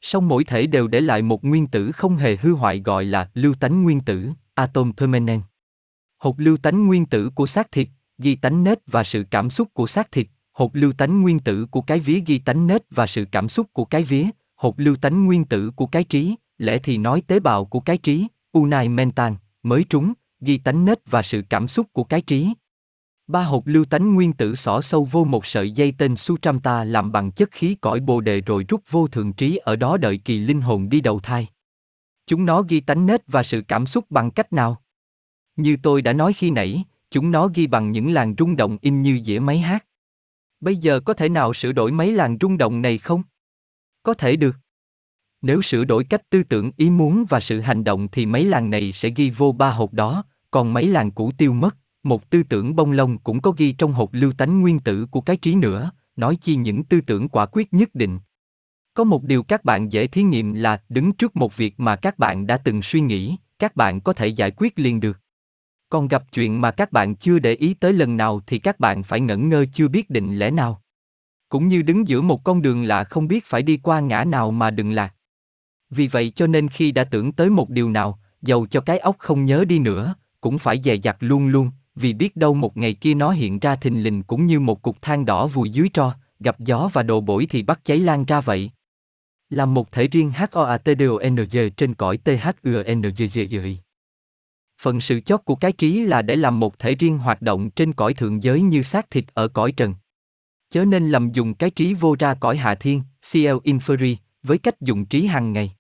Song 0.01 0.29
mỗi 0.29 0.45
thể 0.45 0.67
đều 0.67 0.89
để 0.89 1.01
lại 1.01 1.23
một 1.23 1.45
nguyên 1.45 1.67
tử 1.67 1.93
không 1.93 2.17
hề 2.17 2.37
hư 2.37 2.53
hoại 2.55 2.81
gọi 2.81 3.05
là 3.05 3.31
lưu 3.35 3.55
tánh 3.55 3.83
nguyên 3.83 4.01
tử, 4.01 4.31
atom 4.55 4.93
permanent. 4.93 5.43
Hột 6.19 6.41
lưu 6.41 6.57
tánh 6.57 6.87
nguyên 6.87 7.07
tử 7.07 7.31
của 7.31 7.47
xác 7.47 7.73
thịt, 7.73 7.89
ghi 8.19 8.37
tánh 8.37 8.65
nết 8.65 8.79
và 8.87 9.05
sự 9.05 9.25
cảm 9.31 9.51
xúc 9.51 9.69
của 9.75 9.87
xác 9.87 10.13
thịt, 10.13 10.27
hột 10.53 10.71
lưu 10.77 10.93
tánh 10.93 11.23
nguyên 11.23 11.41
tử 11.41 11.67
của 11.71 11.81
cái 11.81 12.01
vía 12.01 12.21
ghi 12.27 12.39
tánh 12.39 12.67
nết 12.67 12.83
và 12.91 13.07
sự 13.07 13.25
cảm 13.33 13.49
xúc 13.49 13.67
của 13.73 13.85
cái 13.85 14.03
vía, 14.03 14.27
hột 14.57 14.81
lưu 14.81 14.97
tánh 14.97 15.27
nguyên 15.27 15.45
tử 15.45 15.71
của 15.77 15.87
cái 15.87 16.05
trí, 16.05 16.35
lẽ 16.59 16.79
thì 16.79 16.99
nói 16.99 17.23
tế 17.27 17.41
bào 17.41 17.65
của 17.65 17.81
cái 17.81 17.99
trí, 17.99 18.27
unai 18.53 18.89
mental, 18.89 19.33
mới 19.63 19.85
trúng, 19.91 20.13
ghi 20.41 20.59
tánh 20.59 20.85
nết 20.85 21.11
và 21.11 21.23
sự 21.23 21.43
cảm 21.51 21.69
xúc 21.69 21.87
của 21.93 22.05
cái 22.05 22.21
trí. 22.21 22.53
Ba 23.31 23.45
hột 23.45 23.63
lưu 23.69 23.85
tánh 23.85 24.15
nguyên 24.15 24.33
tử 24.33 24.55
xỏ 24.55 24.81
sâu 24.81 25.05
vô 25.05 25.25
một 25.25 25.47
sợi 25.47 25.71
dây 25.71 25.93
tên 25.99 26.15
ta 26.63 26.85
làm 26.85 27.13
bằng 27.13 27.31
chất 27.31 27.51
khí 27.53 27.77
cõi 27.81 28.01
bồ 28.01 28.21
đề 28.21 28.41
rồi 28.41 28.65
rút 28.69 28.83
vô 28.91 29.07
thượng 29.07 29.33
trí 29.33 29.57
ở 29.57 29.77
đó 29.77 29.97
đợi 29.97 30.19
kỳ 30.19 30.39
linh 30.39 30.61
hồn 30.61 30.89
đi 30.89 31.01
đầu 31.01 31.21
thai. 31.21 31.49
Chúng 32.27 32.47
nó 32.47 32.63
ghi 32.63 32.81
tánh 32.81 33.07
nết 33.07 33.23
và 33.27 33.43
sự 33.43 33.63
cảm 33.69 33.87
xúc 33.87 34.05
bằng 34.11 34.31
cách 34.31 34.53
nào? 34.53 34.83
Như 35.57 35.77
tôi 35.83 36.03
đã 36.03 36.13
nói 36.13 36.33
khi 36.33 36.51
nãy, 36.51 36.85
chúng 37.11 37.31
nó 37.31 37.49
ghi 37.55 37.67
bằng 37.67 37.93
những 37.93 38.13
làn 38.13 38.35
rung 38.39 38.57
động 38.57 38.79
in 38.81 39.03
như 39.03 39.21
dĩa 39.25 39.39
máy 39.39 39.59
hát. 39.59 39.87
Bây 40.61 40.77
giờ 40.77 41.01
có 41.01 41.13
thể 41.13 41.29
nào 41.29 41.55
sửa 41.55 41.73
đổi 41.73 41.93
mấy 41.93 42.13
làn 42.13 42.37
rung 42.41 42.59
động 42.59 42.83
này 42.83 42.99
không? 42.99 43.23
Có 44.03 44.15
thể 44.15 44.37
được. 44.37 44.57
Nếu 45.43 45.63
sửa 45.63 45.85
đổi 45.85 46.05
cách 46.05 46.31
tư 46.31 46.43
tưởng 46.43 46.71
ý 46.77 46.91
muốn 46.91 47.25
và 47.29 47.41
sự 47.41 47.61
hành 47.61 47.85
động 47.85 48.09
thì 48.09 48.27
mấy 48.27 48.45
làng 48.45 48.71
này 48.71 48.93
sẽ 48.93 49.09
ghi 49.09 49.31
vô 49.31 49.53
ba 49.53 49.71
hộp 49.71 49.93
đó, 49.93 50.25
còn 50.51 50.73
mấy 50.73 50.87
làng 50.87 51.11
cũ 51.11 51.33
tiêu 51.39 51.53
mất, 51.53 51.77
một 52.03 52.31
tư 52.31 52.43
tưởng 52.43 52.77
bông 52.77 52.93
lông 52.93 53.19
cũng 53.19 53.41
có 53.41 53.51
ghi 53.57 53.73
trong 53.73 53.93
hộp 53.93 54.09
lưu 54.13 54.33
tánh 54.33 54.61
nguyên 54.61 54.81
tử 54.81 55.07
của 55.11 55.21
cái 55.21 55.37
trí 55.37 55.55
nữa, 55.55 55.91
nói 56.17 56.37
chi 56.37 56.57
những 56.57 56.85
tư 56.85 57.01
tưởng 57.01 57.29
quả 57.29 57.47
quyết 57.47 57.75
nhất 57.75 57.95
định. 57.95 58.19
Có 58.95 59.05
một 59.05 59.25
điều 59.25 59.43
các 59.43 59.65
bạn 59.65 59.93
dễ 59.93 60.07
thí 60.07 60.23
nghiệm 60.23 60.55
là 60.55 60.83
đứng 60.89 61.13
trước 61.13 61.37
một 61.37 61.57
việc 61.57 61.81
mà 61.81 61.97
các 61.97 62.19
bạn 62.19 62.47
đã 62.47 62.57
từng 62.57 62.83
suy 62.83 63.01
nghĩ, 63.01 63.37
các 63.59 63.77
bạn 63.77 64.01
có 64.01 64.13
thể 64.13 64.27
giải 64.27 64.51
quyết 64.57 64.79
liền 64.79 65.01
được. 65.01 65.19
Còn 65.89 66.09
gặp 66.09 66.25
chuyện 66.33 66.61
mà 66.61 66.71
các 66.71 66.93
bạn 66.93 67.17
chưa 67.17 67.39
để 67.39 67.55
ý 67.55 67.75
tới 67.75 67.93
lần 67.93 68.17
nào 68.17 68.41
thì 68.47 68.59
các 68.59 68.81
bạn 68.81 69.03
phải 69.03 69.21
ngẩn 69.21 69.49
ngơ 69.49 69.65
chưa 69.73 69.89
biết 69.89 70.11
định 70.11 70.39
lẽ 70.39 70.51
nào. 70.51 70.83
Cũng 71.49 71.69
như 71.69 71.83
đứng 71.83 72.09
giữa 72.09 72.21
một 72.21 72.45
con 72.45 72.63
đường 72.63 72.83
lạ 72.83 73.05
không 73.05 73.29
biết 73.29 73.45
phải 73.47 73.63
đi 73.63 73.77
qua 73.77 74.01
ngã 74.01 74.25
nào 74.25 74.51
mà 74.51 74.71
đừng 74.71 74.93
lạc. 74.93 75.15
Vì 75.91 76.09
vậy 76.09 76.33
cho 76.37 76.47
nên 76.47 76.69
khi 76.69 76.93
đã 76.93 77.05
tưởng 77.05 77.33
tới 77.33 77.51
một 77.51 77.71
điều 77.71 77.91
nào, 77.91 78.21
dầu 78.43 78.67
cho 78.67 78.81
cái 78.81 78.99
óc 78.99 79.17
không 79.19 79.45
nhớ 79.45 79.65
đi 79.65 79.79
nữa, 79.79 80.15
cũng 80.41 80.59
phải 80.59 80.81
dè 80.85 80.97
dặt 80.97 81.17
luôn 81.21 81.47
luôn, 81.47 81.71
vì 82.01 82.13
biết 82.13 82.37
đâu 82.37 82.55
một 82.55 82.77
ngày 82.77 82.95
kia 82.95 83.15
nó 83.15 83.31
hiện 83.31 83.59
ra 83.59 83.77
thình 83.77 84.03
lình 84.03 84.23
cũng 84.23 84.47
như 84.47 84.61
một 84.61 84.83
cục 84.83 85.03
than 85.03 85.25
đỏ 85.25 85.47
vùi 85.47 85.71
dưới 85.71 85.89
tro, 85.95 86.15
gặp 86.41 86.61
gió 86.61 86.91
và 86.93 87.03
đồ 87.03 87.21
bổi 87.21 87.47
thì 87.51 87.63
bắt 87.63 87.81
cháy 87.85 87.99
lan 87.99 88.25
ra 88.25 88.41
vậy. 88.41 88.71
Là 89.51 89.67
một 89.67 89.93
thể 89.93 90.09
riêng 90.09 90.33
HOATDONG 90.33 91.71
trên 91.77 91.95
cõi 91.95 92.19
THUNGGI. 92.25 93.79
Phần 94.81 95.01
sự 95.01 95.21
chót 95.21 95.41
của 95.45 95.55
cái 95.55 95.73
trí 95.73 96.01
là 96.01 96.23
để 96.23 96.37
làm 96.37 96.61
một 96.61 96.79
thể 96.79 96.95
riêng 96.95 97.19
hoạt 97.19 97.43
động 97.43 97.71
trên 97.71 97.93
cõi 97.93 98.15
thượng 98.15 98.43
giới 98.43 98.63
như 98.63 98.83
xác 98.83 99.11
thịt 99.11 99.25
ở 99.35 99.49
cõi 99.49 99.73
trần. 99.73 99.95
Chớ 100.71 100.85
nên 100.85 101.09
lầm 101.09 101.33
dùng 101.33 101.55
cái 101.55 101.71
trí 101.71 101.95
vô 101.95 102.17
ra 102.19 102.35
cõi 102.35 102.57
hạ 102.57 102.75
thiên, 102.75 103.03
CL 103.33 103.57
Inferi, 103.65 104.17
với 104.43 104.59
cách 104.59 104.81
dùng 104.81 105.07
trí 105.07 105.27
hàng 105.27 105.53
ngày. 105.53 105.73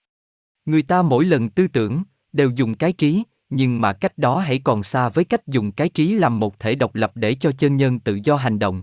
Người 0.65 0.83
ta 0.83 1.03
mỗi 1.03 1.25
lần 1.25 1.49
tư 1.49 1.69
tưởng, 1.69 2.03
đều 2.33 2.51
dùng 2.51 2.75
cái 2.75 2.93
trí, 2.93 3.23
nhưng 3.51 3.81
mà 3.81 3.93
cách 3.93 4.19
đó 4.19 4.39
hãy 4.39 4.59
còn 4.59 4.83
xa 4.83 5.09
với 5.09 5.25
cách 5.25 5.47
dùng 5.47 5.73
cái 5.73 5.89
trí 5.89 6.15
làm 6.15 6.41
một 6.41 6.59
thể 6.59 6.75
độc 6.75 6.95
lập 6.95 7.13
để 7.15 7.35
cho 7.35 7.53
chân 7.53 7.77
nhân 7.77 8.01
tự 8.01 8.19
do 8.25 8.37
hành 8.37 8.59
động. 8.59 8.83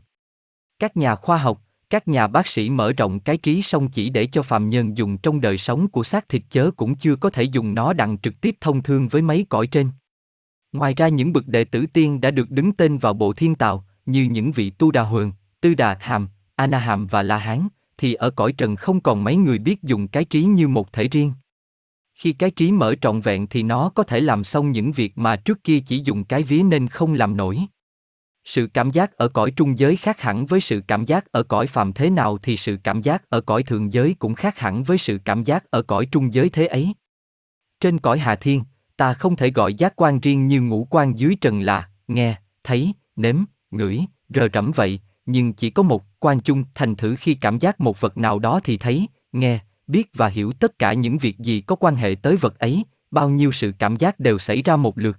Các 0.80 0.98
nhà 0.98 1.16
khoa 1.16 1.38
học, 1.38 1.62
các 1.90 2.08
nhà 2.08 2.28
bác 2.28 2.48
sĩ 2.48 2.70
mở 2.70 2.94
rộng 2.94 3.20
cái 3.20 3.38
trí 3.38 3.62
song 3.62 3.88
chỉ 3.88 4.10
để 4.10 4.26
cho 4.26 4.42
phàm 4.42 4.70
nhân 4.70 4.98
dùng 4.98 5.18
trong 5.18 5.42
đời 5.42 5.58
sống 5.58 5.88
của 5.88 6.04
xác 6.04 6.30
thịt 6.30 6.42
chớ 6.50 6.72
cũng 6.78 6.96
chưa 6.96 7.16
có 7.16 7.30
thể 7.30 7.44
dùng 7.44 7.74
nó 7.74 7.94
đặng 7.94 8.18
trực 8.18 8.42
tiếp 8.42 8.56
thông 8.62 8.84
thương 8.84 9.08
với 9.08 9.22
mấy 9.22 9.46
cõi 9.50 9.68
trên. 9.68 9.90
Ngoài 10.72 10.94
ra 10.94 11.08
những 11.08 11.34
bậc 11.34 11.48
đệ 11.48 11.64
tử 11.64 11.86
tiên 11.94 12.22
đã 12.22 12.32
được 12.32 12.52
đứng 12.52 12.74
tên 12.74 12.98
vào 12.98 13.14
bộ 13.14 13.34
thiên 13.34 13.56
tào, 13.56 13.86
như 14.06 14.24
những 14.24 14.52
vị 14.52 14.70
tu 14.70 14.92
đà 14.92 15.04
hường, 15.04 15.32
tư 15.62 15.76
đà 15.76 15.98
hàm, 16.02 16.28
Anaham 16.56 17.08
và 17.08 17.24
la 17.24 17.38
hán, 17.38 17.68
thì 17.98 18.14
ở 18.14 18.30
cõi 18.30 18.52
trần 18.52 18.76
không 18.76 19.00
còn 19.00 19.24
mấy 19.24 19.36
người 19.36 19.60
biết 19.60 19.84
dùng 19.84 20.08
cái 20.08 20.26
trí 20.26 20.44
như 20.44 20.68
một 20.68 20.94
thể 20.94 21.08
riêng. 21.08 21.34
Khi 22.18 22.34
cái 22.34 22.52
trí 22.52 22.72
mở 22.72 22.96
trọn 23.02 23.22
vẹn 23.22 23.48
thì 23.48 23.64
nó 23.64 23.90
có 23.90 24.04
thể 24.04 24.20
làm 24.20 24.44
xong 24.44 24.72
những 24.72 24.92
việc 24.92 25.18
mà 25.18 25.36
trước 25.36 25.64
kia 25.64 25.80
chỉ 25.80 26.02
dùng 26.04 26.24
cái 26.24 26.44
vía 26.44 26.64
nên 26.64 26.88
không 26.88 27.14
làm 27.14 27.38
nổi. 27.38 27.60
Sự 28.44 28.68
cảm 28.74 28.92
giác 28.92 29.14
ở 29.14 29.28
cõi 29.28 29.52
trung 29.52 29.80
giới 29.80 29.96
khác 29.96 30.22
hẳn 30.22 30.46
với 30.46 30.62
sự 30.62 30.82
cảm 30.88 31.06
giác 31.06 31.32
ở 31.32 31.44
cõi 31.44 31.68
phàm 31.68 31.94
thế 31.94 32.10
nào 32.10 32.38
thì 32.38 32.58
sự 32.58 32.78
cảm 32.84 33.02
giác 33.02 33.30
ở 33.30 33.42
cõi 33.42 33.64
thượng 33.64 33.94
giới 33.94 34.16
cũng 34.20 34.36
khác 34.36 34.60
hẳn 34.60 34.84
với 34.84 34.98
sự 34.98 35.20
cảm 35.26 35.44
giác 35.44 35.72
ở 35.72 35.82
cõi 35.82 36.08
trung 36.12 36.34
giới 36.34 36.50
thế 36.50 36.68
ấy. 36.68 36.94
Trên 37.80 38.00
cõi 38.00 38.20
hạ 38.20 38.36
thiên, 38.36 38.64
ta 38.98 39.14
không 39.14 39.36
thể 39.36 39.52
gọi 39.52 39.74
giác 39.74 39.94
quan 39.96 40.20
riêng 40.20 40.48
như 40.48 40.62
ngũ 40.62 40.88
quan 40.90 41.20
dưới 41.20 41.36
trần 41.42 41.62
là 41.62 41.90
nghe, 42.08 42.36
thấy, 42.64 42.94
nếm, 43.16 43.36
ngửi, 43.72 44.00
rờ 44.36 44.48
rẫm 44.54 44.72
vậy, 44.76 45.00
nhưng 45.26 45.54
chỉ 45.54 45.70
có 45.70 45.84
một 45.84 46.04
quan 46.20 46.40
chung 46.40 46.64
thành 46.76 46.96
thử 46.96 47.16
khi 47.20 47.34
cảm 47.34 47.60
giác 47.60 47.82
một 47.82 48.02
vật 48.02 48.18
nào 48.18 48.40
đó 48.40 48.60
thì 48.64 48.78
thấy, 48.78 49.08
nghe, 49.32 49.60
biết 49.88 50.10
và 50.14 50.28
hiểu 50.28 50.54
tất 50.60 50.80
cả 50.80 50.94
những 50.94 51.18
việc 51.18 51.40
gì 51.40 51.62
có 51.62 51.76
quan 51.76 51.96
hệ 51.96 52.16
tới 52.22 52.36
vật 52.36 52.60
ấy, 52.60 52.86
bao 53.12 53.30
nhiêu 53.30 53.52
sự 53.52 53.74
cảm 53.80 53.98
giác 53.98 54.20
đều 54.20 54.38
xảy 54.38 54.62
ra 54.62 54.76
một 54.76 54.98
lượt. 54.98 55.18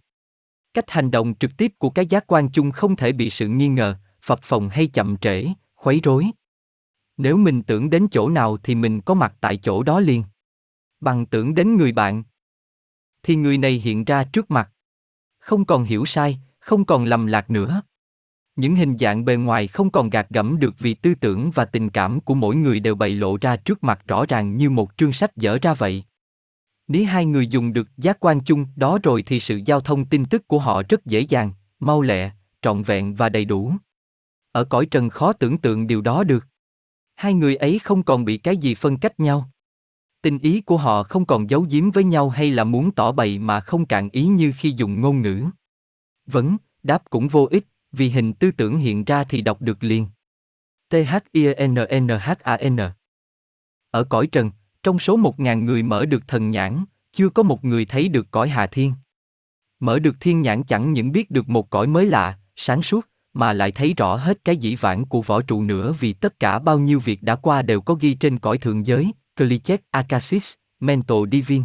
Cách 0.74 0.90
hành 0.90 1.11
động 1.11 1.35
trực 1.35 1.57
tiếp 1.57 1.73
của 1.78 1.90
cái 1.90 2.07
giác 2.07 2.24
quan 2.27 2.49
chung 2.53 2.70
không 2.70 2.97
thể 2.97 3.12
bị 3.12 3.31
sự 3.31 3.49
nghi 3.49 3.69
ngờ, 3.69 3.97
phập 4.23 4.43
phồng 4.43 4.69
hay 4.69 4.86
chậm 4.86 5.16
trễ, 5.16 5.47
khuấy 5.74 6.01
rối. 6.03 6.31
Nếu 7.16 7.36
mình 7.36 7.62
tưởng 7.62 7.90
đến 7.90 8.07
chỗ 8.11 8.28
nào 8.28 8.57
thì 8.57 8.74
mình 8.74 9.01
có 9.01 9.15
mặt 9.15 9.35
tại 9.40 9.57
chỗ 9.57 9.82
đó 9.82 10.01
liền. 10.01 10.24
Bằng 11.01 11.27
tưởng 11.27 11.55
đến 11.55 11.77
người 11.77 11.93
bạn, 11.93 12.23
thì 13.23 13.36
người 13.36 13.59
này 13.59 13.73
hiện 13.73 14.05
ra 14.05 14.24
trước 14.24 14.51
mặt. 14.51 14.70
Không 15.39 15.65
còn 15.65 15.85
hiểu 15.85 16.07
sai, 16.07 16.39
không 16.59 16.85
còn 16.85 17.05
lầm 17.05 17.27
lạc 17.27 17.51
nữa. 17.51 17.82
Những 18.59 18.74
hình 18.74 18.98
dạng 18.98 19.24
bề 19.24 19.36
ngoài 19.36 19.66
không 19.66 19.90
còn 19.90 20.10
gạt 20.10 20.26
gẫm 20.30 20.59
được 20.59 20.74
vì 20.78 20.94
tư 20.94 21.14
tưởng 21.14 21.51
và 21.55 21.64
tình 21.64 21.90
cảm 21.90 22.20
của 22.20 22.35
mỗi 22.35 22.56
người 22.56 22.80
đều 22.80 22.94
bày 22.94 23.10
lộ 23.10 23.39
ra 23.40 23.56
trước 23.56 23.85
mặt 23.85 24.01
rõ 24.06 24.26
ràng 24.28 24.56
như 24.56 24.70
một 24.70 24.90
chương 24.97 25.12
sách 25.12 25.36
dở 25.36 25.59
ra 25.62 25.74
vậy. 25.74 26.05
Nếu 26.89 27.05
hai 27.05 27.26
người 27.26 27.47
dùng 27.47 27.72
được 27.72 27.89
giác 27.97 28.20
quan 28.20 28.40
chung 28.40 28.66
đó 28.76 28.98
rồi 29.02 29.22
thì 29.22 29.40
sự 29.40 29.60
giao 29.64 29.80
thông 29.80 30.05
tin 30.05 30.24
tức 30.24 30.48
của 30.48 30.59
họ 30.59 30.82
rất 30.89 31.06
dễ 31.06 31.20
dàng, 31.20 31.52
mau 31.80 32.02
lẹ, 32.02 32.30
trọn 32.62 32.82
vẹn 32.82 33.14
và 33.14 33.28
đầy 33.28 33.44
đủ. 33.44 33.72
Ở 34.52 34.64
cõi 34.64 34.86
trần 34.86 35.10
khó 35.10 35.32
tưởng 35.32 35.59
tượng 35.59 35.86
điều 35.86 36.01
đó 36.01 36.24
được. 36.24 36.47
Hai 37.14 37.35
người 37.35 37.56
ấy 37.56 37.78
không 37.78 38.02
còn 38.02 38.24
bị 38.24 38.39
cái 38.39 38.56
gì 38.56 38.74
phân 38.74 38.97
cách 38.97 39.20
nhau. 39.20 39.51
Tình 40.22 40.39
ý 40.39 40.60
của 40.60 40.76
họ 40.76 41.02
không 41.02 41.26
còn 41.26 41.51
giấu 41.51 41.66
giếm 41.70 41.90
với 41.90 42.05
nhau 42.05 42.28
hay 42.28 42.51
là 42.51 42.64
muốn 42.64 42.90
tỏ 42.90 43.12
bày 43.12 43.39
mà 43.39 43.60
không 43.60 43.86
cạn 43.86 44.09
ý 44.12 44.26
như 44.26 44.52
khi 44.56 44.74
dùng 44.76 45.01
ngôn 45.01 45.22
ngữ. 45.22 45.44
Vấn, 46.26 46.56
đáp 46.82 47.02
cũng 47.10 47.28
vô 47.28 47.48
ích, 47.51 47.66
vì 47.93 48.09
hình 48.09 48.32
tư 48.32 48.51
tưởng 48.51 48.78
hiện 48.78 49.05
ra 49.05 49.24
thì 49.24 49.40
đọc 49.43 49.62
được 49.62 49.82
liền. 49.82 50.06
T 50.89 50.94
H 50.94 51.16
I 51.32 51.47
N 51.66 51.74
N 51.74 52.09
H 52.09 52.31
A 52.43 52.59
N 52.69 52.78
ở 53.90 54.05
cõi 54.05 54.27
trần, 54.27 54.51
trong 54.82 54.98
số 54.98 55.16
một 55.16 55.40
ngàn 55.40 55.65
người 55.65 55.82
mở 55.82 56.06
được 56.06 56.28
thần 56.28 56.51
nhãn, 56.51 56.85
chưa 57.12 57.28
có 57.28 57.43
một 57.43 57.65
người 57.65 57.85
thấy 57.85 58.09
được 58.09 58.31
cõi 58.31 58.48
hạ 58.48 58.66
thiên. 58.66 58.93
Mở 59.81 59.98
được 59.98 60.16
thiên 60.20 60.43
nhãn 60.43 60.62
chẳng 60.62 60.93
những 60.93 61.12
biết 61.12 61.31
được 61.31 61.48
một 61.48 61.70
cõi 61.70 61.86
mới 61.86 62.06
lạ, 62.06 62.39
sáng 62.56 62.82
suốt, 62.82 63.09
mà 63.32 63.52
lại 63.52 63.73
thấy 63.73 63.94
rõ 63.97 64.16
hết 64.16 64.44
cái 64.44 64.56
dĩ 64.56 64.74
vãng 64.74 65.05
của 65.05 65.23
võ 65.23 65.43
trụ 65.43 65.62
nữa 65.62 65.94
vì 66.01 66.12
tất 66.12 66.40
cả 66.40 66.59
bao 66.59 66.78
nhiêu 66.78 67.01
việc 67.01 67.23
đã 67.23 67.36
qua 67.36 67.62
đều 67.62 67.81
có 67.81 67.94
ghi 67.94 68.15
trên 68.15 68.39
cõi 68.39 68.59
thượng 68.59 68.86
giới, 68.86 69.12
Klichet 69.36 69.82
Akasis, 69.90 70.55
Mental 70.81 71.19
Divin. 71.32 71.65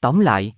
Tóm 0.00 0.20
lại, 0.20 0.54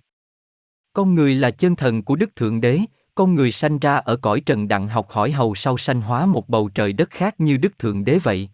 con 0.93 1.15
người 1.15 1.35
là 1.35 1.51
chân 1.51 1.75
thần 1.75 2.03
của 2.03 2.15
Đức 2.15 2.35
Thượng 2.35 2.61
Đế, 2.61 2.79
con 3.19 3.35
người 3.35 3.51
sanh 3.51 3.79
ra 3.79 3.95
ở 3.95 4.15
cõi 4.15 4.41
trần 4.45 4.67
đặng 4.67 4.87
học 4.87 5.09
hỏi 5.09 5.31
hầu 5.31 5.55
sau 5.55 5.77
sanh 5.77 6.01
hóa 6.01 6.25
một 6.25 6.49
bầu 6.49 6.69
trời 6.69 6.93
đất 6.93 7.09
khác 7.09 7.35
như 7.37 7.57
Đức 7.57 7.79
Thượng 7.79 8.05
Đế 8.05 8.19
vậy. 8.19 8.49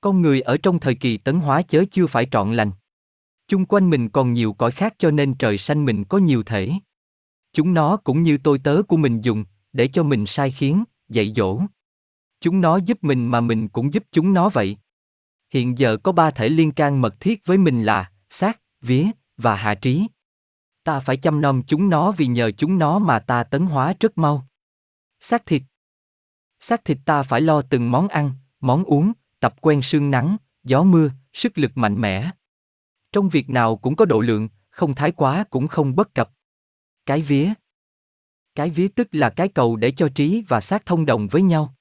Con 0.00 0.22
người 0.22 0.40
ở 0.40 0.56
trong 0.56 0.78
thời 0.78 0.94
kỳ 0.94 1.16
tấn 1.16 1.40
hóa 1.40 1.62
chớ 1.62 1.84
chưa 1.90 2.06
phải 2.06 2.26
trọn 2.30 2.54
lành. 2.54 2.70
Chung 3.48 3.64
quanh 3.64 3.90
mình 3.90 4.08
còn 4.08 4.32
nhiều 4.32 4.52
cõi 4.52 4.70
khác 4.70 4.94
cho 4.98 5.10
nên 5.10 5.34
trời 5.34 5.58
sanh 5.58 5.84
mình 5.84 6.04
có 6.04 6.18
nhiều 6.18 6.42
thể. 6.42 6.72
Chúng 7.52 7.74
nó 7.74 7.96
cũng 7.96 8.22
như 8.22 8.38
tôi 8.38 8.58
tớ 8.58 8.82
của 8.88 8.96
mình 8.96 9.20
dùng, 9.20 9.44
để 9.72 9.88
cho 9.88 10.02
mình 10.02 10.26
sai 10.26 10.50
khiến, 10.50 10.84
dạy 11.08 11.32
dỗ. 11.36 11.60
Chúng 12.40 12.60
nó 12.60 12.76
giúp 12.76 12.98
mình 13.04 13.26
mà 13.26 13.40
mình 13.40 13.68
cũng 13.68 13.94
giúp 13.94 14.04
chúng 14.12 14.34
nó 14.34 14.48
vậy. 14.48 14.76
Hiện 15.52 15.78
giờ 15.78 15.96
có 15.96 16.12
ba 16.12 16.30
thể 16.30 16.48
liên 16.48 16.72
can 16.72 17.00
mật 17.00 17.20
thiết 17.20 17.46
với 17.46 17.58
mình 17.58 17.82
là 17.82 18.10
xác, 18.28 18.60
vía 18.80 19.06
và 19.36 19.54
hạ 19.54 19.74
trí. 19.74 20.06
Ta 20.88 21.00
phải 21.00 21.16
chăm 21.16 21.40
nom 21.40 21.62
chúng 21.66 21.90
nó 21.90 22.12
vì 22.12 22.26
nhờ 22.26 22.50
chúng 22.50 22.78
nó 22.78 22.98
mà 22.98 23.18
ta 23.18 23.44
tấn 23.44 23.66
hóa 23.66 23.94
rất 24.00 24.18
mau. 24.18 24.48
Xác 25.20 25.46
thịt. 25.46 25.62
Xác 26.60 26.84
thịt 26.84 26.98
ta 27.04 27.22
phải 27.22 27.40
lo 27.40 27.62
từng 27.62 27.90
món 27.90 28.08
ăn, 28.08 28.32
món 28.60 28.84
uống, 28.84 29.12
tập 29.40 29.54
quen 29.60 29.82
sương 29.82 30.10
nắng, 30.10 30.36
gió 30.64 30.82
mưa, 30.82 31.10
sức 31.32 31.58
lực 31.58 31.72
mạnh 31.74 32.00
mẽ. 32.00 32.30
Trong 33.12 33.28
việc 33.28 33.50
nào 33.50 33.76
cũng 33.76 33.96
có 33.96 34.04
độ 34.04 34.20
lượng, 34.20 34.48
không 34.70 34.94
thái 34.94 35.12
quá 35.12 35.44
cũng 35.50 35.68
không 35.68 35.96
bất 35.96 36.14
cập. 36.14 36.30
Cái 37.06 37.22
vía. 37.22 37.52
Cái 38.54 38.70
vía 38.70 38.88
tức 38.88 39.08
là 39.12 39.30
cái 39.30 39.48
cầu 39.48 39.76
để 39.76 39.90
cho 39.90 40.08
trí 40.14 40.44
và 40.48 40.60
xác 40.60 40.86
thông 40.86 41.06
đồng 41.06 41.28
với 41.28 41.42
nhau. 41.42 41.74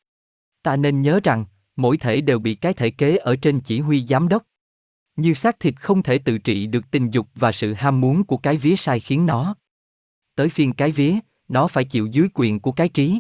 Ta 0.64 0.76
nên 0.76 1.02
nhớ 1.02 1.20
rằng, 1.24 1.46
mỗi 1.76 1.98
thể 1.98 2.22
đều 2.22 2.40
bị 2.40 2.56
cái 2.56 2.74
thể 2.74 2.90
kế 2.90 3.18
ở 3.18 3.36
trên 3.36 3.60
chỉ 3.60 3.80
huy 3.80 4.06
giám 4.08 4.28
đốc. 4.28 4.44
Như 5.18 5.34
xác 5.34 5.60
thịt 5.60 5.82
không 5.82 6.04
thể 6.04 6.18
tự 6.18 6.38
trị 6.38 6.68
được 6.68 6.92
tình 6.92 7.10
dục 7.10 7.28
và 7.36 7.52
sự 7.52 7.74
ham 7.74 8.02
muốn 8.02 8.24
của 8.24 8.38
cái 8.38 8.58
vía 8.58 8.76
sai 8.76 9.00
khiến 9.00 9.26
nó. 9.26 9.56
Tới 10.36 10.50
phiên 10.50 10.74
cái 10.74 10.92
vía, 10.92 11.16
nó 11.48 11.68
phải 11.68 11.86
chịu 11.86 12.08
dưới 12.08 12.28
quyền 12.34 12.60
của 12.60 12.72
cái 12.72 12.90
trí. 12.90 13.20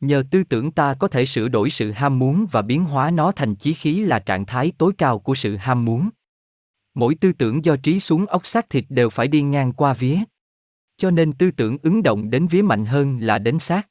Nhờ 0.00 0.24
tư 0.30 0.44
tưởng 0.44 0.72
ta 0.72 0.94
có 0.94 1.08
thể 1.08 1.26
sửa 1.26 1.48
đổi 1.48 1.70
sự 1.70 1.90
ham 1.90 2.18
muốn 2.18 2.46
và 2.50 2.62
biến 2.62 2.84
hóa 2.84 3.10
nó 3.10 3.32
thành 3.32 3.56
chí 3.56 3.74
khí 3.74 4.00
là 4.00 4.18
trạng 4.18 4.46
thái 4.46 4.72
tối 4.78 4.92
cao 4.98 5.18
của 5.18 5.34
sự 5.34 5.56
ham 5.56 5.84
muốn. 5.84 6.08
Mỗi 6.94 7.14
tư 7.14 7.32
tưởng 7.32 7.64
do 7.64 7.76
trí 7.76 8.00
xuống 8.00 8.26
ốc 8.26 8.46
xác 8.46 8.70
thịt 8.70 8.84
đều 8.88 9.10
phải 9.10 9.28
đi 9.28 9.42
ngang 9.42 9.72
qua 9.72 9.94
vía. 9.94 10.18
Cho 10.96 11.10
nên 11.10 11.32
tư 11.32 11.50
tưởng 11.50 11.78
ứng 11.82 12.02
động 12.02 12.30
đến 12.30 12.46
vía 12.46 12.62
mạnh 12.62 12.86
hơn 12.86 13.18
là 13.20 13.38
đến 13.38 13.58
xác. 13.58 13.88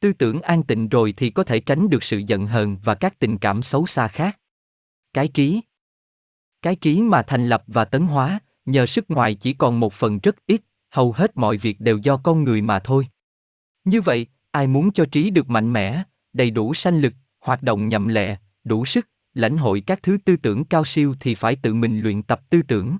Tư 0.00 0.12
tưởng 0.12 0.42
an 0.42 0.62
tịnh 0.62 0.88
rồi 0.88 1.14
thì 1.16 1.30
có 1.30 1.44
thể 1.44 1.60
tránh 1.60 1.90
được 1.90 2.04
sự 2.04 2.18
giận 2.26 2.46
hờn 2.46 2.76
và 2.84 2.94
các 2.94 3.18
tình 3.18 3.38
cảm 3.38 3.62
xấu 3.62 3.86
xa 3.86 4.08
khác. 4.08 4.38
Cái 5.12 5.28
trí 5.28 5.60
cái 6.62 6.76
trí 6.76 7.02
mà 7.02 7.22
thành 7.22 7.48
lập 7.48 7.64
và 7.66 7.84
tấn 7.84 8.06
hóa, 8.06 8.38
nhờ 8.66 8.86
sức 8.86 9.10
ngoài 9.10 9.34
chỉ 9.34 9.52
còn 9.52 9.80
một 9.80 9.92
phần 9.92 10.18
rất 10.18 10.36
ít, 10.46 10.62
hầu 10.90 11.12
hết 11.12 11.36
mọi 11.36 11.56
việc 11.56 11.80
đều 11.80 11.98
do 11.98 12.16
con 12.16 12.44
người 12.44 12.62
mà 12.62 12.78
thôi. 12.78 13.06
Như 13.84 14.00
vậy, 14.00 14.26
ai 14.50 14.66
muốn 14.66 14.92
cho 14.92 15.04
trí 15.04 15.30
được 15.30 15.50
mạnh 15.50 15.72
mẽ, 15.72 16.02
đầy 16.32 16.50
đủ 16.50 16.74
sanh 16.74 17.00
lực, 17.00 17.14
hoạt 17.40 17.62
động 17.62 17.88
nhậm 17.88 18.08
lẹ, 18.08 18.36
đủ 18.64 18.84
sức, 18.84 19.08
lãnh 19.34 19.58
hội 19.58 19.80
các 19.80 20.02
thứ 20.02 20.18
tư 20.24 20.36
tưởng 20.36 20.64
cao 20.64 20.84
siêu 20.84 21.14
thì 21.20 21.34
phải 21.34 21.56
tự 21.56 21.74
mình 21.74 22.00
luyện 22.00 22.22
tập 22.22 22.40
tư 22.50 22.62
tưởng. 22.62 22.96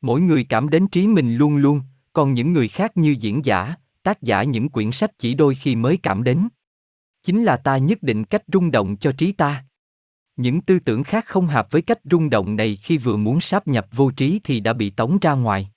Mỗi 0.00 0.20
người 0.20 0.44
cảm 0.44 0.68
đến 0.68 0.88
trí 0.88 1.06
mình 1.06 1.36
luôn 1.36 1.56
luôn, 1.56 1.80
còn 2.12 2.34
những 2.34 2.52
người 2.52 2.68
khác 2.68 2.96
như 2.96 3.16
diễn 3.20 3.44
giả, 3.44 3.74
tác 4.02 4.22
giả 4.22 4.42
những 4.42 4.68
quyển 4.68 4.92
sách 4.92 5.18
chỉ 5.18 5.34
đôi 5.34 5.54
khi 5.54 5.76
mới 5.76 5.96
cảm 6.02 6.24
đến. 6.24 6.48
Chính 7.22 7.44
là 7.44 7.56
ta 7.56 7.78
nhất 7.78 8.02
định 8.02 8.24
cách 8.24 8.42
rung 8.52 8.70
động 8.70 8.96
cho 8.96 9.12
trí 9.12 9.32
ta. 9.32 9.64
Những 10.36 10.60
tư 10.60 10.78
tưởng 10.78 11.02
khác 11.02 11.26
không 11.26 11.46
hợp 11.46 11.70
với 11.70 11.82
cách 11.82 11.98
rung 12.04 12.30
động 12.30 12.56
này 12.56 12.78
khi 12.82 12.98
vừa 12.98 13.16
muốn 13.16 13.40
sáp 13.40 13.68
nhập 13.68 13.86
vô 13.92 14.10
trí 14.10 14.40
thì 14.44 14.60
đã 14.60 14.72
bị 14.72 14.90
tống 14.90 15.18
ra 15.20 15.32
ngoài. 15.32 15.70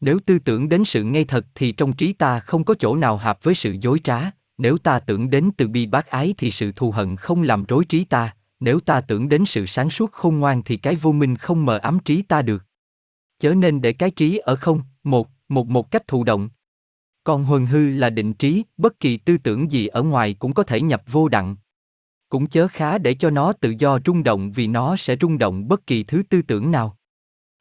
Nếu 0.00 0.18
tư 0.26 0.38
tưởng 0.38 0.68
đến 0.68 0.84
sự 0.84 1.04
ngay 1.04 1.24
thật 1.24 1.46
thì 1.54 1.72
trong 1.72 1.92
trí 1.92 2.12
ta 2.12 2.40
không 2.40 2.64
có 2.64 2.74
chỗ 2.78 2.96
nào 2.96 3.16
hợp 3.16 3.38
với 3.42 3.54
sự 3.54 3.76
dối 3.80 4.00
trá, 4.04 4.20
nếu 4.58 4.78
ta 4.78 4.98
tưởng 4.98 5.30
đến 5.30 5.50
từ 5.56 5.68
bi 5.68 5.86
bác 5.86 6.06
ái 6.06 6.34
thì 6.38 6.50
sự 6.50 6.72
thù 6.72 6.90
hận 6.90 7.16
không 7.16 7.42
làm 7.42 7.64
rối 7.64 7.84
trí 7.84 8.04
ta, 8.04 8.34
nếu 8.60 8.80
ta 8.80 9.00
tưởng 9.00 9.28
đến 9.28 9.44
sự 9.46 9.66
sáng 9.66 9.90
suốt 9.90 10.12
khôn 10.12 10.38
ngoan 10.38 10.62
thì 10.62 10.76
cái 10.76 10.96
vô 10.96 11.12
minh 11.12 11.36
không 11.36 11.66
mờ 11.66 11.78
ám 11.78 11.98
trí 12.04 12.22
ta 12.22 12.42
được. 12.42 12.64
Chớ 13.38 13.54
nên 13.54 13.80
để 13.80 13.92
cái 13.92 14.10
trí 14.10 14.38
ở 14.38 14.56
không, 14.56 14.82
một, 15.04 15.28
một 15.48 15.68
một 15.68 15.90
cách 15.90 16.06
thụ 16.06 16.24
động. 16.24 16.48
Còn 17.24 17.44
huần 17.44 17.66
hư 17.66 17.90
là 17.90 18.10
định 18.10 18.34
trí, 18.34 18.62
bất 18.76 19.00
kỳ 19.00 19.16
tư 19.16 19.38
tưởng 19.38 19.72
gì 19.72 19.86
ở 19.86 20.02
ngoài 20.02 20.34
cũng 20.34 20.54
có 20.54 20.62
thể 20.62 20.80
nhập 20.80 21.02
vô 21.06 21.28
đặng. 21.28 21.56
Cũng 22.32 22.46
chớ 22.46 22.68
khá 22.68 22.98
để 22.98 23.14
cho 23.14 23.30
nó 23.30 23.52
tự 23.52 23.74
do 23.78 23.98
rung 24.06 24.22
động 24.22 24.52
vì 24.52 24.66
nó 24.66 24.96
sẽ 24.96 25.16
rung 25.20 25.38
động 25.38 25.68
bất 25.68 25.86
kỳ 25.86 26.02
thứ 26.02 26.22
tư 26.28 26.42
tưởng 26.42 26.70
nào. 26.70 26.96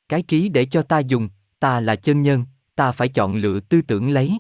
Cái 0.10 0.22
trí 0.22 0.49
để 0.49 0.65
cho 0.65 0.81
ta 0.81 0.99
dùng, 0.99 1.30
ta 1.60 1.80
là 1.80 1.95
chân 1.95 2.22
nhân, 2.22 2.45
ta 2.76 2.91
phải 2.91 3.10
chọn 3.10 3.35
lựa 3.35 3.60
tư 3.60 3.81
tưởng 3.81 4.10
lấy. 4.10 4.38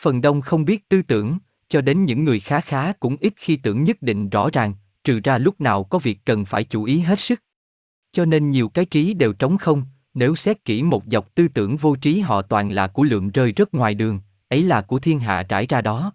Phần 0.00 0.20
đông 0.20 0.40
không 0.40 0.64
biết 0.64 0.88
tư 0.88 1.02
tưởng, 1.02 1.38
cho 1.68 1.80
đến 1.80 2.04
những 2.04 2.24
người 2.24 2.40
khá 2.40 2.60
khá 2.60 2.92
cũng 2.92 3.16
ít 3.20 3.32
khi 3.36 3.56
tưởng 3.56 3.84
nhất 3.84 4.02
định 4.02 4.30
rõ 4.30 4.48
ràng, 4.52 4.74
trừ 5.04 5.20
ra 5.24 5.38
lúc 5.38 5.60
nào 5.60 5.84
có 5.84 5.98
việc 5.98 6.18
cần 6.24 6.44
phải 6.44 6.64
chú 6.64 6.84
ý 6.84 7.00
hết 7.00 7.20
sức. 7.20 7.42
Cho 8.12 8.24
nên 8.24 8.50
nhiều 8.50 8.68
cái 8.68 8.84
trí 8.84 9.14
đều 9.14 9.32
trống 9.32 9.58
không, 9.58 9.82
nếu 10.14 10.34
xét 10.34 10.64
kỹ 10.64 10.82
một 10.82 11.02
dọc 11.06 11.34
tư 11.34 11.48
tưởng 11.48 11.76
vô 11.76 11.96
trí 11.96 12.20
họ 12.20 12.42
toàn 12.42 12.70
là 12.70 12.86
của 12.86 13.02
lượng 13.02 13.30
rơi 13.30 13.52
rất 13.52 13.74
ngoài 13.74 13.94
đường, 13.94 14.20
ấy 14.48 14.62
là 14.62 14.80
của 14.80 14.98
thiên 14.98 15.20
hạ 15.20 15.42
trải 15.42 15.66
ra 15.66 15.80
đó. 15.80 16.12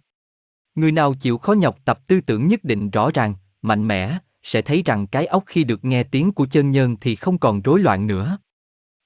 Người 0.76 0.91
nào 0.91 1.14
chịu 1.14 1.38
khó 1.38 1.53
nhọc 1.53 1.85
tập 1.85 1.99
tư 2.07 2.22
tưởng 2.22 2.47
nhất 2.47 2.64
định 2.64 2.89
rõ 2.89 3.11
ràng, 3.14 3.34
mạnh 3.61 3.88
mẽ, 3.88 4.18
sẽ 4.43 4.61
thấy 4.61 4.81
rằng 4.85 5.07
cái 5.07 5.26
óc 5.26 5.43
khi 5.47 5.64
được 5.64 5.85
nghe 5.85 6.03
tiếng 6.03 6.31
của 6.31 6.45
chân 6.45 6.72
nhân 6.72 6.95
thì 7.02 7.15
không 7.15 7.38
còn 7.38 7.61
rối 7.61 7.80
loạn 7.80 8.07
nữa. 8.07 8.38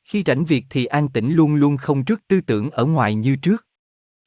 Khi 0.03 0.23
rảnh 0.25 0.45
việc 0.45 0.65
thì 0.69 0.85
an 0.85 1.07
tĩnh 1.07 1.33
luôn 1.33 1.55
luôn 1.55 1.77
không 1.77 2.05
trước 2.05 2.27
tư 2.27 2.41
tưởng 2.41 2.69
ở 2.69 2.85
ngoài 2.85 3.15
như 3.15 3.35
trước. 3.35 3.65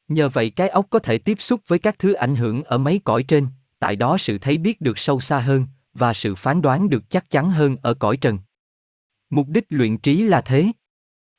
Nhờ 0.08 0.28
vậy 0.28 0.50
cái 0.50 0.68
óc 0.68 0.86
có 0.90 0.98
thể 0.98 1.18
tiếp 1.18 1.40
xúc 1.40 1.60
với 1.66 1.78
các 1.78 1.98
thứ 1.98 2.12
ảnh 2.12 2.36
hưởng 2.36 2.62
ở 2.62 2.78
mấy 2.78 3.00
cõi 3.04 3.22
trên, 3.22 3.46
tại 3.78 3.96
đó 3.96 4.18
sự 4.18 4.38
thấy 4.38 4.58
biết 4.58 4.80
được 4.80 4.98
sâu 4.98 5.20
xa 5.20 5.38
hơn, 5.38 5.66
và 5.94 6.12
sự 6.12 6.34
phán 6.34 6.62
đoán 6.62 6.88
được 6.88 7.10
chắc 7.10 7.30
chắn 7.30 7.50
hơn 7.50 7.76
ở 7.82 7.94
cõi 7.94 8.16
trần. 8.16 8.38
Mục 9.30 9.48
đích 9.48 9.64
luyện 9.68 9.98
trí 9.98 10.22
là 10.22 10.40
thế. 10.40 10.66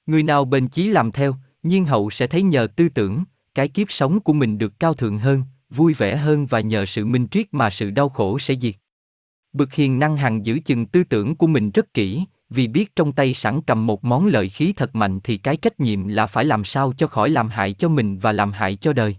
Người 0.06 0.24
nào 0.24 0.46
bền 0.46 0.68
chí 0.68 0.88
làm 0.88 1.12
theo, 1.12 1.36
nhiên 1.64 1.86
hậu 1.86 2.10
sẽ 2.10 2.28
thấy 2.28 2.42
nhờ 2.42 2.68
tư 2.76 2.90
tưởng, 2.90 3.24
cái 3.56 3.68
kiếp 3.68 3.92
sống 3.92 4.20
của 4.20 4.34
mình 4.34 4.58
được 4.58 4.80
cao 4.80 4.94
thượng 4.94 5.20
hơn, 5.20 5.44
vui 5.76 5.94
vẻ 5.94 6.18
hơn 6.18 6.46
và 6.46 6.60
nhờ 6.60 6.86
sự 6.86 7.06
minh 7.06 7.28
triết 7.32 7.48
mà 7.52 7.70
sự 7.70 7.92
đau 7.92 8.10
khổ 8.10 8.40
sẽ 8.40 8.56
diệt. 8.56 8.76
Bực 9.54 9.74
hiền 9.74 10.00
năng 10.00 10.18
hằng 10.18 10.46
giữ 10.46 10.60
chừng 10.66 10.86
tư 10.86 11.04
tưởng 11.04 11.36
của 11.36 11.48
mình 11.48 11.72
rất 11.72 11.94
kỹ, 11.94 12.24
vì 12.50 12.68
biết 12.68 12.96
trong 12.96 13.12
tay 13.12 13.34
sẵn 13.34 13.62
cầm 13.62 13.88
một 13.88 14.04
món 14.04 14.26
lợi 14.28 14.50
khí 14.50 14.74
thật 14.74 14.96
mạnh 14.96 15.20
thì 15.24 15.38
cái 15.38 15.58
trách 15.58 15.80
nhiệm 15.80 16.08
là 16.08 16.26
phải 16.26 16.46
làm 16.46 16.64
sao 16.64 16.94
cho 16.98 17.08
khỏi 17.08 17.30
làm 17.30 17.50
hại 17.50 17.74
cho 17.74 17.90
mình 17.90 18.20
và 18.20 18.32
làm 18.32 18.52
hại 18.52 18.76
cho 18.76 18.94
đời. 18.94 19.16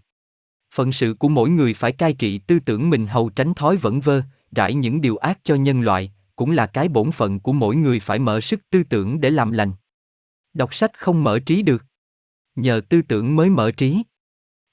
Phận 0.75 0.93
sự 0.93 1.15
của 1.19 1.29
mỗi 1.29 1.51
người 1.51 1.75
phải 1.75 1.93
cai 1.93 2.13
trị 2.13 2.39
tư 2.39 2.59
tưởng 2.61 2.91
mình 2.91 3.07
hầu 3.07 3.31
tránh 3.31 3.55
thói 3.55 3.77
vẩn 3.77 4.01
vơ, 4.01 4.23
rải 4.53 4.75
những 4.75 5.01
điều 5.01 5.17
ác 5.17 5.39
cho 5.45 5.55
nhân 5.55 5.81
loại, 5.81 6.13
cũng 6.37 6.51
là 6.51 6.67
cái 6.67 6.89
bổn 6.89 7.11
phận 7.11 7.41
của 7.41 7.53
mỗi 7.53 7.77
người 7.77 8.01
phải 8.01 8.19
mở 8.19 8.41
sức 8.41 8.61
tư 8.71 8.83
tưởng 8.83 9.21
để 9.21 9.31
làm 9.31 9.53
lành. 9.53 9.73
Đọc 10.55 10.75
sách 10.75 10.99
không 10.99 11.25
mở 11.25 11.39
trí 11.39 11.63
được. 11.63 11.85
Nhờ 12.57 12.81
tư 12.89 13.03
tưởng 13.03 13.37
mới 13.37 13.51
mở 13.51 13.71
trí. 13.71 14.03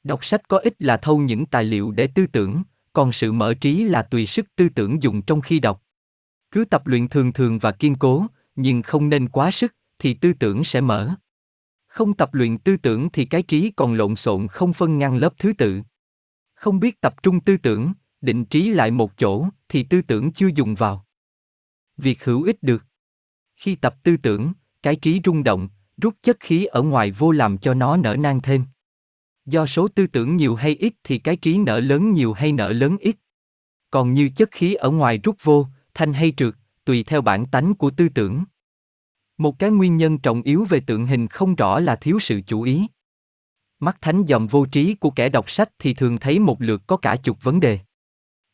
Đọc 0.03 0.25
sách 0.25 0.47
có 0.47 0.57
ích 0.57 0.73
là 0.79 0.97
thâu 0.97 1.17
những 1.17 1.45
tài 1.45 1.63
liệu 1.63 1.91
để 1.91 2.07
tư 2.07 2.27
tưởng, 2.27 2.63
còn 2.93 3.11
sự 3.11 3.31
mở 3.31 3.53
trí 3.53 3.83
là 3.83 4.01
tùy 4.01 4.25
sức 4.25 4.55
tư 4.55 4.69
tưởng 4.69 5.03
dùng 5.03 5.21
trong 5.21 5.41
khi 5.41 5.59
đọc. 5.59 5.83
Cứ 6.51 6.65
tập 6.65 6.87
luyện 6.87 7.07
thường 7.07 7.33
thường 7.33 7.59
và 7.59 7.71
kiên 7.71 7.95
cố, 7.95 8.25
nhưng 8.55 8.81
không 8.81 9.09
nên 9.09 9.29
quá 9.29 9.51
sức, 9.51 9.75
thì 9.99 10.13
tư 10.13 10.33
tưởng 10.33 10.63
sẽ 10.63 10.81
mở. 10.81 11.15
Không 11.87 12.13
tập 12.13 12.33
luyện 12.33 12.57
tư 12.57 12.77
tưởng 12.77 13.09
thì 13.09 13.25
cái 13.25 13.43
trí 13.43 13.71
còn 13.75 13.93
lộn 13.93 14.15
xộn 14.15 14.47
không 14.47 14.73
phân 14.73 14.97
ngăn 14.97 15.17
lớp 15.17 15.33
thứ 15.37 15.53
tự. 15.57 15.81
Không 16.53 16.79
biết 16.79 17.01
tập 17.01 17.23
trung 17.23 17.39
tư 17.39 17.57
tưởng, 17.57 17.93
định 18.21 18.45
trí 18.45 18.69
lại 18.69 18.91
một 18.91 19.17
chỗ, 19.17 19.45
thì 19.69 19.83
tư 19.83 20.01
tưởng 20.01 20.31
chưa 20.31 20.47
dùng 20.55 20.75
vào. 20.75 21.05
Việc 21.97 22.23
hữu 22.23 22.43
ích 22.43 22.63
được. 22.63 22.85
Khi 23.55 23.75
tập 23.75 23.95
tư 24.03 24.17
tưởng, 24.17 24.53
cái 24.83 24.95
trí 24.95 25.21
rung 25.25 25.43
động, 25.43 25.69
rút 26.01 26.15
chất 26.21 26.37
khí 26.39 26.65
ở 26.65 26.81
ngoài 26.81 27.11
vô 27.11 27.31
làm 27.31 27.57
cho 27.57 27.73
nó 27.73 27.97
nở 27.97 28.15
nang 28.15 28.41
thêm. 28.41 28.65
Do 29.45 29.65
số 29.65 29.87
tư 29.87 30.07
tưởng 30.07 30.35
nhiều 30.35 30.55
hay 30.55 30.75
ít 30.75 30.93
thì 31.03 31.17
cái 31.17 31.35
trí 31.35 31.57
nở 31.57 31.79
lớn 31.79 32.13
nhiều 32.13 32.33
hay 32.33 32.51
nở 32.51 32.69
lớn 32.69 32.97
ít. 32.99 33.15
Còn 33.91 34.13
như 34.13 34.29
chất 34.35 34.51
khí 34.51 34.73
ở 34.73 34.91
ngoài 34.91 35.17
rút 35.17 35.37
vô, 35.43 35.67
thanh 35.93 36.13
hay 36.13 36.33
trượt, 36.37 36.55
tùy 36.85 37.03
theo 37.03 37.21
bản 37.21 37.45
tánh 37.45 37.73
của 37.73 37.89
tư 37.89 38.09
tưởng. 38.09 38.43
Một 39.37 39.59
cái 39.59 39.71
nguyên 39.71 39.97
nhân 39.97 40.17
trọng 40.17 40.41
yếu 40.41 40.65
về 40.69 40.79
tượng 40.79 41.05
hình 41.05 41.27
không 41.27 41.55
rõ 41.55 41.79
là 41.79 41.95
thiếu 41.95 42.19
sự 42.19 42.41
chú 42.47 42.61
ý. 42.61 42.87
Mắt 43.79 43.97
thánh 44.01 44.23
dòm 44.27 44.47
vô 44.47 44.65
trí 44.65 44.95
của 44.95 45.09
kẻ 45.09 45.29
đọc 45.29 45.51
sách 45.51 45.69
thì 45.79 45.93
thường 45.93 46.17
thấy 46.17 46.39
một 46.39 46.61
lượt 46.61 46.81
có 46.87 46.97
cả 46.97 47.15
chục 47.15 47.43
vấn 47.43 47.59
đề. 47.59 47.79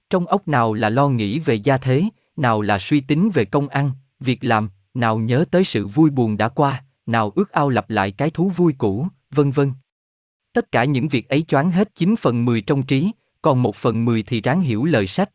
Trong 0.09 0.27
óc 0.27 0.47
nào 0.47 0.73
là 0.73 0.89
lo 0.89 1.09
nghĩ 1.09 1.39
về 1.39 1.55
gia 1.55 1.77
thế, 1.77 2.03
nào 2.35 2.61
là 2.61 2.79
suy 2.79 3.01
tính 3.01 3.29
về 3.33 3.45
công 3.45 3.67
ăn, 3.67 3.91
việc 4.19 4.43
làm, 4.43 4.69
nào 4.93 5.17
nhớ 5.17 5.45
tới 5.51 5.63
sự 5.63 5.87
vui 5.87 6.09
buồn 6.09 6.37
đã 6.37 6.49
qua, 6.49 6.83
nào 7.05 7.31
ước 7.35 7.51
ao 7.51 7.69
lặp 7.69 7.89
lại 7.89 8.11
cái 8.11 8.29
thú 8.29 8.49
vui 8.49 8.75
cũ, 8.77 9.07
vân 9.31 9.51
vân. 9.51 9.71
Tất 10.57 10.71
cả 10.71 10.85
những 10.85 11.07
việc 11.07 11.29
ấy 11.29 11.41
choáng 11.41 11.71
hết 11.71 11.95
9 11.95 12.15
phần 12.15 12.45
10 12.45 12.61
trong 12.61 12.83
trí, 12.83 13.11
còn 13.41 13.63
một 13.63 13.75
phần 13.75 14.05
10 14.05 14.23
thì 14.23 14.41
ráng 14.41 14.61
hiểu 14.61 14.85
lời 14.85 15.07
sách. 15.07 15.29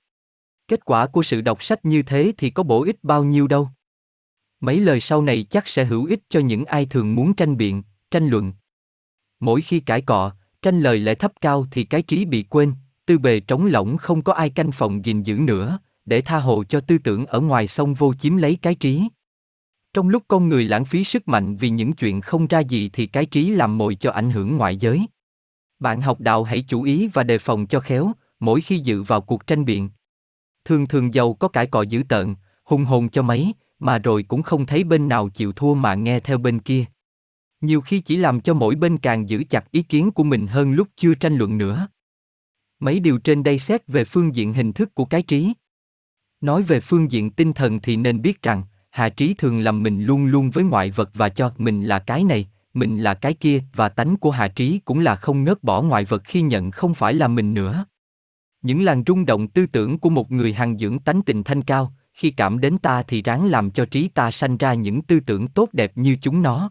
Kết 0.69 0.85
quả 0.85 1.07
của 1.07 1.23
sự 1.23 1.41
đọc 1.41 1.63
sách 1.63 1.85
như 1.85 2.03
thế 2.03 2.33
thì 2.39 2.51
có 2.51 2.63
bổ 2.63 2.85
ích 2.85 2.97
bao 3.03 3.25
nhiêu 3.25 3.47
đâu. 3.47 3.69
Mấy 4.61 4.81
lời 4.81 5.01
sau 5.01 5.23
này 5.23 5.47
chắc 5.51 5.69
sẽ 5.69 5.85
hữu 5.85 6.05
ích 6.05 6.21
cho 6.29 6.41
những 6.41 6.65
ai 6.65 6.87
thường 6.87 7.15
muốn 7.15 7.35
tranh 7.35 7.57
biện, 7.57 7.83
tranh 8.11 8.29
luận. 8.29 8.53
Mỗi 9.41 9.61
khi 9.61 9.81
cãi 9.81 10.01
cọ, 10.01 10.33
tranh 10.63 10.81
lời 10.81 10.99
lại 10.99 11.15
thấp 11.15 11.33
cao 11.41 11.67
thì 11.71 11.85
cái 11.85 12.03
trí 12.03 12.25
bị 12.25 12.43
quên, 12.43 12.73
tư 13.07 13.19
bề 13.19 13.41
trống 13.41 13.67
lỏng 13.67 13.97
không 13.97 14.23
có 14.23 14.33
ai 14.33 14.51
canh 14.51 14.73
phòng 14.73 15.05
gìn 15.05 15.23
giữ 15.23 15.35
nữa, 15.35 15.79
để 16.05 16.21
tha 16.21 16.39
hồ 16.39 16.65
cho 16.65 16.81
tư 16.81 16.99
tưởng 16.99 17.27
ở 17.27 17.41
ngoài 17.41 17.67
sông 17.67 17.95
vô 17.95 18.15
chiếm 18.15 18.37
lấy 18.37 18.59
cái 18.63 18.75
trí. 18.75 19.09
Trong 19.95 20.09
lúc 20.09 20.23
con 20.29 20.49
người 20.49 20.65
lãng 20.65 20.85
phí 20.85 21.05
sức 21.05 21.29
mạnh 21.29 21.57
vì 21.57 21.71
những 21.71 21.93
chuyện 21.93 22.21
không 22.21 22.47
ra 22.47 22.61
gì 22.61 22.91
thì 22.93 23.07
cái 23.07 23.27
trí 23.27 23.51
làm 23.51 23.79
mồi 23.79 23.95
cho 23.95 24.11
ảnh 24.11 24.31
hưởng 24.31 24.57
ngoại 24.57 24.77
giới. 24.77 25.07
Bạn 25.83 26.01
học 26.01 26.21
đạo 26.21 26.45
hãy 26.45 26.65
chú 26.69 26.83
ý 26.83 27.09
và 27.13 27.23
đề 27.23 27.39
phòng 27.39 27.67
cho 27.67 27.81
khéo, 27.81 28.13
mỗi 28.41 28.61
khi 28.61 28.79
dự 28.79 29.03
vào 29.03 29.21
cuộc 29.21 29.47
tranh 29.47 29.65
biện. 29.65 29.91
Thường 30.65 30.87
thường 30.87 31.15
giàu 31.15 31.35
có 31.35 31.49
cãi 31.49 31.67
cọ 31.67 31.83
dữ 31.83 32.03
tợn, 32.09 32.35
hùng 32.65 32.85
hồn 32.85 33.09
cho 33.09 33.23
mấy, 33.23 33.55
mà 33.79 33.99
rồi 33.99 34.23
cũng 34.23 34.43
không 34.43 34.67
thấy 34.67 34.85
bên 34.85 35.09
nào 35.09 35.29
chịu 35.29 35.53
thua 35.53 35.75
mà 35.75 35.95
nghe 35.95 36.21
theo 36.21 36.39
bên 36.39 36.59
kia. 36.59 36.85
Nhiều 37.61 37.81
khi 37.81 38.01
chỉ 38.01 38.17
làm 38.17 38.41
cho 38.41 38.55
mỗi 38.55 38.75
bên 38.75 38.99
càng 38.99 39.29
giữ 39.29 39.45
chặt 39.45 39.71
ý 39.71 39.83
kiến 39.83 40.11
của 40.11 40.25
mình 40.25 40.47
hơn 40.47 40.73
lúc 40.73 40.89
chưa 40.97 41.15
tranh 41.15 41.37
luận 41.37 41.59
nữa. 41.59 41.89
Mấy 42.81 43.01
điều 43.01 43.19
trên 43.19 43.43
đây 43.43 43.59
xét 43.59 43.87
về 43.87 44.05
phương 44.05 44.35
diện 44.35 44.53
hình 44.53 44.73
thức 44.73 44.95
của 44.95 45.05
cái 45.05 45.23
trí. 45.23 45.53
Nói 46.41 46.63
về 46.63 46.81
phương 46.81 47.11
diện 47.11 47.31
tinh 47.31 47.53
thần 47.53 47.81
thì 47.81 47.97
nên 47.97 48.23
biết 48.23 48.43
rằng, 48.43 48.63
Hà 48.91 49.09
Trí 49.09 49.35
thường 49.35 49.59
làm 49.61 49.83
mình 49.83 50.05
luôn 50.05 50.27
luôn 50.27 50.51
với 50.51 50.65
ngoại 50.65 50.91
vật 50.91 51.11
và 51.15 51.29
cho 51.29 51.53
mình 51.59 51.83
là 51.83 51.99
cái 51.99 52.25
này, 52.25 52.49
mình 52.75 52.99
là 52.99 53.15
cái 53.15 53.35
kia 53.35 53.63
và 53.75 53.89
tánh 53.89 54.17
của 54.17 54.31
Hà 54.31 54.49
Trí 54.49 54.81
cũng 54.85 54.99
là 54.99 55.17
không 55.17 55.45
ngớt 55.45 55.63
bỏ 55.63 55.83
ngoại 55.83 56.05
vật 56.05 56.23
khi 56.25 56.43
nhận 56.43 56.71
không 56.71 56.95
phải 56.95 57.15
là 57.15 57.29
mình 57.29 57.55
nữa. 57.55 57.85
Những 58.63 58.85
làn 58.85 59.03
rung 59.07 59.27
động 59.27 59.49
tư 59.49 59.67
tưởng 59.67 59.99
của 59.99 60.11
một 60.11 60.31
người 60.33 60.53
hằng 60.53 60.79
dưỡng 60.79 60.99
tánh 60.99 61.23
tình 61.23 61.43
thanh 61.43 61.63
cao, 61.63 61.95
khi 62.13 62.31
cảm 62.31 62.61
đến 62.61 62.79
ta 62.79 63.03
thì 63.03 63.23
ráng 63.23 63.47
làm 63.47 63.71
cho 63.71 63.85
trí 63.85 64.09
ta 64.09 64.31
sanh 64.31 64.57
ra 64.57 64.75
những 64.75 65.03
tư 65.03 65.21
tưởng 65.21 65.49
tốt 65.49 65.69
đẹp 65.73 65.93
như 65.95 66.17
chúng 66.23 66.43
nó. 66.43 66.71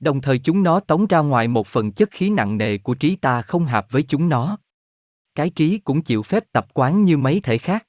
Đồng 0.00 0.20
thời 0.20 0.38
chúng 0.38 0.62
nó 0.62 0.80
tống 0.80 1.06
ra 1.06 1.18
ngoài 1.18 1.48
một 1.48 1.66
phần 1.66 1.92
chất 1.92 2.10
khí 2.10 2.30
nặng 2.30 2.58
nề 2.58 2.78
của 2.78 2.94
trí 2.94 3.16
ta 3.16 3.42
không 3.42 3.64
hợp 3.64 3.86
với 3.90 4.02
chúng 4.02 4.28
nó. 4.28 4.58
Cái 5.34 5.50
trí 5.50 5.78
cũng 5.78 6.02
chịu 6.02 6.22
phép 6.22 6.44
tập 6.52 6.66
quán 6.74 7.04
như 7.04 7.16
mấy 7.16 7.40
thể 7.40 7.58
khác. 7.58 7.86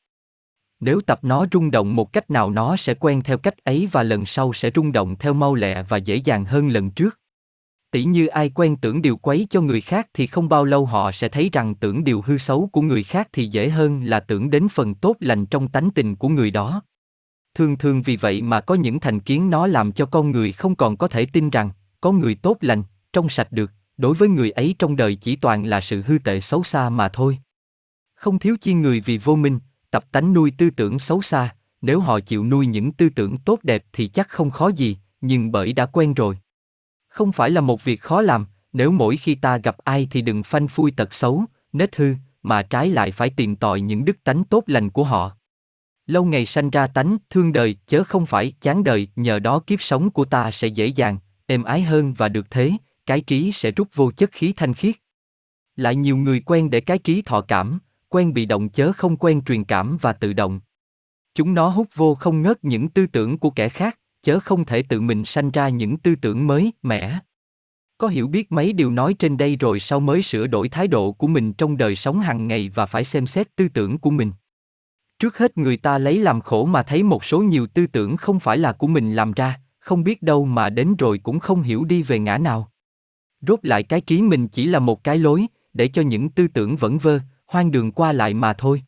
Nếu 0.80 1.02
tập 1.02 1.20
nó 1.22 1.46
rung 1.52 1.72
động 1.72 1.96
một 1.96 2.14
cách 2.14 2.30
nào 2.32 2.50
nó 2.50 2.78
sẽ 2.78 2.94
quen 2.94 3.22
theo 3.22 3.38
cách 3.38 3.64
ấy 3.64 3.90
và 3.92 4.04
lần 4.04 4.26
sau 4.26 4.54
sẽ 4.54 4.72
rung 4.76 4.92
động 4.92 5.16
theo 5.20 5.34
mau 5.34 5.56
lẹ 5.56 5.84
và 5.84 5.98
dễ 5.98 6.16
dàng 6.16 6.46
hơn 6.46 6.70
lần 6.70 6.92
trước. 6.92 7.21
Tỷ 7.92 8.04
như 8.04 8.28
ai 8.28 8.50
quen 8.50 8.76
tưởng 8.76 9.02
điều 9.02 9.18
quấy 9.18 9.48
cho 9.50 9.62
người 9.62 9.82
khác 9.82 10.08
thì 10.14 10.28
không 10.28 10.50
bao 10.50 10.66
lâu 10.66 10.86
họ 10.86 11.12
sẽ 11.12 11.30
thấy 11.30 11.50
rằng 11.54 11.76
tưởng 11.76 12.04
điều 12.04 12.22
hư 12.22 12.38
xấu 12.38 12.70
của 12.72 12.82
người 12.82 13.04
khác 13.04 13.30
thì 13.34 13.48
dễ 13.48 13.70
hơn 13.70 14.04
là 14.04 14.20
tưởng 14.20 14.50
đến 14.50 14.68
phần 14.70 14.96
tốt 14.96 15.16
lành 15.20 15.46
trong 15.46 15.68
tánh 15.68 15.90
tình 15.92 16.16
của 16.16 16.30
người 16.30 16.52
đó. 16.52 16.82
Thường 17.56 17.78
thường 17.78 18.02
vì 18.02 18.16
vậy 18.16 18.42
mà 18.42 18.62
có 18.62 18.76
những 18.76 19.00
thành 19.00 19.20
kiến 19.20 19.50
nó 19.50 19.68
làm 19.68 19.92
cho 19.92 20.06
con 20.06 20.32
người 20.32 20.52
không 20.52 20.76
còn 20.76 20.98
có 20.98 21.08
thể 21.08 21.26
tin 21.26 21.50
rằng 21.50 21.70
có 22.02 22.12
người 22.12 22.36
tốt 22.36 22.58
lành, 22.62 22.84
trong 23.14 23.30
sạch 23.30 23.52
được, 23.52 23.72
đối 23.98 24.16
với 24.16 24.30
người 24.30 24.52
ấy 24.52 24.76
trong 24.80 24.96
đời 24.96 25.16
chỉ 25.16 25.36
toàn 25.36 25.66
là 25.66 25.82
sự 25.82 26.04
hư 26.08 26.18
tệ 26.18 26.40
xấu 26.40 26.64
xa 26.64 26.90
mà 26.90 27.10
thôi. 27.10 27.38
Không 28.16 28.40
thiếu 28.40 28.56
chi 28.62 28.74
người 28.74 29.02
vì 29.02 29.18
vô 29.18 29.36
minh, 29.36 29.60
tập 29.92 30.06
tánh 30.12 30.34
nuôi 30.34 30.52
tư 30.58 30.70
tưởng 30.70 31.00
xấu 31.00 31.22
xa, 31.22 31.56
nếu 31.82 32.00
họ 32.00 32.20
chịu 32.20 32.46
nuôi 32.46 32.68
những 32.68 32.94
tư 32.94 33.10
tưởng 33.10 33.38
tốt 33.38 33.60
đẹp 33.64 33.84
thì 33.94 34.08
chắc 34.08 34.30
không 34.30 34.52
khó 34.52 34.68
gì, 34.68 34.98
nhưng 35.22 35.52
bởi 35.52 35.74
đã 35.74 35.86
quen 35.86 36.14
rồi. 36.14 36.38
Không 37.12 37.32
phải 37.32 37.50
là 37.50 37.62
một 37.62 37.84
việc 37.84 38.02
khó 38.02 38.22
làm, 38.22 38.46
nếu 38.74 38.92
mỗi 38.92 39.18
khi 39.18 39.36
ta 39.36 39.58
gặp 39.58 39.78
ai 39.78 40.08
thì 40.12 40.22
đừng 40.22 40.44
phanh 40.44 40.68
phui 40.68 40.92
tật 40.92 41.14
xấu, 41.14 41.44
nết 41.74 41.96
hư, 41.96 42.14
mà 42.44 42.62
trái 42.62 42.90
lại 42.90 43.12
phải 43.12 43.30
tìm 43.30 43.56
tòi 43.56 43.82
những 43.82 44.06
đức 44.06 44.24
tánh 44.24 44.44
tốt 44.44 44.64
lành 44.68 44.90
của 44.90 45.04
họ. 45.04 45.38
Lâu 46.06 46.26
ngày 46.26 46.46
sanh 46.46 46.70
ra 46.70 46.88
tánh 46.88 47.18
thương 47.30 47.54
đời 47.54 47.76
chớ 47.88 48.04
không 48.04 48.26
phải 48.26 48.54
chán 48.62 48.84
đời, 48.84 49.08
nhờ 49.16 49.40
đó 49.40 49.60
kiếp 49.60 49.82
sống 49.82 50.10
của 50.10 50.26
ta 50.26 50.52
sẽ 50.52 50.68
dễ 50.68 50.86
dàng, 50.86 51.18
êm 51.46 51.64
ái 51.64 51.82
hơn 51.82 52.14
và 52.14 52.30
được 52.30 52.52
thế, 52.52 52.72
cái 53.06 53.22
trí 53.22 53.52
sẽ 53.52 53.72
rút 53.72 53.88
vô 53.96 54.12
chất 54.12 54.32
khí 54.32 54.54
thanh 54.56 54.74
khiết. 54.74 54.96
Lại 55.76 55.96
nhiều 55.96 56.18
người 56.18 56.40
quen 56.40 56.70
để 56.70 56.82
cái 56.82 56.98
trí 56.98 57.22
thọ 57.22 57.42
cảm, 57.42 57.80
quen 58.10 58.34
bị 58.34 58.46
động 58.46 58.70
chớ 58.70 58.92
không 58.92 59.18
quen 59.18 59.42
truyền 59.42 59.64
cảm 59.64 59.98
và 60.02 60.14
tự 60.14 60.34
động. 60.34 60.60
Chúng 61.36 61.54
nó 61.54 61.70
hút 61.70 61.88
vô 61.96 62.16
không 62.16 62.42
ngớt 62.42 62.64
những 62.64 62.90
tư 62.90 63.08
tưởng 63.08 63.38
của 63.38 63.50
kẻ 63.50 63.70
khác, 63.70 64.00
chớ 64.22 64.40
không 64.40 64.66
thể 64.66 64.84
tự 64.84 65.02
mình 65.02 65.26
sanh 65.26 65.52
ra 65.52 65.70
những 65.70 65.98
tư 65.98 66.16
tưởng 66.16 66.48
mới, 66.48 66.74
mẻ. 66.82 67.20
Có 67.98 68.08
hiểu 68.08 68.28
biết 68.28 68.52
mấy 68.52 68.74
điều 68.74 68.92
nói 68.92 69.14
trên 69.14 69.38
đây 69.38 69.56
rồi 69.56 69.80
sau 69.80 70.00
mới 70.00 70.22
sửa 70.22 70.48
đổi 70.48 70.70
thái 70.70 70.88
độ 70.88 71.12
của 71.12 71.28
mình 71.28 71.54
trong 71.54 71.78
đời 71.78 71.96
sống 71.96 72.20
hàng 72.20 72.48
ngày 72.48 72.72
và 72.76 72.86
phải 72.86 73.04
xem 73.04 73.28
xét 73.28 73.56
tư 73.56 73.68
tưởng 73.74 73.98
của 73.98 74.10
mình. 74.10 74.32
Trước 75.20 75.38
hết 75.38 75.58
người 75.58 75.78
ta 75.78 75.98
lấy 75.98 76.18
làm 76.18 76.42
khổ 76.42 76.66
mà 76.66 76.84
thấy 76.84 77.04
một 77.04 77.26
số 77.26 77.40
nhiều 77.40 77.68
tư 77.68 77.88
tưởng 77.88 78.18
không 78.18 78.40
phải 78.40 78.58
là 78.58 78.74
của 78.74 78.88
mình 78.88 79.14
làm 79.14 79.32
ra, 79.32 79.60
không 79.80 80.04
biết 80.04 80.22
đâu 80.22 80.46
mà 80.46 80.70
đến 80.70 80.96
rồi 80.96 81.18
cũng 81.18 81.40
không 81.40 81.62
hiểu 81.62 81.86
đi 81.86 82.04
về 82.04 82.20
ngã 82.20 82.38
nào. 82.38 82.72
Rốt 83.48 83.60
lại 83.64 83.84
cái 83.84 84.02
trí 84.02 84.22
mình 84.22 84.48
chỉ 84.48 84.66
là 84.66 84.80
một 84.80 85.04
cái 85.04 85.18
lối, 85.18 85.46
để 85.74 85.88
cho 85.88 86.02
những 86.02 86.30
tư 86.30 86.48
tưởng 86.48 86.76
vẫn 86.76 86.98
vơ, 86.98 87.20
hoang 87.48 87.72
đường 87.72 87.92
qua 87.92 88.14
lại 88.14 88.34
mà 88.34 88.54
thôi. 88.54 88.84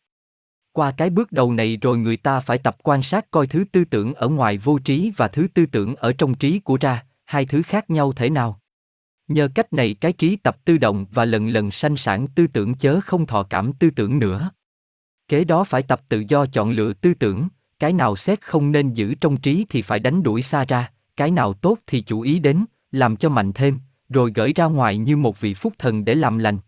Qua 0.74 0.90
cái 0.90 1.10
bước 1.10 1.32
đầu 1.32 1.52
này 1.52 1.76
rồi 1.76 1.98
người 1.98 2.16
ta 2.16 2.40
phải 2.40 2.58
tập 2.58 2.76
quan 2.82 3.02
sát 3.02 3.30
coi 3.30 3.46
thứ 3.46 3.64
tư 3.72 3.84
tưởng 3.84 4.14
ở 4.14 4.28
ngoài 4.28 4.58
vô 4.58 4.78
trí 4.78 5.12
và 5.16 5.28
thứ 5.28 5.46
tư 5.54 5.66
tưởng 5.66 5.96
ở 5.96 6.12
trong 6.12 6.34
trí 6.34 6.58
của 6.58 6.76
ra, 6.80 7.04
hai 7.24 7.46
thứ 7.46 7.62
khác 7.62 7.90
nhau 7.90 8.12
thế 8.12 8.30
nào. 8.30 8.60
Nhờ 9.28 9.48
cách 9.54 9.72
này 9.72 9.94
cái 9.94 10.12
trí 10.12 10.36
tập 10.36 10.56
tư 10.64 10.78
động 10.78 11.06
và 11.10 11.24
lần 11.24 11.48
lần 11.48 11.70
sanh 11.70 11.96
sản 11.96 12.26
tư 12.26 12.46
tưởng 12.46 12.74
chớ 12.74 13.00
không 13.04 13.26
thọ 13.26 13.42
cảm 13.42 13.72
tư 13.72 13.90
tưởng 13.90 14.18
nữa. 14.18 14.50
Kế 15.28 15.44
đó 15.44 15.64
phải 15.64 15.82
tập 15.82 16.00
tự 16.08 16.24
do 16.28 16.46
chọn 16.46 16.70
lựa 16.70 16.92
tư 16.92 17.14
tưởng, 17.14 17.48
cái 17.78 17.92
nào 17.92 18.16
xét 18.16 18.40
không 18.40 18.72
nên 18.72 18.92
giữ 18.92 19.14
trong 19.14 19.36
trí 19.36 19.66
thì 19.68 19.82
phải 19.82 19.98
đánh 19.98 20.22
đuổi 20.22 20.42
xa 20.42 20.64
ra, 20.64 20.90
cái 21.16 21.30
nào 21.30 21.52
tốt 21.52 21.78
thì 21.86 22.00
chú 22.00 22.20
ý 22.20 22.38
đến, 22.38 22.64
làm 22.90 23.16
cho 23.16 23.28
mạnh 23.28 23.52
thêm, 23.52 23.78
rồi 24.08 24.32
gửi 24.34 24.52
ra 24.52 24.64
ngoài 24.64 24.96
như 24.96 25.16
một 25.16 25.40
vị 25.40 25.54
phúc 25.54 25.72
thần 25.78 26.04
để 26.04 26.14
làm 26.14 26.38
lành. 26.38 26.58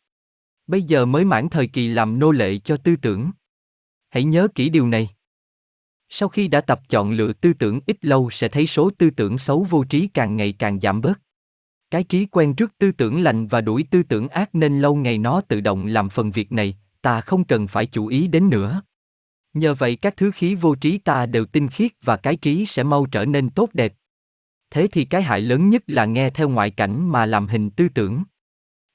Bây 0.67 0.83
giờ 0.83 1.07
mới 1.07 1.25
mãn 1.25 1.49
thời 1.49 1.67
kỳ 1.67 1.89
làm 1.89 2.19
nô 2.19 2.31
lệ 2.31 2.59
cho 2.59 2.77
tư 2.77 2.97
tưởng. 2.97 3.31
Hãy 4.09 4.25
nhớ 4.25 4.49
kỹ 4.55 4.69
điều 4.69 4.87
này. 4.87 5.09
Sau 6.09 6.29
khi 6.29 6.49
đã 6.49 6.61
tập 6.61 6.81
chọn 6.89 7.11
lựa 7.11 7.33
tư 7.33 7.53
tưởng 7.53 7.81
ít 7.87 7.97
lâu 8.01 8.31
sẽ 8.31 8.49
thấy 8.49 8.67
số 8.67 8.91
tư 8.99 9.11
tưởng 9.11 9.39
xấu 9.39 9.67
vô 9.71 9.85
trí 9.85 10.07
càng 10.07 10.37
ngày 10.37 10.53
càng 10.53 10.81
giảm 10.81 11.01
bớt. 11.01 11.21
Cái 11.91 12.05
trí 12.05 12.27
quen 12.27 12.55
trước 12.55 12.73
tư 12.79 12.93
tưởng 12.93 13.21
lành 13.21 13.47
và 13.47 13.61
đuổi 13.61 13.85
tư 13.91 14.03
tưởng 14.03 14.29
ác 14.29 14.55
nên 14.55 14.81
lâu 14.81 14.95
ngày 14.95 15.19
nó 15.19 15.41
tự 15.41 15.61
động 15.61 15.87
làm 15.87 16.09
phần 16.09 16.31
việc 16.31 16.53
này, 16.53 16.77
ta 17.03 17.21
không 17.21 17.45
cần 17.45 17.67
phải 17.67 17.87
chú 17.87 18.07
ý 18.07 18.29
đến 18.29 18.51
nữa. 18.51 18.83
Nhờ 19.55 19.75
vậy 19.75 19.97
các 19.97 20.17
thứ 20.17 20.31
khí 20.31 20.55
vô 20.55 20.75
trí 20.75 20.99
ta 20.99 21.27
đều 21.27 21.45
tinh 21.45 21.69
khiết 21.69 21.93
và 22.03 22.17
cái 22.17 22.37
trí 22.37 22.67
sẽ 22.67 22.83
mau 22.83 23.07
trở 23.07 23.25
nên 23.25 23.51
tốt 23.51 23.71
đẹp. 23.73 23.95
Thế 24.71 24.89
thì 24.93 25.05
cái 25.05 25.23
hại 25.23 25.41
lớn 25.41 25.71
nhất 25.71 25.83
là 25.87 26.05
nghe 26.05 26.31
theo 26.31 26.49
ngoại 26.49 26.71
cảnh 26.71 27.13
mà 27.13 27.27
làm 27.27 27.47
hình 27.47 27.71
tư 27.71 27.89
tưởng. 27.95 28.23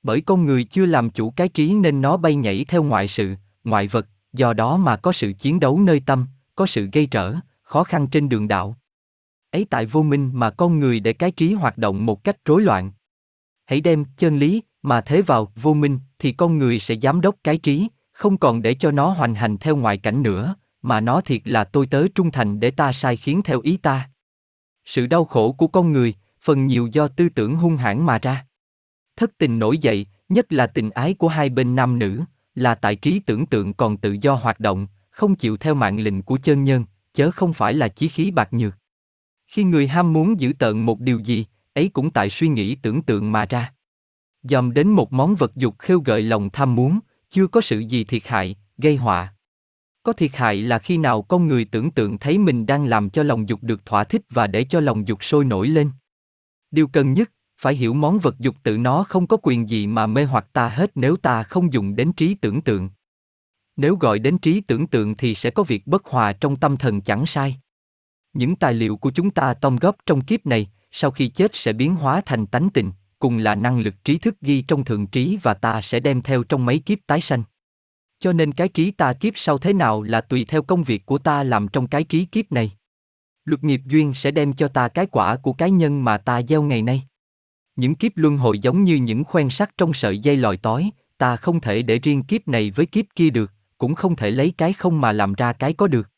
Bởi 0.04 0.22
con 0.22 0.46
người 0.46 0.64
chưa 0.64 0.86
làm 0.86 1.10
chủ 1.10 1.32
cái 1.32 1.50
trí 1.50 1.74
nên 1.74 2.02
nó 2.02 2.18
bay 2.18 2.36
nhảy 2.36 2.66
theo 2.66 2.84
ngoại 2.84 3.08
sự, 3.08 3.36
ngoại 3.64 3.88
vật, 3.88 4.08
do 4.34 4.54
đó 4.54 4.78
mà 4.78 4.98
có 4.98 5.12
sự 5.12 5.34
chiến 5.34 5.60
đấu 5.60 5.80
nơi 5.80 6.02
tâm, 6.06 6.28
có 6.56 6.66
sự 6.66 6.90
gây 6.94 7.06
trở, 7.06 7.36
khó 7.62 7.84
khăn 7.84 8.08
trên 8.08 8.30
đường 8.30 8.48
đạo. 8.48 8.78
Ấy 9.52 9.68
tại 9.70 9.86
vô 9.86 10.04
minh 10.04 10.32
mà 10.34 10.50
con 10.50 10.80
người 10.80 11.00
để 11.00 11.14
cái 11.14 11.32
trí 11.32 11.54
hoạt 11.54 11.78
động 11.78 12.06
một 12.06 12.24
cách 12.24 12.46
rối 12.46 12.62
loạn. 12.62 12.92
Hãy 13.66 13.82
đem 13.82 14.06
chân 14.18 14.38
lý 14.38 14.62
mà 14.82 15.02
thế 15.02 15.22
vào 15.22 15.52
vô 15.56 15.74
minh 15.74 16.00
thì 16.20 16.32
con 16.32 16.58
người 16.58 16.80
sẽ 16.80 16.96
giám 17.02 17.22
đốc 17.22 17.36
cái 17.44 17.58
trí, 17.58 17.88
không 18.12 18.38
còn 18.38 18.62
để 18.62 18.74
cho 18.74 18.92
nó 18.92 19.10
hoành 19.10 19.36
hành 19.36 19.58
theo 19.58 19.76
ngoại 19.76 19.98
cảnh 19.98 20.22
nữa, 20.22 20.56
mà 20.82 21.00
nó 21.02 21.22
thiệt 21.22 21.42
là 21.46 21.64
tôi 21.64 21.88
tớ 21.88 22.08
trung 22.16 22.32
thành 22.32 22.60
để 22.60 22.72
ta 22.72 22.94
sai 22.94 23.16
khiến 23.16 23.42
theo 23.44 23.62
ý 23.62 23.78
ta. 23.78 24.10
Sự 24.86 25.08
đau 25.08 25.26
khổ 25.26 25.52
của 25.52 25.68
con 25.68 25.92
người, 25.92 26.16
phần 26.42 26.68
nhiều 26.68 26.88
do 26.92 27.08
tư 27.08 27.30
tưởng 27.30 27.56
hung 27.56 27.78
hãn 27.78 28.06
mà 28.06 28.20
ra. 28.22 28.46
Thất 29.16 29.32
tình 29.38 29.60
nổi 29.60 29.78
dậy, 29.78 30.06
nhất 30.30 30.54
là 30.54 30.68
tình 30.68 30.90
ái 30.90 31.14
của 31.14 31.28
hai 31.28 31.50
bên 31.50 31.76
nam 31.76 32.00
nữ, 32.00 32.22
là 32.62 32.76
tại 32.76 32.96
trí 32.96 33.20
tưởng 33.20 33.46
tượng 33.46 33.74
còn 33.74 33.98
tự 33.98 34.18
do 34.22 34.34
hoạt 34.34 34.60
động, 34.60 34.88
không 35.10 35.36
chịu 35.36 35.58
theo 35.58 35.74
mạng 35.74 36.00
lệnh 36.00 36.22
của 36.22 36.38
chân 36.44 36.64
nhân, 36.64 36.86
chớ 37.14 37.32
không 37.32 37.54
phải 37.54 37.74
là 37.74 37.88
chí 37.88 38.08
khí 38.08 38.32
bạc 38.32 38.54
nhược. 38.54 38.74
Khi 39.48 39.64
người 39.64 39.88
ham 39.88 40.14
muốn 40.14 40.40
giữ 40.40 40.54
tợn 40.60 40.80
một 40.80 41.00
điều 41.00 41.20
gì, 41.20 41.46
ấy 41.74 41.90
cũng 41.94 42.12
tại 42.12 42.30
suy 42.30 42.48
nghĩ 42.48 42.76
tưởng 42.76 43.02
tượng 43.02 43.32
mà 43.32 43.46
ra. 43.46 43.74
Dòm 44.44 44.74
đến 44.74 44.88
một 44.88 45.14
món 45.14 45.36
vật 45.36 45.52
dục 45.56 45.76
khêu 45.80 46.02
gợi 46.06 46.22
lòng 46.22 46.50
tham 46.50 46.76
muốn, 46.76 47.00
chưa 47.30 47.48
có 47.48 47.62
sự 47.62 47.80
gì 47.80 48.04
thiệt 48.04 48.28
hại, 48.28 48.56
gây 48.78 48.96
họa. 48.96 49.34
Có 50.04 50.14
thiệt 50.14 50.36
hại 50.36 50.62
là 50.62 50.80
khi 50.80 50.98
nào 50.98 51.22
con 51.22 51.48
người 51.48 51.66
tưởng 51.66 51.92
tượng 51.92 52.18
thấy 52.18 52.38
mình 52.38 52.66
đang 52.66 52.86
làm 52.86 53.10
cho 53.10 53.24
lòng 53.24 53.50
dục 53.50 53.60
được 53.64 53.86
thỏa 53.86 54.04
thích 54.04 54.22
và 54.30 54.48
để 54.48 54.64
cho 54.64 54.80
lòng 54.80 55.08
dục 55.08 55.24
sôi 55.24 55.46
nổi 55.46 55.68
lên. 55.68 55.92
Điều 56.72 56.88
cần 56.88 57.14
nhất, 57.14 57.32
phải 57.62 57.76
hiểu 57.76 57.94
món 57.94 58.20
vật 58.20 58.40
dục 58.40 58.56
tự 58.64 58.78
nó 58.78 59.04
không 59.04 59.28
có 59.28 59.38
quyền 59.44 59.70
gì 59.70 59.88
mà 59.88 60.08
mê 60.08 60.26
hoặc 60.26 60.48
ta 60.54 60.70
hết 60.70 60.92
nếu 60.96 61.16
ta 61.16 61.44
không 61.44 61.74
dùng 61.74 61.96
đến 61.96 62.14
trí 62.14 62.36
tưởng 62.36 62.62
tượng. 62.62 62.90
Nếu 63.76 63.96
gọi 63.96 64.20
đến 64.20 64.38
trí 64.38 64.62
tưởng 64.62 64.88
tượng 64.88 65.18
thì 65.18 65.36
sẽ 65.36 65.50
có 65.50 65.64
việc 65.64 65.88
bất 65.88 66.06
hòa 66.06 66.34
trong 66.34 66.56
tâm 66.56 66.78
thần 66.78 67.02
chẳng 67.02 67.26
sai. 67.26 67.56
Những 68.34 68.56
tài 68.56 68.74
liệu 68.74 68.98
của 68.98 69.12
chúng 69.12 69.32
ta 69.32 69.54
tông 69.54 69.76
góp 69.76 69.96
trong 70.06 70.22
kiếp 70.22 70.46
này, 70.46 70.72
sau 70.92 71.12
khi 71.12 71.28
chết 71.28 71.52
sẽ 71.54 71.74
biến 71.74 71.96
hóa 71.96 72.22
thành 72.26 72.48
tánh 72.48 72.70
tình, 72.70 72.92
cùng 73.20 73.38
là 73.38 73.56
năng 73.56 73.80
lực 73.80 74.04
trí 74.04 74.18
thức 74.18 74.36
ghi 74.42 74.62
trong 74.62 74.86
thượng 74.86 75.08
trí 75.08 75.38
và 75.44 75.54
ta 75.54 75.82
sẽ 75.82 76.00
đem 76.00 76.22
theo 76.22 76.44
trong 76.44 76.66
mấy 76.66 76.80
kiếp 76.80 77.00
tái 77.08 77.22
sanh. 77.22 77.44
Cho 78.20 78.34
nên 78.34 78.52
cái 78.52 78.68
trí 78.68 78.92
ta 78.92 79.14
kiếp 79.14 79.34
sau 79.38 79.58
thế 79.58 79.74
nào 79.74 80.02
là 80.02 80.22
tùy 80.22 80.46
theo 80.46 80.62
công 80.62 80.84
việc 80.84 81.06
của 81.06 81.18
ta 81.18 81.44
làm 81.44 81.68
trong 81.68 81.88
cái 81.88 82.04
trí 82.04 82.26
kiếp 82.26 82.52
này. 82.52 82.72
Luật 83.46 83.64
nghiệp 83.64 83.82
duyên 83.86 84.14
sẽ 84.14 84.32
đem 84.32 84.54
cho 84.54 84.68
ta 84.68 84.88
cái 84.88 85.06
quả 85.06 85.36
của 85.36 85.54
cái 85.54 85.72
nhân 85.72 86.04
mà 86.04 86.18
ta 86.18 86.42
gieo 86.42 86.64
ngày 86.64 86.82
nay. 86.82 87.04
Những 87.82 87.96
kiếp 87.96 88.12
luân 88.16 88.38
hồi 88.38 88.60
giống 88.60 88.84
như 88.84 88.96
những 88.96 89.24
khoen 89.24 89.50
sắt 89.50 89.78
trong 89.78 89.94
sợi 89.94 90.20
dây 90.20 90.38
lòi 90.38 90.58
tói, 90.58 90.92
ta 91.18 91.36
không 91.36 91.60
thể 91.60 91.82
để 91.82 92.00
riêng 92.00 92.24
kiếp 92.24 92.48
này 92.48 92.72
với 92.72 92.86
kiếp 92.86 93.06
kia 93.16 93.30
được, 93.30 93.52
cũng 93.78 93.96
không 93.96 94.16
thể 94.16 94.32
lấy 94.32 94.54
cái 94.58 94.74
không 94.74 95.02
mà 95.02 95.12
làm 95.12 95.34
ra 95.34 95.54
cái 95.54 95.74
có 95.74 95.88
được. 95.88 96.10